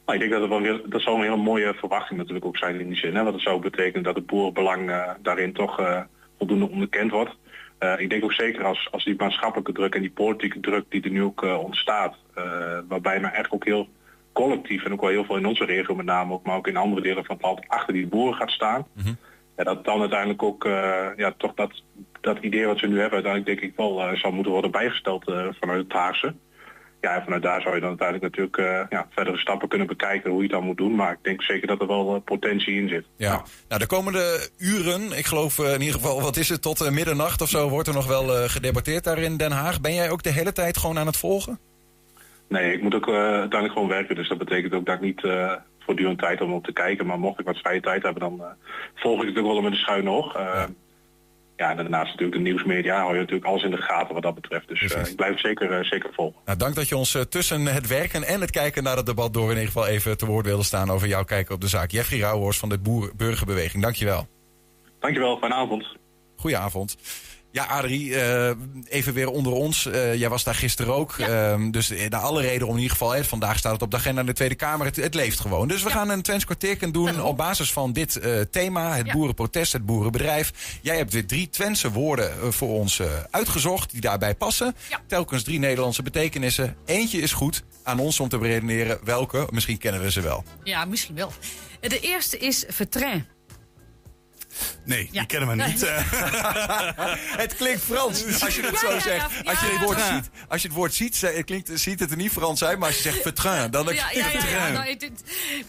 Maar 0.06 0.14
ik 0.14 0.20
denk 0.20 0.32
dat 0.32 0.40
het 0.40 0.50
wel 0.50 0.60
weer, 0.60 0.80
dat 0.86 1.00
zou 1.00 1.16
een 1.16 1.22
hele 1.22 1.36
mooie 1.36 1.74
verwachting 1.74 2.18
natuurlijk 2.18 2.46
ook 2.46 2.56
zijn 2.56 2.80
in 2.80 2.88
die 2.88 2.96
zin. 2.96 3.14
Hè? 3.14 3.22
Want 3.22 3.34
het 3.34 3.44
zou 3.44 3.60
betekenen 3.60 4.02
dat 4.02 4.14
het 4.14 4.26
boerenbelang 4.26 4.90
eh, 4.90 5.10
daarin 5.22 5.52
toch 5.52 5.80
eh, 5.80 6.00
voldoende 6.38 6.70
onderkend 6.70 7.10
wordt. 7.10 7.36
Eh, 7.78 7.94
ik 7.98 8.10
denk 8.10 8.24
ook 8.24 8.32
zeker 8.32 8.64
als, 8.64 8.88
als 8.90 9.04
die 9.04 9.14
maatschappelijke 9.16 9.72
druk 9.72 9.94
en 9.94 10.00
die 10.00 10.10
politieke 10.10 10.60
druk 10.60 10.84
die 10.88 11.02
er 11.02 11.10
nu 11.10 11.22
ook 11.22 11.42
ontstaat, 11.42 12.16
waarbij 12.88 13.20
men 13.20 13.32
echt 13.32 13.50
ook 13.50 13.64
heel 13.64 13.88
collectief 14.32 14.84
en 14.84 14.92
ook 14.92 15.00
wel 15.00 15.10
heel 15.10 15.24
veel 15.24 15.36
in 15.36 15.46
onze 15.46 15.64
regio 15.64 15.94
met 15.94 16.06
name 16.06 16.32
ook, 16.32 16.44
maar 16.44 16.56
ook 16.56 16.66
in 16.66 16.76
andere 16.76 17.02
delen 17.02 17.24
van 17.24 17.34
het 17.34 17.44
land 17.44 17.60
achter 17.66 17.92
die 17.92 18.06
boeren 18.06 18.34
gaat 18.34 18.50
staan. 18.50 18.86
Ja, 19.56 19.64
dat 19.64 19.84
dan 19.84 20.00
uiteindelijk 20.00 20.42
ook 20.42 20.64
ja, 21.16 21.34
toch 21.36 21.54
dat, 21.54 21.82
dat 22.20 22.38
idee 22.38 22.66
wat 22.66 22.78
ze 22.78 22.86
nu 22.86 23.00
hebben 23.00 23.24
uiteindelijk 23.24 23.60
denk 23.60 23.70
ik 23.70 23.76
wel 23.76 24.16
zal 24.16 24.32
moeten 24.32 24.52
worden 24.52 24.70
bijgesteld 24.70 25.24
vanuit 25.60 25.82
het 25.82 25.92
Haagse. 25.92 26.34
Ja, 27.06 27.14
en 27.14 27.22
vanuit 27.22 27.42
daar 27.42 27.60
zou 27.60 27.74
je 27.74 27.80
dan 27.80 27.88
uiteindelijk 27.88 28.36
natuurlijk 28.36 28.56
eh, 28.56 28.98
ja, 28.98 29.06
verdere 29.10 29.38
stappen 29.38 29.68
kunnen 29.68 29.86
bekijken 29.86 30.30
hoe 30.30 30.38
je 30.38 30.46
het 30.46 30.56
dan 30.56 30.64
moet 30.64 30.76
doen. 30.76 30.94
Maar 30.94 31.12
ik 31.12 31.18
denk 31.22 31.42
zeker 31.42 31.66
dat 31.66 31.80
er 31.80 31.86
wel 31.86 32.14
eh, 32.14 32.20
potentie 32.24 32.74
in 32.74 32.88
zit. 32.88 33.06
Ja. 33.16 33.42
Nou, 33.68 33.80
de 33.80 33.86
komende 33.86 34.48
uren, 34.58 35.18
ik 35.18 35.26
geloof 35.26 35.58
eh, 35.58 35.74
in 35.74 35.80
ieder 35.80 36.00
geval, 36.00 36.20
wat 36.20 36.36
is 36.36 36.48
het, 36.48 36.62
tot 36.62 36.90
middernacht 36.90 37.40
of 37.40 37.48
zo, 37.48 37.68
wordt 37.68 37.88
er 37.88 37.94
nog 37.94 38.06
wel 38.06 38.36
eh, 38.36 38.48
gedebatteerd 38.48 39.04
daar 39.04 39.18
in 39.18 39.36
Den 39.36 39.52
Haag. 39.52 39.80
Ben 39.80 39.94
jij 39.94 40.10
ook 40.10 40.22
de 40.22 40.32
hele 40.32 40.52
tijd 40.52 40.76
gewoon 40.76 40.98
aan 40.98 41.06
het 41.06 41.16
volgen? 41.16 41.58
Nee, 42.48 42.72
ik 42.72 42.82
moet 42.82 42.94
ook 42.94 43.08
eh, 43.08 43.14
uiteindelijk 43.14 43.72
gewoon 43.72 43.88
werken. 43.88 44.14
Dus 44.14 44.28
dat 44.28 44.38
betekent 44.38 44.74
ook 44.74 44.86
dat 44.86 44.94
ik 44.94 45.00
niet 45.00 45.24
eh, 45.24 45.52
voortdurend 45.78 46.18
tijd 46.18 46.40
om 46.40 46.52
op 46.52 46.64
te 46.64 46.72
kijken. 46.72 47.06
Maar 47.06 47.18
mocht 47.18 47.40
ik 47.40 47.46
wat 47.46 47.58
vrije 47.58 47.80
tijd 47.80 48.02
hebben, 48.02 48.22
dan 48.22 48.40
eh, 48.40 48.46
volg 48.94 49.22
ik 49.22 49.28
het 49.28 49.38
ook 49.38 49.52
wel 49.52 49.60
met 49.60 49.72
een 49.72 49.78
schuin 49.78 50.08
oog. 50.08 50.34
Eh, 50.34 50.42
ja. 50.42 50.66
En 51.56 51.76
daarnaast 51.76 52.10
natuurlijk 52.10 52.36
de 52.36 52.42
nieuwsmedia 52.42 52.98
hou 52.98 53.12
je 53.12 53.18
natuurlijk 53.18 53.46
alles 53.46 53.62
in 53.62 53.70
de 53.70 53.76
gaten 53.76 54.14
wat 54.14 54.22
dat 54.22 54.34
betreft. 54.34 54.68
Dus 54.68 54.92
eh, 54.92 55.06
ik 55.06 55.16
blijf 55.16 55.30
het 55.30 55.40
zeker, 55.40 55.72
eh, 55.72 55.84
zeker 55.84 56.10
volgen. 56.12 56.40
Nou, 56.44 56.58
dank 56.58 56.74
dat 56.74 56.88
je 56.88 56.96
ons 56.96 57.14
eh, 57.14 57.22
tussen 57.22 57.66
het 57.66 57.86
werken 57.86 58.24
en 58.24 58.40
het 58.40 58.50
kijken 58.50 58.82
naar 58.82 58.96
het 58.96 59.06
debat 59.06 59.32
door 59.32 59.50
in 59.50 59.56
ieder 59.56 59.66
geval 59.66 59.86
even 59.86 60.18
te 60.18 60.26
woord 60.26 60.46
wilde 60.46 60.62
staan 60.62 60.90
over 60.90 61.08
jouw 61.08 61.24
kijken 61.24 61.54
op 61.54 61.60
de 61.60 61.68
zaak. 61.68 61.90
Jeffrey 61.90 62.20
Rauwhorst 62.20 62.58
van 62.58 62.68
de 62.68 62.78
Boer 62.78 63.12
Burgerbeweging, 63.16 63.82
dankjewel. 63.82 64.28
Dankjewel, 65.00 65.38
fijne 65.38 65.54
avond. 65.54 65.86
Goedenavond. 66.36 66.96
Ja, 67.56 67.64
Adrie, 67.64 68.20
eh, 68.20 68.50
even 68.88 69.14
weer 69.14 69.28
onder 69.30 69.52
ons. 69.52 69.86
Eh, 69.86 70.14
jij 70.14 70.28
was 70.28 70.44
daar 70.44 70.54
gisteren 70.54 70.94
ook. 70.94 71.18
Ehm, 71.18 71.70
dus 71.70 71.90
eh, 71.90 72.10
naar 72.10 72.20
alle 72.20 72.40
reden 72.40 72.66
om 72.66 72.72
in 72.74 72.80
ieder 72.80 72.96
geval... 72.96 73.12
hè, 73.12 73.24
vandaag 73.24 73.58
staat 73.58 73.72
het 73.72 73.82
op 73.82 73.90
de 73.90 73.96
agenda 73.96 74.20
in 74.20 74.26
de 74.26 74.32
Tweede 74.32 74.54
Kamer. 74.54 74.86
Het, 74.86 74.96
het 74.96 75.14
leeft 75.14 75.40
gewoon. 75.40 75.68
Dus 75.68 75.82
we 75.82 75.90
gaan 75.90 76.08
een 76.08 76.22
Twents 76.22 76.44
kwartierken 76.44 76.92
doen 76.92 77.22
op 77.22 77.36
basis 77.36 77.72
van 77.72 77.92
dit 77.92 78.20
thema. 78.50 78.96
Het 78.96 79.06
Ja. 79.06 79.12
boerenprotest, 79.12 79.72
het 79.72 79.86
boerenbedrijf. 79.86 80.78
Jij 80.80 80.96
hebt 80.96 81.12
weer 81.12 81.26
drie 81.26 81.48
Twentse 81.50 81.90
woorden 81.90 82.52
voor 82.52 82.68
ons 82.68 83.00
uitgezocht... 83.30 83.90
die 83.90 84.00
daarbij 84.00 84.34
passen. 84.34 84.74
Telkens 85.06 85.42
drie 85.42 85.58
Nederlandse 85.58 86.02
betekenissen. 86.02 86.76
Eentje 86.84 87.20
is 87.20 87.32
goed. 87.32 87.62
Aan 87.82 87.98
ons 87.98 88.20
om 88.20 88.28
te 88.28 88.38
beredeneren 88.38 88.98
welke. 89.04 89.46
Misschien 89.50 89.78
kennen 89.78 90.00
we 90.00 90.10
ze 90.10 90.20
wel. 90.20 90.44
Ja, 90.62 90.84
misschien 90.84 91.14
wel. 91.14 91.32
De 91.80 92.00
eerste 92.00 92.38
is 92.38 92.64
vertrain. 92.68 93.35
Nee, 94.84 95.08
Ja. 95.12 95.18
die 95.18 95.26
kennen 95.26 95.48
we 95.56 95.64
niet. 95.64 95.80
Nee. 95.80 95.90
eh. 95.90 97.14
het 97.36 97.56
klinkt 97.56 97.82
Frans 97.82 98.42
als 98.42 98.54
je 98.56 98.62
het 98.62 98.70
Ja, 98.72 98.78
zo 98.78 98.92
ja, 98.94 99.00
zegt. 99.00 99.30
ja, 99.44 99.50
als, 99.50 99.60
je 99.60 99.66
het 99.66 99.82
woord 99.84 99.98
Ja. 99.98 100.14
ziet, 100.14 100.30
als 100.48 100.62
je 100.62 100.68
het 100.68 100.76
woord 100.76 100.94
ziet, 100.94 101.16
ze- 101.16 101.26
het 101.26 101.44
klinkt, 101.44 101.70
ziet 101.74 102.00
het 102.00 102.10
er 102.10 102.16
niet 102.16 102.32
Frans 102.32 102.64
uit. 102.64 102.78
Maar 102.78 102.86
als 102.88 102.96
je 102.96 103.02
zegt 103.02 103.22
vertrain, 103.22 103.70
dan 103.70 103.84
Ja, 103.86 103.90
ja, 103.92 104.06
klinkt 104.08 104.32
het 104.32 104.32
ja, 104.32 104.38
ja, 104.38 104.46
vertrain. 104.46 104.72
nou, 104.72 105.10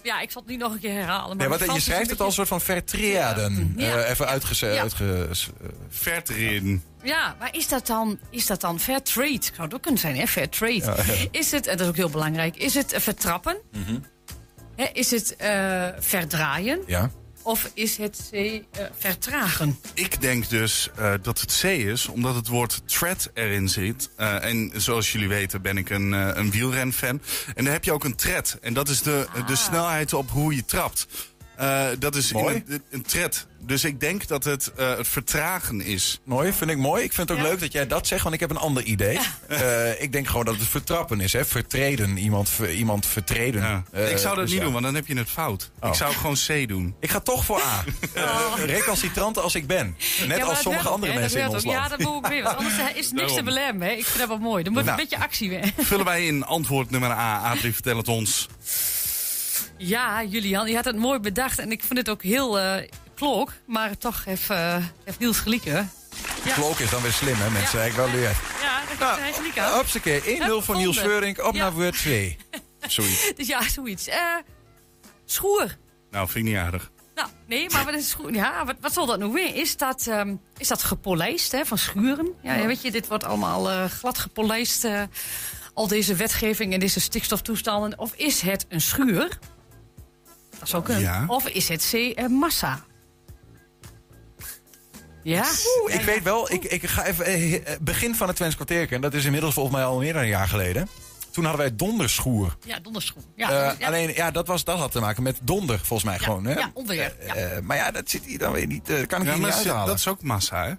ja, 0.04 0.20
ik 0.22 0.32
zal 0.32 0.42
het 0.42 0.52
niet 0.52 0.60
nog 0.60 0.72
een 0.74 0.80
keer 0.80 0.94
herhalen. 0.94 1.28
Maar 1.28 1.36
Nee, 1.38 1.48
wat, 1.48 1.60
mijn 1.60 1.74
je 1.74 1.80
schrijft 1.80 2.10
het 2.10 2.20
als 2.20 2.28
een 2.28 2.34
soort 2.34 2.48
van 2.48 2.62
vertreden. 2.62 3.74
Ja. 3.78 3.96
Eh, 4.04 4.10
even 4.10 4.28
uitges... 4.28 4.60
Ja. 4.60 4.68
uitge- 4.82 5.28
Vertreden. 5.90 6.84
Ja, 7.04 7.36
maar 7.40 7.50
is 7.56 7.68
dat 7.68 7.88
dan, 7.88 8.20
is 8.30 8.46
dat 8.46 8.62
dan 8.62 8.80
fair 8.80 9.02
trade? 9.04 9.40
Zou 9.42 9.62
het 9.62 9.74
ook 9.74 9.82
kunnen 9.82 10.00
zijn, 10.00 10.16
hè? 10.18 10.28
Fair 10.28 10.50
trade. 10.50 10.74
Ja, 10.74 10.96
ja. 11.14 11.14
Is 11.32 11.52
het, 11.52 11.68
en 11.68 11.72
dat 11.78 11.82
is 11.86 11.88
ook 11.92 11.96
heel 11.96 12.10
belangrijk, 12.10 12.56
is 12.56 12.74
het 12.74 12.94
eh, 12.94 13.00
vertrappen? 13.00 13.58
Mhm. 13.72 14.00
Hè, 14.76 14.86
is 14.94 15.12
het 15.12 15.36
eh, 15.36 15.88
verdraaien? 16.00 16.80
Ja. 16.88 17.12
Of 17.48 17.72
is 17.74 17.98
het 17.98 18.30
eh, 18.32 18.62
vertragen? 18.98 19.80
Ik 19.94 20.22
denk 20.22 20.50
dus 20.50 20.90
eh, 20.96 21.14
dat 21.22 21.42
het 21.42 21.60
C 21.62 21.64
is, 21.64 22.08
omdat 22.08 22.36
het 22.36 22.48
woord 22.48 22.82
tread 22.86 23.30
erin 23.34 23.70
zit. 23.70 24.10
Eh, 24.16 24.44
en 24.44 24.72
zoals 24.76 25.12
jullie 25.12 25.28
weten 25.28 25.62
ben 25.62 25.78
ik 25.78 25.90
een, 25.90 26.12
een 26.12 26.52
wielrenfan. 26.52 27.22
En 27.56 27.64
dan 27.64 27.74
heb 27.74 27.84
je 27.84 27.92
ook 27.92 28.04
een 28.04 28.16
tread. 28.16 28.58
En 28.62 28.74
dat 28.74 28.90
is 28.90 29.02
de, 29.02 29.28
de 29.46 29.56
snelheid 29.56 30.14
op 30.14 30.30
hoe 30.30 30.56
je 30.56 30.66
trapt. 30.66 31.08
Eh, 31.58 31.88
dat 32.00 32.16
is 32.16 32.32
Mooi. 32.34 32.64
een, 32.68 32.84
een 32.90 33.02
tread. 33.02 33.46
Dus 33.60 33.84
ik 33.84 34.00
denk 34.00 34.28
dat 34.28 34.44
het 34.44 34.72
eh, 34.76 34.98
het 34.98 35.08
vertragen 35.08 35.82
is. 35.82 36.20
Mooi, 36.24 36.54
vind 36.54 36.72
ik 36.72 36.78
mooi. 36.78 37.04
Ik 37.04 37.14
vind 37.14 37.30
het 37.30 37.38
ook 37.38 37.44
leuk 37.44 37.60
dat 37.60 37.72
jij 37.72 37.88
dat 37.88 38.08
zegt, 38.08 38.24
want 38.24 38.34
ik 38.36 38.40
heb 38.42 38.50
een 38.50 38.58
ander 38.58 38.84
idee. 38.84 39.20
Eh, 39.48 40.02
ik 40.02 40.12
denk 40.12 40.28
gewoon 40.28 40.46
dat 40.46 40.56
het 40.56 40.68
vertrappen 40.68 41.22
is, 41.22 41.34
hè? 41.34 41.46
Vertreden, 41.46 42.18
iemand, 42.18 42.50
ver- 42.50 42.72
iemand 42.74 43.06
vertreden. 43.06 43.86
Ik 43.92 44.18
zou 44.18 44.36
dat 44.36 44.44
dus 44.44 44.50
niet 44.50 44.58
ja. 44.58 44.64
doen, 44.64 44.72
want 44.72 44.84
dan 44.86 44.96
heb 44.96 45.08
je 45.08 45.18
het 45.18 45.30
fout. 45.30 45.70
Oh. 45.80 45.90
Ik 45.90 45.96
zou 45.96 46.14
gewoon 46.14 46.36
C 46.48 46.68
doen. 46.68 46.96
Ik 47.00 47.10
ga 47.12 47.20
toch 47.20 47.46
voor 47.46 47.62
A. 47.62 47.84
Eh, 48.14 48.52
recalcitrant 48.66 49.38
als 49.40 49.56
ik 49.56 49.68
ben. 49.68 49.98
Net 50.28 50.42
als 50.44 50.62
sommige 50.62 50.84
werkt, 50.84 50.88
andere 50.88 51.12
hè, 51.14 51.20
mensen 51.20 51.42
in 51.42 51.48
ons 51.48 51.64
land. 51.66 51.78
Ja, 51.78 51.88
dat 51.88 52.00
moet 52.00 52.26
ik 52.26 52.32
weer. 52.32 52.44
Want 52.44 52.58
anders 52.58 52.74
is 52.94 52.94
niks 52.94 53.10
te 53.12 53.16
Daarom. 53.16 53.44
belemmen. 53.46 53.88
Hè. 53.88 53.94
Ik 53.94 54.06
vind 54.06 54.20
dat 54.20 54.28
wel 54.28 54.38
mooi. 54.38 54.64
Er 54.64 54.72
moet 54.72 54.86
Nou. 54.86 54.98
een 54.98 55.08
beetje 55.08 55.24
actie 55.24 55.50
weer. 55.50 55.72
Vullen 55.78 56.06
wij 56.06 56.26
in 56.26 56.44
antwoord 56.46 56.90
nummer 56.90 57.12
A. 57.12 57.40
Adrie, 57.52 57.74
vertel 57.74 57.98
het 57.98 58.08
ons. 58.08 58.48
Ja, 59.78 60.24
Julian, 60.24 60.68
je 60.68 60.76
had 60.76 60.86
het 60.86 60.96
mooi 60.96 61.20
bedacht. 61.20 61.60
En 61.60 61.72
ik 61.72 61.84
vind 61.84 61.98
het 62.00 62.10
ook 62.10 62.24
heel 62.24 62.60
eh 62.60 62.90
klok. 63.16 63.54
Maar 63.66 63.98
toch 63.98 64.26
heeft, 64.26 64.50
eh 64.50 64.78
heeft 65.04 65.20
Niels 65.20 65.40
gelieken. 65.40 65.92
Ja. 66.46 66.54
Klok 66.54 66.80
is 66.80 66.90
dan 66.90 67.02
weer 67.02 67.12
slim, 67.12 67.36
hè 67.36 67.50
mensen? 67.50 67.86
Ik 67.86 67.92
wel 67.94 68.10
leer. 68.10 68.36
Ja, 68.62 68.80
dat 69.00 69.18
heeft 69.18 69.22
hij 69.22 69.34
gelijk 69.34 69.58
aan. 69.60 69.78
Hupsakee, 69.78 70.22
1-0 70.22 70.62
voor 70.62 70.76
Niels. 70.76 71.00
Veurink. 71.00 71.44
Op 71.44 71.54
Ja. 71.56 71.62
naar 71.64 71.74
woord 71.74 71.98
2. 71.98 72.38
Sorry. 72.88 73.12
Dus 73.38 73.48
ja, 73.48 73.70
zoiets. 73.70 74.08
Eh 74.08 74.18
schoer. 75.26 75.78
Nou, 76.12 76.30
vind 76.30 76.46
ik 76.46 76.52
niet 76.52 76.62
aardig. 76.62 76.92
Nou, 77.16 77.30
nee, 77.48 77.70
maar 77.70 77.86
wat, 77.86 77.94
is 77.94 78.10
schoen? 78.10 78.34
Ja, 78.34 78.66
wat, 78.66 78.76
wat 78.82 78.94
zal 78.94 79.06
dat 79.06 79.20
nou 79.20 79.32
weer? 79.32 79.56
Is 79.56 79.78
dat, 79.78 80.08
ehm, 80.08 80.36
is 80.58 80.68
dat 80.68 80.84
gepolijst 80.84 81.52
hè, 81.52 81.66
van 81.66 81.78
schuren? 81.78 82.34
Ja, 82.42 82.54
ja, 82.54 82.66
weet 82.66 82.82
je, 82.82 82.92
dit 82.92 83.08
wordt 83.08 83.24
allemaal 83.24 83.70
eh, 83.70 83.86
glad 83.86 84.18
gepolijst. 84.18 84.84
eh, 84.84 85.02
al 85.78 85.88
deze 85.88 86.16
wetgeving 86.16 86.74
en 86.74 86.80
deze 86.80 87.00
stikstoftoestanden. 87.00 88.00
Of 88.00 88.14
is 88.16 88.42
het 88.42 88.66
een 88.70 88.82
schuur? 88.82 89.40
Dat 90.60 90.70
zou 90.70 90.84
kunnen. 90.84 91.04
Ja. 91.04 91.24
Of 91.28 91.48
is 91.48 91.68
het 91.70 91.90
C, 91.92 92.20
massa? 92.30 92.86
Ja? 95.24 95.46
Oeh, 95.82 95.94
ik 95.94 96.02
weet 96.02 96.24
wel, 96.24 96.52
ik, 96.52 96.64
ik 96.64 96.86
ga 96.86 97.06
even. 97.06 97.26
eh, 97.26 97.56
eh, 97.56 97.80
begin 97.82 98.16
van 98.16 98.28
het 98.28 98.36
Twents 98.36 98.56
kwartierken. 98.56 98.96
En 98.96 99.02
dat 99.02 99.14
is 99.14 99.26
inmiddels 99.26 99.54
volgens 99.54 99.76
mij 99.76 99.86
al 99.86 99.98
meer 100.00 100.14
dan 100.14 100.22
een 100.22 100.28
jaar 100.28 100.48
geleden. 100.48 100.88
Toen 101.32 101.44
hadden 101.46 101.62
wij 101.66 101.76
donderschoer. 101.76 102.58
Ja, 102.66 102.80
donderschoen. 102.80 103.24
Ja, 103.36 103.50
Eh, 103.72 103.80
ja. 103.80 103.88
Alleen, 103.88 104.14
ja, 104.14 104.32
dat, 104.32 104.48
was, 104.48 104.64
dat 104.64 104.78
had 104.78 104.92
te 104.92 105.00
maken 105.00 105.24
met 105.24 105.40
donder, 105.42 105.78
volgens 105.80 106.04
mij 106.10 106.20
gewoon. 106.20 106.46
Hè? 106.46 106.54
ja, 106.54 106.72
onweer. 106.74 107.16
Ja. 107.26 107.36
Eh, 107.36 107.60
maar 107.62 107.78
ja, 107.78 107.92
dat 107.92 108.10
zit 108.10 108.26
hier 108.26 108.38
dan 108.38 108.52
weer 108.52 108.68
niet. 108.68 108.90
eh, 108.90 108.96
kan 109.08 109.22
ik 109.22 109.28
Ja, 109.28 109.32
hier 109.34 109.42
maar 109.42 109.50
niet 109.50 109.50
dat- 109.50 109.54
uithalen. 109.58 109.88
dat 109.88 109.98
is 109.98 110.08
ook 110.08 110.22
massa, 110.22 110.66
hè? 110.66 110.74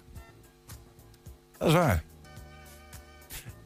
Dat 1.57 1.67
is 1.67 1.73
waar. 1.73 2.03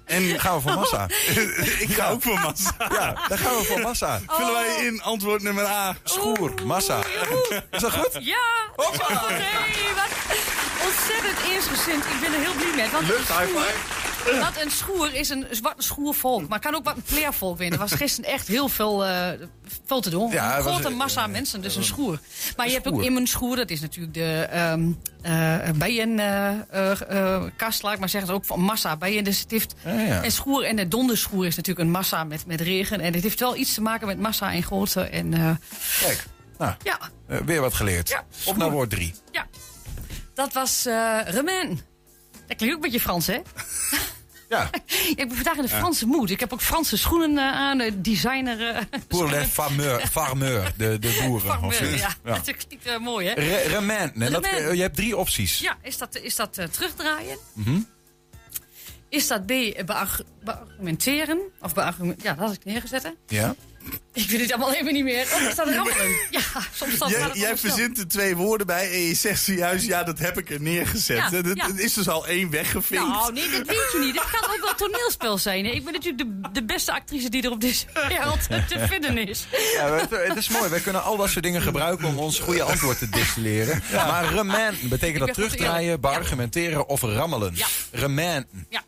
En 0.05 0.39
gaan 0.39 0.55
we 0.55 0.61
voor 0.61 0.73
massa. 0.73 1.07
ik 1.85 1.93
ga 1.93 2.09
ook 2.09 2.21
voor 2.21 2.39
massa. 2.39 2.75
Ja, 2.77 3.27
dan 3.27 3.37
gaan 3.37 3.55
we 3.57 3.63
voor 3.63 3.79
massa. 3.79 4.19
Vullen 4.27 4.53
wij 4.53 4.85
in 4.85 5.01
antwoord 5.01 5.41
nummer 5.41 5.65
A. 5.65 5.95
Schoer, 6.03 6.53
massa. 6.65 6.99
Is 7.71 7.81
dat 7.81 7.91
goed? 7.91 8.17
Ja! 8.19 8.37
Oh, 8.75 8.91
nee, 8.91 9.93
wat 9.95 10.09
ontzettend 10.85 11.51
eensgezind. 11.51 12.05
Ik 12.05 12.19
ben 12.21 12.33
er 12.33 12.39
heel 12.39 12.53
blij 12.53 12.75
mee. 12.75 12.89
Want 12.91 13.07
Lucht, 13.07 13.29
een 13.29 13.35
high 13.35 13.57
five. 13.57 14.12
Want 14.39 14.61
een 14.63 14.71
schoer 14.71 15.13
is 15.13 15.29
een 15.29 15.45
zwart 15.51 15.83
schoervolk. 15.83 16.47
Maar 16.47 16.59
kan 16.59 16.75
ook 16.75 16.83
wat 16.83 16.95
een 16.95 17.01
pleervolk 17.01 17.57
winnen. 17.57 17.79
Er 17.79 17.85
was 17.89 17.97
gisteren 17.97 18.29
echt 18.31 18.47
heel 18.47 18.69
veel, 18.69 19.05
eh, 19.05 19.27
veel 19.85 20.01
te 20.01 20.09
doen. 20.09 20.31
Ja, 20.31 20.49
een 20.49 20.55
het 20.55 20.63
was, 20.63 20.73
grote 20.73 20.89
eh, 20.89 20.95
massa 20.95 21.27
mensen, 21.27 21.61
dus 21.61 21.75
een 21.75 21.83
schoer. 21.83 22.19
Maar 22.57 22.67
je 22.67 22.73
hebt 22.73 22.87
ook 22.87 23.03
in 23.03 23.15
een 23.15 23.27
schoer, 23.27 23.55
dat 23.55 23.69
is 23.69 23.81
natuurlijk 23.81 24.13
de 24.13 24.47
ehm 24.51 24.91
eh 25.21 25.69
bijenkast, 25.75 27.83
laat 27.83 27.93
ik 27.93 27.99
maar 27.99 28.09
zeggen. 28.09 28.29
Dat 28.31 28.41
is 28.41 28.45
ook 28.45 28.45
van 28.45 28.59
massa, 28.61 28.97
bijen 28.97 29.23
de 29.23 29.31
stift. 29.31 29.73
Ja, 29.85 29.93
ja. 29.99 30.23
En 30.23 30.31
schoer 30.31 30.63
en 30.63 30.75
de 30.75 30.87
donderschoer 30.87 31.45
is 31.45 31.55
natuurlijk 31.55 31.85
een 31.85 31.91
massa 31.93 32.23
met, 32.23 32.45
met 32.45 32.61
regen. 32.61 32.99
En 32.99 33.13
het 33.13 33.23
heeft 33.23 33.39
wel 33.39 33.55
iets 33.55 33.73
te 33.73 33.81
maken 33.81 34.07
met 34.07 34.19
massa 34.19 34.53
en 34.53 34.63
grootte. 34.63 35.01
En, 35.01 35.33
eh, 35.33 35.49
Kijk. 35.99 36.23
Nou, 36.57 36.73
Ja. 36.83 36.99
eh, 37.27 37.37
weer 37.45 37.61
wat 37.61 37.73
geleerd. 37.73 38.23
Op 38.45 38.57
naar 38.57 38.71
woord 38.71 38.89
drie. 38.89 39.13
Ja. 39.31 39.45
Dat 40.33 40.53
was 40.53 40.85
eh 40.85 41.17
Remen. 41.25 41.79
Dat 42.47 42.57
klinkt 42.57 42.75
ook 42.75 42.83
een 42.83 42.91
beetje 42.91 42.99
Frans, 42.99 43.27
hè? 43.27 43.41
Ja. 44.49 44.69
ik 45.15 45.15
ben 45.15 45.31
vandaag 45.35 45.55
in 45.55 45.61
de. 45.61 45.67
Franse 45.67 46.05
moed. 46.05 46.29
Ik 46.29 46.39
heb 46.39 46.53
ook 46.53 46.61
Franse 46.61 46.97
schoenen 46.97 47.37
eh, 47.37 47.43
aan, 47.43 47.77
de 47.77 48.01
designer. 48.01 48.67
eh, 48.75 48.81
Pour 49.07 49.29
les 49.29 49.47
farmeur, 49.47 50.71
de, 50.77 50.99
de 50.99 51.19
boeren. 51.27 51.49
farmeur, 51.51 51.69
of 51.69 51.99
ja. 51.99 52.15
Ja. 52.25 52.33
Dat 52.45 52.65
klinkt 52.67 52.85
eh, 52.85 52.97
mooi, 52.97 53.27
hè? 53.27 53.33
Re- 53.33 53.61
Remen. 53.67 54.13
En 54.21 54.31
dat, 54.31 54.45
eh, 54.45 54.73
je 54.73 54.81
hebt 54.81 54.95
drie 54.95 55.17
opties. 55.17 55.59
Ja, 55.59 55.77
is 55.81 55.97
dat, 55.97 56.15
is 56.15 56.35
dat 56.35 56.57
eh, 56.57 56.65
terugdraaien? 56.65 57.37
Mhm. 57.53 57.79
Is 59.09 59.27
dat 59.27 59.45
B, 59.45 59.49
eh, 59.51 59.83
beargu- 59.85 60.23
beargumenteren? 60.43 61.39
Of 61.61 61.73
beargument, 61.73 62.21
ja, 62.21 62.33
dat 62.33 62.45
had 62.47 62.55
ik 62.55 62.65
neergezet. 62.65 63.03
hè. 63.03 63.09
Ja. 63.27 63.55
Ik 64.13 64.29
weet 64.29 64.41
het 64.41 64.51
allemaal 64.51 64.73
even 64.73 64.93
niet 64.93 65.03
meer. 65.03 65.21
Of 65.21 65.41
is 65.49 65.55
dat 65.55 65.67
rammelen? 65.67 66.07
Ja, 66.29 66.39
soms 66.73 66.93
gaat 66.93 67.09
het 67.09 67.09
jij 67.09 67.21
allemaal 67.21 67.57
verzint 67.57 67.97
er 67.97 68.07
twee 68.07 68.35
woorden 68.35 68.67
bij 68.67 68.91
en 68.91 68.99
je 68.99 69.13
zegt 69.13 69.43
zojuist, 69.43 69.85
ja, 69.85 70.03
dat 70.03 70.19
heb 70.19 70.37
ik 70.37 70.49
er 70.49 70.61
neergezet. 70.61 71.17
Ja, 71.17 71.29
dat, 71.29 71.45
ja. 71.45 71.67
dat 71.67 71.79
is 71.79 71.93
dus 71.93 72.07
al 72.09 72.27
één 72.27 72.49
weggevinkt. 72.49 73.07
Nou, 73.07 73.33
nee, 73.33 73.49
dat 73.49 73.67
weet 73.67 73.91
je 73.93 73.97
niet. 73.99 74.19
Het 74.19 74.29
kan 74.39 74.49
ook 74.55 74.61
wel 74.63 74.75
toneelspel 74.75 75.37
zijn. 75.37 75.65
hè. 75.65 75.71
Ik 75.71 75.83
ben 75.83 75.93
natuurlijk 75.93 76.23
de, 76.23 76.49
de 76.51 76.63
beste 76.63 76.93
actrice 76.93 77.29
die 77.29 77.43
er 77.43 77.51
op 77.51 77.61
deze 77.61 77.85
wereld 78.07 78.47
te 78.49 78.85
vinden 78.87 79.27
is. 79.27 79.45
Ja, 79.73 80.07
het, 80.09 80.35
is 80.37 80.49
mooi. 80.49 80.69
Wij 80.69 80.79
kunnen 80.79 81.03
al 81.03 81.17
dat 81.17 81.29
soort 81.29 81.43
dingen 81.43 81.61
gebruiken 81.61 82.07
om 82.07 82.17
ons 82.17 82.39
goede 82.39 82.63
antwoord 82.63 82.97
te 82.99 83.09
distilleren. 83.09 83.83
Maar 83.91 84.33
remen 84.33 84.75
betekent 84.81 85.19
dat 85.25 85.33
terugdraaien, 85.33 86.01
beargumenteren 86.01 86.87
of 86.87 87.01
rammelen. 87.01 87.55
Ja. 87.55 87.67
Ja. 88.69 88.83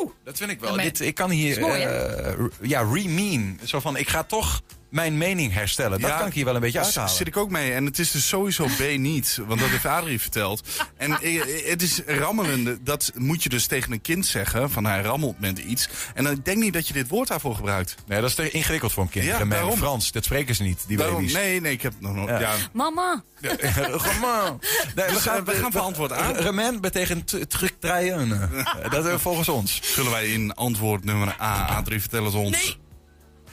Oeh, 0.00 0.10
dat 0.24 0.36
vind 0.36 0.50
ik 0.50 0.60
wel. 0.60 0.76
Dit, 0.76 1.00
ik 1.00 1.14
kan 1.14 1.30
hier, 1.30 1.60
mooi, 1.60 1.82
eh, 1.82 2.34
ja, 2.60 2.82
remean. 2.92 3.58
Zo 3.64 3.80
van, 3.80 3.96
ik 3.96 4.08
ga 4.08 4.22
toch 4.22 4.62
mijn 4.92 5.18
mening 5.18 5.52
herstellen. 5.52 6.00
Dat 6.00 6.10
Ja, 6.10 6.16
kan 6.18 6.26
ik 6.26 6.32
hier 6.34 6.44
wel 6.44 6.54
een 6.54 6.60
beetje 6.60 6.76
daar 6.78 6.86
uithalen. 6.86 7.10
zit 7.10 7.26
ik 7.26 7.36
ook 7.36 7.50
mee. 7.50 7.72
En 7.72 7.84
het 7.84 7.98
is 7.98 8.10
dus 8.10 8.28
sowieso 8.28 8.64
B 8.64 8.96
niet. 8.96 9.38
Want 9.46 9.60
dat 9.60 9.68
heeft 9.68 9.86
Adrie 9.86 10.20
verteld. 10.20 10.68
En 10.96 11.20
eh, 11.20 11.42
het 11.70 11.82
is 11.82 12.00
rammelende. 12.06 12.82
Dat 12.82 13.12
moet 13.14 13.42
je 13.42 13.48
dus 13.48 13.66
tegen 13.66 13.92
een 13.92 14.00
kind 14.00 14.26
zeggen. 14.26 14.70
Van 14.70 14.84
hij 14.84 15.00
rammelt 15.02 15.40
met 15.40 15.58
iets. 15.58 15.88
En 16.14 16.24
dan 16.24 16.40
denk 16.42 16.58
niet 16.58 16.72
dat 16.72 16.86
je 16.88 16.92
dit 16.92 17.08
woord 17.08 17.28
daarvoor 17.28 17.54
gebruit. 17.54 17.94
Nee, 18.06 18.20
dat 18.20 18.28
is 18.28 18.34
te 18.36 18.50
ingewikkeld 18.50 18.92
voor 18.92 19.02
een 19.02 19.08
kind. 19.08 19.24
Ja, 19.24 19.36
Remen, 19.36 19.56
daarom. 19.56 19.76
Frans, 19.78 20.12
dat 20.12 20.24
spreken 20.24 20.54
ze 20.54 20.62
niet, 20.62 20.84
die 20.86 20.96
Daarom- 20.96 21.16
baby's. 21.16 21.32
nee, 21.32 21.60
nee, 21.60 21.72
ik 21.72 21.82
heb 21.82 21.92
nog 21.98 22.14
nog. 22.14 22.28
Ja. 22.28 22.38
Ja. 22.40 22.52
Mama. 22.72 23.22
Remen. 23.40 24.58
Nee, 24.94 25.06
Dus, 25.08 25.26
eh, 25.26 25.34
we 25.44 25.52
gaan 25.54 25.72
voor 25.72 25.80
antwoord 25.80 26.12
aan. 26.12 26.34
Remen 26.34 26.80
betekent 26.80 27.50
terugdraaien. 27.50 28.50
Dat 28.90 29.06
is 29.06 29.20
volgens 29.20 29.48
ons. 29.48 29.80
Zullen 29.82 30.10
wij 30.10 30.26
in 30.26 30.54
antwoord 30.54 31.04
nummer 31.04 31.36
A, 31.40 31.66
Adrie, 31.66 32.00
vertel 32.00 32.24
het 32.24 32.34
ons. 32.34 32.50
Nee. 32.50 32.76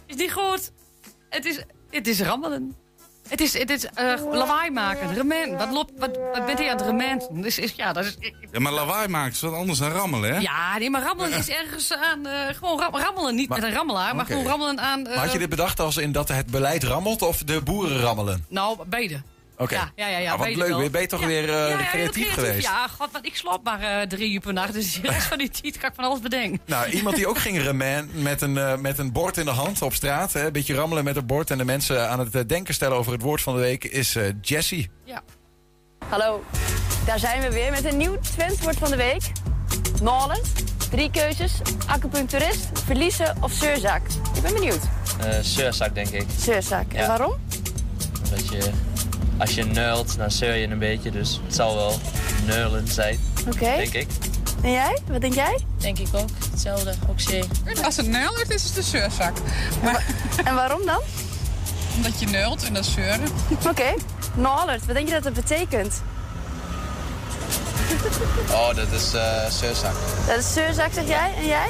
Is 0.07 0.15
niet 0.15 0.31
goed. 0.31 0.71
Het 1.29 1.45
is, 1.45 1.59
het 1.89 2.07
is 2.07 2.21
rammelen. 2.21 2.75
Het 3.27 3.41
is, 3.41 3.57
het 3.57 3.69
is 3.69 3.85
eh, 3.85 4.13
lawaai 4.31 4.71
maken. 4.71 5.13
Remen. 5.13 5.57
Wat, 5.57 5.71
loopt, 5.71 5.91
wat, 5.97 6.17
wat 6.33 6.45
bent 6.45 6.59
hij 6.59 6.71
aan 6.71 6.77
het 6.77 6.85
rementen? 6.85 7.41
Dus 7.41 7.59
is, 7.59 7.73
ja, 7.75 7.93
dat 7.93 8.05
is, 8.05 8.17
Ja, 8.51 8.59
maar 8.59 8.71
lawaai 8.71 9.07
maken 9.07 9.31
is 9.31 9.41
wat 9.41 9.53
anders 9.53 9.79
dan 9.79 9.91
rammelen, 9.91 10.33
hè? 10.33 10.39
ja, 10.39 10.77
nee, 10.77 10.89
maar 10.89 11.01
rammelen 11.01 11.33
is 11.39 11.49
ergens 11.49 11.93
aan... 11.93 12.25
eh, 12.25 12.55
gewoon 12.55 12.79
ram- 12.79 12.95
rammelen, 12.95 13.35
niet 13.35 13.49
met 13.49 13.63
een 13.63 13.73
rammelaar, 13.73 14.15
maar 14.15 14.25
gewoon 14.25 14.45
rammelen 14.45 14.79
aan... 14.79 14.99
eh, 15.07 15.15
Maar 15.15 15.23
had 15.23 15.31
je 15.31 15.37
dit 15.39 15.49
bedacht 15.49 15.79
als 15.79 15.97
in 15.97 16.11
dat 16.11 16.27
het 16.27 16.45
beleid 16.45 16.83
rammelt 16.83 17.21
of 17.21 17.37
de 17.43 17.61
boeren 17.61 17.99
rammelen? 17.99 18.45
Nou, 18.49 18.77
beide. 18.87 19.21
Oké. 19.61 19.75
Ja, 19.75 19.91
ja, 19.95 20.07
ja, 20.07 20.17
ja, 20.17 20.31
Ah, 20.31 20.37
wat 20.39 20.55
leuk, 20.55 20.67
wel. 20.67 20.89
ben 20.89 21.01
je 21.01 21.07
toch 21.07 21.19
Ja. 21.21 21.27
weer 21.27 21.43
eh, 21.43 21.49
Ja, 21.49 21.67
ja, 21.67 21.77
heel 21.77 21.85
creatief 21.85 22.33
geweest? 22.33 22.63
Ja, 22.67 22.87
god, 22.87 23.11
want 23.11 23.25
ik 23.25 23.35
slaap 23.35 23.63
maar 23.63 23.81
eh, 23.81 24.07
drie 24.07 24.31
uur 24.33 24.39
per 24.39 24.53
nacht. 24.53 24.73
Dus 24.73 24.93
de 25.01 25.07
rest 25.09 25.27
van 25.33 25.37
die 25.37 25.49
tijd 25.49 25.77
kan 25.77 25.89
ik 25.89 25.95
van 25.95 26.03
alles 26.03 26.19
bedenken. 26.19 26.59
Nou, 26.65 26.89
iemand 26.89 27.15
die 27.15 27.27
ook 27.27 27.37
ging 27.37 27.57
remen 27.61 28.09
met 28.13 28.41
een, 28.41 28.57
eh, 28.57 28.75
met 28.75 28.97
een 28.97 29.11
bord 29.11 29.37
in 29.37 29.45
de 29.45 29.51
hand 29.51 29.81
op 29.81 29.93
straat. 29.93 30.33
Hè, 30.33 30.45
een 30.45 30.51
beetje 30.51 30.73
rammelen 30.73 31.03
met 31.03 31.15
een 31.15 31.25
bord 31.25 31.51
en 31.51 31.57
de 31.57 31.65
mensen 31.65 32.09
aan 32.09 32.19
het 32.19 32.49
denken 32.49 32.73
stellen 32.73 32.97
over 32.97 33.11
het 33.11 33.21
woord 33.21 33.41
van 33.41 33.53
de 33.55 33.59
week 33.61 33.83
is 33.83 34.15
eh, 34.15 34.23
Jessie. 34.41 34.89
Ja. 35.03 35.21
Hallo, 36.09 36.43
daar 37.05 37.19
zijn 37.19 37.41
we 37.41 37.49
weer 37.51 37.71
met 37.71 37.85
een 37.85 37.97
nieuw 37.97 38.19
Twentwoord 38.19 38.77
van 38.77 38.89
de 38.89 38.97
week. 38.97 39.21
Noland, 40.01 40.47
drie 40.89 41.11
keuzes, 41.11 41.51
acupuncturist, 41.87 42.67
verliezen 42.85 43.35
of 43.41 43.51
zeurzak. 43.51 44.01
Ik 44.35 44.41
ben 44.41 44.53
benieuwd. 44.53 44.79
Eh 45.19 45.39
zeurzak, 45.41 45.95
denk 45.95 46.09
ik. 46.09 46.25
Zeurzak, 46.37 46.93
en 46.93 47.07
waarom? 47.07 47.33
Omdat 48.23 48.47
je, 48.49 48.69
als 49.39 49.55
je 49.55 49.63
neult, 49.65 50.17
dan 50.17 50.31
zeur 50.31 50.55
je 50.55 50.67
een 50.67 50.79
beetje. 50.79 51.11
Dus 51.11 51.39
het 51.45 51.55
zal 51.55 51.75
wel 51.75 51.99
neulen 52.45 52.87
zijn, 52.87 53.19
Oké. 53.47 53.59
denk 53.59 53.93
ik. 53.93 54.07
En 54.63 54.71
jij? 54.71 54.99
Wat 55.07 55.21
denk 55.21 55.33
jij? 55.33 55.59
Denk 55.77 55.99
ik 55.99 56.07
ook. 56.11 56.29
Hetzelfde, 56.51 56.93
ook 57.09 57.19
zee. 57.19 57.43
Als 57.83 57.97
het 57.97 58.07
neult 58.07 58.51
is 58.53 58.63
het 58.63 58.73
de 58.75 58.81
zeurzak. 58.81 59.33
Maar 59.83 60.05
En 60.43 60.55
waarom 60.55 60.85
dan? 60.85 60.99
omdat 61.95 62.19
je 62.19 62.25
neult 62.25 62.63
en 62.63 62.73
dat 62.73 62.85
is 62.85 62.93
zeuren. 62.93 63.21
Oké, 63.69 63.93
Nollert, 64.35 64.85
wat 64.85 64.95
denk 64.95 65.07
je 65.07 65.13
dat 65.13 65.23
dat 65.23 65.33
betekent? 65.33 66.01
Oh, 68.51 68.75
dat 68.75 68.91
is 68.91 69.13
eh 69.13 69.45
zeurzak. 69.49 69.93
Dat 70.27 70.37
is 70.37 70.53
zeurzak, 70.53 70.93
zeg 70.93 71.07
jij? 71.07 71.33
En 71.37 71.45
jij? 71.45 71.69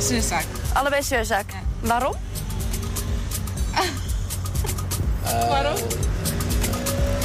Zeurzak. 0.00 0.44
Allebei 0.72 1.02
zeurzak. 1.02 1.44
Waarom? 1.80 2.14
Waarom? 5.48 5.76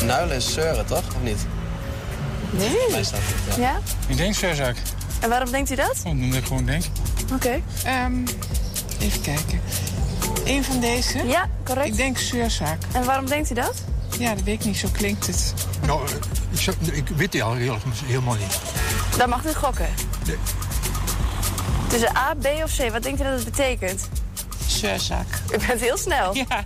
Nuilen 0.08 0.36
is 0.36 0.54
zeuren, 0.54 0.86
toch? 0.86 0.98
Of 1.08 1.22
niet? 1.22 1.46
Nee. 2.50 2.78
Mij 2.92 3.04
staat 3.04 3.20
het, 3.24 3.56
ja. 3.56 3.62
Ja? 3.62 3.80
Ik 4.08 4.18
denk 4.18 4.34
zeurzak. 4.36 4.76
En 5.20 5.30
waarom 5.30 5.52
denkt 5.52 5.72
u 5.72 5.76
dat? 5.76 6.02
Omdat 6.06 6.38
ik 6.40 6.46
gewoon 6.46 6.66
denk. 6.66 6.84
Oké. 7.34 7.62
Ehm, 7.84 8.14
even 9.00 9.22
kijken. 9.22 9.62
Eén 10.46 10.64
van 10.64 10.80
deze? 10.80 11.26
Ja, 11.28 11.50
correct. 11.64 11.88
Ik 11.88 11.96
denk 11.96 12.18
zeurzak. 12.18 12.78
En 12.92 13.06
waarom 13.06 13.26
denkt 13.26 13.52
u 13.52 13.54
dat? 13.54 13.74
Ja, 14.20 14.34
dat 14.36 14.44
weet 14.44 14.60
ik 14.60 14.66
niet. 14.66 14.78
Zo 14.78 14.88
klinkt 14.92 15.28
het. 15.28 15.54
Nou, 15.86 16.08
ik, 16.52 16.60
zou- 16.60 16.76
ik 16.92 17.08
weet 17.08 17.34
het 17.34 17.42
al 17.42 17.54
heel- 17.54 17.78
helemaal 18.06 18.36
niet. 18.36 18.60
Dan 19.18 19.30
mag 19.30 19.46
u 19.46 19.54
gokken. 19.54 19.88
Tussen 21.88 22.18
A, 22.18 22.34
B 22.42 22.46
of 22.64 22.76
C, 22.78 22.92
wat 22.92 23.04
denkt 23.04 23.20
u 23.22 23.24
dat 23.24 23.34
het 23.34 23.44
betekent? 23.46 24.10
Zeurzak. 24.68 25.26
U 25.54 25.58
bent 25.68 25.82
heel 25.82 25.98
snel. 25.98 26.36
Ja. 26.36 26.64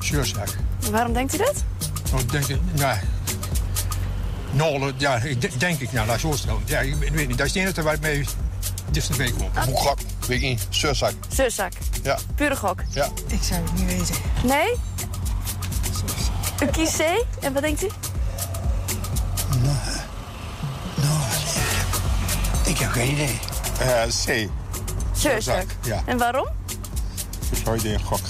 Zuurzaak. 0.00 0.48
Waarom 0.90 1.12
denkt 1.12 1.34
u 1.34 1.36
dat? 1.38 1.64
Nou, 2.10 2.22
ik 2.22 2.30
denk, 2.32 2.46
ja. 2.74 2.98
Nolen, 4.52 4.94
ja, 4.96 5.16
ik 5.16 5.40
de- 5.40 5.56
denk 5.56 5.80
ik, 5.80 5.92
nou, 5.92 6.06
laat 6.06 6.20
zo 6.20 6.32
stellen. 6.32 6.62
Ja, 6.64 6.78
ik 6.80 6.94
weet 6.94 7.28
niet, 7.28 7.38
dat 7.38 7.46
is 7.46 7.54
het 7.54 7.62
enige 7.62 7.82
waar 7.82 7.94
ik 7.94 8.00
mee 8.00 8.24
dit 8.90 9.06
de 9.06 9.16
week 9.16 9.34
op. 9.40 9.50
Ah. 9.56 9.62
Gok, 9.74 9.98
weet 10.26 10.42
ik 10.42 10.48
niet, 10.48 10.66
zuurzak. 10.70 11.12
Zeurzak. 11.28 11.72
Ja. 12.02 12.18
Pure 12.34 12.56
gok. 12.56 12.80
Ja. 12.90 13.08
Ik 13.26 13.42
zou 13.42 13.62
het 13.62 13.72
niet 13.72 13.86
weten. 13.86 14.14
Nee? 14.44 14.74
U 16.62 16.66
kiest 16.66 16.96
C. 16.96 17.02
En 17.40 17.52
wat 17.52 17.62
denkt 17.62 17.82
u? 17.82 17.88
Ik 22.64 22.78
heb 22.78 22.90
geen 22.90 23.12
idee. 23.12 23.38
Uh, 23.82 24.02
C. 24.24 24.48
Zeurzak. 25.12 25.64
Ja. 25.82 26.02
En 26.06 26.18
waarom? 26.18 26.46
Verschoeide 27.48 27.98
gok. 28.04 28.20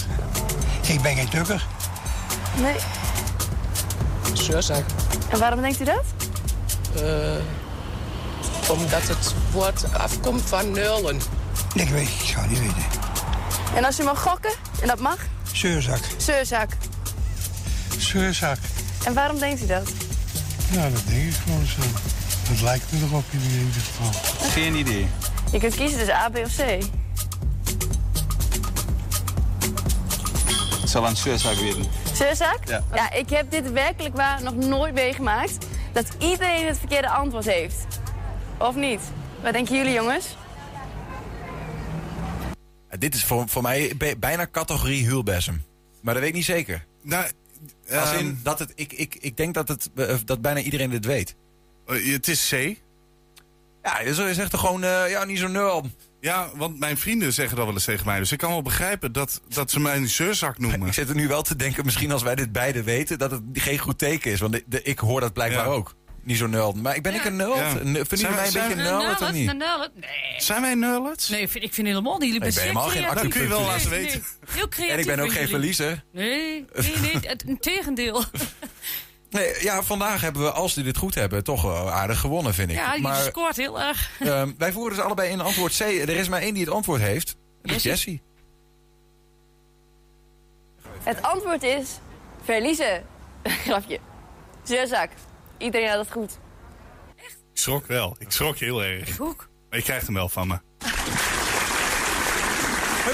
Ik 0.87 1.01
ben 1.01 1.15
geen 1.15 1.29
tukker. 1.29 1.65
Nee. 2.61 2.75
Zeurzak. 4.33 4.83
En 5.29 5.39
waarom 5.39 5.61
denkt 5.61 5.79
u 5.81 5.83
dat? 5.83 6.03
Eh, 6.95 7.35
omdat 8.69 9.07
het 9.07 9.33
woord 9.51 9.93
afkomt 9.93 10.41
van 10.41 10.71
neulen. 10.71 11.19
Ik 11.73 11.89
weet, 11.89 12.07
ik 12.07 12.27
zou 12.33 12.47
niet 12.47 12.59
weten. 12.59 12.83
En 13.75 13.85
als 13.85 13.99
u 13.99 14.03
mag 14.03 14.21
gokken, 14.21 14.53
en 14.81 14.87
dat 14.87 14.99
mag, 14.99 15.17
Zuurzak. 15.51 15.99
zeurzak. 16.17 16.69
Zuurzak. 17.97 18.57
En 19.05 19.13
waarom 19.13 19.39
denkt 19.39 19.61
u 19.61 19.65
dat? 19.65 19.89
Nou, 20.71 20.91
dat 20.93 21.01
denk 21.07 21.21
ik 21.23 21.35
gewoon 21.43 21.65
zo. 21.65 21.81
Dat 22.49 22.61
lijkt 22.61 22.91
me 22.91 22.99
erop 23.05 23.23
in 23.29 23.41
ieder 23.41 23.81
geval. 23.81 24.21
Geen 24.49 24.75
idee. 24.75 25.07
Je 25.51 25.59
kunt 25.59 25.75
kiezen 25.75 25.97
tussen 25.97 26.15
A, 26.15 26.29
B 26.29 26.35
of 26.37 26.55
C. 26.55 26.59
Ik 30.81 30.93
zal 30.93 31.05
aan 31.05 31.15
Suezak 31.15 31.55
weten. 31.55 31.85
Zeurzak? 32.17 32.59
Ja. 32.93 33.11
ik 33.11 33.29
heb 33.29 33.51
dit 33.51 33.71
werkelijk 33.71 34.15
waar 34.15 34.43
nog 34.43 34.55
nooit 34.55 34.93
meegemaakt. 34.93 35.65
Dat 35.93 36.15
iedereen 36.19 36.67
het 36.67 36.77
verkeerde 36.77 37.09
antwoord 37.09 37.45
heeft. 37.45 37.85
Of 38.57 38.75
niet? 38.75 38.99
Wat 39.41 39.53
denken 39.53 39.75
jullie, 39.75 39.93
jongens? 39.93 40.35
Ja, 42.91 42.97
dit 42.97 43.13
is 43.15 43.23
voor, 43.25 43.47
voor 43.47 43.61
mij 43.61 43.93
bijna 44.19 44.47
categorie 44.51 45.05
hulbesem. 45.07 45.63
Maar 46.01 46.13
dat 46.13 46.21
weet 46.23 46.31
ik 46.31 46.37
niet 46.37 46.45
zeker. 46.45 46.85
Nou, 47.01 47.25
Als 47.91 48.09
ehm, 48.11 48.19
in 48.19 48.39
dat 48.43 48.59
het, 48.59 48.71
ik, 48.75 48.93
ik, 48.93 49.15
ik 49.15 49.37
denk 49.37 49.53
dat, 49.53 49.67
het, 49.67 49.89
eh, 49.95 50.15
dat 50.25 50.41
bijna 50.41 50.59
iedereen 50.59 50.89
dit 50.89 51.05
weet. 51.05 51.35
eh, 51.85 52.13
het 52.13 52.27
is 52.27 52.49
C. 52.49 52.75
Ja, 53.83 53.99
je 54.01 54.33
zegt 54.33 54.53
er 54.53 54.59
gewoon, 54.59 54.83
eh, 54.83 55.09
ja, 55.09 55.23
niet 55.23 55.39
zo 55.39 55.47
nul. 55.47 55.85
Ja, 56.21 56.49
want 56.55 56.79
mijn 56.79 56.97
vrienden 56.97 57.33
zeggen 57.33 57.55
dat 57.55 57.65
wel 57.65 57.73
eens 57.73 57.83
tegen 57.85 58.05
mij. 58.05 58.19
Dus 58.19 58.31
ik 58.31 58.37
kan 58.37 58.49
wel 58.49 58.61
begrijpen 58.61 59.11
dat, 59.11 59.41
dat 59.47 59.71
ze 59.71 59.79
mij 59.79 59.95
een 59.95 60.07
zeurzak 60.09 60.57
noemen. 60.57 60.87
Ik 60.87 60.93
zit 60.93 61.09
er 61.09 61.15
nu 61.15 61.27
wel 61.27 61.41
te 61.41 61.55
denken, 61.55 61.85
misschien 61.85 62.11
als 62.11 62.23
wij 62.23 62.35
dit 62.35 62.51
beide 62.51 62.83
weten, 62.83 63.19
dat 63.19 63.31
het 63.31 63.41
geen 63.53 63.77
goed 63.77 63.97
teken 63.97 64.31
is. 64.31 64.39
Want 64.39 64.53
de, 64.53 64.63
de- 64.67 64.81
ik 64.81 64.99
hoor 64.99 65.19
dat 65.21 65.33
blijkbaar 65.33 65.65
Ja. 65.65 65.71
ook. 65.71 65.95
niet 66.23 66.37
zo 66.37 66.47
nerd. 66.47 66.75
Maar 66.81 66.95
ik 66.95 67.03
ben 67.03 67.13
ik 67.13 67.25
een 67.25 67.35
nerd? 67.35 67.55
Ja. 67.55 67.69
Vinden 67.69 68.05
jullie 68.07 68.29
mij 68.29 68.45
een 68.47 68.53
beetje 68.53 68.69
een 68.71 68.77
nerd 68.77 69.21
of 69.21 69.31
niet? 69.31 69.53
Nee. 69.53 70.09
Zijn 70.37 70.61
wij 70.61 70.75
nerds? 70.75 71.29
Nee, 71.29 71.47
vind, 71.47 71.63
ik 71.63 71.73
vind 71.73 71.87
helemaal 71.87 72.17
niet. 72.17 72.31
Jullie 72.33 72.47
Ik 72.47 72.53
ben 72.53 72.61
helemaal 72.63 72.87
geen. 72.89 73.01
Dat 73.01 73.27
kun 73.27 73.41
je 73.41 73.47
wel 73.47 73.61
laten 73.61 73.89
Nee, 73.89 73.99
weten. 73.99 74.19
nee. 74.45 74.55
Heel 74.55 74.67
creatief. 74.67 74.93
En 74.93 74.99
ik 74.99 75.05
ben 75.05 75.19
ook 75.19 75.25
geen 75.31 75.33
jullie. 75.33 75.49
verliezer. 75.49 76.03
Nee, 76.13 76.65
nee, 76.75 76.93
nee. 77.01 77.17
Het 77.21 77.43
een 77.47 77.59
tegendeel. 77.59 78.23
Nee, 79.29 79.63
ja, 79.63 79.83
vandaag 79.83 80.21
hebben 80.21 80.41
we, 80.41 80.51
als 80.51 80.73
die 80.73 80.83
dit 80.83 80.97
goed 80.97 81.15
hebben, 81.15 81.43
toch 81.43 81.87
aardig 81.91 82.19
gewonnen, 82.19 82.53
vind 82.53 82.69
ik. 82.69 82.75
Ja, 82.75 82.93
je 82.93 83.01
maar 83.01 83.21
scoort 83.21 83.55
heel 83.55 83.81
erg. 83.81 84.09
ehm, 84.19 84.51
wij 84.57 84.71
voeren 84.71 84.95
dus 84.95 85.05
allebei 85.05 85.31
in 85.31 85.41
antwoord 85.41 85.77
C. 85.77 85.79
Er 85.79 86.09
is 86.09 86.29
maar 86.29 86.41
één 86.41 86.53
die 86.53 86.63
het 86.63 86.73
antwoord 86.73 87.01
heeft. 87.01 87.35
Dat 87.61 87.75
is 87.75 87.83
Jessie. 87.83 88.21
Het 91.03 91.21
antwoord 91.21 91.63
is 91.63 91.89
verliezen. 92.43 93.05
Grapje. 93.65 93.99
Zeurzak. 94.63 95.09
Iedereen 95.57 95.89
had 95.89 95.99
het 95.99 96.11
goed. 96.11 96.39
Ik 97.15 97.63
schrok 97.63 97.85
wel. 97.85 98.15
Ik 98.19 98.31
schrok 98.31 98.57
heel 98.57 98.83
erg. 98.83 99.09
Ik 99.09 99.21
ook. 99.21 99.49
Maar 99.69 99.79
je 99.79 99.85
krijgt 99.85 100.05
hem 100.05 100.15
wel 100.15 100.29
van 100.29 100.47
me. 100.47 100.57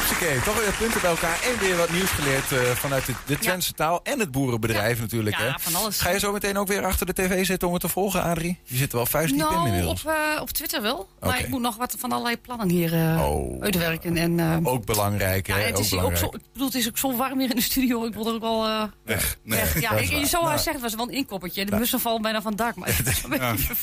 Hupsakee, 0.10 0.42
toch 0.42 0.60
weer 0.60 0.74
punten 0.80 1.02
bij 1.02 1.10
elkaar. 1.10 1.40
En 1.54 1.60
weer 1.60 1.78
wat 1.78 1.90
nieuws 1.92 2.10
geleerd 2.10 2.52
eh, 2.52 2.60
vanuit 2.60 3.06
de, 3.06 3.14
de 3.26 3.38
Twentse 3.40 3.74
taal 3.74 4.00
en 4.04 4.20
het 4.20 4.32
boerenbedrijf 4.32 5.00
natuurlijk. 5.00 5.38
Ja, 5.38 5.44
hè. 5.44 5.52
van 5.60 5.76
alles. 5.76 6.00
Ga 6.00 6.10
je 6.10 6.20
zo 6.20 6.32
meteen 6.32 6.58
ook 6.58 6.68
weer 6.68 6.86
achter 6.86 7.06
de 7.06 7.14
tv 7.14 7.46
zitten 7.46 7.68
om 7.68 7.74
het 7.74 7.84
te 7.84 7.90
volgen, 7.90 8.24
Adrie? 8.24 8.60
Je 8.64 8.78
zit 8.78 8.92
er 8.92 8.98
wel 8.98 9.06
vuistdiep 9.06 9.42
in 9.42 9.52
Nou, 9.52 9.66
inmiddels. 9.68 10.04
op, 10.04 10.10
eh, 10.12 10.42
op 10.42 10.50
Twitter 10.50 10.82
wel. 10.82 11.10
Maar 11.20 11.40
ik 11.40 11.48
moet 11.48 11.62
nog 11.62 11.76
wat 11.76 11.96
van 12.00 12.12
allerlei 12.12 12.38
plannen 12.42 12.70
hier 12.70 12.94
eh, 12.94 13.24
uitwerken. 13.60 14.18
En, 14.18 14.40
eh, 14.40 14.58
Ook 14.64 14.86
belangrijk, 14.86 15.48
hè? 15.48 15.58
ja, 15.60 15.66
het 15.66 15.74
ook 15.76 15.80
is 15.80 15.86
ook 15.86 15.90
belangrijk. 16.00 16.32
zo, 16.32 16.38
ik 16.38 16.42
bedoel, 16.54 16.68
het 16.68 16.76
is 16.76 16.88
ook 16.88 16.98
zo 16.98 17.16
warm 17.16 17.40
hier 17.40 17.50
in 17.50 17.56
de 17.56 17.62
studio. 17.62 18.06
Ik 18.06 18.14
wil 18.14 18.28
er 18.28 18.34
ook 18.34 18.42
wel 18.42 18.66
eh, 18.66 18.84
Weg. 19.04 19.38
Nee. 19.44 19.60
weg. 19.60 19.82
Ja, 19.82 19.92
ik, 19.92 20.10
je 20.10 20.26
zou 20.26 20.44
Nou. 20.44 20.56
zeggen, 20.56 20.74
het 20.74 20.82
was 20.82 20.96
wel 20.96 21.08
een 21.08 21.14
inkoppertje. 21.16 21.66
De 21.66 21.76
bussen 21.78 22.00
vallen 22.00 22.22
bijna 22.22 22.42
van 22.42 22.52
het 22.52 22.60
dak. 22.62 22.76
Maar 22.76 22.88
het 22.98 23.08
is 23.08 23.24
een 23.24 23.30
beetje 23.30 23.74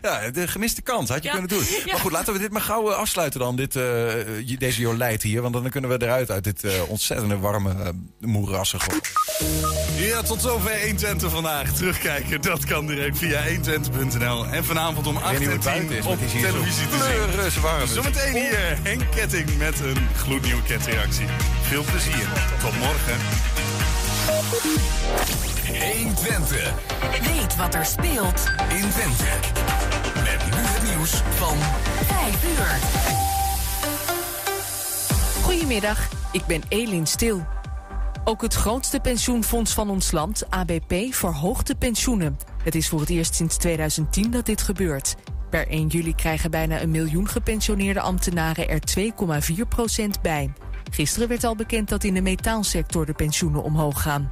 Ja, 0.00 0.30
de 0.30 0.48
gemiste 0.48 0.82
kans 0.82 1.08
had 1.08 1.22
je 1.22 1.28
Ja. 1.28 1.32
kunnen 1.32 1.48
doen. 1.50 1.64
Ja. 1.84 1.92
Maar 1.92 2.00
goed, 2.00 2.12
laten 2.12 2.32
we 2.32 2.38
dit 2.38 2.50
maar 2.52 2.60
gauw 2.62 2.92
afsluiten 2.92 3.40
dan, 3.40 3.56
dit, 3.56 3.76
eh, 3.76 3.82
je- 4.48 4.56
hier. 5.20 5.42
Want 5.42 5.54
dan 5.54 5.68
kunnen 5.68 5.90
we 5.90 6.02
eruit 6.02 6.30
uit 6.30 6.44
dit 6.44 6.64
eh, 6.64 6.72
ontzettende 6.88 7.38
warme, 7.38 7.74
uh, 7.74 7.88
moerassige... 8.20 8.90
Ja, 9.96 10.22
tot 10.22 10.42
zover 10.42 10.80
120 10.80 11.30
vandaag. 11.30 11.72
Terugkijken, 11.72 12.42
dat 12.42 12.64
kan 12.64 12.86
direct 12.86 13.18
via 13.18 13.42
120.nl. 13.46 14.46
En 14.46 14.64
vanavond 14.64 15.06
om 15.06 15.14
weet 15.14 15.24
8 15.24 15.38
niet 15.38 15.48
hoe 15.48 15.48
en 15.48 15.54
het 15.54 15.64
buiten 15.64 15.88
10 15.88 15.98
is, 15.98 16.06
op 16.06 16.18
is 16.20 16.32
televisie 16.32 16.86
te 16.88 17.50
zien. 17.50 17.88
Zometeen 17.88 18.32
hier 18.32 18.78
Henk 18.82 19.02
Ketting 19.10 19.58
met 19.58 19.80
een 19.80 20.08
gloednieuwe 20.16 20.62
ketreactie. 20.62 21.26
Veel 21.62 21.84
plezier. 21.84 22.26
Tot 22.60 22.78
morgen. 22.78 23.16
120. 25.92 26.74
Weet 27.10 27.56
wat 27.56 27.74
er 27.74 27.84
speelt 27.84 28.50
in 28.68 28.90
Twente. 28.90 29.24
Met 30.14 30.44
nu 30.44 30.60
het 30.60 30.94
nieuws 30.94 31.22
van 31.38 31.56
5 32.06 32.44
uur. 32.44 33.41
Goedemiddag, 35.52 36.08
ik 36.32 36.46
ben 36.46 36.62
Elin 36.68 37.06
Stil. 37.06 37.46
Ook 38.24 38.42
het 38.42 38.54
grootste 38.54 39.00
pensioenfonds 39.00 39.74
van 39.74 39.90
ons 39.90 40.10
land, 40.10 40.50
ABP, 40.50 40.94
verhoogt 41.10 41.66
de 41.66 41.74
pensioenen. 41.74 42.36
Het 42.62 42.74
is 42.74 42.88
voor 42.88 43.00
het 43.00 43.10
eerst 43.10 43.34
sinds 43.34 43.56
2010 43.56 44.30
dat 44.30 44.46
dit 44.46 44.62
gebeurt. 44.62 45.14
Per 45.50 45.68
1 45.68 45.86
juli 45.86 46.14
krijgen 46.14 46.50
bijna 46.50 46.80
een 46.80 46.90
miljoen 46.90 47.28
gepensioneerde 47.28 48.00
ambtenaren 48.00 48.68
er 48.68 48.80
2,4% 48.98 50.20
bij. 50.22 50.52
Gisteren 50.90 51.28
werd 51.28 51.44
al 51.44 51.56
bekend 51.56 51.88
dat 51.88 52.04
in 52.04 52.14
de 52.14 52.22
metaalsector 52.22 53.06
de 53.06 53.14
pensioenen 53.14 53.62
omhoog 53.62 54.02
gaan. 54.02 54.30